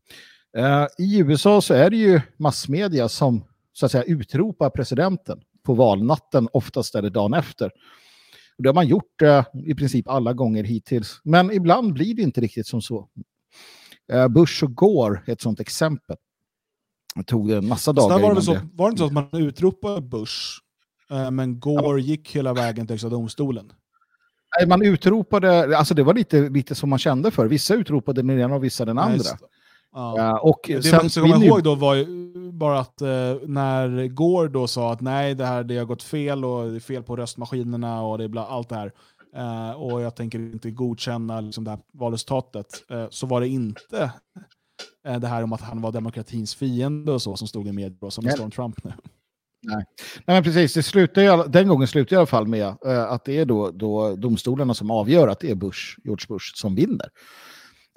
Uh, 0.57 0.87
I 0.97 1.19
USA 1.19 1.61
så 1.61 1.73
är 1.73 1.89
det 1.89 1.97
ju 1.97 2.21
massmedia 2.37 3.09
som 3.09 3.43
så 3.73 3.85
att 3.85 3.91
säga 3.91 4.03
utropar 4.03 4.69
presidenten 4.69 5.41
på 5.63 5.73
valnatten, 5.73 6.47
oftast 6.53 6.93
det 6.93 7.09
dagen 7.09 7.33
efter. 7.33 7.71
Och 8.57 8.63
det 8.63 8.69
har 8.69 8.73
man 8.73 8.87
gjort 8.87 9.21
uh, 9.21 9.43
i 9.65 9.75
princip 9.75 10.07
alla 10.07 10.33
gånger 10.33 10.63
hittills. 10.63 11.21
Men 11.23 11.51
ibland 11.51 11.93
blir 11.93 12.15
det 12.15 12.21
inte 12.21 12.41
riktigt 12.41 12.67
som 12.67 12.81
så. 12.81 13.07
Uh, 14.13 14.27
Bush 14.27 14.63
och 14.63 14.75
Gore 14.75 15.21
är 15.25 15.33
ett 15.33 15.41
sånt 15.41 15.59
exempel. 15.59 16.15
Det 17.15 17.23
tog 17.23 17.51
en 17.51 17.67
massa 17.67 17.93
dagar 17.93 18.19
var 18.19 18.35
det, 18.35 18.41
så, 18.41 18.53
det... 18.53 18.69
var 18.73 18.85
det 18.85 18.89
inte 18.89 18.99
så 18.99 19.05
att 19.05 19.13
man 19.13 19.29
utropade 19.33 20.01
Bush, 20.01 20.59
men 21.31 21.59
Gore 21.59 22.01
gick 22.01 22.35
hela 22.35 22.53
vägen 22.53 22.87
till 22.87 22.93
Högsta 22.93 23.09
domstolen? 23.09 23.71
Man 24.67 24.81
utropade, 24.81 25.77
alltså 25.77 25.93
det 25.93 26.03
var 26.03 26.13
lite, 26.13 26.49
lite 26.49 26.75
som 26.75 26.89
man 26.89 26.99
kände 26.99 27.31
för. 27.31 27.47
Vissa 27.47 27.73
utropade 27.73 28.21
den 28.21 28.39
ena 28.39 28.55
och 28.55 28.63
vissa 28.63 28.85
den 28.85 28.97
andra. 28.97 29.23
Ja. 29.93 30.39
Och 30.39 30.59
det 30.67 30.83
sen 30.83 30.95
man 31.01 31.09
ska 31.09 31.21
komma 31.21 31.45
ihåg 31.45 31.63
då 31.63 31.75
var 31.75 31.95
ju 31.95 32.05
bara 32.51 32.79
att 32.79 33.01
eh, 33.01 33.07
när 33.45 34.07
Gore 34.07 34.47
då 34.47 34.67
sa 34.67 34.93
att 34.93 35.01
nej, 35.01 35.35
det 35.35 35.45
här 35.45 35.63
det 35.63 35.77
har 35.77 35.85
gått 35.85 36.03
fel 36.03 36.45
och 36.45 36.69
det 36.69 36.75
är 36.75 36.79
fel 36.79 37.03
på 37.03 37.15
röstmaskinerna 37.15 38.01
och 38.01 38.17
det 38.17 38.23
är 38.23 38.27
bla, 38.27 38.45
allt 38.45 38.69
det 38.69 38.75
här. 38.75 38.91
eh, 39.35 39.71
och 39.71 40.01
jag 40.01 40.15
tänker 40.15 40.39
inte 40.39 40.71
godkänna 40.71 41.41
liksom, 41.41 41.63
det 41.63 41.69
här 41.69 41.79
valresultatet. 41.93 42.67
eh, 42.89 43.05
så 43.09 43.27
var 43.27 43.41
det 43.41 43.47
inte 43.47 44.11
eh, 45.07 45.19
det 45.19 45.27
här 45.27 45.43
om 45.43 45.53
att 45.53 45.61
han 45.61 45.81
var 45.81 45.91
demokratins 45.91 46.55
fiende 46.55 47.11
och 47.11 47.21
så 47.21 47.37
som 47.37 47.47
stod 47.47 47.67
i 47.67 47.71
media 47.71 48.11
som 48.11 48.23
det 48.23 48.31
står 48.31 48.43
om 48.43 48.51
Trump 48.51 48.83
nu. 48.83 48.93
Nej. 49.61 49.83
Nej, 50.15 50.35
men 50.35 50.43
precis. 50.43 50.73
Det 50.73 50.83
slutar 50.83 51.21
ju, 51.21 51.43
den 51.43 51.67
gången 51.67 51.87
slutar 51.87 52.15
i 52.15 52.17
alla 52.17 52.25
fall 52.25 52.47
med 52.47 52.67
eh, 52.85 53.11
att 53.11 53.25
det 53.25 53.37
är 53.37 53.45
då, 53.45 53.71
då 53.71 54.15
domstolarna 54.15 54.73
som 54.73 54.91
avgör 54.91 55.27
att 55.27 55.39
det 55.39 55.51
är 55.51 55.55
Bush, 55.55 55.97
George 56.03 56.25
Bush 56.27 56.51
som 56.55 56.75
vinner. 56.75 57.09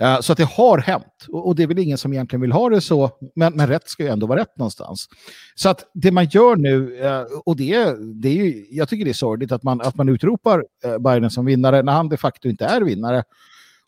Eh, 0.03 0.20
så 0.20 0.32
att 0.32 0.39
det 0.39 0.45
har 0.45 0.78
hänt. 0.78 1.27
Och, 1.28 1.47
och 1.47 1.55
det 1.57 1.62
är 1.62 1.66
väl 1.66 1.78
ingen 1.78 1.99
som 1.99 2.12
egentligen 2.12 2.41
vill 2.41 2.53
ha 2.53 2.69
det 2.69 2.81
så, 2.81 3.11
men, 3.35 3.57
men 3.57 3.69
rätt 3.69 3.89
ska 3.89 4.03
ju 4.03 4.09
ändå 4.09 4.27
vara 4.27 4.41
rätt 4.41 4.57
någonstans. 4.59 5.09
Så 5.55 5.69
att 5.69 5.85
det 5.95 6.11
man 6.11 6.24
gör 6.24 6.57
nu, 6.57 7.01
eh, 7.01 7.23
och 7.45 7.57
det, 7.57 7.97
det 8.23 8.28
är 8.28 8.45
ju, 8.45 8.66
jag 8.70 8.89
tycker 8.89 9.05
det 9.05 9.11
är 9.11 9.12
sorgligt 9.12 9.53
att 9.53 9.62
man, 9.62 9.81
att 9.81 9.97
man 9.97 10.09
utropar 10.09 10.65
Biden 10.99 11.31
som 11.31 11.45
vinnare 11.45 11.82
när 11.82 11.93
han 11.93 12.09
de 12.09 12.16
facto 12.16 12.49
inte 12.49 12.65
är 12.65 12.81
vinnare. 12.81 13.24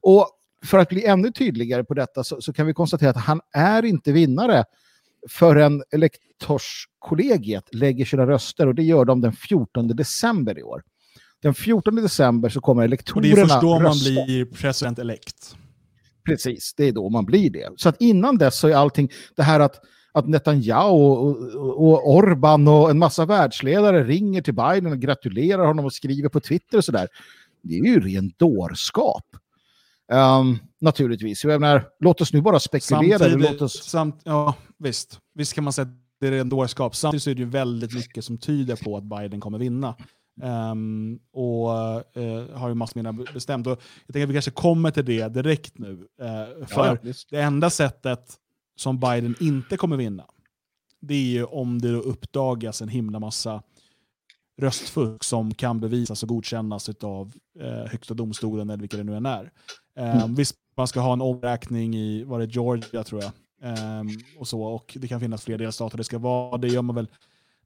Och 0.01 0.28
för 0.65 0.78
att 0.78 0.89
bli 0.89 1.05
ännu 1.05 1.32
tydligare 1.32 1.85
på 1.85 1.94
detta 1.94 2.24
så, 2.24 2.40
så 2.40 2.53
kan 2.53 2.66
vi 2.66 2.74
konstatera 2.74 3.11
att 3.11 3.16
han 3.16 3.40
är 3.53 3.85
inte 3.85 4.12
vinnare 4.12 4.65
förrän 5.31 5.82
elektorskollegiet 5.90 7.74
lägger 7.74 8.05
sina 8.05 8.27
röster 8.27 8.66
och 8.66 8.74
det 8.74 8.82
gör 8.82 9.05
de 9.05 9.20
den 9.20 9.32
14 9.32 9.89
december 9.89 10.59
i 10.59 10.62
år. 10.62 10.82
Den 11.43 11.55
14 11.55 11.97
december 11.97 12.49
så 12.49 12.61
kommer 12.61 12.85
elektorerna 12.85 13.35
det 13.35 13.40
är 13.40 13.47
först 13.47 13.61
då 13.61 13.78
man 13.78 13.82
rösta. 13.82 14.24
blir 14.24 14.44
president-elect. 14.44 15.57
Precis, 16.24 16.74
det 16.77 16.85
är 16.85 16.93
då 16.93 17.09
man 17.09 17.24
blir 17.24 17.51
det. 17.51 17.69
Så 17.77 17.89
att 17.89 18.01
innan 18.01 18.39
dess 18.39 18.59
så 18.59 18.69
är 18.69 18.74
allting, 18.74 19.11
det 19.36 19.43
här 19.43 19.61
att, 19.61 19.81
att 20.12 20.28
Netanyahu 20.28 20.90
och, 20.90 21.28
och, 21.57 21.89
och 21.89 22.11
Orban 22.11 22.69
och 22.69 22.90
en 22.90 22.99
massa 22.99 23.27
världsledare 23.27 24.05
ringer 24.05 24.43
till 24.43 24.55
Biden 24.55 24.86
och 24.86 24.99
gratulerar 24.99 25.66
honom 25.66 25.85
och 25.85 25.93
skriver 25.93 26.28
på 26.28 26.40
Twitter 26.40 26.78
och 26.78 26.85
sådär. 26.85 27.09
Det 27.62 27.74
är 27.74 27.85
ju 27.85 28.01
ren 28.01 28.32
dårskap. 28.36 29.24
Ehm, 30.12 30.59
naturligtvis. 30.80 31.44
Jag 31.44 31.60
menar, 31.60 31.89
låt 32.01 32.20
oss 32.20 32.32
nu 32.32 32.40
bara 32.40 32.60
spekulera. 32.60 33.18
Samtidigt, 33.18 33.51
Låt 33.52 33.62
oss... 33.62 33.84
samt, 33.84 34.20
ja, 34.24 34.55
visst. 34.78 35.18
visst 35.34 35.55
kan 35.55 35.64
man 35.64 35.72
säga 35.72 35.82
att 35.86 35.94
det 36.20 36.26
är 36.28 36.32
en 36.32 36.48
dårskap. 36.48 36.97
Samtidigt 36.97 37.22
så 37.22 37.30
är 37.30 37.34
det 37.34 37.40
ju 37.40 37.48
väldigt 37.48 37.94
mycket 37.94 38.24
som 38.24 38.39
tyder 38.39 38.76
på 38.76 38.97
att 38.97 39.05
Biden 39.05 39.40
kommer 39.40 39.59
vinna. 39.59 39.97
Ehm, 40.43 41.18
och 41.32 41.70
eh, 42.16 42.56
har 42.59 42.68
ju 42.68 42.74
massmedierna 42.74 43.12
be- 43.24 43.32
bestämt. 43.34 43.66
Och 43.66 43.82
jag 44.06 44.12
tänker 44.12 44.22
att 44.22 44.30
vi 44.30 44.34
kanske 44.34 44.51
kommer 44.51 44.90
till 44.90 45.05
det 45.05 45.28
direkt 45.28 45.78
nu. 45.78 46.06
Eh, 46.20 46.66
för 46.66 46.86
ja, 46.86 47.12
det 47.30 47.40
enda 47.40 47.70
sättet 47.70 48.34
som 48.76 49.01
Biden 49.01 49.34
inte 49.40 49.76
kommer 49.76 49.97
vinna, 49.97 50.24
det 51.01 51.14
är 51.14 51.22
ju 51.32 51.44
om 51.44 51.78
det 51.80 51.89
uppdagas 51.89 52.82
en 52.82 52.89
himla 52.89 53.18
massa 53.20 53.62
röstfusk 54.60 55.24
som 55.24 55.55
kan 55.55 55.80
bevisas 55.80 56.22
och 56.22 56.28
godkännas 56.28 56.89
av 56.89 57.32
eh, 57.60 57.90
högsta 57.90 58.14
domstolen 58.14 58.70
eller 58.70 58.80
vilka 58.80 58.97
det 58.97 59.05
nu 59.05 59.16
än 59.16 59.26
är. 59.26 59.51
Mm. 59.97 60.35
Visst, 60.35 60.55
man 60.77 60.89
ska 60.89 61.01
ha 61.01 61.12
en 61.12 61.20
omräkning 61.20 61.97
i, 61.97 62.24
var 62.24 62.39
det 62.39 62.47
Georgia 62.47 63.05
tror 63.05 63.23
jag, 63.23 63.32
Ehm, 63.62 64.09
och 64.39 64.48
så, 64.48 64.62
och 64.62 64.97
det 65.01 65.09
kan 65.09 65.20
finnas 65.20 65.44
fler 65.44 65.59
delstater. 65.59 65.98
Det 65.98 66.05
ska 66.05 66.19
vara, 66.19 66.59
det 66.59 66.69
gör 66.69 66.82
man 66.82 66.97
väl, 66.97 67.09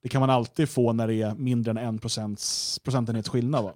det 0.02 0.08
kan 0.08 0.20
man 0.20 0.30
alltid 0.30 0.68
få 0.68 0.92
när 0.92 1.06
det 1.06 1.14
är 1.14 1.34
mindre 1.34 1.70
än 1.70 1.76
en 1.76 1.98
procents, 1.98 2.78
procentenhets 2.78 3.28
skillnad. 3.28 3.64
Va? 3.64 3.72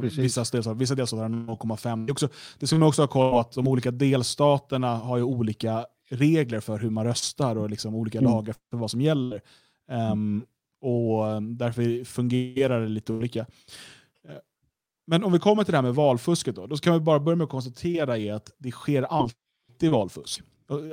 Precis. 0.00 0.18
vissa, 0.18 0.40
delstater, 0.40 0.74
vissa 0.74 0.94
delstater 0.94 1.22
har 1.22 1.28
0,5. 1.28 2.06
Det, 2.06 2.10
är 2.10 2.12
också, 2.12 2.28
det 2.58 2.66
ska 2.66 2.76
man 2.76 2.88
också 2.88 3.02
ha 3.02 3.06
koll 3.06 3.30
på 3.32 3.38
att 3.38 3.52
de 3.52 3.68
olika 3.68 3.90
delstaterna 3.90 4.96
har 4.96 5.16
ju 5.16 5.22
olika 5.22 5.86
regler 6.10 6.60
för 6.60 6.78
hur 6.78 6.90
man 6.90 7.04
röstar 7.04 7.56
och 7.56 7.70
liksom 7.70 7.94
olika 7.94 8.18
Mm. 8.18 8.30
lagar 8.30 8.54
för 8.70 8.76
vad 8.76 8.90
som 8.90 9.00
gäller. 9.00 9.40
Ehm, 9.90 10.44
och 10.80 11.42
därför 11.42 12.04
fungerar 12.04 12.80
det 12.80 12.88
lite 12.88 13.12
olika. 13.12 13.46
Men 15.12 15.24
om 15.24 15.32
vi 15.32 15.38
kommer 15.38 15.64
till 15.64 15.72
det 15.72 15.78
här 15.78 15.82
med 15.82 15.94
valfusket 15.94 16.56
då, 16.56 16.66
då 16.66 16.76
kan 16.76 16.94
vi 16.94 17.00
bara 17.00 17.20
börja 17.20 17.36
med 17.36 17.44
att 17.44 17.50
konstatera 17.50 18.18
är 18.18 18.32
att 18.32 18.50
det 18.58 18.70
sker 18.70 19.02
alltid 19.02 19.90
valfusk. 19.90 20.42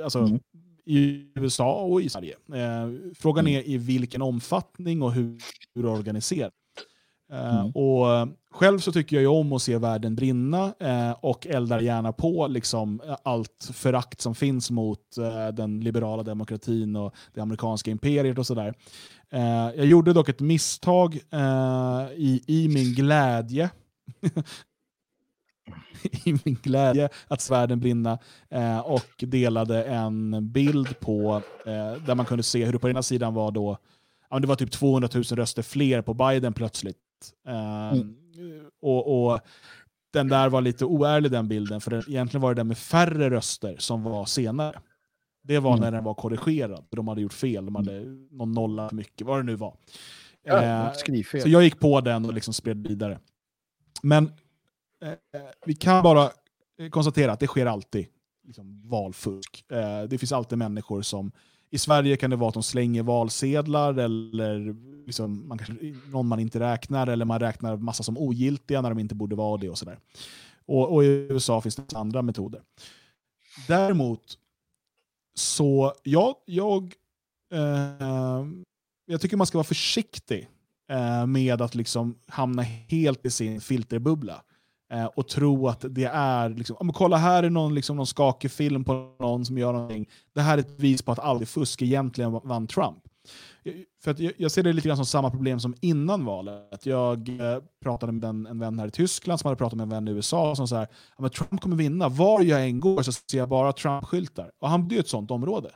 Alltså, 0.04 0.18
Mm. 0.18 0.40
I 0.86 1.26
USA 1.34 1.72
och 1.74 2.02
i 2.02 2.08
Sverige. 2.08 2.34
Eh, 2.54 3.12
frågan 3.18 3.46
Mm. 3.46 3.58
är 3.60 3.68
i 3.68 3.78
vilken 3.78 4.22
omfattning 4.22 5.02
och 5.02 5.12
hur, 5.12 5.38
hur 5.74 5.86
organiserat. 5.86 6.52
Eh, 7.32 7.58
Mm. 7.60 7.72
och 7.74 8.14
eh, 8.14 8.26
själv 8.50 8.78
så 8.78 8.92
tycker 8.92 9.16
jag 9.16 9.20
ju 9.20 9.26
om 9.28 9.52
att 9.52 9.62
se 9.62 9.76
världen 9.78 10.14
brinna 10.16 10.74
eh, 10.80 11.10
och 11.20 11.46
eldar 11.46 11.80
gärna 11.80 12.12
på 12.12 12.46
liksom, 12.46 13.00
allt 13.22 13.70
förakt 13.72 14.20
som 14.20 14.34
finns 14.34 14.70
mot 14.70 15.18
eh, 15.18 15.48
den 15.48 15.80
liberala 15.80 16.22
demokratin 16.22 16.96
och 16.96 17.14
det 17.34 17.40
amerikanska 17.40 17.90
imperiet 17.90 18.38
och 18.38 18.46
sådär. 18.46 18.74
Jag 19.76 19.86
gjorde 19.86 20.12
dock 20.12 20.28
ett 20.28 20.40
misstag 20.40 21.14
i, 22.16 22.42
i 22.46 22.68
min 22.68 22.94
glädje 22.94 23.70
i 26.24 26.32
min 26.44 26.58
glädje 26.62 27.08
att 27.28 27.40
svärden 27.40 27.80
brinna 27.80 28.18
eh, 28.48 28.78
och 28.78 29.10
delade 29.18 29.84
en 29.84 30.48
bild 30.52 31.00
på 31.00 31.42
eh, 31.66 32.02
där 32.06 32.14
man 32.14 32.26
kunde 32.26 32.42
se 32.42 32.64
hur 32.64 32.72
det 32.72 32.78
på 32.78 32.88
ena 32.90 33.02
sidan 33.02 33.34
var 33.34 33.50
då 33.50 33.78
ja, 34.30 34.38
det 34.38 34.46
var 34.46 34.56
typ 34.56 34.70
200 34.70 35.08
000 35.14 35.22
röster 35.24 35.62
fler 35.62 36.02
på 36.02 36.14
Biden 36.14 36.52
plötsligt. 36.52 36.96
Eh, 37.48 37.98
och, 38.82 39.30
och 39.32 39.40
den 40.12 40.28
där 40.28 40.48
var 40.48 40.60
lite 40.60 40.84
oärlig 40.84 41.30
den 41.30 41.48
bilden, 41.48 41.80
för 41.80 41.90
det, 41.90 42.04
egentligen 42.08 42.42
var 42.42 42.54
det 42.54 42.60
den 42.60 42.68
med 42.68 42.78
färre 42.78 43.30
röster 43.30 43.76
som 43.78 44.02
var 44.02 44.24
senare. 44.24 44.80
Det 45.42 45.58
var 45.58 45.70
Mm. 45.70 45.80
när 45.80 45.92
den 45.92 46.04
var 46.04 46.14
korrigerad, 46.14 46.84
för 46.88 46.96
de 46.96 47.08
hade 47.08 47.20
gjort 47.20 47.32
fel, 47.32 47.64
de 47.64 47.74
hade 47.74 48.04
någon 48.30 48.52
nolla 48.52 48.88
för 48.88 48.96
mycket, 48.96 49.26
vad 49.26 49.38
det 49.38 49.42
nu 49.42 49.56
var. 49.56 49.74
Ja, 50.42 50.62
Eh, 50.62 50.92
skrivfel. 50.92 51.42
så 51.42 51.48
jag 51.48 51.62
gick 51.62 51.80
på 51.80 52.00
den 52.00 52.24
och 52.24 52.34
liksom 52.34 52.54
spred 52.54 52.86
vidare. 52.88 53.18
Men 54.02 54.32
eh, 55.02 55.10
eh, 55.10 55.48
vi 55.66 55.74
kan 55.74 56.02
bara 56.02 56.30
eh, 56.78 56.88
konstatera 56.90 57.32
att 57.32 57.40
det 57.40 57.46
sker 57.46 57.66
alltid 57.66 58.06
liksom, 58.46 58.82
valfusk. 58.88 59.64
Eh, 59.72 60.02
det 60.02 60.18
finns 60.18 60.32
alltid 60.32 60.58
människor 60.58 61.02
som... 61.02 61.32
I 61.72 61.78
Sverige 61.78 62.16
kan 62.16 62.30
det 62.30 62.36
vara 62.36 62.48
att 62.48 62.54
de 62.54 62.62
slänger 62.62 63.02
valsedlar 63.02 63.98
eller 63.98 64.76
liksom, 65.06 65.48
man 65.48 65.58
kanske, 65.58 65.94
någon 66.10 66.26
man 66.26 66.40
inte 66.40 66.60
räknar 66.60 67.06
eller 67.06 67.24
man 67.24 67.40
räknar 67.40 67.76
massa 67.76 68.02
som 68.02 68.18
ogiltiga 68.18 68.80
när 68.80 68.88
de 68.88 68.98
inte 68.98 69.14
borde 69.14 69.36
vara 69.36 69.56
det 69.56 69.68
och 69.68 69.78
sådär. 69.78 69.98
Och, 70.66 70.94
och 70.94 71.04
i 71.04 71.06
USA 71.06 71.60
finns 71.60 71.76
det 71.76 71.96
andra 71.96 72.22
metoder. 72.22 72.62
Däremot 73.68 74.38
så, 75.34 75.94
ja, 76.02 76.42
jag, 76.46 76.94
eh, 77.52 78.46
jag 79.06 79.20
tycker 79.20 79.36
man 79.36 79.46
ska 79.46 79.58
vara 79.58 79.64
försiktig 79.64 80.48
eh, 80.90 81.26
med 81.26 81.62
att 81.62 81.74
liksom 81.74 82.14
hamna 82.26 82.62
helt 82.62 83.26
i 83.26 83.30
sin 83.30 83.60
filterbubbla. 83.60 84.42
Eh, 84.92 85.04
och 85.04 85.28
tro 85.28 85.68
att 85.68 85.84
det 85.90 86.04
är, 86.04 86.48
liksom, 86.48 86.76
"Ja, 86.78 86.84
men 86.84 86.92
kolla 86.92 87.16
här 87.16 87.42
är 87.42 87.50
någon, 87.50 87.74
liksom, 87.74 87.96
någon 87.96 88.06
skakig 88.06 88.50
film 88.50 88.84
på 88.84 89.16
någon 89.20 89.44
som 89.44 89.58
gör 89.58 89.72
någonting. 89.72 90.08
Det 90.34 90.40
här 90.40 90.54
är 90.58 90.60
ett 90.60 90.76
bevis 90.76 91.02
på 91.02 91.12
att 91.12 91.18
aldrig 91.18 91.48
fusk 91.48 91.82
egentligen 91.82 92.32
vann 92.44 92.66
Trump. 92.66 92.98
Eh, 93.64 93.72
för 94.04 94.10
att 94.10 94.18
jag, 94.18 94.32
jag 94.36 94.50
ser 94.50 94.62
det 94.62 94.72
lite 94.72 94.88
grann 94.88 94.96
som 94.96 95.06
samma 95.06 95.30
problem 95.30 95.60
som 95.60 95.74
innan 95.80 96.24
valet. 96.24 96.86
Jag 96.86 97.28
eh, 97.28 97.58
pratade 97.82 98.12
med 98.12 98.24
en, 98.24 98.46
en 98.46 98.58
vän 98.58 98.78
här 98.78 98.86
i 98.86 98.90
Tyskland 98.90 99.40
som 99.40 99.48
hade 99.48 99.58
pratat 99.58 99.76
med 99.76 99.82
en 99.84 99.88
vän 99.90 100.08
i 100.08 100.10
USA 100.10 100.56
som 100.56 100.68
sa 100.68 100.76
här, 100.76 100.88
men 101.18 101.30
Trump 101.30 101.60
kommer 101.60 101.76
vinna. 101.76 102.08
Var 102.08 102.42
jag 102.42 102.64
än 102.64 102.80
går 102.80 103.02
så 103.02 103.12
ser 103.12 103.38
jag 103.38 103.48
bara 103.48 103.72
Trump-skyltar. 103.72 104.50
Och 104.60 104.68
han 104.68 104.86
blir 104.88 104.96
ju 104.98 105.00
ett 105.00 105.08
sånt 105.08 105.30
område. 105.30 105.70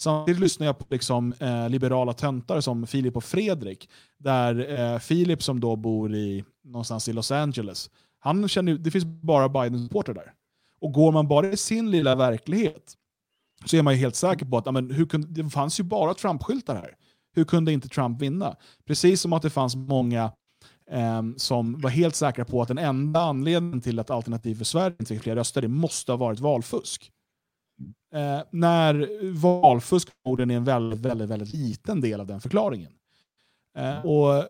Samtidigt 0.00 0.40
lyssnar 0.40 0.66
jag 0.66 0.78
på 0.78 0.84
liksom, 0.90 1.34
eh, 1.38 1.68
liberala 1.68 2.12
töntar 2.12 2.60
som 2.60 2.86
Filip 2.86 3.16
och 3.16 3.24
Fredrik. 3.24 3.90
Där 4.18 4.80
eh, 4.80 4.98
Filip 4.98 5.42
som 5.42 5.60
då 5.60 5.76
bor 5.76 6.14
i, 6.14 6.44
någonstans 6.64 7.08
i 7.08 7.12
Los 7.12 7.30
Angeles, 7.30 7.90
han 8.18 8.48
känner, 8.48 8.74
det 8.74 8.90
finns 8.90 9.04
bara 9.04 9.48
Biden-supportrar 9.48 10.14
där. 10.14 10.32
Och 10.80 10.92
går 10.92 11.12
man 11.12 11.28
bara 11.28 11.52
i 11.52 11.56
sin 11.56 11.90
lilla 11.90 12.14
verklighet 12.14 12.94
så 13.64 13.76
är 13.76 13.82
man 13.82 13.94
ju 13.94 14.00
helt 14.00 14.16
säker 14.16 14.46
på 14.46 14.58
att 14.58 14.66
amen, 14.66 14.90
hur 14.90 15.06
kunde, 15.06 15.42
det 15.42 15.50
fanns 15.50 15.80
ju 15.80 15.84
bara 15.84 16.14
Trump-skyltar 16.14 16.74
här. 16.74 16.94
Hur 17.34 17.44
kunde 17.44 17.72
inte 17.72 17.88
Trump 17.88 18.22
vinna? 18.22 18.56
Precis 18.86 19.20
som 19.20 19.32
att 19.32 19.42
det 19.42 19.50
fanns 19.50 19.76
många 19.76 20.32
eh, 20.90 21.22
som 21.36 21.80
var 21.80 21.90
helt 21.90 22.14
säkra 22.14 22.44
på 22.44 22.62
att 22.62 22.68
den 22.68 22.78
enda 22.78 23.20
anledningen 23.20 23.80
till 23.80 23.98
att 23.98 24.10
Alternativ 24.10 24.54
för 24.54 24.64
Sverige 24.64 24.96
inte 25.00 25.14
fick 25.14 25.22
fler 25.22 25.36
röster, 25.36 25.62
det 25.62 25.68
måste 25.68 26.12
ha 26.12 26.16
varit 26.16 26.40
valfusk. 26.40 27.12
Eh, 28.14 28.40
när 28.50 29.08
valfusk 29.32 30.08
är 30.24 30.50
en 30.50 30.64
väldigt, 30.64 31.00
väldigt, 31.00 31.28
väldigt 31.28 31.54
liten 31.54 32.00
del 32.00 32.20
av 32.20 32.26
den 32.26 32.40
förklaringen. 32.40 32.92
Eh, 33.78 34.06
och 34.06 34.36
eh, 34.36 34.44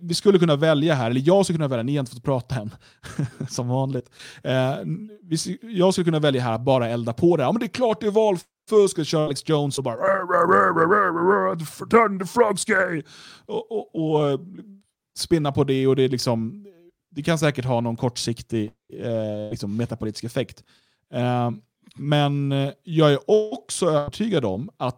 vi 0.00 0.14
skulle 0.14 0.38
kunna 0.38 0.56
välja 0.56 0.94
här, 0.94 1.10
eller 1.10 1.22
jag 1.24 1.46
skulle 1.46 1.56
kunna 1.56 1.68
välja, 1.68 1.82
ni 1.82 1.96
har 1.96 2.00
inte 2.00 2.12
fått 2.12 2.24
prata 2.24 2.54
än, 2.54 2.70
som 3.48 3.68
vanligt. 3.68 4.10
Eh, 4.42 4.74
jag 5.62 5.92
skulle 5.94 6.04
kunna 6.04 6.18
välja 6.18 6.42
här 6.42 6.52
att 6.52 6.60
bara 6.64 6.88
elda 6.88 7.12
på 7.12 7.36
det. 7.36 7.42
Ja, 7.42 7.52
men 7.52 7.60
det 7.60 7.66
är 7.66 7.68
klart 7.68 8.00
det 8.00 8.06
är 8.06 8.10
valfusk, 8.10 8.98
och 8.98 9.06
köra 9.06 9.24
Alex 9.24 9.48
Jones 9.48 9.78
och 9.78 9.84
bara 9.84 9.96
"Rah, 9.96 10.28
rah, 10.28 10.48
rah, 10.48 10.76
rah, 10.76 10.88
rah, 10.88 11.14
rah, 11.14 11.46
rah, 11.46 11.58
turn 11.88 12.18
the 12.18 12.26
frogs 12.26 12.64
gay. 12.64 13.02
Och, 13.46 13.72
och, 13.72 13.94
och 13.94 14.30
eh, 14.30 14.40
spinna 15.18 15.52
på 15.52 15.64
det 15.64 15.86
och 15.86 15.96
det, 15.96 16.02
är 16.02 16.08
liksom, 16.08 16.66
det 17.10 17.22
kan 17.22 17.38
säkert 17.38 17.64
ha 17.64 17.80
någon 17.80 17.96
kortsiktig 17.96 18.72
eh, 18.92 19.50
liksom 19.50 19.76
metapolitisk 19.76 20.24
effekt. 20.24 20.64
Eh, 21.12 21.50
men 21.96 22.52
eh, 22.52 22.72
jag 22.82 23.12
är 23.12 23.18
också 23.26 23.86
övertygad 23.86 24.44
om 24.44 24.70
att 24.76 24.96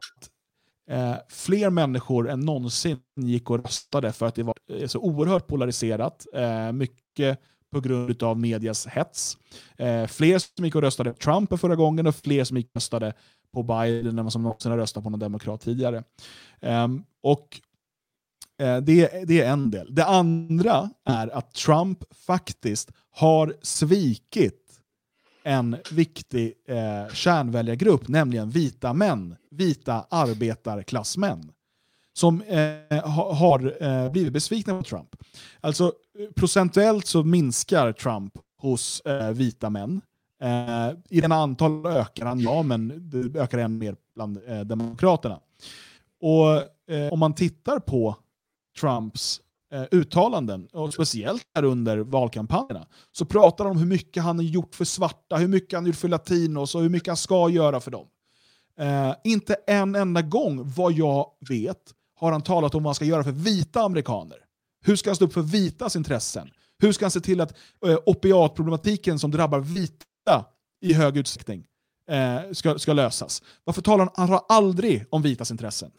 eh, 0.90 1.14
fler 1.28 1.70
människor 1.70 2.30
än 2.30 2.40
någonsin 2.40 2.98
gick 3.16 3.50
och 3.50 3.64
röstade 3.64 4.12
för 4.12 4.26
att 4.26 4.34
det 4.34 4.42
var 4.42 4.54
eh, 4.72 4.86
så 4.86 4.98
oerhört 4.98 5.46
polariserat. 5.46 6.26
Eh, 6.34 6.72
mycket 6.72 7.40
på 7.72 7.80
grund 7.80 8.22
av 8.22 8.38
medias 8.38 8.86
hets. 8.86 9.38
Eh, 9.76 10.06
fler 10.06 10.38
som 10.38 10.64
gick 10.64 10.74
och 10.74 10.82
röstade 10.82 11.12
på 11.12 11.18
Trump 11.18 11.60
förra 11.60 11.76
gången 11.76 12.06
och 12.06 12.16
fler 12.16 12.44
som 12.44 12.56
gick 12.56 12.66
och 12.66 12.74
röstade 12.74 13.12
på 13.52 13.62
Biden 13.62 14.18
än 14.18 14.30
som 14.30 14.42
någonsin 14.42 14.70
har 14.70 14.78
röstat 14.78 15.04
på 15.04 15.10
någon 15.10 15.20
demokrat 15.20 15.60
tidigare. 15.60 16.04
Ehm, 16.60 17.02
och 17.22 17.60
eh, 18.58 18.76
det, 18.76 19.26
det, 19.26 19.40
är 19.40 19.52
en 19.52 19.70
del. 19.70 19.94
Det 19.94 20.04
andra 20.04 20.90
är 21.04 21.28
att 21.28 21.54
Trump 21.54 21.98
faktiskt 22.26 22.92
har 23.10 23.56
svikit 23.62 24.61
en 25.44 25.76
viktig 25.90 26.52
eh, 26.68 27.14
kärnväljargrupp, 27.14 28.08
nämligen 28.08 28.50
vita 28.50 28.92
män, 28.92 29.36
vita 29.50 30.06
arbetarklassmän 30.10 31.52
som 32.12 32.42
eh, 32.42 33.08
har 33.14 33.82
eh, 33.82 34.10
blivit 34.12 34.32
besvikna 34.32 34.78
på 34.78 34.82
Trump. 34.82 35.16
Alltså 35.60 35.92
procentuellt 36.34 37.06
så 37.06 37.22
minskar 37.22 37.92
Trump 37.92 38.32
hos 38.58 39.00
eh, 39.00 39.30
vita 39.30 39.70
män. 39.70 40.00
Eh, 40.42 40.90
I 41.08 41.20
den 41.20 41.32
antal 41.32 41.86
ökar 41.86 42.26
han, 42.26 42.40
ja, 42.40 42.62
men 42.62 43.10
det 43.10 43.40
ökar 43.40 43.58
än 43.58 43.78
mer 43.78 43.96
bland 44.14 44.38
eh, 44.46 44.60
demokraterna. 44.60 45.40
Och 46.20 46.56
eh, 46.94 47.12
om 47.12 47.18
man 47.18 47.34
tittar 47.34 47.78
på 47.78 48.16
Trumps 48.80 49.40
eh, 49.72 49.84
uttalanden, 49.90 50.68
och 50.72 50.94
speciellt 50.94 51.42
här 51.54 51.64
under 51.64 51.98
valkampanjerna, 51.98 52.86
så 53.12 53.24
pratar 53.24 53.64
han 53.64 53.70
om 53.70 53.78
hur 53.78 53.86
mycket 53.86 54.22
han 54.22 54.36
har 54.36 54.44
gjort 54.44 54.74
för 54.74 54.84
svarta, 54.84 55.36
hur 55.36 55.48
mycket 55.48 55.72
han 55.72 55.84
har 55.84 55.88
gjort 55.88 55.96
för 55.96 56.08
latinos 56.08 56.74
och 56.74 56.82
hur 56.82 56.88
mycket 56.88 57.08
han 57.08 57.16
ska 57.16 57.48
göra 57.48 57.80
för 57.80 57.90
dem. 57.90 58.06
Eh, 58.78 59.14
inte 59.24 59.56
en 59.66 59.94
enda 59.94 60.22
gång, 60.22 60.72
vad 60.76 60.92
jag 60.92 61.26
vet, 61.48 61.94
har 62.20 62.32
han 62.32 62.42
talat 62.42 62.74
om 62.74 62.82
vad 62.82 62.88
han 62.88 62.94
ska 62.94 63.04
göra 63.04 63.24
för 63.24 63.32
vita 63.32 63.82
amerikaner. 63.82 64.38
Hur 64.84 64.96
ska 64.96 65.10
han 65.10 65.16
stå 65.16 65.24
upp 65.24 65.32
för 65.32 65.42
vitas 65.42 65.96
intressen? 65.96 66.50
Hur 66.78 66.92
ska 66.92 67.04
han 67.04 67.10
se 67.10 67.20
till 67.20 67.40
att 67.40 67.56
eh, 67.86 67.98
opiatproblematiken 68.06 69.18
som 69.18 69.30
drabbar 69.30 69.60
vita 69.60 70.46
i 70.80 70.92
hög 70.92 71.16
utsträckning 71.16 71.64
eh, 72.08 72.52
ska, 72.52 72.78
ska 72.78 72.92
lösas? 72.92 73.42
Varför 73.64 73.82
talar 73.82 74.10
han, 74.14 74.28
han 74.28 74.40
aldrig 74.48 75.04
om 75.10 75.22
vitas 75.22 75.50
intressen? 75.50 75.90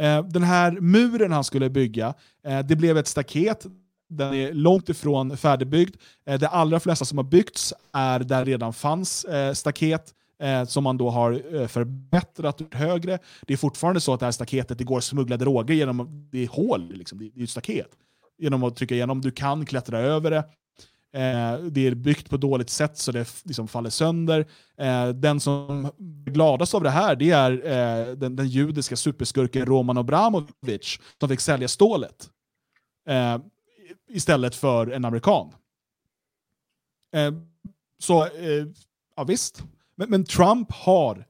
Eh, 0.00 0.24
den 0.24 0.42
här 0.42 0.80
muren 0.80 1.32
han 1.32 1.44
skulle 1.44 1.70
bygga, 1.70 2.14
eh, 2.46 2.58
det 2.58 2.76
blev 2.76 2.98
ett 2.98 3.06
staket. 3.06 3.66
Den 4.08 4.34
är 4.34 4.52
långt 4.52 4.88
ifrån 4.88 5.36
färdigbyggd. 5.36 5.96
Eh, 6.26 6.38
de 6.38 6.46
allra 6.46 6.80
flesta 6.80 7.04
som 7.04 7.18
har 7.18 7.24
byggts 7.24 7.74
är 7.92 8.20
där 8.20 8.44
redan 8.44 8.72
fanns 8.72 9.24
eh, 9.24 9.52
staket 9.52 10.14
eh, 10.42 10.64
som 10.64 10.84
man 10.84 10.96
då 10.96 11.10
har 11.10 11.56
eh, 11.60 11.66
förbättrat 11.66 12.62
högre. 12.70 13.18
Det 13.42 13.52
är 13.52 13.56
fortfarande 13.56 14.00
så 14.00 14.14
att 14.14 14.20
det 14.20 14.26
här 14.26 14.32
staketet 14.32 14.78
det 14.78 14.84
går 14.84 15.00
smugglade 15.00 15.44
smuggla 15.44 15.52
droger 15.52 15.74
genom 15.74 16.28
det 16.32 16.38
är 16.38 16.48
hål, 16.48 16.92
liksom. 16.94 17.18
det, 17.18 17.30
det 17.34 17.40
är 17.40 17.44
ett 17.44 17.50
staket. 17.50 17.90
Genom 18.38 18.62
att 18.62 18.76
trycka 18.76 18.94
igenom, 18.94 19.20
du 19.20 19.30
kan 19.30 19.66
klättra 19.66 19.98
över 19.98 20.30
det. 20.30 20.44
Eh, 21.14 21.58
det 21.58 21.86
är 21.86 21.94
byggt 21.94 22.30
på 22.30 22.36
dåligt 22.36 22.70
sätt 22.70 22.98
så 22.98 23.12
det 23.12 23.44
liksom 23.44 23.68
faller 23.68 23.90
sönder. 23.90 24.46
Eh, 24.76 25.08
den 25.08 25.40
som 25.40 25.84
är 25.84 26.30
gladast 26.30 26.74
av 26.74 26.82
det 26.82 26.90
här 26.90 27.16
det 27.16 27.30
är 27.30 27.52
eh, 27.52 28.14
den, 28.14 28.36
den, 28.36 28.48
judiska 28.48 28.96
superskurken 28.96 29.66
Roman 29.66 29.98
Abramovic 29.98 30.98
som 31.20 31.28
fick 31.28 31.40
sälja 31.40 31.68
stålet 31.68 32.30
eh, 33.08 33.38
istället 34.08 34.54
för 34.54 34.86
en 34.86 35.04
amerikan. 35.04 35.52
Eh, 37.14 37.32
så 37.98 38.24
eh, 38.24 38.66
ja, 39.16 39.24
visst, 39.24 39.64
men, 39.96 40.10
men 40.10 40.24
Trump 40.24 40.72
har 40.72 41.26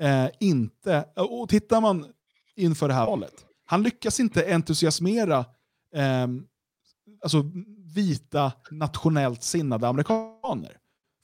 eh, 0.00 0.28
inte, 0.40 1.04
och 1.16 1.48
tittar 1.48 1.80
man 1.80 2.06
inför 2.56 2.88
det 2.88 2.94
här 2.94 3.06
valet, 3.06 3.46
han 3.66 3.82
lyckas 3.82 4.20
inte 4.20 4.54
entusiasmera 4.54 5.38
eh, 5.94 6.26
alltså 7.22 7.44
vita 7.94 8.52
nationellt 8.70 9.42
sinnade 9.42 9.88
amerikaner. 9.88 10.76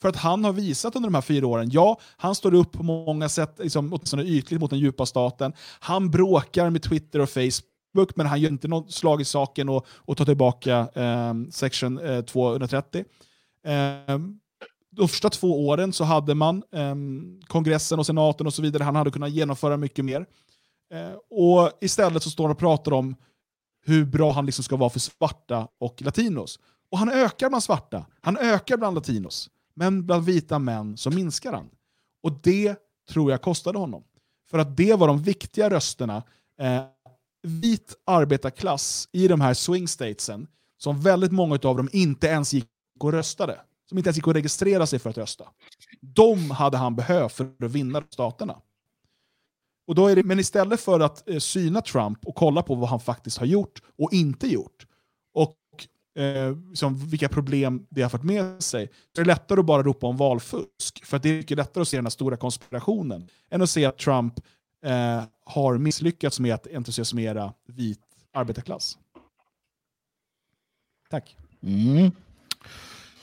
För 0.02 0.08
att 0.08 0.16
han 0.16 0.44
har 0.44 0.52
visat 0.52 0.96
under 0.96 1.06
de 1.06 1.14
här 1.14 1.22
fyra 1.22 1.46
åren, 1.46 1.70
ja, 1.72 2.00
han 2.16 2.34
står 2.34 2.54
upp 2.54 2.72
på 2.72 2.82
många 2.82 3.28
sätt, 3.28 3.54
liksom, 3.58 3.92
åtminstone 3.92 4.24
ytligt 4.24 4.60
mot 4.60 4.70
den 4.70 4.78
djupa 4.78 5.06
staten. 5.06 5.52
Han 5.80 6.10
bråkar 6.10 6.70
med 6.70 6.82
Twitter 6.82 7.18
och 7.18 7.30
Facebook, 7.30 8.16
men 8.16 8.26
han 8.26 8.40
gör 8.40 8.50
inte 8.50 8.68
något 8.68 8.92
slag 8.92 9.20
i 9.20 9.24
saken 9.24 9.68
och, 9.68 9.86
och 9.88 10.16
tar 10.16 10.24
tillbaka 10.24 10.88
eh, 10.94 11.34
section 11.50 11.98
eh, 11.98 12.20
230. 12.20 13.04
Eh, 13.66 14.18
de 14.90 15.08
första 15.08 15.30
två 15.30 15.66
åren 15.66 15.92
så 15.92 16.04
hade 16.04 16.34
man 16.34 16.62
eh, 16.72 16.94
kongressen 17.46 17.98
och 17.98 18.06
senaten 18.06 18.46
och 18.46 18.54
så 18.54 18.62
vidare. 18.62 18.84
Han 18.84 18.96
hade 18.96 19.10
kunnat 19.10 19.30
genomföra 19.30 19.76
mycket 19.76 20.04
mer. 20.04 20.26
Eh, 20.94 21.12
och 21.30 21.70
istället 21.80 22.22
så 22.22 22.30
står 22.30 22.44
han 22.44 22.52
och 22.52 22.58
pratar 22.58 22.92
om 22.92 23.16
hur 23.82 24.04
bra 24.04 24.32
han 24.32 24.46
liksom 24.46 24.64
ska 24.64 24.76
vara 24.76 24.90
för 24.90 25.00
svarta 25.00 25.68
och 25.78 26.02
latinos. 26.02 26.58
Och 26.90 26.98
han 26.98 27.08
ökar 27.08 27.48
bland 27.48 27.62
svarta, 27.62 28.06
han 28.20 28.36
ökar 28.36 28.76
bland 28.76 28.94
latinos. 28.94 29.50
Men 29.74 30.06
bland 30.06 30.24
vita 30.24 30.58
män 30.58 30.96
så 30.96 31.10
minskar 31.10 31.52
han. 31.52 31.70
Och 32.22 32.32
det 32.42 32.76
tror 33.08 33.30
jag 33.30 33.42
kostade 33.42 33.78
honom. 33.78 34.04
För 34.50 34.58
att 34.58 34.76
det 34.76 34.94
var 34.94 35.06
de 35.06 35.22
viktiga 35.22 35.70
rösterna. 35.70 36.22
Eh, 36.60 36.82
vit 37.42 37.94
arbetarklass 38.06 39.08
i 39.12 39.28
de 39.28 39.40
här 39.40 39.54
swing 39.54 39.88
statesen, 39.88 40.46
som 40.78 41.00
väldigt 41.00 41.32
många 41.32 41.54
av 41.54 41.76
dem 41.76 41.88
inte 41.92 42.26
ens 42.26 42.52
gick 42.52 42.68
och 43.00 43.12
röstade 43.12 43.60
som 43.90 43.98
inte 43.98 44.08
ens 44.08 44.16
gick 44.16 44.26
och 44.26 44.34
registrera 44.34 44.86
sig 44.86 44.98
för 44.98 45.10
att 45.10 45.18
rösta. 45.18 45.44
De 46.00 46.50
hade 46.50 46.76
han 46.76 46.96
behövt 46.96 47.32
för 47.32 47.44
att 47.64 47.70
vinna 47.70 48.02
staterna. 48.10 48.60
Och 49.90 49.96
då 49.96 50.06
är 50.06 50.16
det, 50.16 50.22
men 50.22 50.38
istället 50.38 50.80
för 50.80 51.00
att 51.00 51.28
eh, 51.28 51.38
syna 51.38 51.80
Trump 51.80 52.26
och 52.26 52.34
kolla 52.34 52.62
på 52.62 52.74
vad 52.74 52.88
han 52.88 53.00
faktiskt 53.00 53.38
har 53.38 53.46
gjort 53.46 53.82
och 53.98 54.12
inte 54.12 54.46
gjort, 54.46 54.86
och 55.34 55.56
eh, 56.22 56.56
liksom, 56.68 57.06
vilka 57.08 57.28
problem 57.28 57.86
det 57.90 58.02
har 58.02 58.08
fört 58.08 58.22
med 58.22 58.62
sig, 58.62 58.88
så 59.14 59.20
är 59.20 59.24
det 59.24 59.30
lättare 59.30 59.60
att 59.60 59.66
bara 59.66 59.82
ropa 59.82 60.06
om 60.06 60.16
valfusk. 60.16 61.04
För 61.04 61.18
det 61.18 61.28
är 61.28 61.36
mycket 61.36 61.56
lättare 61.56 61.82
att 61.82 61.88
se 61.88 61.96
den 61.96 62.06
här 62.06 62.10
stora 62.10 62.36
konspirationen 62.36 63.28
än 63.50 63.62
att 63.62 63.70
se 63.70 63.84
att 63.84 63.98
Trump 63.98 64.34
eh, 64.84 65.22
har 65.44 65.78
misslyckats 65.78 66.40
med 66.40 66.54
att 66.54 66.66
entusiasmera 66.66 67.52
vit 67.66 68.00
arbetarklass. 68.32 68.98
Tack. 71.10 71.36
Mm. 71.62 72.10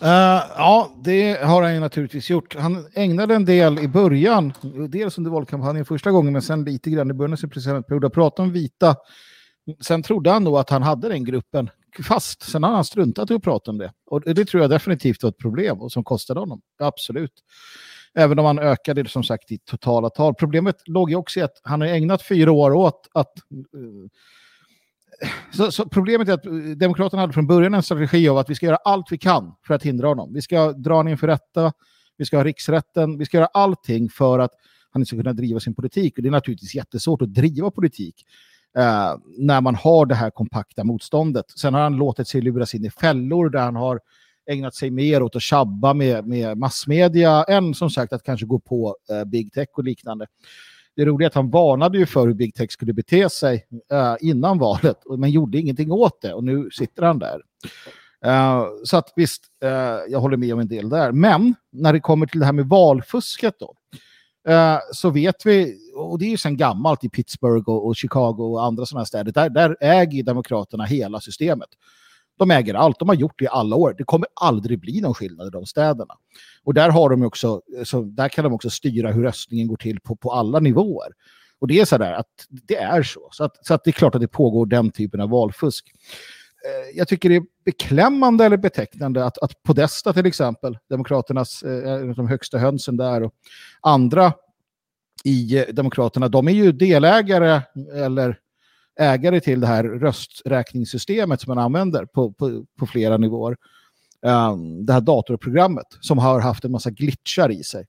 Uh, 0.01 0.09
ja, 0.57 0.91
det 1.03 1.43
har 1.43 1.61
han 1.61 1.73
ju 1.73 1.79
naturligtvis 1.79 2.29
gjort. 2.29 2.55
Han 2.55 2.87
ägnade 2.93 3.35
en 3.35 3.45
del 3.45 3.79
i 3.79 3.87
början, 3.87 4.53
dels 4.89 5.17
under 5.17 5.31
valkampanjen 5.31 5.85
första 5.85 6.11
gången, 6.11 6.33
men 6.33 6.41
sen 6.41 6.63
lite 6.63 6.89
grann 6.89 7.11
i 7.11 7.13
början 7.13 7.33
av 7.33 7.37
sin 7.37 7.49
presidentperiod, 7.49 8.05
att 8.05 8.13
prata 8.13 8.41
om 8.41 8.51
vita. 8.51 8.95
Sen 9.81 10.03
trodde 10.03 10.31
han 10.31 10.43
nog 10.43 10.57
att 10.57 10.69
han 10.69 10.83
hade 10.83 11.09
den 11.09 11.23
gruppen 11.23 11.69
fast. 12.03 12.43
Sen 12.43 12.63
har 12.63 12.71
han 12.71 12.85
struntat 12.85 13.31
i 13.31 13.33
att 13.33 13.43
prata 13.43 13.71
om 13.71 13.77
det. 13.77 13.91
Och 14.05 14.21
det 14.21 14.45
tror 14.45 14.61
jag 14.61 14.69
definitivt 14.69 15.23
var 15.23 15.29
ett 15.29 15.37
problem 15.37 15.81
och 15.81 15.91
som 15.91 16.03
kostade 16.03 16.39
honom. 16.39 16.61
Absolut. 16.79 17.33
Även 18.15 18.39
om 18.39 18.45
han 18.45 18.59
ökade 18.59 19.09
som 19.09 19.23
sagt 19.23 19.51
i 19.51 19.57
totala 19.57 20.09
tal. 20.09 20.33
Problemet 20.35 20.75
låg 20.85 21.09
ju 21.09 21.15
också 21.15 21.39
i 21.39 21.43
att 21.43 21.61
han 21.63 21.81
har 21.81 21.87
ägnat 21.87 22.21
fyra 22.21 22.51
år 22.51 22.73
åt 22.73 23.07
att 23.13 23.33
uh, 23.75 24.07
så, 25.53 25.71
så, 25.71 25.89
problemet 25.89 26.29
är 26.29 26.33
att 26.33 26.45
eh, 26.45 26.51
Demokraterna 26.53 27.21
hade 27.21 27.33
från 27.33 27.47
början 27.47 27.73
en 27.73 27.83
strategi 27.83 28.29
av 28.29 28.37
att 28.37 28.49
vi 28.49 28.55
ska 28.55 28.65
göra 28.65 28.79
allt 28.85 29.11
vi 29.11 29.17
kan 29.17 29.55
för 29.67 29.73
att 29.73 29.83
hindra 29.83 30.07
honom. 30.07 30.33
Vi 30.33 30.41
ska 30.41 30.71
dra 30.71 30.93
honom 30.93 31.07
inför 31.07 31.27
rätta, 31.27 31.73
vi 32.17 32.25
ska 32.25 32.37
ha 32.37 32.43
riksrätten, 32.43 33.17
vi 33.17 33.25
ska 33.25 33.37
göra 33.37 33.49
allting 33.53 34.09
för 34.09 34.39
att 34.39 34.51
han 34.91 35.01
inte 35.01 35.07
ska 35.07 35.17
kunna 35.17 35.33
driva 35.33 35.59
sin 35.59 35.75
politik. 35.75 36.17
Och 36.17 36.23
det 36.23 36.29
är 36.29 36.31
naturligtvis 36.31 36.75
jättesvårt 36.75 37.21
att 37.21 37.33
driva 37.33 37.71
politik 37.71 38.25
eh, 38.77 39.15
när 39.37 39.61
man 39.61 39.75
har 39.75 40.05
det 40.05 40.15
här 40.15 40.29
kompakta 40.29 40.83
motståndet. 40.83 41.45
Sen 41.49 41.73
har 41.73 41.81
han 41.81 41.95
låtit 41.95 42.27
sig 42.27 42.41
luras 42.41 42.75
in 42.75 42.85
i 42.85 42.89
fällor 42.89 43.49
där 43.49 43.59
han 43.59 43.75
har 43.75 43.99
ägnat 44.49 44.75
sig 44.75 44.91
mer 44.91 45.23
åt 45.23 45.35
att 45.35 45.41
tjabba 45.41 45.93
med, 45.93 46.27
med 46.27 46.57
massmedia 46.57 47.43
än 47.43 47.73
som 47.73 47.89
sagt 47.89 48.13
att 48.13 48.23
kanske 48.23 48.45
gå 48.45 48.59
på 48.59 48.97
eh, 49.09 49.23
big 49.23 49.53
tech 49.53 49.67
och 49.73 49.83
liknande 49.83 50.27
det 50.97 51.05
roliga 51.05 51.25
är 51.25 51.29
att 51.29 51.35
han 51.35 51.49
varnade 51.49 51.97
ju 51.97 52.05
för 52.05 52.27
hur 52.27 52.33
Big 52.33 52.55
Tech 52.55 52.71
skulle 52.71 52.93
bete 52.93 53.29
sig 53.29 53.67
eh, 53.91 54.15
innan 54.19 54.57
valet, 54.57 54.97
men 55.17 55.31
gjorde 55.31 55.57
ingenting 55.57 55.91
åt 55.91 56.21
det 56.21 56.33
och 56.33 56.43
nu 56.43 56.69
sitter 56.71 57.03
han 57.03 57.19
där. 57.19 57.41
Eh, 58.25 58.65
så 58.83 58.97
att 58.97 59.13
visst, 59.15 59.43
eh, 59.63 59.69
jag 60.09 60.19
håller 60.19 60.37
med 60.37 60.53
om 60.53 60.59
en 60.59 60.67
del 60.67 60.89
där. 60.89 61.11
Men 61.11 61.55
när 61.71 61.93
det 61.93 61.99
kommer 61.99 62.25
till 62.25 62.39
det 62.39 62.45
här 62.45 62.53
med 62.53 62.65
valfusket 62.65 63.55
då, 63.59 63.73
eh, 64.51 64.77
så 64.91 65.09
vet 65.09 65.45
vi, 65.45 65.77
och 65.95 66.19
det 66.19 66.25
är 66.25 66.29
ju 66.29 66.37
sedan 66.37 66.57
gammalt 66.57 67.03
i 67.03 67.09
Pittsburgh 67.09 67.69
och, 67.69 67.87
och 67.87 67.95
Chicago 67.95 68.53
och 68.53 68.63
andra 68.63 68.85
sådana 68.85 69.05
städer, 69.05 69.31
där, 69.31 69.49
där 69.49 69.77
äger 69.81 70.23
Demokraterna 70.23 70.83
hela 70.83 71.19
systemet. 71.19 71.69
De 72.37 72.51
äger 72.51 72.73
allt, 72.73 72.99
de 72.99 73.09
har 73.09 73.15
gjort 73.15 73.39
det 73.39 73.45
i 73.45 73.47
alla 73.51 73.75
år. 73.75 73.95
Det 73.97 74.03
kommer 74.03 74.27
aldrig 74.33 74.79
bli 74.79 75.01
någon 75.01 75.13
skillnad 75.13 75.47
i 75.47 75.49
de 75.49 75.65
städerna. 75.65 76.13
Och 76.63 76.73
där, 76.73 76.89
har 76.89 77.09
de 77.09 77.23
också, 77.23 77.61
så 77.83 78.01
där 78.01 78.29
kan 78.29 78.43
de 78.43 78.53
också 78.53 78.69
styra 78.69 79.11
hur 79.11 79.23
röstningen 79.23 79.67
går 79.67 79.77
till 79.77 79.99
på, 79.99 80.15
på 80.15 80.31
alla 80.31 80.59
nivåer. 80.59 81.11
Och 81.59 81.67
det 81.67 81.79
är 81.79 81.85
så 81.85 81.97
där 81.97 82.13
att 82.13 82.27
det 82.49 82.75
är 82.75 83.03
så. 83.03 83.29
Så, 83.31 83.43
att, 83.43 83.65
så 83.65 83.73
att 83.73 83.83
det 83.83 83.89
är 83.89 83.93
klart 83.93 84.15
att 84.15 84.21
det 84.21 84.27
pågår 84.27 84.65
den 84.65 84.91
typen 84.91 85.21
av 85.21 85.29
valfusk. 85.29 85.91
Eh, 86.65 86.97
jag 86.97 87.07
tycker 87.07 87.29
det 87.29 87.35
är 87.35 87.43
beklämmande 87.65 88.45
eller 88.45 88.57
betecknande 88.57 89.25
att, 89.25 89.37
att 89.37 89.63
Podesta 89.63 90.13
till 90.13 90.25
exempel, 90.25 90.77
Demokraternas, 90.89 91.63
eh, 91.63 91.93
eh 91.93 91.99
de 91.99 92.27
högsta 92.27 92.57
hönsen 92.57 92.97
där 92.97 93.23
och 93.23 93.33
andra 93.81 94.33
i 95.23 95.57
eh, 95.57 95.63
Demokraterna, 95.73 96.27
de 96.27 96.47
är 96.47 96.51
ju 96.51 96.71
delägare 96.71 97.61
eller 97.95 98.39
ägare 98.99 99.39
till 99.39 99.59
det 99.59 99.67
här 99.67 99.83
rösträkningssystemet 99.83 101.41
som 101.41 101.55
man 101.55 101.63
använder 101.63 102.05
på, 102.05 102.31
på, 102.31 102.65
på 102.79 102.85
flera 102.85 103.17
nivåer. 103.17 103.57
Um, 104.21 104.85
det 104.85 104.93
här 104.93 105.01
datorprogrammet 105.01 105.87
som 106.01 106.17
har 106.17 106.39
haft 106.39 106.65
en 106.65 106.71
massa 106.71 106.89
glitchar 106.91 107.51
i 107.51 107.63
sig. 107.63 107.85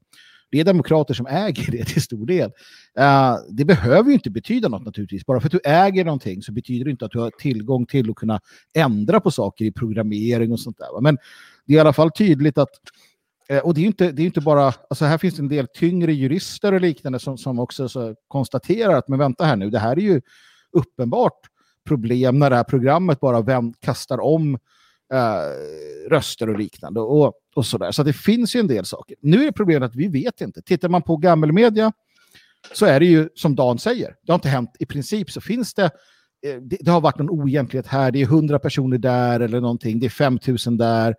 Det 0.51 0.61
är 0.61 0.65
demokrater 0.65 1.15
som 1.15 1.27
äger 1.27 1.73
det 1.73 1.85
till 1.85 2.03
stor 2.03 2.27
del. 2.27 2.51
Uh, 2.99 3.37
det 3.51 3.65
behöver 3.65 4.09
ju 4.09 4.15
inte 4.15 4.31
betyda 4.31 4.69
något 4.69 4.85
naturligtvis. 4.85 5.27
Bara 5.27 5.41
för 5.41 5.49
att 5.49 5.53
du 5.53 5.61
äger 5.65 6.05
någonting 6.05 6.43
så 6.43 6.53
betyder 6.53 6.85
det 6.85 6.91
inte 6.91 7.05
att 7.05 7.11
du 7.11 7.19
har 7.19 7.31
tillgång 7.31 7.87
till 7.87 8.11
att 8.11 8.17
kunna 8.17 8.41
ändra 8.75 9.21
på 9.21 9.31
saker 9.31 9.65
i 9.65 9.73
programmering 9.73 10.53
och 10.53 10.61
sånt 10.61 10.79
där. 10.79 11.01
Men 11.01 11.19
det 11.67 11.73
är 11.73 11.77
i 11.77 11.81
alla 11.81 11.93
fall 11.93 12.11
tydligt 12.11 12.59
att 12.59 12.71
eh, 13.49 13.59
och 13.59 13.75
det 13.75 13.81
är 13.81 13.87
inte, 13.87 14.13
det 14.13 14.23
är 14.23 14.27
inte 14.27 14.41
bara, 14.41 14.75
alltså 14.91 15.05
här 15.05 15.19
finns 15.19 15.39
en 15.39 15.49
del 15.49 15.67
tyngre 15.75 16.13
jurister 16.13 16.73
och 16.73 16.81
liknande 16.81 17.19
som, 17.19 17.39
som 17.39 17.59
också 17.59 17.89
så 17.89 18.15
konstaterar 18.29 18.95
att 18.95 19.09
men 19.09 19.19
vänta 19.19 19.45
här 19.45 19.57
nu, 19.57 19.71
det 19.71 19.79
här 19.79 19.97
är 19.97 20.01
ju 20.01 20.21
uppenbart 20.73 21.41
problem 21.87 22.39
när 22.39 22.51
det 22.51 22.57
här 22.57 22.65
programmet 22.65 23.21
bara 23.21 23.73
kastar 23.81 24.21
om 24.21 24.59
eh, 25.13 26.11
röster 26.11 26.49
och 26.49 26.59
liknande. 26.59 27.01
Och, 27.01 27.35
och 27.57 27.67
sådär. 27.67 27.91
Så 27.91 28.03
det 28.03 28.13
finns 28.13 28.57
ju 28.57 28.61
en 28.61 28.67
del 28.67 28.85
saker. 28.85 29.17
Nu 29.21 29.47
är 29.47 29.53
problemet 29.53 29.91
att 29.91 29.97
vi 29.97 30.09
vet 30.09 30.41
inte. 30.41 30.63
Tittar 30.63 30.89
man 30.89 31.03
på 31.03 31.17
gammelmedia 31.17 31.93
så 32.75 32.87
är 32.87 33.01
det 33.01 33.07
ju 33.07 33.29
som 33.35 33.55
Dan 33.57 33.79
säger. 33.79 34.15
Det 34.23 34.33
har 34.33 34.35
inte 34.35 34.49
hänt. 34.49 34.71
I 34.79 34.87
princip 34.87 35.31
så 35.31 35.41
finns 35.41 35.75
det 35.75 35.85
eh, 36.47 36.57
det, 36.63 36.77
det, 36.81 36.91
har 36.91 37.01
varit 37.01 37.19
någon 37.19 37.31
oegentlighet 37.31 37.87
här, 37.87 38.11
det 38.11 38.23
är 38.23 38.27
hundra 38.27 38.59
personer 38.59 38.99
där 38.99 39.41
eller 39.41 39.61
någonting, 39.61 40.01
det 40.01 40.07
är 40.07 40.11
5000 40.11 40.77
där 40.77 41.15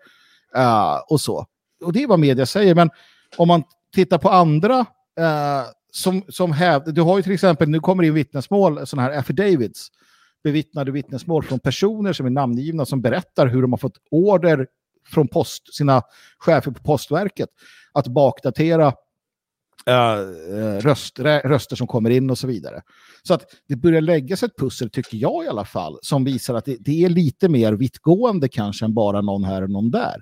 uh, 0.58 0.98
och 1.10 1.22
så. 1.22 1.46
Och 1.84 1.94
det 1.94 2.04
är 2.04 2.08
vad 2.08 2.20
media 2.20 2.46
säger, 2.46 2.76
men 2.76 2.90
om 3.38 3.48
man 3.48 3.64
tittar 3.96 4.18
på 4.18 4.30
andra 4.30 4.80
eh, 5.20 5.64
som, 5.92 6.24
som 6.30 6.52
hävdar, 6.52 6.92
du 6.92 7.02
har 7.02 7.18
ju 7.18 7.24
till 7.24 7.32
exempel, 7.32 7.70
nu 7.70 7.80
kommer 7.80 8.04
det 8.04 8.08
in 8.08 8.14
vittnesmål, 8.14 8.88
sådana 8.88 9.10
här 9.10 9.20
affidavits, 9.20 9.88
bevittnade 10.44 10.92
vittnesmål 10.92 11.44
från 11.44 11.60
personer 11.60 12.14
som 12.14 12.26
är 12.26 12.30
namngivna 12.30 12.86
som 12.86 13.02
berättar 13.02 13.48
hur 13.48 13.62
de 13.62 13.74
har 13.74 13.78
fått 13.78 13.98
order 14.12 14.68
från 15.08 15.28
post, 15.28 15.76
sina 15.76 16.02
chefer 16.38 16.72
på 16.72 16.84
postverket 16.84 17.50
att 17.94 18.08
bakdatera 18.08 18.88
uh, 19.90 20.82
röst, 20.82 21.20
röster 21.20 21.76
som 21.76 21.88
kommer 21.88 22.10
in 22.10 22.30
och 22.30 22.38
så 22.38 22.48
vidare. 22.48 22.82
Så 23.24 23.34
att 23.34 23.46
det 23.68 23.76
börjar 23.76 24.02
läggas 24.02 24.44
ett 24.44 24.58
pussel, 24.58 24.90
tycker 24.90 25.18
jag 25.18 25.46
i 25.46 25.48
alla 25.48 25.66
fall, 25.66 26.00
som 26.02 26.24
visar 26.24 26.54
att 26.54 26.66
det, 26.66 26.78
det 26.80 27.04
är 27.04 27.10
lite 27.10 27.50
mer 27.50 27.74
vittgående 27.74 28.50
kanske 28.50 28.86
än 28.86 28.94
bara 28.94 29.22
någon 29.22 29.44
här 29.44 29.62
och 29.62 29.70
någon 29.70 29.92
där. 29.92 30.22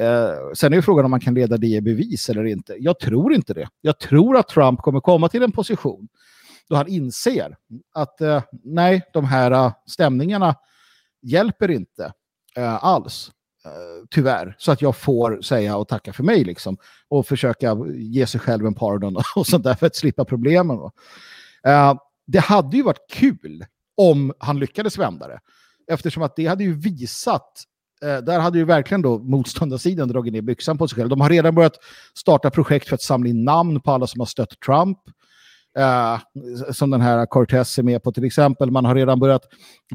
Eh, 0.00 0.52
sen 0.54 0.72
är 0.72 0.80
frågan 0.80 1.04
om 1.04 1.10
man 1.10 1.20
kan 1.20 1.34
leda 1.34 1.56
det 1.56 1.66
i 1.66 1.80
bevis 1.80 2.28
eller 2.28 2.44
inte. 2.44 2.76
Jag 2.78 2.98
tror 2.98 3.34
inte 3.34 3.54
det. 3.54 3.68
Jag 3.80 3.98
tror 3.98 4.36
att 4.36 4.48
Trump 4.48 4.80
kommer 4.80 5.00
komma 5.00 5.28
till 5.28 5.42
en 5.42 5.52
position 5.52 6.08
då 6.68 6.76
han 6.76 6.88
inser 6.88 7.56
att 7.94 8.20
eh, 8.20 8.42
nej, 8.64 9.02
de 9.12 9.24
här 9.24 9.50
eh, 9.50 9.72
stämningarna 9.86 10.54
hjälper 11.22 11.70
inte 11.70 12.12
eh, 12.56 12.84
alls. 12.84 13.30
Eh, 13.64 14.06
tyvärr, 14.10 14.56
så 14.58 14.72
att 14.72 14.82
jag 14.82 14.96
får 14.96 15.40
säga 15.42 15.76
och 15.76 15.88
tacka 15.88 16.12
för 16.12 16.22
mig 16.22 16.44
liksom. 16.44 16.76
Och 17.08 17.26
försöka 17.26 17.76
ge 17.94 18.26
sig 18.26 18.40
själv 18.40 18.66
en 18.66 18.74
pardon 18.74 19.16
och 19.36 19.46
sånt 19.46 19.64
där 19.64 19.74
för 19.74 19.86
att 19.86 19.96
slippa 19.96 20.24
problemen. 20.24 20.78
det 22.26 22.38
hade 22.38 22.76
ju 22.76 22.82
varit 22.82 23.10
kul 23.10 23.64
om 23.96 24.32
han 24.38 24.58
lyckades 24.58 24.98
vända 24.98 25.28
det. 25.28 25.40
Eftersom 25.90 26.22
att 26.22 26.36
det 26.36 26.46
hade 26.46 26.64
ju 26.64 26.74
visat 26.74 27.64
Eh, 28.02 28.18
där 28.18 28.40
hade 28.40 28.58
ju 28.58 28.64
verkligen 28.64 29.02
då 29.02 29.18
motståndarsidan 29.18 30.08
dragit 30.08 30.32
ner 30.32 30.42
byxan 30.42 30.78
på 30.78 30.88
sig 30.88 30.96
själv. 30.96 31.08
De 31.08 31.20
har 31.20 31.30
redan 31.30 31.54
börjat 31.54 31.76
starta 32.14 32.50
projekt 32.50 32.88
för 32.88 32.94
att 32.94 33.02
samla 33.02 33.28
in 33.28 33.44
namn 33.44 33.80
på 33.80 33.90
alla 33.90 34.06
som 34.06 34.20
har 34.20 34.26
stött 34.26 34.60
Trump. 34.66 34.98
Eh, 35.78 36.18
som 36.72 36.90
den 36.90 37.00
här 37.00 37.26
Cortez 37.26 37.78
är 37.78 37.82
med 37.82 38.02
på 38.02 38.12
till 38.12 38.24
exempel. 38.24 38.70
Man 38.70 38.84
har 38.84 38.94
redan 38.94 39.20
börjat 39.20 39.42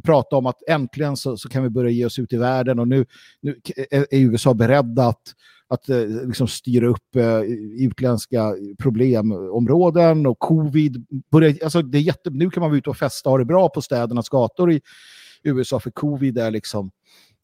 prata 0.03 0.35
om 0.35 0.45
att 0.45 0.57
äntligen 0.67 1.17
så, 1.17 1.37
så 1.37 1.49
kan 1.49 1.63
vi 1.63 1.69
börja 1.69 1.89
ge 1.89 2.05
oss 2.05 2.19
ut 2.19 2.33
i 2.33 2.37
världen 2.37 2.79
och 2.79 2.87
nu, 2.87 3.05
nu 3.41 3.59
är 3.91 4.19
USA 4.19 4.53
beredda 4.53 5.07
att, 5.07 5.21
att 5.67 5.89
eh, 5.89 6.05
liksom 6.25 6.47
styra 6.47 6.87
upp 6.87 7.15
eh, 7.15 7.41
utländska 7.79 8.55
problemområden 8.79 10.25
och 10.25 10.39
covid. 10.39 11.05
Börjar, 11.31 11.55
alltså 11.63 11.81
det 11.81 11.97
är 11.97 12.01
jätte, 12.01 12.29
nu 12.29 12.49
kan 12.49 12.61
man 12.61 12.69
vara 12.69 12.77
ute 12.77 12.89
och 12.89 12.97
festa 12.97 13.29
och 13.29 13.33
ha 13.33 13.37
det 13.37 13.45
bra 13.45 13.69
på 13.69 13.81
städernas 13.81 14.29
gator 14.29 14.71
i 14.71 14.81
USA 15.43 15.79
för 15.79 15.91
covid 15.91 16.37
är 16.37 16.51
liksom 16.51 16.91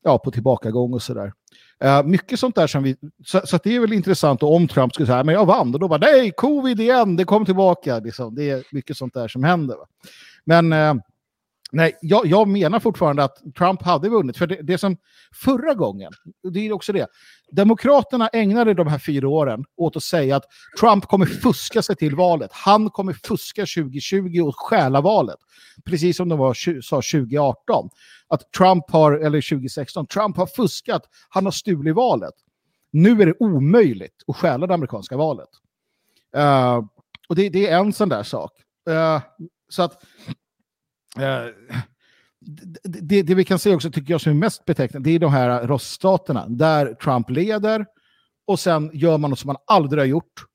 ja, 0.03 0.17
på 0.17 0.31
tillbakagång 0.31 0.93
och 0.93 1.01
sådär. 1.01 1.33
Uh, 1.85 2.03
mycket 2.03 2.39
sånt 2.39 2.55
där 2.55 2.67
som 2.67 2.83
vi... 2.83 2.95
Så, 3.25 3.41
så 3.45 3.59
det 3.63 3.75
är 3.75 3.79
väl 3.79 3.93
intressant 3.93 4.43
om 4.43 4.67
Trump 4.67 4.93
skulle 4.93 5.07
säga 5.07 5.23
men 5.23 5.35
jag 5.35 5.45
vann 5.45 5.73
och 5.73 5.79
då 5.79 5.87
bara 5.87 5.99
nej, 5.99 6.31
covid 6.31 6.79
igen, 6.79 7.15
det 7.15 7.25
kom 7.25 7.45
tillbaka. 7.45 7.99
Liksom. 7.99 8.35
Det 8.35 8.49
är 8.49 8.63
mycket 8.71 8.97
sånt 8.97 9.13
där 9.13 9.27
som 9.27 9.43
händer. 9.43 9.75
Va? 9.75 9.85
Men 10.45 10.73
uh, 10.73 11.01
nej, 11.71 11.97
jag, 12.01 12.25
jag, 12.25 12.47
menar 12.47 12.79
fortfarande 12.79 13.23
att 13.23 13.37
Trump 13.57 13.81
hade 13.81 14.09
vunnit. 14.09 14.37
För 14.37 14.47
det, 14.47 14.61
det 14.61 14.77
som 14.77 14.97
förra 15.33 15.73
gången, 15.73 16.11
det 16.53 16.67
är 16.67 16.71
också 16.71 16.93
det, 16.93 17.07
Demokraterna 17.51 18.27
ägnade 18.27 18.73
de 18.73 18.87
här 18.87 18.99
fyra 18.99 19.29
åren 19.29 19.65
åt 19.77 19.95
att 19.95 20.03
säga 20.03 20.35
att 20.35 20.43
Trump 20.79 21.05
kommer 21.05 21.25
fuska 21.25 21.81
sig 21.81 21.95
till 21.95 22.15
valet. 22.15 22.49
Han 22.53 22.89
kommer 22.89 23.13
fuska 23.13 23.61
2020 23.61 24.41
och 24.47 24.55
stjäla 24.59 25.01
valet. 25.01 25.37
Precis 25.85 26.17
som 26.17 26.29
de 26.29 26.39
var, 26.39 26.81
sa 26.81 26.95
2018 26.95 27.89
att 28.27 28.51
Trump 28.51 28.91
har, 28.91 29.11
eller 29.11 29.49
2016, 29.49 30.07
Trump 30.07 30.37
har 30.37 30.45
fuskat, 30.45 31.03
han 31.29 31.45
har 31.45 31.51
stulit 31.51 31.95
valet. 31.95 32.33
Nu 32.91 33.21
är 33.21 33.25
det 33.25 33.35
omöjligt 33.39 34.23
att 34.27 34.35
stjäla 34.35 34.67
det 34.67 34.73
amerikanska 34.73 35.17
valet. 35.17 35.49
Uh, 36.37 36.85
och 37.29 37.35
det, 37.35 37.49
det, 37.49 37.67
är 37.67 37.79
en 37.79 37.93
sån 37.93 38.09
där 38.09 38.23
sak. 38.23 38.51
Uh, 38.89 39.21
så 39.69 39.83
att 39.83 40.03
det, 42.83 43.21
det, 43.21 43.35
vi 43.35 43.45
kan 43.45 43.59
se 43.59 43.75
också, 43.75 43.91
tycker 43.91 44.13
jag, 44.13 44.21
som 44.21 44.31
är 44.31 44.35
mest 44.35 44.65
betecknande, 44.65 45.09
det 45.09 45.15
är 45.15 45.19
de 45.19 45.31
här 45.31 45.67
röststaterna 45.67 46.45
där 46.47 46.93
Trump 46.93 47.29
leder 47.29 47.85
och 48.47 48.59
sen 48.59 48.91
gör 48.93 49.17
man 49.17 49.29
något 49.29 49.39
som 49.39 49.47
man 49.47 49.57
aldrig 49.67 50.01
har 50.01 50.05
gjort. 50.07 50.45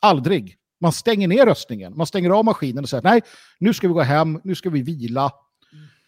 Aldrig. 0.00 0.56
Man 0.80 0.92
stänger 0.92 1.28
ner 1.28 1.46
röstningen. 1.46 1.96
Man 1.96 2.06
stänger 2.06 2.30
av 2.30 2.44
maskinen 2.44 2.84
och 2.84 2.90
säger 2.90 3.02
nej, 3.02 3.20
nu 3.58 3.74
ska 3.74 3.88
vi 3.88 3.94
gå 3.94 4.02
hem, 4.02 4.40
nu 4.44 4.54
ska 4.54 4.70
vi 4.70 4.82
vila. 4.82 5.24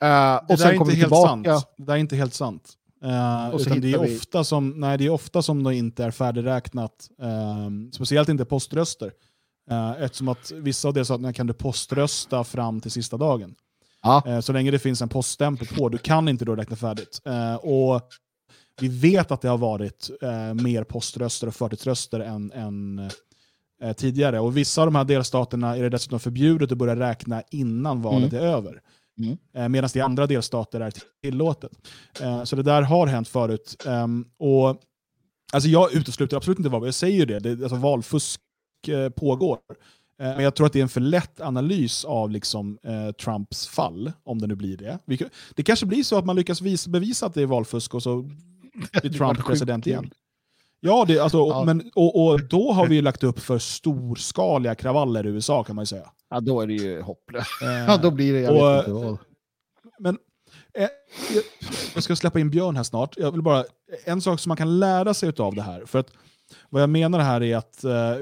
Uh, 0.05 0.37
och 0.49 0.59
sen 0.59 0.79
kommer 0.79 0.91
vi 0.91 1.01
tillbaka. 1.01 1.61
Sant. 1.61 1.75
Det 1.77 1.93
är 1.93 1.97
inte 1.97 2.17
helt 2.17 2.35
sant. 2.35 2.73
Uh, 3.05 3.57
utan 3.61 3.81
det, 3.81 3.93
är 3.93 3.99
vi... 3.99 4.17
ofta 4.17 4.45
som, 4.45 4.71
nej, 4.71 4.99
det 4.99 5.07
är 5.07 5.11
ofta 5.11 5.43
som 5.43 5.63
det 5.63 5.75
inte 5.75 6.05
är 6.05 6.11
färdigräknat. 6.11 7.09
Uh, 7.23 7.91
speciellt 7.93 8.29
inte 8.29 8.45
poströster. 8.45 9.13
Uh, 9.71 10.03
eftersom 10.03 10.29
att 10.29 10.53
vissa 10.55 10.89
av 10.89 10.95
delstaterna 10.95 11.33
kan 11.33 11.47
du 11.47 11.53
poströsta 11.53 12.45
fram 12.45 12.81
till 12.81 12.91
sista 12.91 13.17
dagen. 13.17 13.55
Ja. 14.03 14.23
Uh, 14.27 14.41
så 14.41 14.53
länge 14.53 14.71
det 14.71 14.79
finns 14.79 15.03
en 15.03 15.09
poststämpel 15.09 15.67
på. 15.67 15.89
Du 15.89 15.99
kan 15.99 16.29
inte 16.29 16.45
då 16.45 16.57
räkna 16.57 16.77
färdigt. 16.77 17.21
och 17.61 18.03
vi 18.81 18.89
vet 18.89 19.31
att 19.31 19.41
det 19.41 19.49
har 19.49 19.59
varit 19.59 20.11
mer 20.63 20.85
poströster 20.85 21.47
och 21.47 21.55
förtidsröster 21.55 22.21
än, 22.21 22.53
än 22.53 23.11
tidigare. 23.97 24.41
Och 24.41 24.57
vissa 24.57 24.83
av 24.83 24.87
de 24.87 24.95
här 24.95 25.05
delstaterna 25.05 25.77
är 25.77 25.83
det 25.83 25.89
dessutom 25.89 26.21
förbjudet 26.21 26.73
att 26.73 26.79
börja 26.79 26.97
räkna 26.97 27.43
innan 27.51 28.03
valet 28.03 28.33
mm. 28.33 28.45
är 28.45 28.49
över. 28.49 28.81
Mm. 29.19 29.39
Eh, 29.55 29.69
Medan 29.69 29.91
det 29.93 29.99
i 29.99 30.03
andra 30.03 30.27
delstater 30.27 30.81
är 30.81 30.93
tillåtet. 31.23 31.73
Eh, 32.21 32.45
så 32.45 32.57
det 32.57 32.63
där 32.63 32.83
har 32.83 33.07
hänt 33.07 33.29
förut. 33.29 33.85
Ehm, 33.87 34.25
och, 34.39 34.81
alltså 35.53 35.69
jag 35.69 35.95
utesluter 35.95 36.37
absolut 36.37 36.59
inte 36.59 36.71
vad 36.71 36.87
jag 36.87 36.95
säger 36.95 37.27
det. 37.27 37.39
det 37.39 37.51
alltså 37.51 37.77
valfusk 37.77 38.41
eh, 38.89 39.09
pågår. 39.09 39.59
Men 40.23 40.45
jag 40.45 40.55
tror 40.55 40.67
att 40.67 40.73
det 40.73 40.79
är 40.81 40.83
en 40.83 40.89
för 40.89 41.01
lätt 41.01 41.41
analys 41.41 42.05
av 42.05 42.31
liksom, 42.31 42.79
Trumps 43.25 43.67
fall, 43.67 44.13
om 44.25 44.39
det 44.39 44.47
nu 44.47 44.55
blir 44.55 44.77
det. 44.77 44.99
Det 45.55 45.63
kanske 45.63 45.87
blir 45.87 46.03
så 46.03 46.19
att 46.19 46.27
man 46.27 46.37
lyckas 46.37 46.61
bevisa 46.87 47.27
att 47.27 47.35
det 47.35 47.43
är 47.43 47.47
valfusk 47.47 47.95
och 47.95 48.03
så 48.03 48.23
blir 49.03 49.13
Trump 49.19 49.47
president 49.47 49.87
igen. 49.87 50.11
Ja, 50.85 51.05
det, 51.09 51.19
alltså, 51.19 51.39
ja. 51.39 51.65
Men, 51.65 51.91
och, 51.95 52.27
och, 52.27 52.41
då 52.49 52.73
har 52.73 52.87
vi 52.87 53.03
lagt 53.03 53.25
upp 53.25 53.41
för 53.41 53.59
storskaliga 53.59 54.75
kravaller 54.75 55.27
i 55.27 55.29
USA 55.29 55.65
kan 55.65 55.77
man 55.77 55.83
ju 55.83 55.87
säga. 55.87 56.11
Ja, 56.31 56.41
då 56.41 56.61
är 56.61 56.67
det 56.67 56.73
ju 56.73 57.01
hopplöst. 57.01 57.51
ja, 57.87 57.97
då 57.97 58.11
blir 58.11 58.33
det, 58.33 58.41
jag 58.41 58.57
och, 58.57 58.77
vet 58.77 58.79
inte 58.79 58.93
vad. 58.93 59.19
Men 59.99 60.19
eh, 60.79 60.89
jag 61.95 62.03
ska 62.03 62.17
släppa 62.17 62.41
in 62.41 62.51
Björn 62.51 62.77
här 62.77 62.83
snart. 62.83 63.15
Jag 63.17 63.33
vill 63.33 63.43
bara, 63.43 63.65
en 64.05 64.21
sak 64.21 64.41
som 64.41 64.51
man 64.51 64.57
kan 64.57 64.79
lära 64.79 65.15
sig 65.15 65.33
av 65.39 65.55
det 65.55 65.63
här. 65.63 65.87
För 65.87 65.99
att 65.99 66.11
vad 66.71 66.83
jag 66.83 66.91
menar 66.91 67.19
här 67.19 67.43
är 67.43 67.57
att 67.57 67.85
eh, 67.85 68.15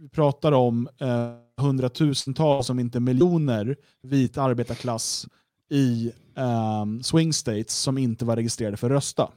vi 0.00 0.08
pratar 0.08 0.52
om 0.52 0.88
eh, 0.98 1.62
hundratusentals, 1.62 2.70
om 2.70 2.78
inte 2.78 3.00
miljoner, 3.00 3.76
vit 4.02 4.38
arbetarklass 4.38 5.26
i 5.70 6.12
eh, 6.36 6.84
swing 7.02 7.32
states 7.32 7.74
som 7.74 7.98
inte 7.98 8.24
var 8.24 8.36
registrerade 8.36 8.76
för 8.76 8.90
att 8.90 8.96
rösta. 8.96 9.30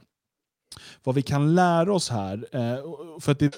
Vad 1.04 1.14
vi 1.14 1.22
kan 1.22 1.54
lära 1.54 1.94
oss 1.94 2.10
här, 2.10 2.46
eh, 2.52 2.84
för 3.20 3.32
att 3.32 3.38
det 3.38 3.56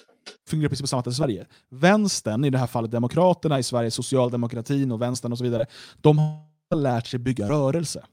fungerar 0.48 0.68
precis 0.68 0.82
på 0.82 0.86
samma 0.86 1.02
sätt 1.02 1.12
i 1.12 1.16
Sverige. 1.16 1.46
Vänstern, 1.68 2.44
i 2.44 2.50
det 2.50 2.58
här 2.58 2.66
fallet 2.66 2.90
Demokraterna 2.90 3.58
i 3.58 3.62
Sverige, 3.62 3.90
socialdemokratin 3.90 4.92
och 4.92 5.02
vänstern 5.02 5.32
och 5.32 5.38
så 5.38 5.44
vidare, 5.44 5.66
de 6.00 6.18
har 6.18 6.76
lärt 6.76 7.06
sig 7.06 7.18
bygga 7.18 7.48
rörelse. 7.48 8.04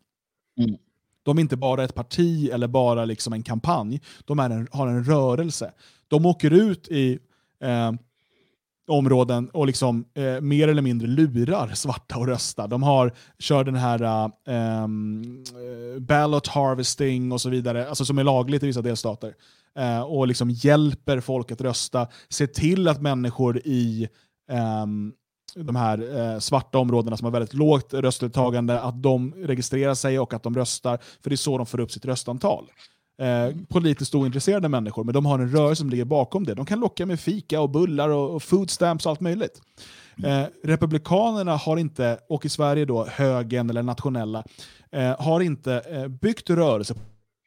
Mm. 0.60 0.78
De 1.24 1.38
är 1.38 1.42
inte 1.42 1.58
bara 1.58 1.84
ett 1.84 1.96
parti 1.96 2.50
eller 2.50 2.68
bara 2.68 3.06
liksom 3.06 3.34
en 3.34 3.44
kampanj, 3.44 4.02
de 4.26 4.40
en, 4.40 4.68
har 4.72 4.88
en 4.88 5.04
rörelse. 5.04 5.74
De 6.08 6.26
åker 6.26 6.54
ut 6.54 6.88
i 6.88 7.20
eh, 7.64 7.92
områden 8.88 9.50
och 9.50 9.68
liksom, 9.68 10.06
eh, 10.14 10.42
mer 10.42 10.68
eller 10.68 10.82
mindre 10.82 11.08
lurar 11.08 11.68
svarta 11.74 12.16
att 12.16 12.28
rösta. 12.28 12.68
De 12.68 12.84
har, 12.84 13.14
kör 13.40 13.64
den 13.64 13.76
här 13.76 14.02
eh, 14.02 14.30
ehm, 14.56 15.44
eh, 15.48 16.00
ballot 16.00 16.48
harvesting 16.48 17.32
och 17.32 17.42
så 17.42 17.50
vidare, 17.50 17.90
alltså 17.90 18.06
som 18.06 18.18
är 18.18 18.24
lagligt 18.24 18.64
i 18.64 18.66
vissa 18.66 18.82
delstater. 18.82 19.34
Eh, 19.80 20.02
och 20.02 20.28
liksom 20.28 20.50
hjälper 20.50 21.20
folk 21.20 21.52
att 21.52 21.62
rösta, 21.62 22.08
ser 22.30 22.48
till 22.48 22.88
att 22.88 23.02
människor 23.02 23.58
i 23.58 24.10
ehm, 24.52 25.14
de 25.56 25.76
här 25.76 26.18
eh, 26.20 26.40
svarta 26.40 26.78
områdena 26.78 27.18
som 27.18 27.26
har 27.26 27.32
väldigt 27.32 27.54
lågt 27.54 27.94
röstdeltagande, 27.94 28.82
att 28.82 29.04
de 29.04 29.34
registrerar 29.34 29.94
sig 29.94 30.20
och 30.20 30.34
att 30.34 30.44
de 30.44 30.56
röstar, 30.56 31.00
för 31.24 31.30
det 31.30 31.34
är 31.34 31.38
så 31.38 31.58
de 31.58 31.66
får 31.66 31.80
upp 31.80 31.92
sitt 31.92 32.06
röstantal. 32.06 32.66
Eh, 33.18 33.56
politiskt 33.70 34.16
ointresserade 34.16 34.70
människor, 34.70 35.04
men 35.04 35.14
de 35.14 35.26
har 35.26 35.40
en 35.40 35.52
rörelse 35.52 35.80
som 35.80 35.90
ligger 35.90 36.06
bakom 36.06 36.46
det. 36.46 36.54
De 36.54 36.66
kan 36.66 36.80
locka 36.80 37.06
med 37.06 37.20
fika 37.20 37.62
och 37.62 37.70
bullar 37.70 38.10
och, 38.10 38.36
och 38.36 38.44
food 38.44 38.70
stamps 38.70 39.06
och 39.06 39.10
allt 39.10 39.22
möjligt. 39.22 39.62
Eh, 40.24 40.44
Republikanerna 40.64 41.56
har 41.56 41.78
inte, 41.78 42.20
och 42.30 42.46
i 42.46 42.50
Sverige 42.50 42.86
då 42.86 43.06
högern 43.06 43.70
eller 43.70 43.84
nationella, 43.84 44.44
eh, 44.92 45.22
har 45.22 45.42
inte 45.42 45.74
eh, 45.74 46.08
byggt 46.08 46.50
rörelse 46.50 46.96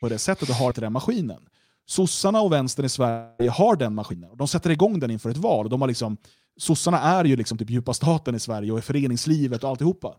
på 0.00 0.08
det 0.08 0.18
sättet 0.18 0.48
och 0.48 0.54
har 0.54 0.66
inte 0.66 0.80
den 0.80 0.92
maskinen. 0.92 1.40
Sossarna 1.86 2.40
och 2.40 2.52
vänstern 2.52 2.86
i 2.86 2.88
Sverige 2.88 3.50
har 3.50 3.76
den 3.76 3.94
maskinen. 3.94 4.30
Och 4.30 4.36
de 4.36 4.48
sätter 4.48 4.70
igång 4.70 5.00
den 5.00 5.10
inför 5.10 5.30
ett 5.30 5.36
val. 5.36 5.68
De 5.68 5.80
har 5.80 5.88
liksom, 5.88 6.16
sossarna 6.60 7.00
är 7.00 7.24
ju 7.24 7.36
liksom 7.36 7.58
typ 7.58 7.70
djupa 7.70 7.94
staten 7.94 8.34
i 8.34 8.40
Sverige 8.40 8.72
och 8.72 8.78
i 8.78 8.82
föreningslivet 8.82 9.64
och 9.64 9.70
alltihopa. 9.70 10.14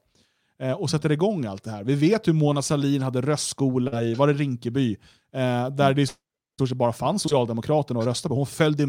Eh, 0.62 0.72
och 0.72 0.90
sätter 0.90 1.12
igång 1.12 1.46
allt 1.46 1.64
det 1.64 1.72
här. 1.72 1.84
Vi 1.84 1.96
vet 1.96 2.28
hur 2.28 2.34
Mona 2.34 2.62
Sahlin 2.62 3.02
hade 3.02 3.22
röstskola 3.22 4.04
i, 4.04 4.14
var 4.14 4.28
det 4.28 4.34
Rinkeby? 4.34 4.98
Eh, 5.34 5.70
där 5.70 5.94
det 5.94 6.02
i 6.02 6.08
stort 6.08 6.70
sett 6.70 6.78
bara 6.78 6.94
fanns 6.94 7.22
Socialdemokraterna 7.22 8.00
att 8.00 8.06
rösta 8.06 8.30
på. 8.30 8.36
Hon 8.36 8.46
följde 8.46 8.86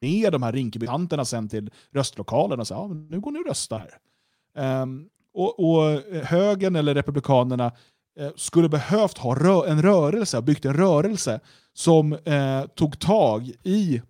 med 0.00 0.32
de 0.32 0.42
här 0.42 0.52
Rinkebytanterna 0.52 1.24
sen 1.24 1.48
till 1.48 1.70
röstlokalen 1.92 2.60
och 2.60 2.66
sa 2.66 2.74
ja, 2.74 2.88
nu 2.88 3.20
går 3.20 3.30
ni 3.30 3.38
och 3.38 3.46
röstar 3.46 3.78
här. 3.78 4.82
Um, 4.82 5.08
och, 5.34 5.60
och 5.60 6.02
högern 6.22 6.76
eller 6.76 6.94
Republikanerna 6.94 7.72
eh, 8.20 8.30
skulle 8.36 8.68
behövt 8.68 9.18
ha 9.18 9.34
rö 9.34 9.70
en 9.70 9.82
rörelse, 9.82 10.42
byggt 10.42 10.64
en 10.64 10.74
rörelse 10.74 11.40
som 11.72 12.12
eh, 12.12 12.66
tog 12.74 12.98
tag 12.98 13.52
i 13.62 14.02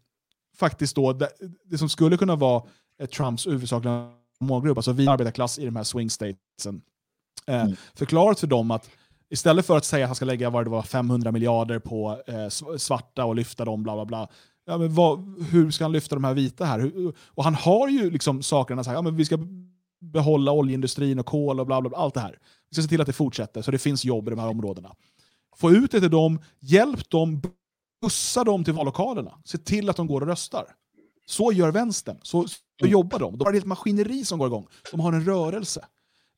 faktiskt 0.57 0.97
då 0.97 1.13
det, 1.13 1.29
det 1.65 1.79
som 1.79 1.89
skulle 1.89 2.17
kunna 2.17 2.37
vara 2.37 2.63
eh, 3.01 3.07
Trumps 3.07 3.47
huvudsakliga 3.47 4.11
målgrupp, 4.41 4.79
alltså 4.79 4.93
vi 4.93 5.09
arbetarklass 5.09 5.59
i 5.59 5.65
de 5.65 5.77
här 5.77 5.85
swing 5.85 6.11
statesen. 6.11 6.83
Eh, 7.47 7.63
mm. 7.63 7.77
Förklarat 7.95 8.41
för 8.41 8.47
dem 8.47 8.71
att 8.71 8.91
Istället 9.35 9.67
för 9.67 9.77
att 9.77 9.85
säga 9.85 10.05
att 10.05 10.09
han 10.09 10.17
ska 10.17 10.25
lägga 10.25 10.51
vad 10.51 10.67
det 10.67 10.71
var, 10.71 10.83
500 10.83 11.33
miljarder 11.33 11.79
på 11.79 12.23
eh, 12.27 12.77
svarta 12.79 13.25
och 13.25 13.35
lyfta 13.35 13.65
dem, 13.65 13.83
bla 13.83 13.95
bla 13.95 14.05
bla. 14.05 14.29
Ja, 14.67 14.79
men 14.79 14.95
vad, 14.95 15.43
hur 15.51 15.71
ska 15.71 15.85
han 15.85 15.93
lyfta 15.93 16.15
de 16.17 16.25
här 16.25 16.35
vita 16.35 16.65
här? 16.65 16.79
Hur, 16.79 17.15
och 17.27 17.45
han 17.45 17.55
har 17.55 17.89
ju 17.89 18.11
liksom 18.11 18.43
sakerna, 18.43 18.85
så 18.85 18.91
här, 18.91 18.97
ja, 18.97 19.03
men 19.03 19.17
vi 19.17 19.25
ska 19.25 19.39
behålla 20.01 20.53
oljeindustrin 20.53 21.19
och 21.19 21.27
kol 21.27 21.61
och 21.61 21.67
bla, 21.67 21.81
bla 21.81 21.91
bla, 21.91 21.99
allt 21.99 22.15
det 22.15 22.21
här. 22.21 22.39
Vi 22.71 22.75
ska 22.75 22.83
se 22.83 22.89
till 22.89 23.01
att 23.01 23.07
det 23.07 23.13
fortsätter 23.13 23.63
så 23.63 23.71
det 23.71 23.79
finns 23.79 24.05
jobb 24.05 24.29
i 24.29 24.31
de 24.31 24.39
här 24.39 24.49
områdena. 24.49 24.95
Få 25.57 25.71
ut 25.71 25.91
det 25.91 26.01
till 26.01 26.11
dem, 26.11 26.41
hjälp 26.61 27.11
dem, 27.11 27.43
bussa 28.03 28.45
dem 28.45 28.65
till 28.65 28.75
vallokalerna. 28.75 29.39
Se 29.45 29.59
till 29.59 29.91
att 29.91 29.97
de 29.97 30.07
går 30.07 30.21
och 30.21 30.27
röstar. 30.27 30.65
Så 31.27 31.53
gör 31.53 31.71
vänstern, 31.71 32.19
så, 32.23 32.49
så 32.49 32.57
mm. 32.81 32.93
jobbar 32.93 33.19
de. 33.19 33.39
De 33.39 33.45
har 33.45 33.55
ett 33.55 33.65
maskineri 33.65 34.25
som 34.25 34.39
går 34.39 34.49
igång. 34.49 34.67
De 34.91 35.01
har 35.01 35.13
en 35.13 35.25
rörelse. 35.25 35.85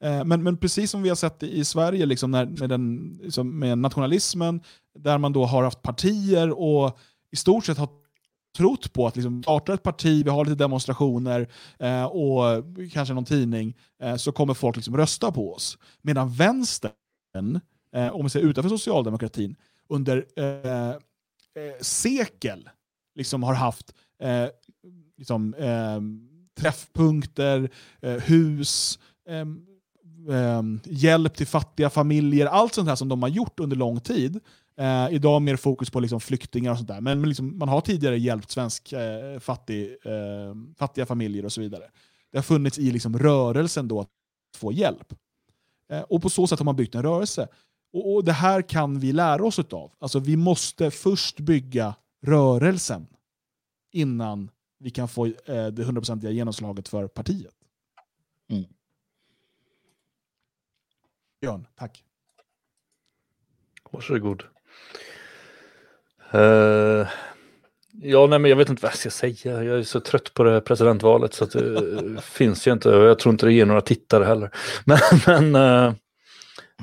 Eh, 0.04 0.24
men, 0.24 0.42
men 0.42 0.56
precis 0.56 0.90
som 0.90 1.02
vi 1.02 1.08
har 1.08 1.16
sett 1.16 1.42
i 1.42 1.64
Sverige 1.64 2.06
liksom 2.06 2.30
när, 2.30 2.46
med, 2.46 2.68
den, 2.68 3.18
liksom 3.22 3.58
med 3.58 3.78
nationalismen, 3.78 4.60
där 4.98 5.18
man 5.18 5.32
då 5.32 5.44
har 5.44 5.62
haft 5.62 5.82
partier 5.82 6.50
och 6.60 6.98
i 7.32 7.36
stort 7.36 7.64
sett 7.64 7.78
har 7.78 7.88
trott 8.56 8.92
på 8.92 9.06
att 9.06 9.16
liksom 9.16 9.42
starta 9.42 9.74
ett 9.74 9.82
parti, 9.82 10.24
vi 10.24 10.30
har 10.30 10.44
lite 10.44 10.56
demonstrationer 10.56 11.48
eh, 11.78 12.04
och 12.04 12.64
kanske 12.92 13.14
någon 13.14 13.24
tidning, 13.24 13.74
eh, 14.02 14.16
så 14.16 14.32
kommer 14.32 14.54
folk 14.54 14.76
liksom 14.76 14.96
rösta 14.96 15.32
på 15.32 15.54
oss. 15.54 15.78
Medan 16.02 16.32
vänstern, 16.32 17.60
eh, 17.94 18.08
om 18.08 18.22
vi 18.22 18.30
ser 18.30 18.40
utanför 18.40 18.68
socialdemokratin, 18.68 19.56
under 19.88 20.24
eh, 20.36 20.90
eh, 20.90 20.96
sekel 21.80 22.68
liksom 23.14 23.42
har 23.42 23.54
haft 23.54 23.94
eh, 24.22 24.46
liksom, 25.18 25.54
eh, 25.54 26.00
träffpunkter, 26.60 27.70
hus, 28.20 28.98
eh, 30.28 30.62
hjälp 30.84 31.34
till 31.34 31.46
fattiga 31.46 31.90
familjer, 31.90 32.46
allt 32.46 32.74
sånt 32.74 32.88
här 32.88 32.96
som 32.96 33.08
de 33.08 33.22
har 33.22 33.28
gjort 33.28 33.60
under 33.60 33.76
lång 33.76 34.00
tid. 34.00 34.40
Eh, 34.78 35.08
idag 35.10 35.42
mer 35.42 35.56
fokus 35.56 35.90
på 35.90 36.00
liksom 36.00 36.20
flyktingar 36.20 36.70
och 36.70 36.76
sånt 36.76 36.88
där. 36.88 37.00
Men 37.00 37.22
liksom, 37.22 37.58
man 37.58 37.68
har 37.68 37.80
tidigare 37.80 38.18
hjälpt 38.18 38.50
svensk 38.50 38.92
eh, 38.92 39.38
fattig, 39.40 39.96
eh, 40.04 40.54
fattiga 40.78 41.06
familjer 41.06 41.44
och 41.44 41.52
så 41.52 41.60
vidare. 41.60 41.84
Det 42.32 42.38
har 42.38 42.42
funnits 42.42 42.78
i 42.78 42.90
liksom 42.90 43.18
rörelsen 43.18 43.88
då 43.88 44.00
att 44.00 44.10
få 44.56 44.72
hjälp. 44.72 45.14
Eh, 45.90 46.00
och 46.00 46.22
på 46.22 46.30
så 46.30 46.46
sätt 46.46 46.58
har 46.58 46.64
man 46.64 46.76
byggt 46.76 46.94
en 46.94 47.02
rörelse. 47.02 47.48
Och, 47.92 48.14
och 48.14 48.24
Det 48.24 48.32
här 48.32 48.62
kan 48.62 49.00
vi 49.00 49.12
lära 49.12 49.44
oss 49.44 49.58
av. 49.58 49.92
Alltså, 49.98 50.18
vi 50.18 50.36
måste 50.36 50.90
först 50.90 51.40
bygga 51.40 51.94
rörelsen 52.26 53.06
innan 53.92 54.50
vi 54.78 54.90
kan 54.90 55.08
få 55.08 55.26
eh, 55.26 55.66
det 55.66 55.84
hundraprocentiga 55.84 56.30
genomslaget 56.30 56.88
för 56.88 57.08
partiet. 57.08 57.54
Mm. 58.50 58.64
Björn, 61.40 61.66
tack. 61.78 62.04
Varsågod. 63.90 64.42
Uh, 66.34 67.08
ja, 67.92 68.26
nej, 68.26 68.38
men 68.38 68.44
jag 68.44 68.56
vet 68.56 68.68
inte 68.68 68.82
vad 68.82 68.92
jag 68.92 68.98
ska 68.98 69.10
säga. 69.10 69.62
Jag 69.64 69.78
är 69.78 69.82
så 69.82 70.00
trött 70.00 70.34
på 70.34 70.44
det 70.44 70.50
här 70.50 70.60
presidentvalet 70.60 71.34
så 71.34 71.44
att 71.44 71.50
det 71.50 72.20
finns 72.22 72.66
ju 72.66 72.72
inte. 72.72 72.96
Och 72.96 73.04
jag 73.04 73.18
tror 73.18 73.32
inte 73.32 73.46
det 73.46 73.52
ger 73.52 73.66
några 73.66 73.80
tittare 73.80 74.24
heller. 74.24 74.50
Men, 74.84 74.98
men 75.26 75.56
uh, 75.56 75.94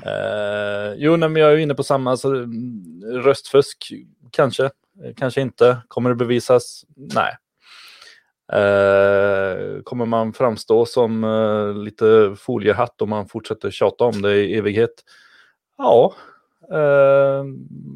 uh, 0.06 0.94
jo, 0.96 1.16
nej, 1.16 1.28
men 1.28 1.42
jag 1.42 1.52
är 1.52 1.56
inne 1.56 1.74
på 1.74 1.82
samma. 1.82 2.10
Alltså, 2.10 2.46
röstfusk, 3.04 3.92
kanske. 4.30 4.70
Kanske 5.16 5.40
inte. 5.40 5.78
Kommer 5.88 6.10
det 6.10 6.16
bevisas? 6.16 6.84
Nej. 6.96 7.36
Eh, 8.52 9.82
kommer 9.82 10.06
man 10.06 10.32
framstå 10.32 10.86
som 10.86 11.24
eh, 11.24 11.74
lite 11.74 12.36
foliehatt 12.38 13.02
om 13.02 13.10
man 13.10 13.28
fortsätter 13.28 13.70
tjata 13.70 14.04
om 14.04 14.22
det 14.22 14.36
i 14.36 14.54
evighet? 14.54 14.90
Ja, 15.78 16.14
eh, 16.70 17.44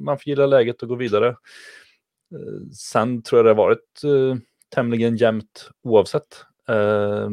man 0.05 0.19
får 0.19 0.29
gilla 0.29 0.47
läget 0.47 0.83
och 0.83 0.89
gå 0.89 0.95
vidare. 0.95 1.29
Eh, 1.29 2.71
sen 2.73 3.23
tror 3.23 3.39
jag 3.39 3.47
det 3.47 3.51
har 3.51 3.67
varit 3.67 4.05
eh, 4.05 4.37
tämligen 4.75 5.17
jämnt 5.17 5.71
oavsett 5.83 6.45
eh, 6.69 7.29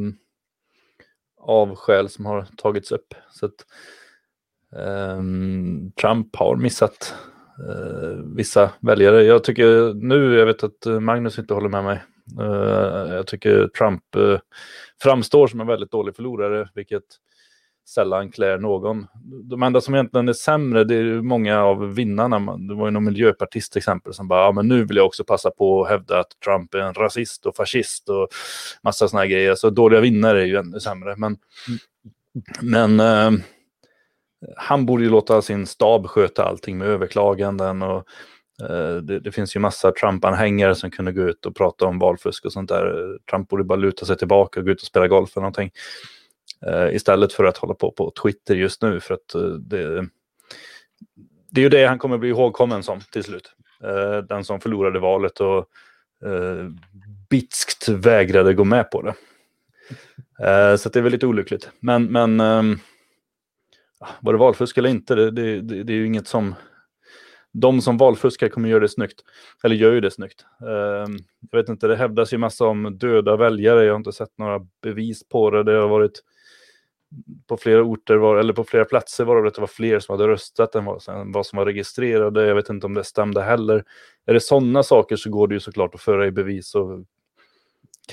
av 1.42 1.76
skäl 1.76 2.10
som 2.10 2.26
har 2.26 2.48
tagits 2.58 2.92
upp. 2.92 3.14
Så 3.32 3.46
att, 3.46 3.66
eh, 4.76 5.22
Trump 6.02 6.36
har 6.36 6.56
missat 6.56 7.16
vissa 8.36 8.72
väljare. 8.80 9.24
Jag 9.24 9.44
tycker 9.44 9.94
nu, 9.94 10.36
jag 10.36 10.46
vet 10.46 10.64
att 10.64 10.86
Magnus 11.02 11.40
inte 11.40 11.54
håller 11.54 11.70
med 11.70 11.84
mig, 11.84 12.04
Eh, 12.40 13.14
jag 13.16 13.28
tycker 13.28 13.68
Trump 13.68 14.16
eh, 14.16 14.40
framstår 15.02 15.48
som 15.48 15.60
en 15.60 15.68
väldigt 15.68 15.92
dålig 15.92 16.16
förlorare, 16.16 16.70
vilket 16.76 17.04
sällan 17.88 18.32
klär 18.32 18.58
någon. 18.58 19.08
De 19.44 19.64
enda 19.64 19.82
som 19.82 19.94
egentligen 19.94 20.30
är 20.30 20.34
sämre, 20.34 20.84
det 20.84 20.96
är 20.96 21.22
många 21.22 21.64
av 21.64 21.94
vinnarna. 21.94 22.58
Det 22.58 22.76
var 22.76 22.86
ju 22.88 22.92
någon 22.92 23.04
miljöpartist 23.04 23.72
till 23.72 23.80
exempel 23.80 24.14
som 24.14 24.28
bara, 24.28 24.44
ja 24.44 24.52
men 24.52 24.68
nu 24.68 24.86
vill 24.86 24.98
jag 24.98 25.06
också 25.06 25.24
passa 25.24 25.52
på 25.52 25.84
att 25.84 25.90
hävda 25.90 26.20
att 26.20 26.40
Trump 26.46 26.74
är 26.74 26.80
en 26.80 26.94
rasist 26.94 27.46
och 27.46 27.56
fascist 27.56 28.10
och 28.10 28.28
massa 28.84 29.08
sådana 29.08 29.28
grejer. 29.28 29.56
Så 29.56 29.70
dåliga 29.70 30.02
vinnare 30.02 30.42
är 30.42 30.46
ju 30.46 30.56
ännu 30.56 30.80
sämre. 30.80 31.16
Men, 31.18 31.38
men 32.62 33.00
eh, 33.00 33.32
han 34.58 34.86
borde 34.86 35.04
ju 35.04 35.10
låta 35.10 35.42
sin 35.42 35.66
stab 35.66 36.08
sköta 36.08 36.44
allting 36.44 36.78
med 36.78 36.88
överklaganden 36.88 37.82
och 37.82 38.08
Eh, 38.08 38.35
Eh, 38.62 38.96
det, 38.96 39.20
det, 39.20 39.32
finns 39.32 39.56
ju 39.56 39.60
massa 39.60 39.92
Trump-anhängare 39.92 40.76
som 40.76 40.92
kunde 40.92 41.12
gå 41.12 41.22
ut 41.22 41.46
och 41.46 41.56
prata 41.56 41.86
om 41.86 42.00
valfusk 42.00 42.46
och 42.46 42.54
sånt 42.54 42.70
där. 42.70 43.18
Trump 43.30 43.50
borde 43.50 43.64
bara 43.64 43.76
luta 43.76 44.06
sig 44.06 44.18
tillbaka 44.18 44.60
och 44.60 44.66
gå 44.66 44.72
ut 44.72 44.82
och 44.82 44.88
spela 44.88 45.08
golf 45.08 45.38
eller 45.38 45.42
någonting. 45.42 45.72
Uh, 46.68 46.96
istället 46.96 47.34
för 47.34 47.44
att 47.44 47.58
hålla 47.58 47.74
på 47.74 47.92
på 47.92 48.12
Twitter 48.24 48.56
just 48.56 48.82
nu 48.82 49.00
för 49.00 49.14
att 49.14 49.36
uh, 49.36 49.54
det, 49.54 50.08
det 51.50 51.62
är 51.62 51.64
ju 51.64 51.70
det 51.70 51.86
han 51.86 52.00
kommer 52.00 52.18
bli 52.18 52.30
ihågkommen 52.30 52.84
som 52.84 53.00
till 53.00 53.24
slut. 53.24 53.52
Uh, 53.84 54.18
den 54.18 54.44
som 54.44 54.60
förlorade 54.60 55.00
valet 55.00 55.40
och 55.40 55.66
bitskt 57.30 57.90
vägrade 57.90 58.54
gå 58.54 58.64
med 58.64 58.92
på 58.92 59.02
det. 59.02 59.14
så 60.78 60.90
det 60.90 61.00
är 61.00 61.02
väl 61.02 61.12
lite 61.12 61.28
olyckligt. 61.28 61.70
Men, 61.80 62.06
men 62.06 62.40
ehm, 62.40 62.80
var 64.20 64.34
det 64.34 64.40
valfusk 64.40 64.78
eller 64.78 64.90
inte, 64.90 65.16
det, 65.16 65.32
det, 65.32 65.62
det, 65.62 65.84
det 65.84 65.94
är 65.94 65.98
ju 65.98 66.06
inget 66.06 66.28
som 66.28 66.56
de 67.58 67.82
som 67.82 67.98
valfuskar 67.98 68.50
kommer 68.50 68.70
göra 68.70 68.80
det 68.80 68.90
snyggt. 68.90 69.22
Eller 69.64 69.76
gör 69.76 69.92
ju 69.92 70.02
det 70.02 70.12
snyggt. 70.12 70.46
Ehm, 70.62 71.18
jag 71.52 71.60
vet 71.60 71.70
inte, 71.70 71.88
det 71.88 71.96
hävdas 71.96 72.34
ju 72.34 72.38
massa 72.38 72.66
om 72.66 72.98
döda 72.98 73.36
väljare. 73.36 73.84
Jag 73.84 73.94
har 73.94 73.98
inte 73.98 74.12
sett 74.12 74.38
några 74.38 74.68
bevis 74.82 75.30
på 75.30 75.52
det. 75.52 75.64
Det 75.64 75.72
har 75.72 75.88
varit 75.88 76.24
på 77.48 77.58
flera 77.58 77.84
orter, 77.84 78.16
var, 78.16 78.38
eller 78.38 78.54
på 78.54 78.64
flera 78.64 78.86
platser 78.86 79.26
var 79.26 79.42
det 79.42 79.48
att 79.48 79.54
det 79.54 79.62
var 79.62 79.68
fler 79.68 80.00
som 80.00 80.14
hade 80.14 80.28
röstat 80.28 80.76
än 80.76 80.86
vad, 80.86 81.10
än 81.10 81.32
vad 81.32 81.46
som 81.46 81.58
var 81.58 81.66
registrerade. 81.66 82.48
Jag 82.48 82.56
vet 82.56 82.70
inte 82.70 82.86
om 82.86 82.94
det 82.94 83.04
stämde 83.04 83.42
heller. 83.42 83.84
Är 84.26 84.34
det 84.34 84.40
sådana 84.40 84.84
saker 84.84 85.16
så 85.16 85.30
går 85.30 85.48
det 85.48 85.54
ju 85.54 85.60
såklart 85.60 85.96
att 85.96 86.02
föra 86.02 86.28
i 86.28 86.32
bevis 86.32 86.76
och 86.76 87.06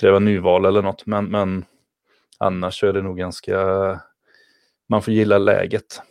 kräva 0.00 0.18
nyval 0.18 0.64
eller 0.64 0.82
något. 0.82 1.06
Men, 1.06 1.24
men 1.24 1.64
annars 2.38 2.84
är 2.84 2.92
det 2.92 3.02
nog 3.02 3.18
ganska... 3.18 4.00
Man 4.88 5.02
får 5.02 5.14
gilla 5.14 5.38
läget. 5.38 6.02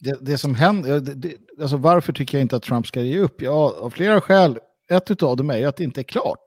Det, 0.00 0.18
det 0.20 0.38
som 0.38 0.54
händer, 0.54 1.00
det, 1.00 1.34
alltså 1.60 1.76
varför 1.76 2.12
tycker 2.12 2.38
jag 2.38 2.42
inte 2.42 2.56
att 2.56 2.62
Trump 2.62 2.86
ska 2.86 3.00
ge 3.00 3.18
upp? 3.18 3.42
Ja, 3.42 3.74
av 3.80 3.90
flera 3.90 4.20
skäl. 4.20 4.58
Ett 4.90 5.22
av 5.22 5.36
dem 5.36 5.50
är 5.50 5.66
att 5.66 5.76
det 5.76 5.84
inte 5.84 6.00
är 6.00 6.02
klart. 6.02 6.46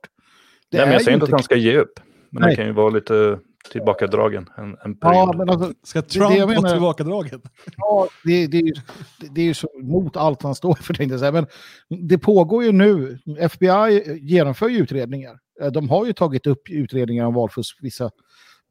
Det 0.70 0.78
Nej, 0.78 0.86
men 0.86 0.94
jag 0.94 1.02
säger 1.02 1.16
inte 1.16 1.26
att 1.26 1.32
han 1.32 1.44
ska 1.44 1.56
ge 1.56 1.78
upp. 1.78 2.00
Men 2.30 2.50
det 2.50 2.56
kan 2.56 2.66
ju 2.66 2.72
vara 2.72 2.90
lite 2.90 3.40
tillbakadragen 3.72 4.50
en, 4.58 4.78
en 4.86 4.98
Ja, 5.02 5.34
men 5.38 5.50
alltså, 5.50 5.74
Ska 5.84 6.02
Trump 6.02 6.34
det, 6.34 6.46
vara 6.46 6.72
tillbakadragen? 6.72 7.42
Ja, 7.78 8.08
det, 8.24 8.48
det, 8.48 8.58
är 8.58 8.62
ju, 8.62 8.74
det 9.32 9.42
är 9.42 9.46
ju 9.46 9.54
så 9.54 9.70
mot 9.84 10.18
allt 10.18 10.44
han 10.44 10.56
står 10.56 10.76
för, 10.76 10.94
tänkte 10.94 11.14
jag 11.14 11.20
säga. 11.20 11.32
Men 11.32 11.48
det 12.10 12.18
pågår 12.18 12.64
ju 12.64 12.72
nu. 12.72 13.20
FBI 13.40 14.20
genomför 14.22 14.70
ju 14.70 14.78
utredningar. 14.78 15.38
Eh, 15.62 15.72
de 15.72 15.90
har 15.90 16.06
ju 16.06 16.14
tagit 16.14 16.48
upp 16.48 16.70
utredningar 16.70 17.26
om 17.26 17.34
valfusk 17.34 17.78
vissa 17.82 18.10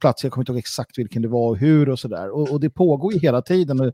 platser. 0.01 0.27
Jag 0.27 0.33
kommer 0.33 0.43
inte 0.43 0.53
ihåg 0.53 0.59
exakt 0.59 0.99
vilken 0.99 1.23
det 1.23 1.29
var 1.29 1.49
och 1.49 1.57
hur 1.57 1.89
och 1.89 1.99
sådär. 1.99 2.31
Och, 2.31 2.53
och 2.53 2.61
det 2.61 2.71
pågår 2.71 3.13
ju 3.13 3.19
hela 3.19 3.43
tiden. 3.43 3.93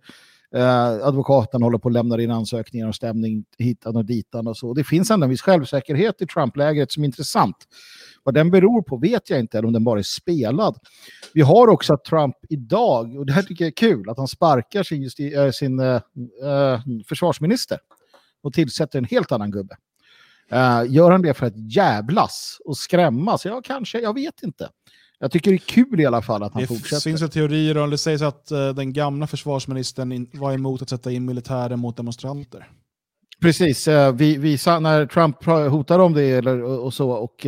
Eh, 0.55 1.07
advokaten 1.07 1.63
håller 1.63 1.79
på 1.79 1.89
att 1.89 1.93
lämna 1.93 2.23
in 2.23 2.31
ansökningar 2.31 2.87
om 2.87 2.93
stämning 2.93 3.45
hitan 3.59 3.97
och 3.97 4.05
ditan 4.05 4.47
och 4.47 4.57
så. 4.57 4.75
Det 4.75 4.85
finns 4.85 5.11
ändå 5.11 5.25
en 5.25 5.31
viss 5.31 5.43
självsäkerhet 5.43 6.23
i 6.23 6.27
Trump-lägret 6.27 6.93
som 6.93 7.03
är 7.03 7.07
intressant. 7.07 7.57
Vad 8.23 8.35
den 8.35 8.51
beror 8.51 8.83
på 8.83 8.97
vet 8.97 9.31
jag 9.31 9.41
inte, 9.41 9.59
eller 9.59 9.67
om 9.67 9.73
den 9.73 9.85
bara 9.85 9.99
är 9.99 10.03
spelad. 10.03 10.77
Vi 11.35 11.41
har 11.41 11.69
också 11.69 11.95
att 11.95 12.05
Trump 12.05 12.37
idag, 12.49 13.17
och 13.17 13.27
det 13.27 13.33
här 13.33 13.43
tycker 13.43 13.65
jag 13.65 13.71
är 13.71 13.77
kul, 13.77 14.11
att 14.11 14.19
han 14.19 14.29
sparkar 14.29 14.83
sin, 14.83 15.35
äh, 15.35 15.51
sin 15.51 15.81
äh, 15.81 16.01
försvarsminister 17.09 17.79
och 18.43 18.53
tillsätter 18.53 18.99
en 18.99 19.05
helt 19.05 19.33
annan 19.33 19.51
gubbe. 19.51 19.77
Uh, 20.53 20.93
gör 20.93 21.11
han 21.11 21.23
det 21.23 21.35
för 21.35 21.47
att 21.47 21.75
jävlas 21.75 22.59
och 22.65 22.77
skrämmas? 22.77 23.45
Ja, 23.45 23.61
kanske. 23.65 24.01
Jag 24.01 24.15
vet 24.15 24.43
inte. 24.43 24.69
Jag 25.19 25.33
tycker 25.33 25.51
det 25.51 25.57
är 25.57 25.59
kul 25.59 26.01
i 26.01 26.07
alla 26.07 26.23
fall 26.23 26.43
att 26.43 26.53
han 26.53 26.63
det 26.63 26.69
fortsätter. 26.69 27.11
Det 27.11 27.19
finns 27.19 27.33
teorier 27.33 27.79
om 27.79 27.91
det 27.91 27.99
sägs 27.99 28.23
att 28.23 28.53
uh, 28.53 28.69
den 28.69 28.93
gamla 28.93 29.27
försvarsministern 29.27 30.29
var 30.33 30.53
emot 30.53 30.83
att 30.83 30.89
sätta 30.89 31.13
in 31.13 31.25
militären 31.25 31.79
mot 31.79 31.97
demonstranter. 31.97 32.71
Precis, 33.41 33.89
uh, 33.89 34.13
vi, 34.13 34.37
vi, 34.37 34.59
när 34.67 35.07
Trump 35.07 35.45
hotade 35.45 36.03
om 36.03 36.13
det 36.13 36.31
eller, 36.31 36.63
och, 36.63 36.95
så 36.95 37.11
och 37.11 37.47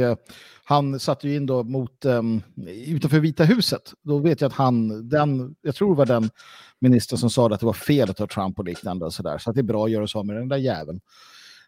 han 0.69 1.01
satte 1.01 1.29
ju 1.29 1.37
in 1.37 1.47
då 1.47 1.63
mot 1.63 2.05
um, 2.05 2.43
utanför 2.87 3.21
Vita 3.21 3.45
huset. 3.45 3.93
Då 4.03 4.19
vet 4.19 4.41
jag 4.41 4.49
att 4.49 4.55
han, 4.55 5.09
den, 5.09 5.55
jag 5.63 5.75
tror 5.75 5.95
det 5.95 5.99
var 5.99 6.07
den 6.07 6.31
ministern 6.81 7.19
som 7.19 7.31
sa 7.31 7.47
att 7.47 7.61
det 7.61 7.67
var 7.67 7.73
fel 7.73 8.11
att 8.11 8.19
ha 8.19 8.27
Trump 8.27 8.59
och 8.59 8.65
liknande 8.65 9.05
och 9.05 9.15
så 9.15 9.23
där. 9.23 9.39
Så 9.39 9.51
att 9.51 9.57
det 9.57 9.61
är 9.61 9.63
bra 9.63 9.85
att 9.85 9.91
göra 9.91 10.07
så 10.07 10.23
med 10.23 10.37
den 10.37 10.49
där 10.49 10.57
jäveln. 10.57 11.01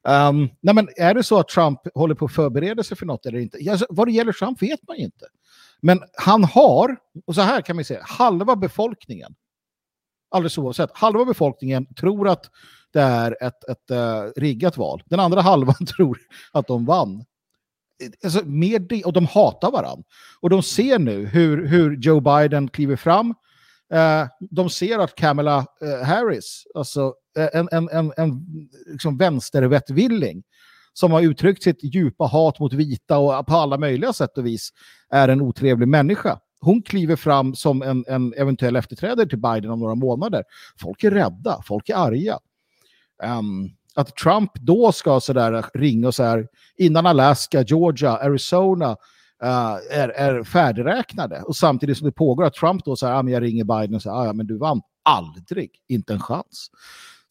Um, 0.08 0.48
nej 0.60 0.74
men 0.74 0.88
är 0.96 1.14
det 1.14 1.22
så 1.22 1.38
att 1.38 1.48
Trump 1.48 1.78
håller 1.94 2.14
på 2.14 2.24
att 2.24 2.32
förbereda 2.32 2.82
sig 2.82 2.96
för 2.96 3.06
något 3.06 3.26
eller 3.26 3.38
inte? 3.38 3.70
Alltså, 3.70 3.86
vad 3.90 4.08
det 4.08 4.12
gäller 4.12 4.32
Trump 4.32 4.62
vet 4.62 4.80
man 4.88 4.96
ju 4.96 5.04
inte. 5.04 5.26
Men 5.82 6.02
han 6.16 6.44
har, 6.44 6.96
och 7.26 7.34
så 7.34 7.40
här 7.40 7.60
kan 7.60 7.76
vi 7.76 7.84
säga, 7.84 8.00
halva 8.02 8.56
befolkningen, 8.56 9.34
alldeles 10.30 10.58
oavsett, 10.58 10.90
halva 10.94 11.24
befolkningen 11.24 11.94
tror 11.94 12.28
att 12.28 12.44
det 12.92 13.00
är 13.00 13.36
ett, 13.42 13.68
ett 13.68 13.90
uh, 13.90 14.40
riggat 14.40 14.76
val. 14.76 15.02
Den 15.06 15.20
andra 15.20 15.40
halvan 15.40 15.86
tror 15.96 16.18
att 16.52 16.66
de 16.66 16.86
vann 16.86 17.24
alltså, 18.24 18.44
med 18.44 19.02
och 19.04 19.12
de 19.12 19.26
hatar 19.26 19.70
varandra. 19.70 20.04
Och 20.40 20.50
de 20.50 20.62
ser 20.62 20.98
nu 20.98 21.26
hur, 21.26 21.66
hur 21.66 21.96
Joe 21.96 22.20
Biden 22.20 22.68
kliver 22.68 22.96
fram. 22.96 23.34
Uh, 23.94 24.28
de 24.50 24.70
ser 24.70 24.98
att 24.98 25.14
Kamala 25.14 25.58
uh, 25.58 26.04
Harris, 26.04 26.64
alltså 26.74 27.14
en, 27.52 27.68
en, 27.72 27.88
en, 27.88 28.12
en 28.16 28.46
liksom 28.86 29.18
vänstervettvilling, 29.18 30.42
som 30.92 31.12
har 31.12 31.22
uttryckt 31.22 31.62
sitt 31.62 31.94
djupa 31.94 32.24
hat 32.24 32.58
mot 32.58 32.72
vita 32.72 33.18
och 33.18 33.46
på 33.46 33.54
alla 33.54 33.78
möjliga 33.78 34.12
sätt 34.12 34.38
och 34.38 34.46
vis 34.46 34.70
är 35.10 35.28
en 35.28 35.40
otrevlig 35.40 35.88
människa. 35.88 36.38
Hon 36.60 36.82
kliver 36.82 37.16
fram 37.16 37.54
som 37.54 37.82
en, 37.82 38.04
en 38.08 38.34
eventuell 38.36 38.76
efterträdare 38.76 39.28
till 39.28 39.38
Biden 39.38 39.70
om 39.70 39.80
några 39.80 39.94
månader. 39.94 40.44
Folk 40.80 41.04
är 41.04 41.10
rädda, 41.10 41.62
folk 41.64 41.88
är 41.88 41.94
arga. 41.94 42.38
Um, 43.22 43.70
att 43.94 44.16
Trump 44.16 44.50
då 44.54 44.92
ska 44.92 45.20
sådär 45.20 45.64
ringa 45.74 46.06
och 46.06 46.14
så 46.14 46.22
här 46.22 46.48
innan 46.76 47.06
Alaska, 47.06 47.62
Georgia, 47.62 48.16
Arizona 48.16 48.90
uh, 49.44 49.76
är, 49.90 50.08
är 50.08 50.44
färdigräknade 50.44 51.42
och 51.42 51.56
samtidigt 51.56 51.98
som 51.98 52.06
det 52.06 52.12
pågår 52.12 52.44
att 52.44 52.54
Trump 52.54 52.84
då 52.84 52.96
säger 52.96 53.14
ah, 53.14 53.28
jag 53.28 53.42
ringer 53.42 53.64
Biden 53.64 53.94
och 53.94 54.02
säger 54.02 54.16
ah, 54.16 54.26
ja, 54.26 54.32
men 54.32 54.46
du 54.46 54.58
vann 54.58 54.80
aldrig, 55.02 55.70
inte 55.88 56.12
en 56.12 56.20
chans. 56.20 56.70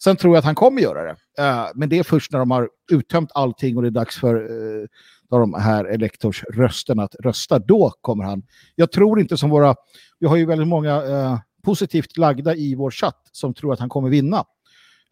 Sen 0.04 0.16
tror 0.16 0.34
jag 0.34 0.40
att 0.40 0.46
han 0.46 0.56
kommer 0.56 0.82
göra 0.82 1.04
det. 1.04 1.12
Uh, 1.42 1.68
men 1.76 1.90
det 1.90 2.00
är 2.00 2.04
först 2.04 2.32
när 2.32 2.40
de 2.40 2.52
har 2.52 2.70
uttömt 2.92 3.30
allting 3.34 3.76
och 3.76 3.82
det 3.82 3.90
är 3.90 3.92
dags 3.92 4.20
för 4.20 4.52
uh, 4.52 4.88
de 5.30 5.54
här 5.54 5.86
elektorsrösterna 5.86 7.04
att 7.04 7.16
rösta. 7.16 7.60
Då 7.60 7.94
kommer 8.02 8.24
han. 8.24 8.44
Jag 8.76 8.92
tror 8.92 9.20
inte 9.20 9.38
som 9.38 9.50
våra... 9.50 9.76
Vi 10.20 10.28
har 10.28 10.36
ju 10.36 10.46
väldigt 10.46 10.68
många 10.68 11.02
uh, 11.04 11.40
positivt 11.64 12.18
lagda 12.18 12.56
i 12.56 12.76
vår 12.76 12.92
chatt 12.92 13.30
som 13.32 13.54
tror 13.54 13.74
att 13.74 13.80
han 13.80 13.90
kommer 13.90 14.10
vinna. 14.10 14.44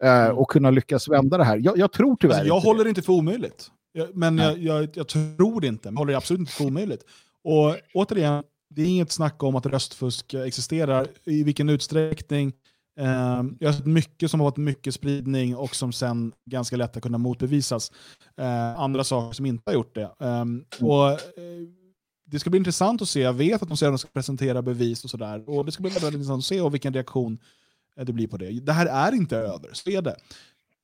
Uh, 0.04 0.28
och 0.28 0.50
kunna 0.50 0.70
lyckas 0.70 1.08
vända 1.08 1.38
det 1.38 1.44
här. 1.44 1.60
Jag, 1.62 1.78
jag 1.78 1.92
tror 1.92 2.16
tyvärr 2.20 2.34
alltså, 2.34 2.48
Jag 2.48 2.56
inte 2.56 2.68
håller 2.68 2.84
det. 2.84 2.88
inte 2.90 3.02
för 3.02 3.12
omöjligt. 3.12 3.70
Men 4.12 4.38
jag, 4.38 4.58
jag, 4.58 4.88
jag, 4.94 5.08
tror 5.08 5.60
det 5.60 5.66
inte. 5.66 5.88
Jag 5.88 5.96
håller 5.96 6.12
det 6.12 6.16
absolut 6.16 6.40
inte 6.40 6.52
för 6.52 6.64
omöjligt. 6.64 7.04
Och 7.44 7.76
återigen, 7.94 8.42
det 8.70 8.82
är 8.82 8.86
inget 8.86 9.12
snack 9.12 9.42
om 9.42 9.56
att 9.56 9.66
röstfusk 9.66 10.34
existerar. 10.34 11.06
I 11.24 11.42
vilken 11.42 11.68
utsträckning. 11.68 12.52
Eh, 12.98 13.44
jag 13.58 13.68
har 13.68 13.72
sett 13.72 13.86
mycket 13.86 14.30
som 14.30 14.40
har 14.40 14.50
fått 14.50 14.56
mycket 14.56 14.94
spridning 14.94 15.56
och 15.56 15.74
som 15.74 15.92
sen 15.92 16.32
ganska 16.44 16.76
lätt 16.76 16.94
har 16.94 17.00
kunnat 17.00 17.20
motbevisas. 17.20 17.92
Eh, 18.36 18.80
andra 18.80 19.04
saker 19.04 19.34
som 19.34 19.46
inte 19.46 19.62
har 19.66 19.74
gjort 19.74 19.94
det. 19.94 20.10
Eh, 20.20 20.44
och, 20.86 21.10
eh, 21.10 21.18
det 22.26 22.38
ska 22.38 22.50
bli 22.50 22.58
intressant 22.58 23.02
att 23.02 23.08
se. 23.08 23.20
Jag 23.20 23.32
vet 23.32 23.62
att 23.62 23.68
de 23.68 23.76
sedan 23.76 23.98
ska 23.98 24.08
presentera 24.08 24.62
bevis 24.62 25.04
och 25.04 25.10
sådär. 25.10 25.48
Och 25.48 25.64
det 25.64 25.72
ska 25.72 25.82
bli 25.82 25.90
väldigt 25.90 26.12
intressant 26.14 26.38
att 26.38 26.44
se 26.44 26.60
och 26.60 26.74
vilken 26.74 26.94
reaktion 26.94 27.38
Eh, 27.98 28.04
det 28.04 28.12
blir 28.12 28.28
på 28.28 28.36
det. 28.36 28.60
Det 28.60 28.72
här 28.72 28.86
är 28.86 29.14
inte 29.14 29.36
över, 29.36 29.70
så 29.72 29.90
är 29.90 30.02
det. 30.02 30.16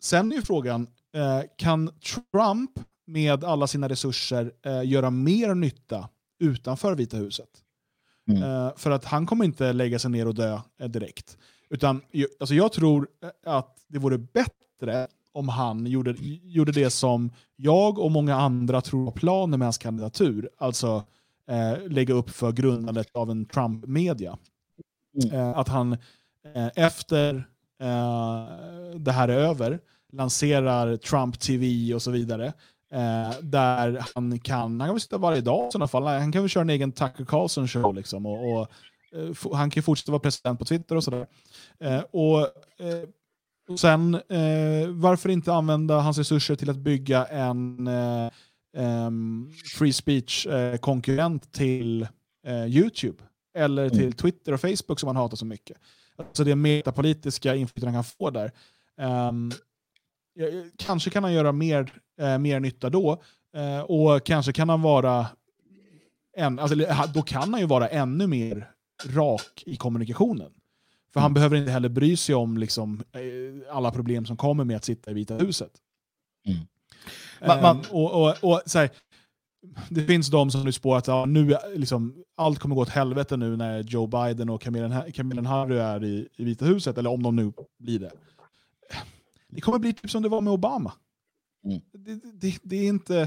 Sen 0.02 0.32
är 0.32 0.36
ju 0.36 0.42
frågan, 0.42 0.86
eh, 1.14 1.42
kan 1.56 1.90
Trump 2.32 2.70
med 3.06 3.44
alla 3.44 3.66
sina 3.66 3.88
resurser 3.88 4.52
göra 4.84 5.10
mer 5.10 5.54
nytta 5.54 6.08
utanför 6.40 6.94
Vita 6.94 7.16
huset? 7.16 7.48
Mm. 8.28 8.72
För 8.76 8.90
att 8.90 9.04
han 9.04 9.26
kommer 9.26 9.44
inte 9.44 9.72
lägga 9.72 9.98
sig 9.98 10.10
ner 10.10 10.28
och 10.28 10.34
dö 10.34 10.60
direkt. 10.88 11.38
Utan 11.74 12.00
alltså 12.40 12.54
jag 12.54 12.72
tror 12.72 13.08
att 13.46 13.84
det 13.88 13.98
vore 13.98 14.18
bättre 14.18 15.06
om 15.32 15.48
han 15.48 15.86
gjorde, 15.86 16.14
gjorde 16.42 16.72
det 16.72 16.90
som 16.90 17.30
jag 17.56 17.98
och 17.98 18.10
många 18.10 18.34
andra 18.34 18.80
tror 18.80 19.04
var 19.04 19.12
planen 19.12 19.58
med 19.58 19.66
hans 19.66 19.78
kandidatur. 19.78 20.50
Alltså 20.58 21.04
eh, 21.50 21.88
lägga 21.88 22.14
upp 22.14 22.30
för 22.30 22.52
grundandet 22.52 23.08
av 23.14 23.30
en 23.30 23.46
Trump-media. 23.46 24.38
Mm. 25.22 25.34
Eh, 25.34 25.58
att 25.58 25.68
han 25.68 25.96
Eh, 26.52 26.68
efter 26.74 27.34
eh, 27.80 28.48
det 28.96 29.12
här 29.12 29.28
är 29.28 29.38
över 29.38 29.80
lanserar 30.12 30.96
Trump 30.96 31.40
TV 31.40 31.94
och 31.94 32.02
så 32.02 32.10
vidare. 32.10 32.46
Eh, 32.92 33.40
där 33.40 34.06
han 34.14 34.38
kan, 34.38 34.80
han 34.80 34.88
kan 34.88 34.94
väl 34.94 35.00
sitta 35.00 35.18
varje 35.18 35.40
dag 35.40 35.68
i 35.68 35.70
sådana 35.72 35.88
fall. 35.88 36.06
Han 36.06 36.32
kan 36.32 36.42
väl 36.42 36.48
köra 36.48 36.62
en 36.62 36.70
egen 36.70 36.92
Tucker 36.92 37.24
Carlson 37.24 37.68
show 37.68 37.94
liksom. 37.94 38.26
Och, 38.26 38.52
och 38.52 38.60
eh, 38.60 38.66
han 39.52 39.70
kan 39.70 39.82
fortsätta 39.82 40.12
vara 40.12 40.20
president 40.20 40.58
på 40.58 40.64
Twitter 40.64 40.96
och 40.96 41.04
sådär. 41.04 41.26
Eh, 41.80 42.00
och, 42.00 42.40
eh, 42.40 43.08
och 43.68 43.80
sen, 43.80 44.12
varför 44.88 45.28
inte 45.28 45.52
använda 45.52 46.00
hans 46.00 46.18
resurser 46.18 46.56
till 46.56 46.70
att 46.70 46.76
bygga 46.76 47.24
en 47.24 47.88
free 49.76 49.92
speech-konkurrent 49.92 51.52
till 51.52 52.08
YouTube? 52.66 53.22
Eller 53.58 53.88
till 53.88 54.00
mm. 54.00 54.12
Twitter 54.12 54.52
och 54.52 54.60
Facebook 54.60 55.00
som 55.00 55.06
han 55.06 55.16
hatar 55.16 55.36
så 55.36 55.46
mycket. 55.46 55.76
Alltså 56.16 56.44
det 56.44 56.56
metapolitiska 56.56 57.54
inflytande 57.54 57.96
han 57.96 58.04
kan 58.04 58.10
få 58.18 58.30
där. 58.30 58.52
Kanske 60.76 61.10
kan 61.10 61.24
han 61.24 61.32
göra 61.32 61.52
mer, 61.52 61.92
mer 62.38 62.60
nytta 62.60 62.90
då. 62.90 63.22
Och 63.86 64.24
kanske 64.24 64.52
kan 64.52 64.68
han 64.68 64.82
vara 64.82 65.26
en, 66.36 66.58
alltså, 66.58 66.76
då 67.14 67.22
kan 67.22 67.52
han 67.52 67.60
ju 67.60 67.66
vara 67.66 67.88
ännu 67.88 68.26
mer 68.26 68.73
rak 69.06 69.62
i 69.66 69.76
kommunikationen. 69.76 70.52
För 71.12 71.20
han 71.20 71.30
mm. 71.30 71.34
behöver 71.34 71.56
inte 71.56 71.70
heller 71.70 71.88
bry 71.88 72.16
sig 72.16 72.34
om 72.34 72.58
liksom, 72.58 73.02
eh, 73.12 73.76
alla 73.76 73.90
problem 73.90 74.26
som 74.26 74.36
kommer 74.36 74.64
med 74.64 74.76
att 74.76 74.84
sitta 74.84 75.10
i 75.10 75.14
Vita 75.14 75.36
huset. 75.36 75.72
Mm. 76.46 76.58
Um, 77.40 77.62
man, 77.62 77.82
och, 77.90 78.22
och, 78.22 78.36
och, 78.42 78.62
så 78.66 78.78
här, 78.78 78.90
det 79.88 80.04
finns 80.04 80.30
de 80.30 80.50
som 80.50 80.64
nu 80.64 80.72
spår 80.72 80.96
att 80.96 81.06
ja, 81.06 81.24
nu, 81.26 81.56
liksom, 81.74 82.24
allt 82.36 82.58
kommer 82.58 82.74
gå 82.74 82.82
åt 82.82 82.88
helvete 82.88 83.36
nu 83.36 83.56
när 83.56 83.82
Joe 83.82 84.06
Biden 84.06 84.50
och 84.50 84.62
Camilla 85.14 85.48
Harry 85.48 85.76
är 85.76 86.04
i, 86.04 86.28
i 86.36 86.44
Vita 86.44 86.64
huset, 86.64 86.98
eller 86.98 87.10
om 87.10 87.22
de 87.22 87.36
nu 87.36 87.52
blir 87.78 87.98
det. 87.98 88.12
Det 89.48 89.60
kommer 89.60 89.78
bli 89.78 89.92
typ 89.92 90.10
som 90.10 90.22
det 90.22 90.28
var 90.28 90.40
med 90.40 90.52
Obama. 90.52 90.92
Mm. 91.64 91.80
Det, 91.92 92.20
det, 92.32 92.58
det, 92.62 92.76
är 92.76 92.88
inte... 92.88 93.20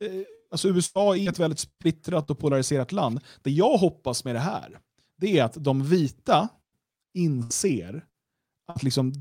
Eh, 0.00 0.10
alltså 0.50 0.68
USA 0.68 1.16
är 1.16 1.28
ett 1.28 1.38
väldigt 1.38 1.58
splittrat 1.58 2.30
och 2.30 2.38
polariserat 2.38 2.92
land. 2.92 3.20
Det 3.42 3.50
jag 3.50 3.76
hoppas 3.76 4.24
med 4.24 4.34
det 4.34 4.40
här, 4.40 4.78
det 5.16 5.38
är 5.38 5.44
att 5.44 5.54
de 5.54 5.82
vita 5.82 6.48
inser 7.14 8.04
att 8.66 8.82
liksom, 8.82 9.12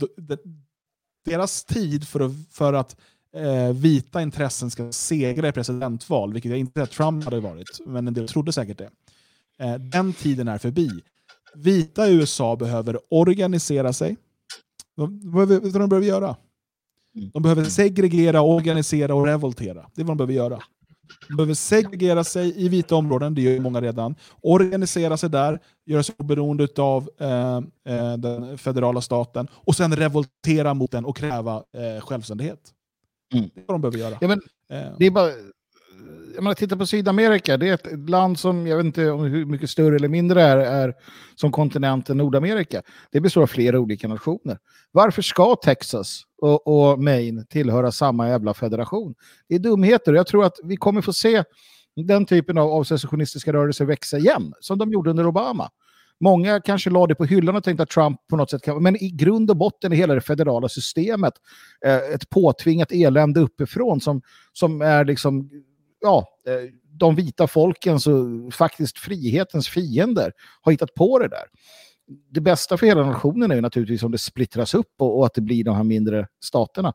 deras 1.26 1.64
tid 1.64 2.08
för 2.08 2.20
att, 2.20 2.32
för 2.52 2.74
att 2.74 2.98
eh, 3.36 3.74
vita 3.74 4.22
intressen 4.22 4.72
ska 4.72 4.92
segra 4.92 5.48
i 5.48 5.52
presidentval, 5.52 6.34
vilket 6.34 6.50
jag 6.50 6.60
inte 6.60 6.74
tror 6.74 6.84
att 6.84 6.92
Trump 6.92 7.24
hade 7.24 7.40
varit, 7.40 7.80
men 7.86 8.08
en 8.08 8.14
del 8.14 8.28
trodde 8.28 8.54
säkert 8.54 8.78
det. 8.78 8.90
Eh, 9.58 9.76
den 9.76 10.14
tiden 10.14 10.48
är 10.48 10.58
förbi. 10.58 10.90
Vita 11.56 12.10
USA 12.10 12.56
behöver 12.56 13.00
organisera 13.10 13.94
sig. 13.94 14.18
Vad 14.96 15.10
de 15.74 15.90
behöver 15.90 16.08
göra? 16.08 16.36
Mm. 17.16 17.30
De 17.34 17.44
behöver 17.44 17.64
segregera, 17.64 18.42
organisera 18.42 19.16
och 19.16 19.26
revoltera. 19.26 19.90
Det 19.96 20.02
är 20.02 20.06
vad 20.06 20.18
de 20.18 20.18
behöver 20.18 20.34
göra. 20.34 20.64
Behöver 21.38 21.54
segregera 21.54 22.24
sig 22.24 22.66
i 22.66 22.70
vita 22.70 22.96
områden, 22.96 23.36
det 23.36 23.42
gör 23.42 23.60
många 23.60 23.82
redan. 23.82 24.16
Organisera 24.42 25.18
sig 25.18 25.30
där, 25.30 25.60
göra 25.86 26.04
sig 26.04 26.16
oberoende 26.18 26.68
av 26.78 27.10
eh, 27.20 27.58
eh, 27.96 28.18
den 28.18 28.58
federala 28.58 29.02
staten 29.02 29.48
och 29.54 29.76
sen 29.76 29.96
revoltera 29.96 30.74
mot 30.74 30.92
den 30.92 31.06
och 31.06 31.18
kräva 31.18 31.56
eh, 31.56 32.02
självständighet. 32.02 32.60
Mm. 33.34 33.50
Det 33.54 33.62
är 33.62 33.66
vad 33.68 33.76
de 33.76 33.82
behöver 33.82 33.98
göra. 33.98 34.18
Ja, 34.22 34.28
men, 34.28 34.42
eh. 34.70 34.92
det 35.00 35.06
är 35.06 35.12
bara, 35.12 35.32
jag 36.36 36.44
menar, 36.44 36.54
titta 36.56 36.78
på 36.78 36.86
Sydamerika, 36.86 37.58
det 37.58 37.70
är 37.70 37.74
ett 37.74 38.10
land 38.10 38.40
som, 38.40 38.68
jag 38.68 38.78
vet 38.78 38.86
inte 38.86 39.12
om 39.12 39.24
hur 39.24 39.46
mycket 39.46 39.70
större 39.70 39.96
eller 39.96 40.08
mindre 40.08 40.42
är, 40.42 40.58
är 40.58 40.94
som 41.36 41.52
kontinenten 41.52 42.18
Nordamerika. 42.18 42.82
Det 43.12 43.20
består 43.22 43.42
av 43.42 43.48
flera 43.48 43.80
olika 43.80 44.08
nationer. 44.08 44.58
Varför 44.92 45.22
ska 45.22 45.56
Texas 45.56 46.22
och, 46.42 46.68
och 46.68 47.04
Maine 47.04 47.46
tillhöra 47.50 47.92
samma 47.92 48.30
jävla 48.30 48.54
federation? 48.54 49.16
Det 49.50 49.56
är 49.56 49.60
dumheter. 49.60 50.14
Jag 50.14 50.28
tror 50.28 50.46
att 50.46 50.56
vi 50.64 50.78
kommer 50.78 51.02
få 51.02 51.14
se 51.14 51.44
den 51.96 52.26
typen 52.26 52.58
av, 52.58 52.70
av 52.70 52.84
secessionistiska 52.84 53.54
rörelser 53.54 53.86
växa 53.86 54.18
igen, 54.18 54.54
som 54.60 54.78
de 54.78 54.92
gjorde 54.92 55.10
under 55.10 55.28
Obama. 55.28 55.70
Många 56.20 56.62
kanske 56.62 56.90
la 56.90 57.08
det 57.08 57.16
på 57.16 57.26
hyllan 57.26 57.56
och 57.56 57.64
tänkte 57.64 57.84
att 57.84 57.90
Trump 57.90 58.18
på 58.30 58.38
något 58.38 58.50
sätt 58.50 58.62
kan... 58.62 58.84
Men 58.84 58.96
i 59.04 59.10
grund 59.10 59.50
och 59.50 59.58
botten 59.58 59.92
är 59.92 59.96
hela 59.96 60.14
det 60.14 60.22
federala 60.22 60.70
systemet 60.70 61.34
eh, 61.86 61.98
ett 61.98 62.30
påtvingat 62.30 62.92
elände 62.92 63.40
uppifrån 63.40 64.02
som, 64.02 64.22
som 64.54 64.82
är 64.82 65.06
liksom 65.06 65.50
ja, 66.06 66.28
eh, 66.48 66.70
de 67.00 67.16
vita 67.16 67.48
folkens 67.48 68.08
och 68.08 68.54
faktiskt 68.54 68.98
frihetens 68.98 69.70
fiender 69.70 70.32
har 70.62 70.72
hittat 70.72 70.94
på 70.94 71.20
det 71.20 71.28
där. 71.28 71.44
Det 72.32 72.42
bästa 72.42 72.78
för 72.78 72.86
hela 72.88 73.06
nationen 73.06 73.52
är 73.52 73.56
ju 73.56 73.62
naturligtvis 73.62 74.04
om 74.04 74.12
det 74.12 74.18
splittras 74.18 74.74
upp 74.74 74.94
och, 75.00 75.18
och 75.18 75.26
att 75.26 75.34
det 75.34 75.42
blir 75.42 75.64
de 75.64 75.76
här 75.76 75.84
mindre 75.84 76.28
staterna. 76.44 76.94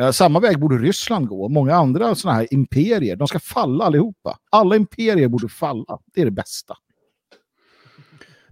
Eh, 0.00 0.10
samma 0.10 0.40
väg 0.40 0.60
borde 0.60 0.78
Ryssland 0.78 1.28
gå. 1.28 1.48
Många 1.48 1.74
andra 1.74 2.14
sådana 2.14 2.38
här 2.38 2.54
imperier, 2.54 3.16
de 3.16 3.28
ska 3.28 3.38
falla 3.38 3.84
allihopa. 3.84 4.38
Alla 4.50 4.76
imperier 4.76 5.28
borde 5.28 5.48
falla. 5.48 5.98
Det 6.14 6.20
är 6.20 6.24
det 6.24 6.30
bästa. 6.30 6.76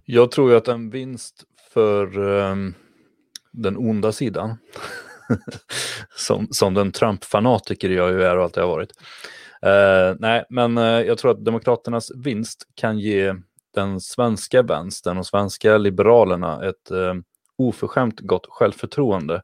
Jag 0.05 0.31
tror 0.31 0.51
ju 0.51 0.57
att 0.57 0.67
en 0.67 0.89
vinst 0.89 1.43
för 1.73 2.17
um, 2.17 2.73
den 3.51 3.77
onda 3.77 4.11
sidan, 4.11 4.57
som, 6.15 6.47
som 6.51 6.73
den 6.73 6.91
Trump-fanatiker 6.91 7.89
jag 7.89 8.11
ju 8.11 8.23
är 8.23 8.37
och 8.37 8.43
alltid 8.43 8.63
har 8.63 8.69
varit, 8.69 8.91
Uh, 9.65 10.15
nej, 10.19 10.45
men 10.49 10.77
uh, 10.77 11.01
jag 11.01 11.17
tror 11.17 11.31
att 11.31 11.45
Demokraternas 11.45 12.11
vinst 12.15 12.67
kan 12.75 12.99
ge 12.99 13.33
den 13.73 14.01
svenska 14.01 14.61
vänstern 14.61 15.17
och 15.17 15.25
svenska 15.25 15.77
liberalerna 15.77 16.65
ett 16.65 16.91
uh, 16.91 17.13
oförskämt 17.57 18.19
gott 18.19 18.45
självförtroende. 18.49 19.41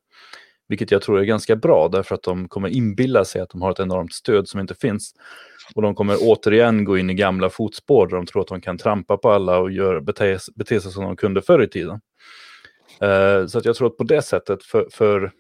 Vilket 0.68 0.92
jag 0.92 1.02
tror 1.02 1.20
är 1.20 1.24
ganska 1.24 1.56
bra 1.56 1.88
därför 1.88 2.16
att 2.16 2.24
de 2.24 2.48
kommer 2.48 2.70
inbilla 2.70 3.26
sig 3.26 3.42
att 3.42 3.50
de 3.50 3.62
har 3.62 3.72
ett 3.72 3.80
enormt 3.80 4.14
stöd 4.14 4.48
som 4.48 4.60
inte 4.60 4.76
finns. 4.76 5.14
Och 5.76 5.82
de 5.82 5.96
kommer 5.96 6.18
återigen 6.20 6.86
gå 6.86 6.98
in 6.98 7.10
i 7.10 7.14
gamla 7.14 7.50
fotspår 7.50 8.08
där 8.08 8.16
de 8.16 8.26
tror 8.26 8.42
att 8.42 8.48
de 8.48 8.62
kan 8.62 8.78
trampa 8.78 9.18
på 9.18 9.32
alla 9.32 9.58
och 9.58 9.72
gör, 9.72 10.00
bete, 10.00 10.40
bete 10.56 10.82
sig 10.82 10.92
som 10.92 11.04
de 11.04 11.16
kunde 11.16 11.42
förr 11.42 11.64
i 11.64 11.68
tiden. 11.68 12.02
Uh, 13.04 13.48
så 13.48 13.58
att 13.58 13.66
jag 13.66 13.76
tror 13.76 13.88
att 13.88 13.98
på 13.98 14.04
det 14.04 14.22
sättet, 14.22 14.64
för, 14.64 14.88
för 14.92 15.32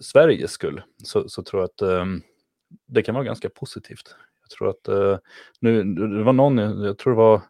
Sveriges 0.00 0.50
skull, 0.50 0.82
så, 1.04 1.28
så 1.28 1.42
tror 1.42 1.62
jag 1.62 1.70
att 1.70 2.00
um, 2.02 2.22
det 2.88 3.02
kan 3.02 3.14
vara 3.14 3.24
ganska 3.24 3.48
positivt. 3.48 4.14
Jag 4.42 4.50
tror 4.50 4.70
att 4.70 4.88
uh, 4.88 5.18
nu, 5.60 5.84
det 5.94 6.22
var 6.22 6.32
någon, 6.32 6.58
jag 6.58 6.98
tror 6.98 7.12
det 7.12 7.16
var 7.16 7.40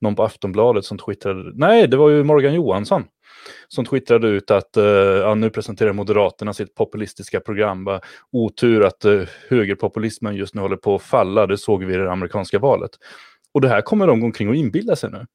någon 0.00 0.14
på 0.14 0.24
Aftonbladet 0.24 0.84
som 0.84 0.98
twittrade, 0.98 1.52
nej 1.54 1.88
det 1.88 1.96
var 1.96 2.10
ju 2.10 2.24
Morgan 2.24 2.54
Johansson 2.54 3.04
som 3.68 3.84
twittrade 3.84 4.28
ut 4.28 4.50
att 4.50 4.76
uh, 4.76 4.84
ja, 4.84 5.34
nu 5.34 5.50
presenterar 5.50 5.92
Moderaterna 5.92 6.54
sitt 6.54 6.74
populistiska 6.74 7.40
program. 7.40 7.84
Bara, 7.84 8.00
otur 8.32 8.84
att 8.84 9.04
uh, 9.04 9.28
högerpopulismen 9.48 10.34
just 10.34 10.54
nu 10.54 10.60
håller 10.60 10.76
på 10.76 10.94
att 10.94 11.02
falla, 11.02 11.46
det 11.46 11.58
såg 11.58 11.84
vi 11.84 11.94
i 11.94 11.96
det 11.96 12.12
amerikanska 12.12 12.58
valet. 12.58 12.90
Och 13.52 13.60
det 13.60 13.68
här 13.68 13.80
kommer 13.80 14.06
de 14.06 14.20
gå 14.20 14.26
omkring 14.26 14.48
och 14.48 14.54
inbilla 14.54 14.96
sig 14.96 15.10
nu. 15.10 15.26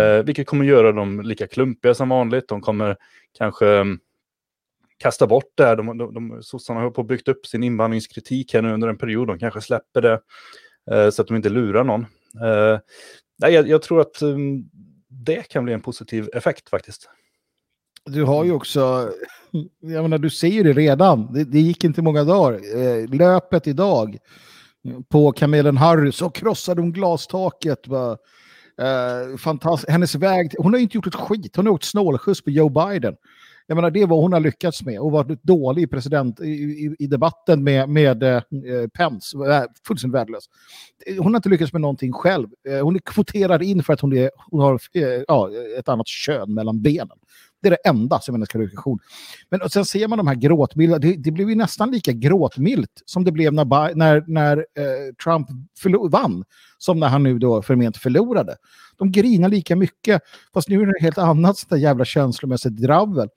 Uh, 0.00 0.22
vilket 0.22 0.46
kommer 0.46 0.64
göra 0.64 0.92
dem 0.92 1.20
lika 1.20 1.46
klumpiga 1.46 1.94
som 1.94 2.08
vanligt. 2.08 2.48
De 2.48 2.60
kommer 2.60 2.96
kanske 3.38 3.66
um, 3.66 3.98
kasta 5.00 5.26
bort 5.26 5.52
det 5.54 5.64
här. 5.64 5.76
De, 5.76 5.98
de, 5.98 6.14
de, 6.14 6.42
sossarna 6.42 6.80
har 6.80 6.90
på 6.90 7.02
byggt 7.02 7.28
upp 7.28 7.46
sin 7.46 7.62
invandringskritik 7.62 8.54
här 8.54 8.62
nu 8.62 8.72
under 8.72 8.88
en 8.88 8.98
period. 8.98 9.28
De 9.28 9.38
kanske 9.38 9.60
släpper 9.60 10.02
det 10.02 10.20
eh, 10.90 11.10
så 11.10 11.22
att 11.22 11.28
de 11.28 11.36
inte 11.36 11.48
lurar 11.48 11.84
någon. 11.84 12.00
Eh, 12.42 12.78
nej, 13.38 13.52
jag, 13.52 13.68
jag, 13.68 13.82
tror 13.82 14.00
att 14.00 14.22
um, 14.22 14.70
det 15.08 15.48
kan 15.48 15.64
bli 15.64 15.72
en 15.72 15.80
positiv 15.80 16.28
effekt 16.34 16.68
faktiskt. 16.68 17.08
Du 18.04 18.24
har 18.24 18.44
ju 18.44 18.52
också, 18.52 19.10
jag 19.80 20.02
menar 20.02 20.18
du 20.18 20.30
ser 20.30 20.48
ju 20.48 20.62
det 20.62 20.72
redan, 20.72 21.32
det, 21.32 21.44
det 21.44 21.60
gick 21.60 21.84
inte 21.84 22.02
många 22.02 22.24
dagar. 22.24 22.60
Eh, 22.76 23.08
löpet 23.08 23.66
idag 23.66 24.18
på 25.08 25.32
kamelen 25.32 25.76
Harry 25.76 26.12
så 26.12 26.30
krossade 26.30 26.80
hon 26.80 26.92
glastaket. 26.92 27.86
Bara, 27.86 28.12
eh, 28.80 29.36
fantastiskt. 29.36 29.90
Hennes 29.90 30.14
väg, 30.14 30.54
hon 30.58 30.72
har 30.72 30.80
inte 30.80 30.96
gjort 30.96 31.06
ett 31.06 31.14
skit, 31.14 31.56
hon 31.56 31.66
har 31.66 31.72
åkt 31.72 31.84
snålskjuts 31.84 32.44
på 32.44 32.50
Joe 32.50 32.68
Biden. 32.68 33.16
Jag 33.70 33.74
menar, 33.76 33.90
det 33.90 34.02
är 34.02 34.06
vad 34.06 34.22
hon 34.22 34.32
har 34.32 34.40
lyckats 34.40 34.82
med 34.82 35.00
och 35.00 35.12
varit 35.12 35.42
dålig 35.42 35.82
i, 35.82 35.86
president, 35.86 36.40
i, 36.40 36.48
i, 36.48 36.96
i 36.98 37.06
debatten 37.06 37.64
med, 37.64 37.88
med 37.88 38.22
eh, 38.22 38.42
Pence. 38.94 39.36
Fullständigt 39.86 40.14
värdelös. 40.14 40.44
Hon 41.18 41.26
har 41.26 41.36
inte 41.36 41.48
lyckats 41.48 41.72
med 41.72 41.80
någonting 41.80 42.12
själv. 42.12 42.48
Eh, 42.68 42.84
hon 42.84 42.96
är 42.96 43.00
kvoterad 43.00 43.62
in 43.62 43.82
för 43.82 43.92
att 43.92 44.00
hon, 44.00 44.12
är, 44.12 44.30
hon 44.50 44.60
har 44.60 44.80
eh, 44.94 45.22
ja, 45.28 45.50
ett 45.78 45.88
annat 45.88 46.06
kön 46.06 46.54
mellan 46.54 46.82
benen. 46.82 47.18
Det 47.62 47.68
är 47.68 47.70
det 47.70 47.88
enda 47.88 48.20
som 48.20 48.34
är 48.34 48.38
hennes 48.38 48.48
kvalifikation. 48.48 48.98
Men 49.50 49.62
och 49.62 49.72
sen 49.72 49.84
ser 49.84 50.08
man 50.08 50.18
de 50.18 50.26
här 50.26 50.34
gråtmilda, 50.34 50.98
det, 50.98 51.16
det 51.16 51.30
blev 51.30 51.48
ju 51.48 51.54
nästan 51.54 51.90
lika 51.90 52.12
gråtmilt 52.12 53.02
som 53.04 53.24
det 53.24 53.32
blev 53.32 53.52
när, 53.52 53.94
när, 53.94 54.24
när 54.26 54.56
eh, 54.56 55.14
Trump 55.24 55.48
vann, 56.12 56.44
som 56.78 57.00
när 57.00 57.08
han 57.08 57.22
nu 57.22 57.38
då 57.38 57.62
förment 57.62 57.96
förlorade. 57.96 58.56
De 58.98 59.12
grinar 59.12 59.48
lika 59.48 59.76
mycket, 59.76 60.22
fast 60.54 60.68
nu 60.68 60.82
är 60.82 60.86
det 60.86 61.00
helt 61.00 61.18
annat 61.18 61.58
sånt 61.58 61.70
där 61.70 61.76
jävla 61.76 62.04
känslomässigt 62.04 62.76
dravel. 62.76 63.28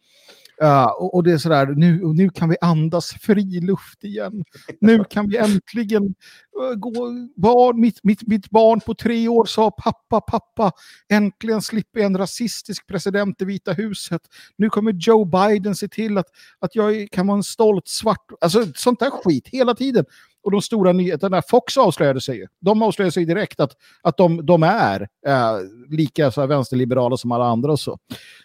Uh, 0.63 0.85
och, 0.85 1.13
och, 1.13 1.23
det 1.23 1.31
är 1.31 1.37
sådär, 1.37 1.65
nu, 1.65 2.01
nu 2.13 2.29
kan 2.29 2.49
vi 2.49 2.55
andas 2.61 3.09
fri 3.09 3.61
luft 3.61 4.03
igen. 4.03 4.43
Nu 4.81 5.03
kan 5.03 5.29
vi 5.29 5.37
äntligen 5.37 6.03
uh, 6.03 6.75
gå... 6.75 6.91
Barn, 7.35 7.81
mitt, 7.81 7.99
mitt, 8.03 8.27
mitt 8.27 8.49
barn 8.49 8.79
på 8.79 8.93
tre 8.93 9.27
år 9.27 9.45
sa 9.45 9.71
pappa, 9.71 10.21
pappa, 10.21 10.71
äntligen 11.09 11.61
slipper 11.61 11.99
jag 11.99 12.05
en 12.05 12.17
rasistisk 12.17 12.87
president 12.87 13.41
i 13.41 13.45
Vita 13.45 13.73
huset. 13.73 14.21
Nu 14.57 14.69
kommer 14.69 14.91
Joe 14.91 15.25
Biden 15.25 15.75
se 15.75 15.87
till 15.87 16.17
att, 16.17 16.27
att 16.59 16.75
jag 16.75 17.07
kan 17.11 17.27
vara 17.27 17.37
en 17.37 17.43
stolt 17.43 17.87
svart... 17.87 18.31
Alltså 18.41 18.65
sånt 18.75 18.99
där 18.99 19.09
skit 19.09 19.47
hela 19.47 19.75
tiden. 19.75 20.05
Och 20.43 20.51
de 20.51 20.61
stora 20.61 20.91
nyheterna, 20.91 21.41
Fox 21.41 21.77
avslöjade 21.77 22.21
sig 22.21 22.37
ju. 22.37 22.47
De 22.59 22.81
avslöjade 22.81 23.11
sig 23.11 23.25
direkt 23.25 23.59
att, 23.59 23.71
att 24.01 24.17
de, 24.17 24.45
de 24.45 24.63
är 24.63 25.01
uh, 25.01 25.59
lika 25.89 26.31
så 26.31 26.45
vänsterliberala 26.45 27.17
som 27.17 27.31
alla 27.31 27.45
andra 27.45 27.71
och 27.71 27.79
så. 27.79 27.99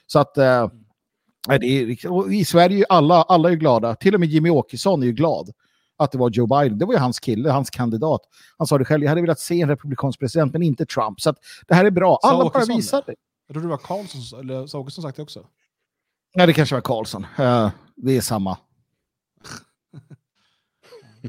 Så 0.06 0.18
att... 0.18 0.38
Eh, 0.38 0.68
Nej, 1.48 1.58
det 1.58 1.66
är, 1.66 2.32
I 2.32 2.44
Sverige 2.44 2.78
är 2.78 2.86
alla, 2.88 3.22
alla 3.22 3.50
är 3.50 3.54
glada. 3.54 3.94
Till 3.94 4.14
och 4.14 4.20
med 4.20 4.28
Jimmy 4.28 4.50
Åkesson 4.50 5.02
är 5.02 5.06
ju 5.06 5.12
glad 5.12 5.50
att 5.98 6.12
det 6.12 6.18
var 6.18 6.30
Joe 6.30 6.46
Biden. 6.46 6.78
Det 6.78 6.84
var 6.84 6.92
ju 6.92 6.98
hans 6.98 7.20
kille, 7.20 7.50
hans 7.50 7.70
kandidat. 7.70 8.20
Han 8.58 8.66
sa 8.66 8.78
det 8.78 8.84
själv, 8.84 9.02
jag 9.02 9.08
hade 9.08 9.20
velat 9.20 9.40
se 9.40 9.60
en 9.60 9.68
republikansk 9.68 10.20
president 10.20 10.52
men 10.52 10.62
inte 10.62 10.86
Trump. 10.86 11.20
Så 11.20 11.34
det 11.68 11.74
här 11.74 11.84
är 11.84 11.90
bra. 11.90 12.18
Alla 12.22 12.50
bara 12.50 12.64
visar 12.64 13.02
det. 13.06 13.14
Jag 13.46 13.54
tror 13.54 13.62
det 13.62 13.68
var 13.68 13.76
Karlsson, 13.76 14.40
eller 14.40 14.66
sa 14.66 14.78
Åkesson 14.78 15.02
sagt 15.02 15.16
det 15.16 15.22
också? 15.22 15.46
Nej, 16.34 16.46
det 16.46 16.52
kanske 16.52 16.74
var 16.74 16.82
Karlsson. 16.82 17.26
Uh, 17.40 17.70
det 17.96 18.16
är 18.16 18.20
samma. 18.20 18.58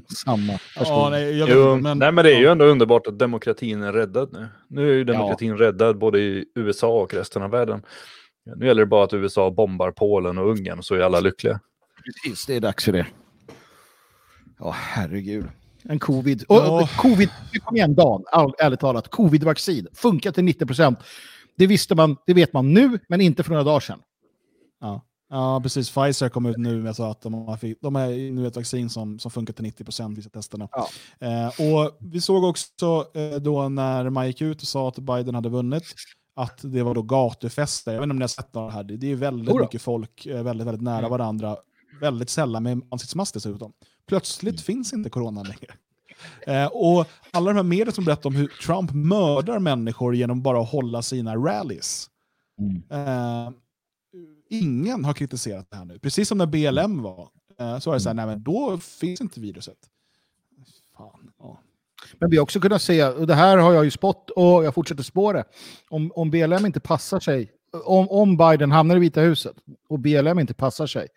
samma 0.26 0.60
Ja, 0.76 1.10
nej, 1.10 1.40
vet, 1.40 1.50
jo, 1.50 1.76
men, 1.76 2.00
nej, 2.00 2.12
men 2.12 2.26
det 2.26 2.36
är 2.36 2.40
ju 2.40 2.48
ändå 2.48 2.66
underbart 2.66 3.08
att 3.08 3.20
demokratin 3.20 3.84
är 3.84 3.94
räddad 3.94 4.34
nu. 4.34 4.48
Nu 4.68 4.90
är 4.90 4.94
ju 4.94 5.04
demokratin 5.04 5.50
ja. 5.50 5.56
räddad 5.56 5.98
både 5.98 6.20
i 6.20 6.46
USA 6.56 7.02
och 7.02 7.14
resten 7.14 7.42
av 7.42 7.50
världen. 7.50 7.82
Nu 8.56 8.66
gäller 8.66 8.82
det 8.82 8.86
bara 8.86 9.04
att 9.04 9.14
USA 9.14 9.52
bombar 9.52 9.92
Polen 9.92 10.38
och 10.38 10.50
Ungern 10.50 10.84
så 10.84 10.96
är 10.96 11.00
alla 11.00 11.20
lyckliga. 11.20 11.60
Precis, 12.06 12.46
det 12.46 12.56
är 12.56 12.60
dags 12.60 12.86
för 12.86 12.92
det. 12.92 13.08
Ja, 14.60 14.72
herregud. 14.76 15.46
En 15.84 16.00
covid. 16.00 16.44
Och, 16.48 16.56
ja. 16.56 16.90
covid, 16.98 17.30
kom 17.64 17.78
igen 17.78 17.96
Dan, 17.96 18.24
all, 18.32 18.54
ärligt 18.60 18.80
talat. 18.80 19.10
Covid-vaccin 19.10 19.88
funkar 19.94 20.32
till 20.32 20.44
90 20.44 20.66
procent. 20.66 21.00
Det 21.58 21.68
visste 21.68 21.96
man, 21.96 22.18
det 22.26 22.34
vet 22.34 22.54
man 22.54 22.74
nu, 22.74 23.00
men 23.08 23.22
inte 23.22 23.44
för 23.44 23.52
några 23.52 23.64
dagar 23.64 23.80
sedan. 23.80 24.00
Ja. 24.82 25.06
Ja, 25.30 25.60
precis. 25.64 25.92
Pfizer 25.92 26.30
kom 26.30 26.46
ut 26.46 26.58
nu 26.58 26.82
med 26.82 27.00
att 27.00 27.22
de 27.22 27.34
har, 27.34 27.82
de 27.82 27.96
har 27.96 28.32
nu 28.32 28.48
ett 28.48 28.56
vaccin 28.56 28.90
som, 28.90 29.20
som 29.20 29.32
funkar 29.32 29.54
till 29.54 29.64
90 29.64 29.84
procent 29.84 30.18
vissa 30.18 30.30
testerna. 30.30 30.68
Ja. 30.72 30.90
Eh, 31.20 31.48
och 31.48 31.98
vi 32.00 32.22
såg 32.22 32.44
också 32.44 33.08
eh, 33.14 33.36
då 33.36 33.70
när 33.70 34.10
man 34.10 34.28
gick 34.28 34.42
ut 34.42 34.62
och 34.62 34.68
sa 34.68 34.88
att 34.88 35.00
Biden 35.00 35.36
hade 35.36 35.50
vunnit 35.50 35.84
att 36.42 36.60
det 36.64 36.84
var 36.84 36.96
då 36.96 37.02
gatufester. 37.02 37.92
Jag 37.94 38.00
vet 38.00 38.04
inte 38.06 38.12
om 38.14 38.18
ni 38.18 38.24
har 38.24 38.28
sett 38.28 38.54
det 38.54 38.72
här. 38.72 38.84
Det 38.84 39.12
är 39.12 39.16
väldigt 39.16 39.50
Jodå. 39.50 39.64
mycket 39.64 39.82
folk 39.82 40.26
eh, 40.26 40.44
väldigt, 40.44 40.68
väldigt 40.68 40.82
nära 40.84 40.98
Mm. 40.98 41.10
varandra. 41.12 41.58
Väldigt 42.02 42.30
sällan 42.30 42.64
med 42.64 42.82
ansiktsmask 42.92 43.34
dessutom. 43.34 43.74
Plötsligt 44.08 44.54
Mm. 44.54 44.64
finns 44.64 44.94
inte 44.94 45.10
corona 45.10 45.44
längre. 45.44 45.74
Eh, 46.48 46.66
och 46.66 47.06
alla 47.32 47.50
de 47.52 47.56
här 47.56 47.64
medierna 47.64 47.92
som 47.92 48.06
berättar 48.06 48.30
om 48.30 48.36
hur 48.36 48.48
Trump 48.48 48.92
mördar 48.94 49.60
människor 49.60 50.16
genom 50.16 50.42
bara 50.42 50.62
att 50.62 50.70
hålla 50.70 51.02
sina 51.02 51.36
rallies. 51.36 52.10
Mm. 52.60 52.84
Eh, 53.08 53.52
ingen 54.50 55.06
har 55.06 55.14
kritiserat 55.14 55.68
det 55.70 55.76
här 55.78 55.86
nu. 55.86 56.00
Precis 56.00 56.28
som 56.28 56.38
när 56.38 56.46
BLM 56.46 57.02
var. 57.02 57.30
Eh, 57.60 57.80
så 57.80 57.90
var 57.90 57.96
det 57.96 58.02
så 58.02 58.10
här, 58.10 58.14
nej 58.14 58.26
men 58.26 58.44
då 58.44 58.78
finns 58.78 59.22
inte 59.22 59.40
viruset. 59.40 59.78
Fan. 60.98 61.29
Men 62.20 62.30
vi 62.30 62.38
har 62.38 62.44
också 62.44 62.60
kunnat 62.60 62.82
se, 62.82 63.04
och 63.04 63.28
det 63.28 63.36
här 63.36 63.58
har 63.58 63.74
jag 63.74 63.86
ju 63.86 63.92
spått 63.92 64.30
och 64.30 64.66
jag 64.66 64.74
fortsätter 64.74 65.04
spå 65.04 65.34
det, 65.34 65.44
om, 65.90 66.12
om 66.16 66.32
BLM 66.32 66.66
inte 66.66 66.80
passar 66.80 67.20
sig, 67.20 67.52
om, 67.86 68.10
om 68.10 68.38
Biden 68.38 68.72
hamnar 68.72 68.96
i 68.96 69.00
Vita 69.00 69.22
huset 69.22 69.56
och 69.90 70.00
BLM 70.00 70.40
inte 70.40 70.54
passar 70.54 70.88
sig, 70.88 71.08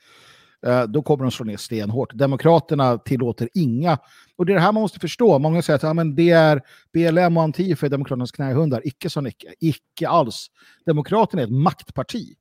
eh, 0.66 0.82
då 0.82 1.02
kommer 1.02 1.24
de 1.24 1.31
slå 1.31 1.44
ner 1.44 1.56
stenhårt. 1.56 2.14
Demokraterna 2.14 2.98
tillåter 2.98 3.48
inga, 3.55 3.98
och 4.36 4.47
det 4.47 4.52
är 4.52 4.55
det 4.55 4.60
här 4.60 4.73
man 4.73 4.82
måste 4.82 5.01
förstå. 5.01 5.39
Många 5.39 5.62
säger 5.62 5.77
att 5.77 5.82
ja, 5.82 5.94
men 5.94 6.14
det 6.14 6.31
är 6.31 6.62
BLM 6.93 7.36
och 7.36 7.43
Antifa 7.43 7.86
är 7.86 7.90
Demokraternas 7.90 8.32
knähundar. 8.32 8.81
Icke 8.85 9.10
så 9.10 9.20
Nicke. 9.20 9.55
icke 9.60 10.09
alls. 10.09 10.47
Demokraterna 10.86 11.43
är 11.43 11.47
ett 11.47 11.52
maktparti. 11.52 12.35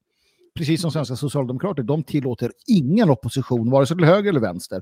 Precis 0.56 0.82
som 0.82 0.92
svenska 0.92 1.16
socialdemokrater, 1.16 1.84
de 1.84 2.04
tillåter 2.04 2.52
ingen 2.68 3.10
opposition, 3.10 3.72
vare 3.72 3.86
sig 3.86 3.98
till 3.98 4.06
höger 4.06 4.30
eller 4.30 4.40
vänster. 4.40 4.82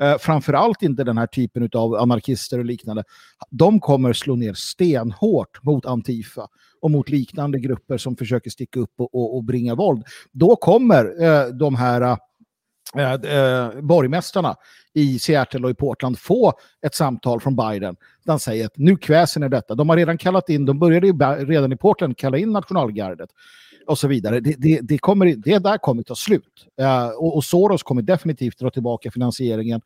Eh, 0.00 0.18
framförallt 0.18 0.82
inte 0.82 1.04
den 1.04 1.18
här 1.18 1.26
typen 1.26 1.68
av 1.74 1.94
anarkister 1.94 2.58
och 2.58 2.64
liknande. 2.64 3.04
De 3.50 3.80
kommer 3.80 4.12
slå 4.12 4.36
ner 4.36 4.54
stenhårt 4.54 5.62
mot 5.62 5.86
Antifa 5.86 6.48
och 6.80 6.90
mot 6.90 7.08
liknande 7.08 7.58
grupper 7.58 7.98
som 7.98 8.16
försöker 8.16 8.50
sticka 8.50 8.80
upp 8.80 8.92
och, 8.98 9.14
och, 9.14 9.36
och 9.36 9.44
bringa 9.44 9.74
våld. 9.74 10.04
Då 10.32 10.56
kommer 10.56 11.22
eh, 11.22 11.46
de 11.46 11.74
här 11.74 12.18
eh, 12.96 13.12
eh, 13.12 13.80
borgmästarna 13.80 14.56
i 14.94 15.18
Seattle 15.18 15.64
och 15.64 15.70
i 15.70 15.74
Portland 15.74 16.18
få 16.18 16.52
ett 16.86 16.94
samtal 16.94 17.40
från 17.40 17.56
Biden 17.56 17.96
där 18.24 18.32
han 18.32 18.40
säger 18.40 18.66
att 18.66 18.76
nu 18.76 18.96
kväser 18.96 19.40
ni 19.40 19.48
detta. 19.48 19.74
De 19.74 19.88
har 19.88 19.96
redan 19.96 20.18
kallat 20.18 20.48
in, 20.48 20.64
de 20.64 20.78
började 20.78 21.06
ju 21.06 21.12
redan 21.46 21.72
i 21.72 21.76
Portland 21.76 22.16
kalla 22.18 22.38
in 22.38 22.52
nationalgardet 22.52 23.30
och 23.88 23.98
så 23.98 24.08
vidare. 24.08 24.40
Det, 24.40 24.54
det, 24.58 24.80
det, 24.82 24.98
kommer, 24.98 25.26
det 25.36 25.58
där 25.58 25.78
kommer 25.78 26.02
ta 26.02 26.14
slut. 26.14 26.66
Uh, 26.80 27.08
och, 27.08 27.36
och 27.36 27.44
Soros 27.44 27.82
kommer 27.82 28.02
definitivt 28.02 28.58
dra 28.58 28.70
tillbaka 28.70 29.10
finansieringen 29.10 29.80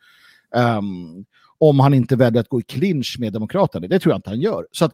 um, 0.56 1.24
om 1.58 1.80
han 1.80 1.94
inte 1.94 2.16
väljer 2.16 2.40
att 2.40 2.48
gå 2.48 2.60
i 2.60 2.62
clinch 2.62 3.16
med 3.18 3.32
Demokraterna. 3.32 3.86
Det 3.86 3.98
tror 3.98 4.12
jag 4.12 4.18
inte 4.18 4.30
han 4.30 4.40
gör. 4.40 4.66
Så 4.72 4.84
att, 4.84 4.92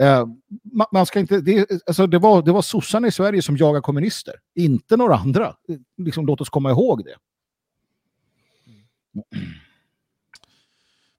eh, 0.00 0.20
uh, 0.20 0.26
man, 0.72 0.86
man 0.92 1.06
ska 1.06 1.20
inte, 1.20 1.40
det, 1.40 1.70
alltså 1.86 2.06
det, 2.06 2.18
var, 2.18 2.42
det 2.42 2.52
var 2.52 2.62
sossarna 2.62 3.08
i 3.08 3.12
Sverige 3.12 3.42
som 3.42 3.56
jagade 3.56 3.80
kommunister, 3.80 4.34
inte 4.54 4.96
några 4.96 5.16
andra. 5.16 5.46
Eh, 5.68 5.76
liksom, 5.96 6.26
låt 6.26 6.40
oss 6.40 6.48
komma 6.48 6.70
ihåg 6.70 7.04
det. 7.04 7.16
Mm. 9.16 9.54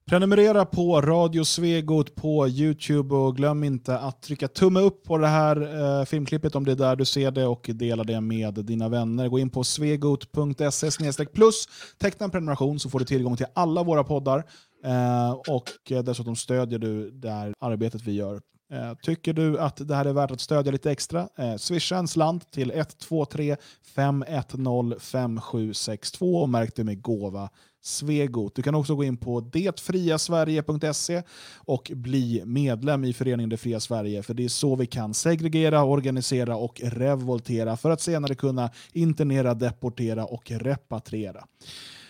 Prenumerera 0.09 0.65
på 0.65 1.01
Radio 1.01 1.43
Svegot 1.43 2.15
på 2.15 2.47
YouTube 2.47 3.15
och 3.15 3.35
glöm 3.35 3.63
inte 3.63 3.97
att 3.97 4.21
trycka 4.21 4.47
tumme 4.47 4.79
upp 4.79 5.03
på 5.03 5.17
det 5.17 5.27
här 5.27 5.61
eh, 5.99 6.05
filmklippet 6.05 6.55
om 6.55 6.65
det 6.65 6.71
är 6.71 6.75
där 6.75 6.95
du 6.95 7.05
ser 7.05 7.31
det 7.31 7.45
och 7.45 7.69
dela 7.73 8.03
det 8.03 8.21
med 8.21 8.53
dina 8.53 8.89
vänner. 8.89 9.27
Gå 9.27 9.39
in 9.39 9.49
på 9.49 9.63
svegot.se 9.63 11.25
plus 11.33 11.67
teckna 11.97 12.23
en 12.23 12.31
prenumeration 12.31 12.79
så 12.79 12.89
får 12.89 12.99
du 12.99 13.05
tillgång 13.05 13.37
till 13.37 13.45
alla 13.53 13.83
våra 13.83 14.03
poddar 14.03 14.43
eh, 14.83 15.31
och 15.31 16.03
dessutom 16.05 16.35
stödjer 16.35 16.79
du 16.79 17.11
det 17.11 17.31
här 17.31 17.53
arbetet 17.59 18.01
vi 18.01 18.11
gör. 18.11 18.41
Eh, 18.71 18.93
tycker 19.01 19.33
du 19.33 19.59
att 19.59 19.87
det 19.87 19.95
här 19.95 20.05
är 20.05 20.13
värt 20.13 20.31
att 20.31 20.41
stödja 20.41 20.71
lite 20.71 20.91
extra, 20.91 21.27
eh, 21.37 21.55
swisha 21.55 21.97
en 21.97 22.07
slant 22.07 22.51
till 22.51 22.71
123 22.71 23.55
510 23.95 24.99
5762 24.99 26.35
och 26.35 26.49
märk 26.49 26.75
det 26.75 26.83
med 26.83 27.01
gåva 27.01 27.49
Svegot. 27.85 28.55
Du 28.55 28.61
kan 28.61 28.75
också 28.75 28.95
gå 28.95 29.03
in 29.03 29.17
på 29.17 29.39
detfriasverige.se 29.39 31.23
och 31.55 31.91
bli 31.95 32.41
medlem 32.45 33.03
i 33.03 33.13
föreningen 33.13 33.49
Det 33.49 33.57
fria 33.57 33.79
Sverige, 33.79 34.23
för 34.23 34.33
det 34.33 34.45
är 34.45 34.49
så 34.49 34.75
vi 34.75 34.85
kan 34.85 35.13
segregera, 35.13 35.83
organisera 35.83 36.57
och 36.57 36.81
revoltera 36.83 37.77
för 37.77 37.89
att 37.89 38.01
senare 38.01 38.35
kunna 38.35 38.69
internera, 38.93 39.53
deportera 39.53 40.25
och 40.25 40.51
repatriera. 40.51 41.45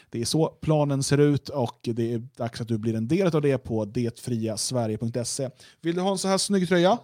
Det 0.10 0.22
är 0.22 0.26
så 0.26 0.48
planen 0.48 1.04
ser 1.04 1.18
ut 1.18 1.50
och 1.50 1.80
det 1.84 2.14
är 2.14 2.28
dags 2.38 2.62
att 2.62 2.68
du 2.68 2.78
blir 2.78 2.96
en 2.96 3.08
del 3.08 3.36
av 3.36 3.42
det 3.42 3.58
på 3.58 3.86
detfriasverige.se. 3.86 5.50
Vill 5.82 5.96
du 5.96 6.02
ha 6.02 6.12
en 6.12 6.18
så 6.18 6.28
här 6.28 6.38
snygg 6.38 6.68
tröja? 6.68 6.98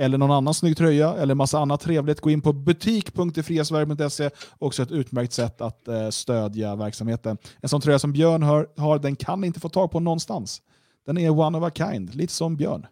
Eller 0.00 0.18
någon 0.18 0.30
annan 0.30 0.54
snygg 0.54 0.76
tröja 0.76 1.14
eller 1.14 1.34
massa 1.34 1.58
annat 1.58 1.80
trevligt, 1.80 2.20
gå 2.20 2.30
in 2.30 2.40
på 2.40 2.52
butik.detfriasverige.se. 2.52 4.30
Också 4.58 4.82
ett 4.82 4.90
utmärkt 4.90 5.32
sätt 5.32 5.60
att 5.60 5.88
eh, 5.88 6.10
stödja 6.10 6.76
verksamheten. 6.76 7.38
En 7.60 7.68
sån 7.68 7.80
tröja 7.80 7.98
som 7.98 8.12
Björn 8.12 8.42
har, 8.42 8.68
har, 8.76 8.98
den 8.98 9.16
kan 9.16 9.40
ni 9.40 9.46
inte 9.46 9.60
få 9.60 9.68
tag 9.68 9.90
på 9.90 10.00
någonstans. 10.00 10.62
Den 11.06 11.18
är 11.18 11.30
one 11.30 11.58
of 11.58 11.64
a 11.64 11.70
kind, 11.74 12.14
lite 12.14 12.32
som 12.32 12.56
Björn. 12.56 12.86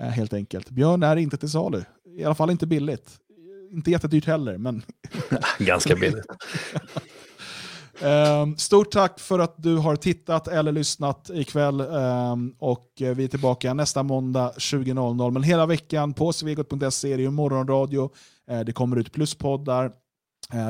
Eh, 0.00 0.08
helt 0.08 0.32
enkelt. 0.32 0.70
Björn 0.70 1.02
är 1.02 1.16
inte 1.16 1.36
till 1.36 1.50
salu. 1.50 1.82
I 2.18 2.24
alla 2.24 2.34
fall 2.34 2.50
inte 2.50 2.66
billigt. 2.66 3.10
Inte 3.70 3.90
jättedyrt 3.90 4.26
heller, 4.26 4.58
men... 4.58 4.82
Ganska 5.58 5.94
billigt. 5.94 6.26
Ehm, 8.02 8.56
stort 8.56 8.90
tack 8.90 9.20
för 9.20 9.38
att 9.38 9.54
du 9.62 9.76
har 9.76 9.96
tittat 9.96 10.48
eller 10.48 10.72
lyssnat 10.72 11.30
ikväll. 11.34 11.80
Um, 11.80 12.54
Och 12.58 12.86
vi 12.98 13.24
är 13.24 13.28
tillbaka 13.28 13.74
nästa 13.74 14.02
måndag 14.02 14.52
20.00. 14.58 15.30
Men 15.30 15.42
hela 15.42 15.66
veckan 15.66 16.12
på 16.12 16.32
svegot.se 16.32 17.12
är 17.12 17.16
det 17.16 17.22
ju 17.22 17.30
morgonradio. 17.30 18.10
Uh, 18.50 18.60
Det 18.60 18.72
kommer 18.72 18.96
ut 18.96 19.12
pluspoddar. 19.12 19.92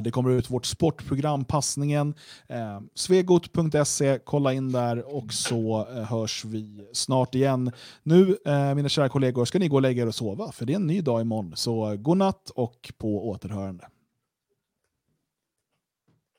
Det 0.02 0.10
kommer 0.10 0.30
ut 0.30 0.50
vårt 0.50 0.66
sportprogram 0.66 1.44
Passningen. 1.44 2.14
Eh, 2.48 2.80
Svegot.se, 2.94 4.18
kolla 4.24 4.52
in 4.52 4.72
där 4.72 5.16
och 5.16 5.32
så 5.32 5.86
eh, 5.90 6.02
hörs 6.04 6.44
vi 6.44 6.88
snart 6.92 7.34
igen. 7.34 7.72
Nu, 8.02 8.36
eh, 8.46 8.74
mina 8.74 8.88
kära 8.88 9.08
kollegor, 9.08 9.44
ska 9.44 9.58
ni 9.58 9.68
gå 9.68 9.76
och 9.76 9.82
lägga 9.82 10.02
er 10.02 10.06
och 10.06 10.14
sova 10.14 10.52
för 10.52 10.66
det 10.66 10.72
är 10.72 10.76
en 10.76 10.86
ny 10.86 11.00
dag 11.00 11.20
imorgon. 11.20 11.52
Så 11.56 11.90
eh, 11.90 11.96
god 11.96 12.16
natt 12.16 12.50
och 12.54 12.92
på 12.98 13.28
återhörande. 13.28 13.84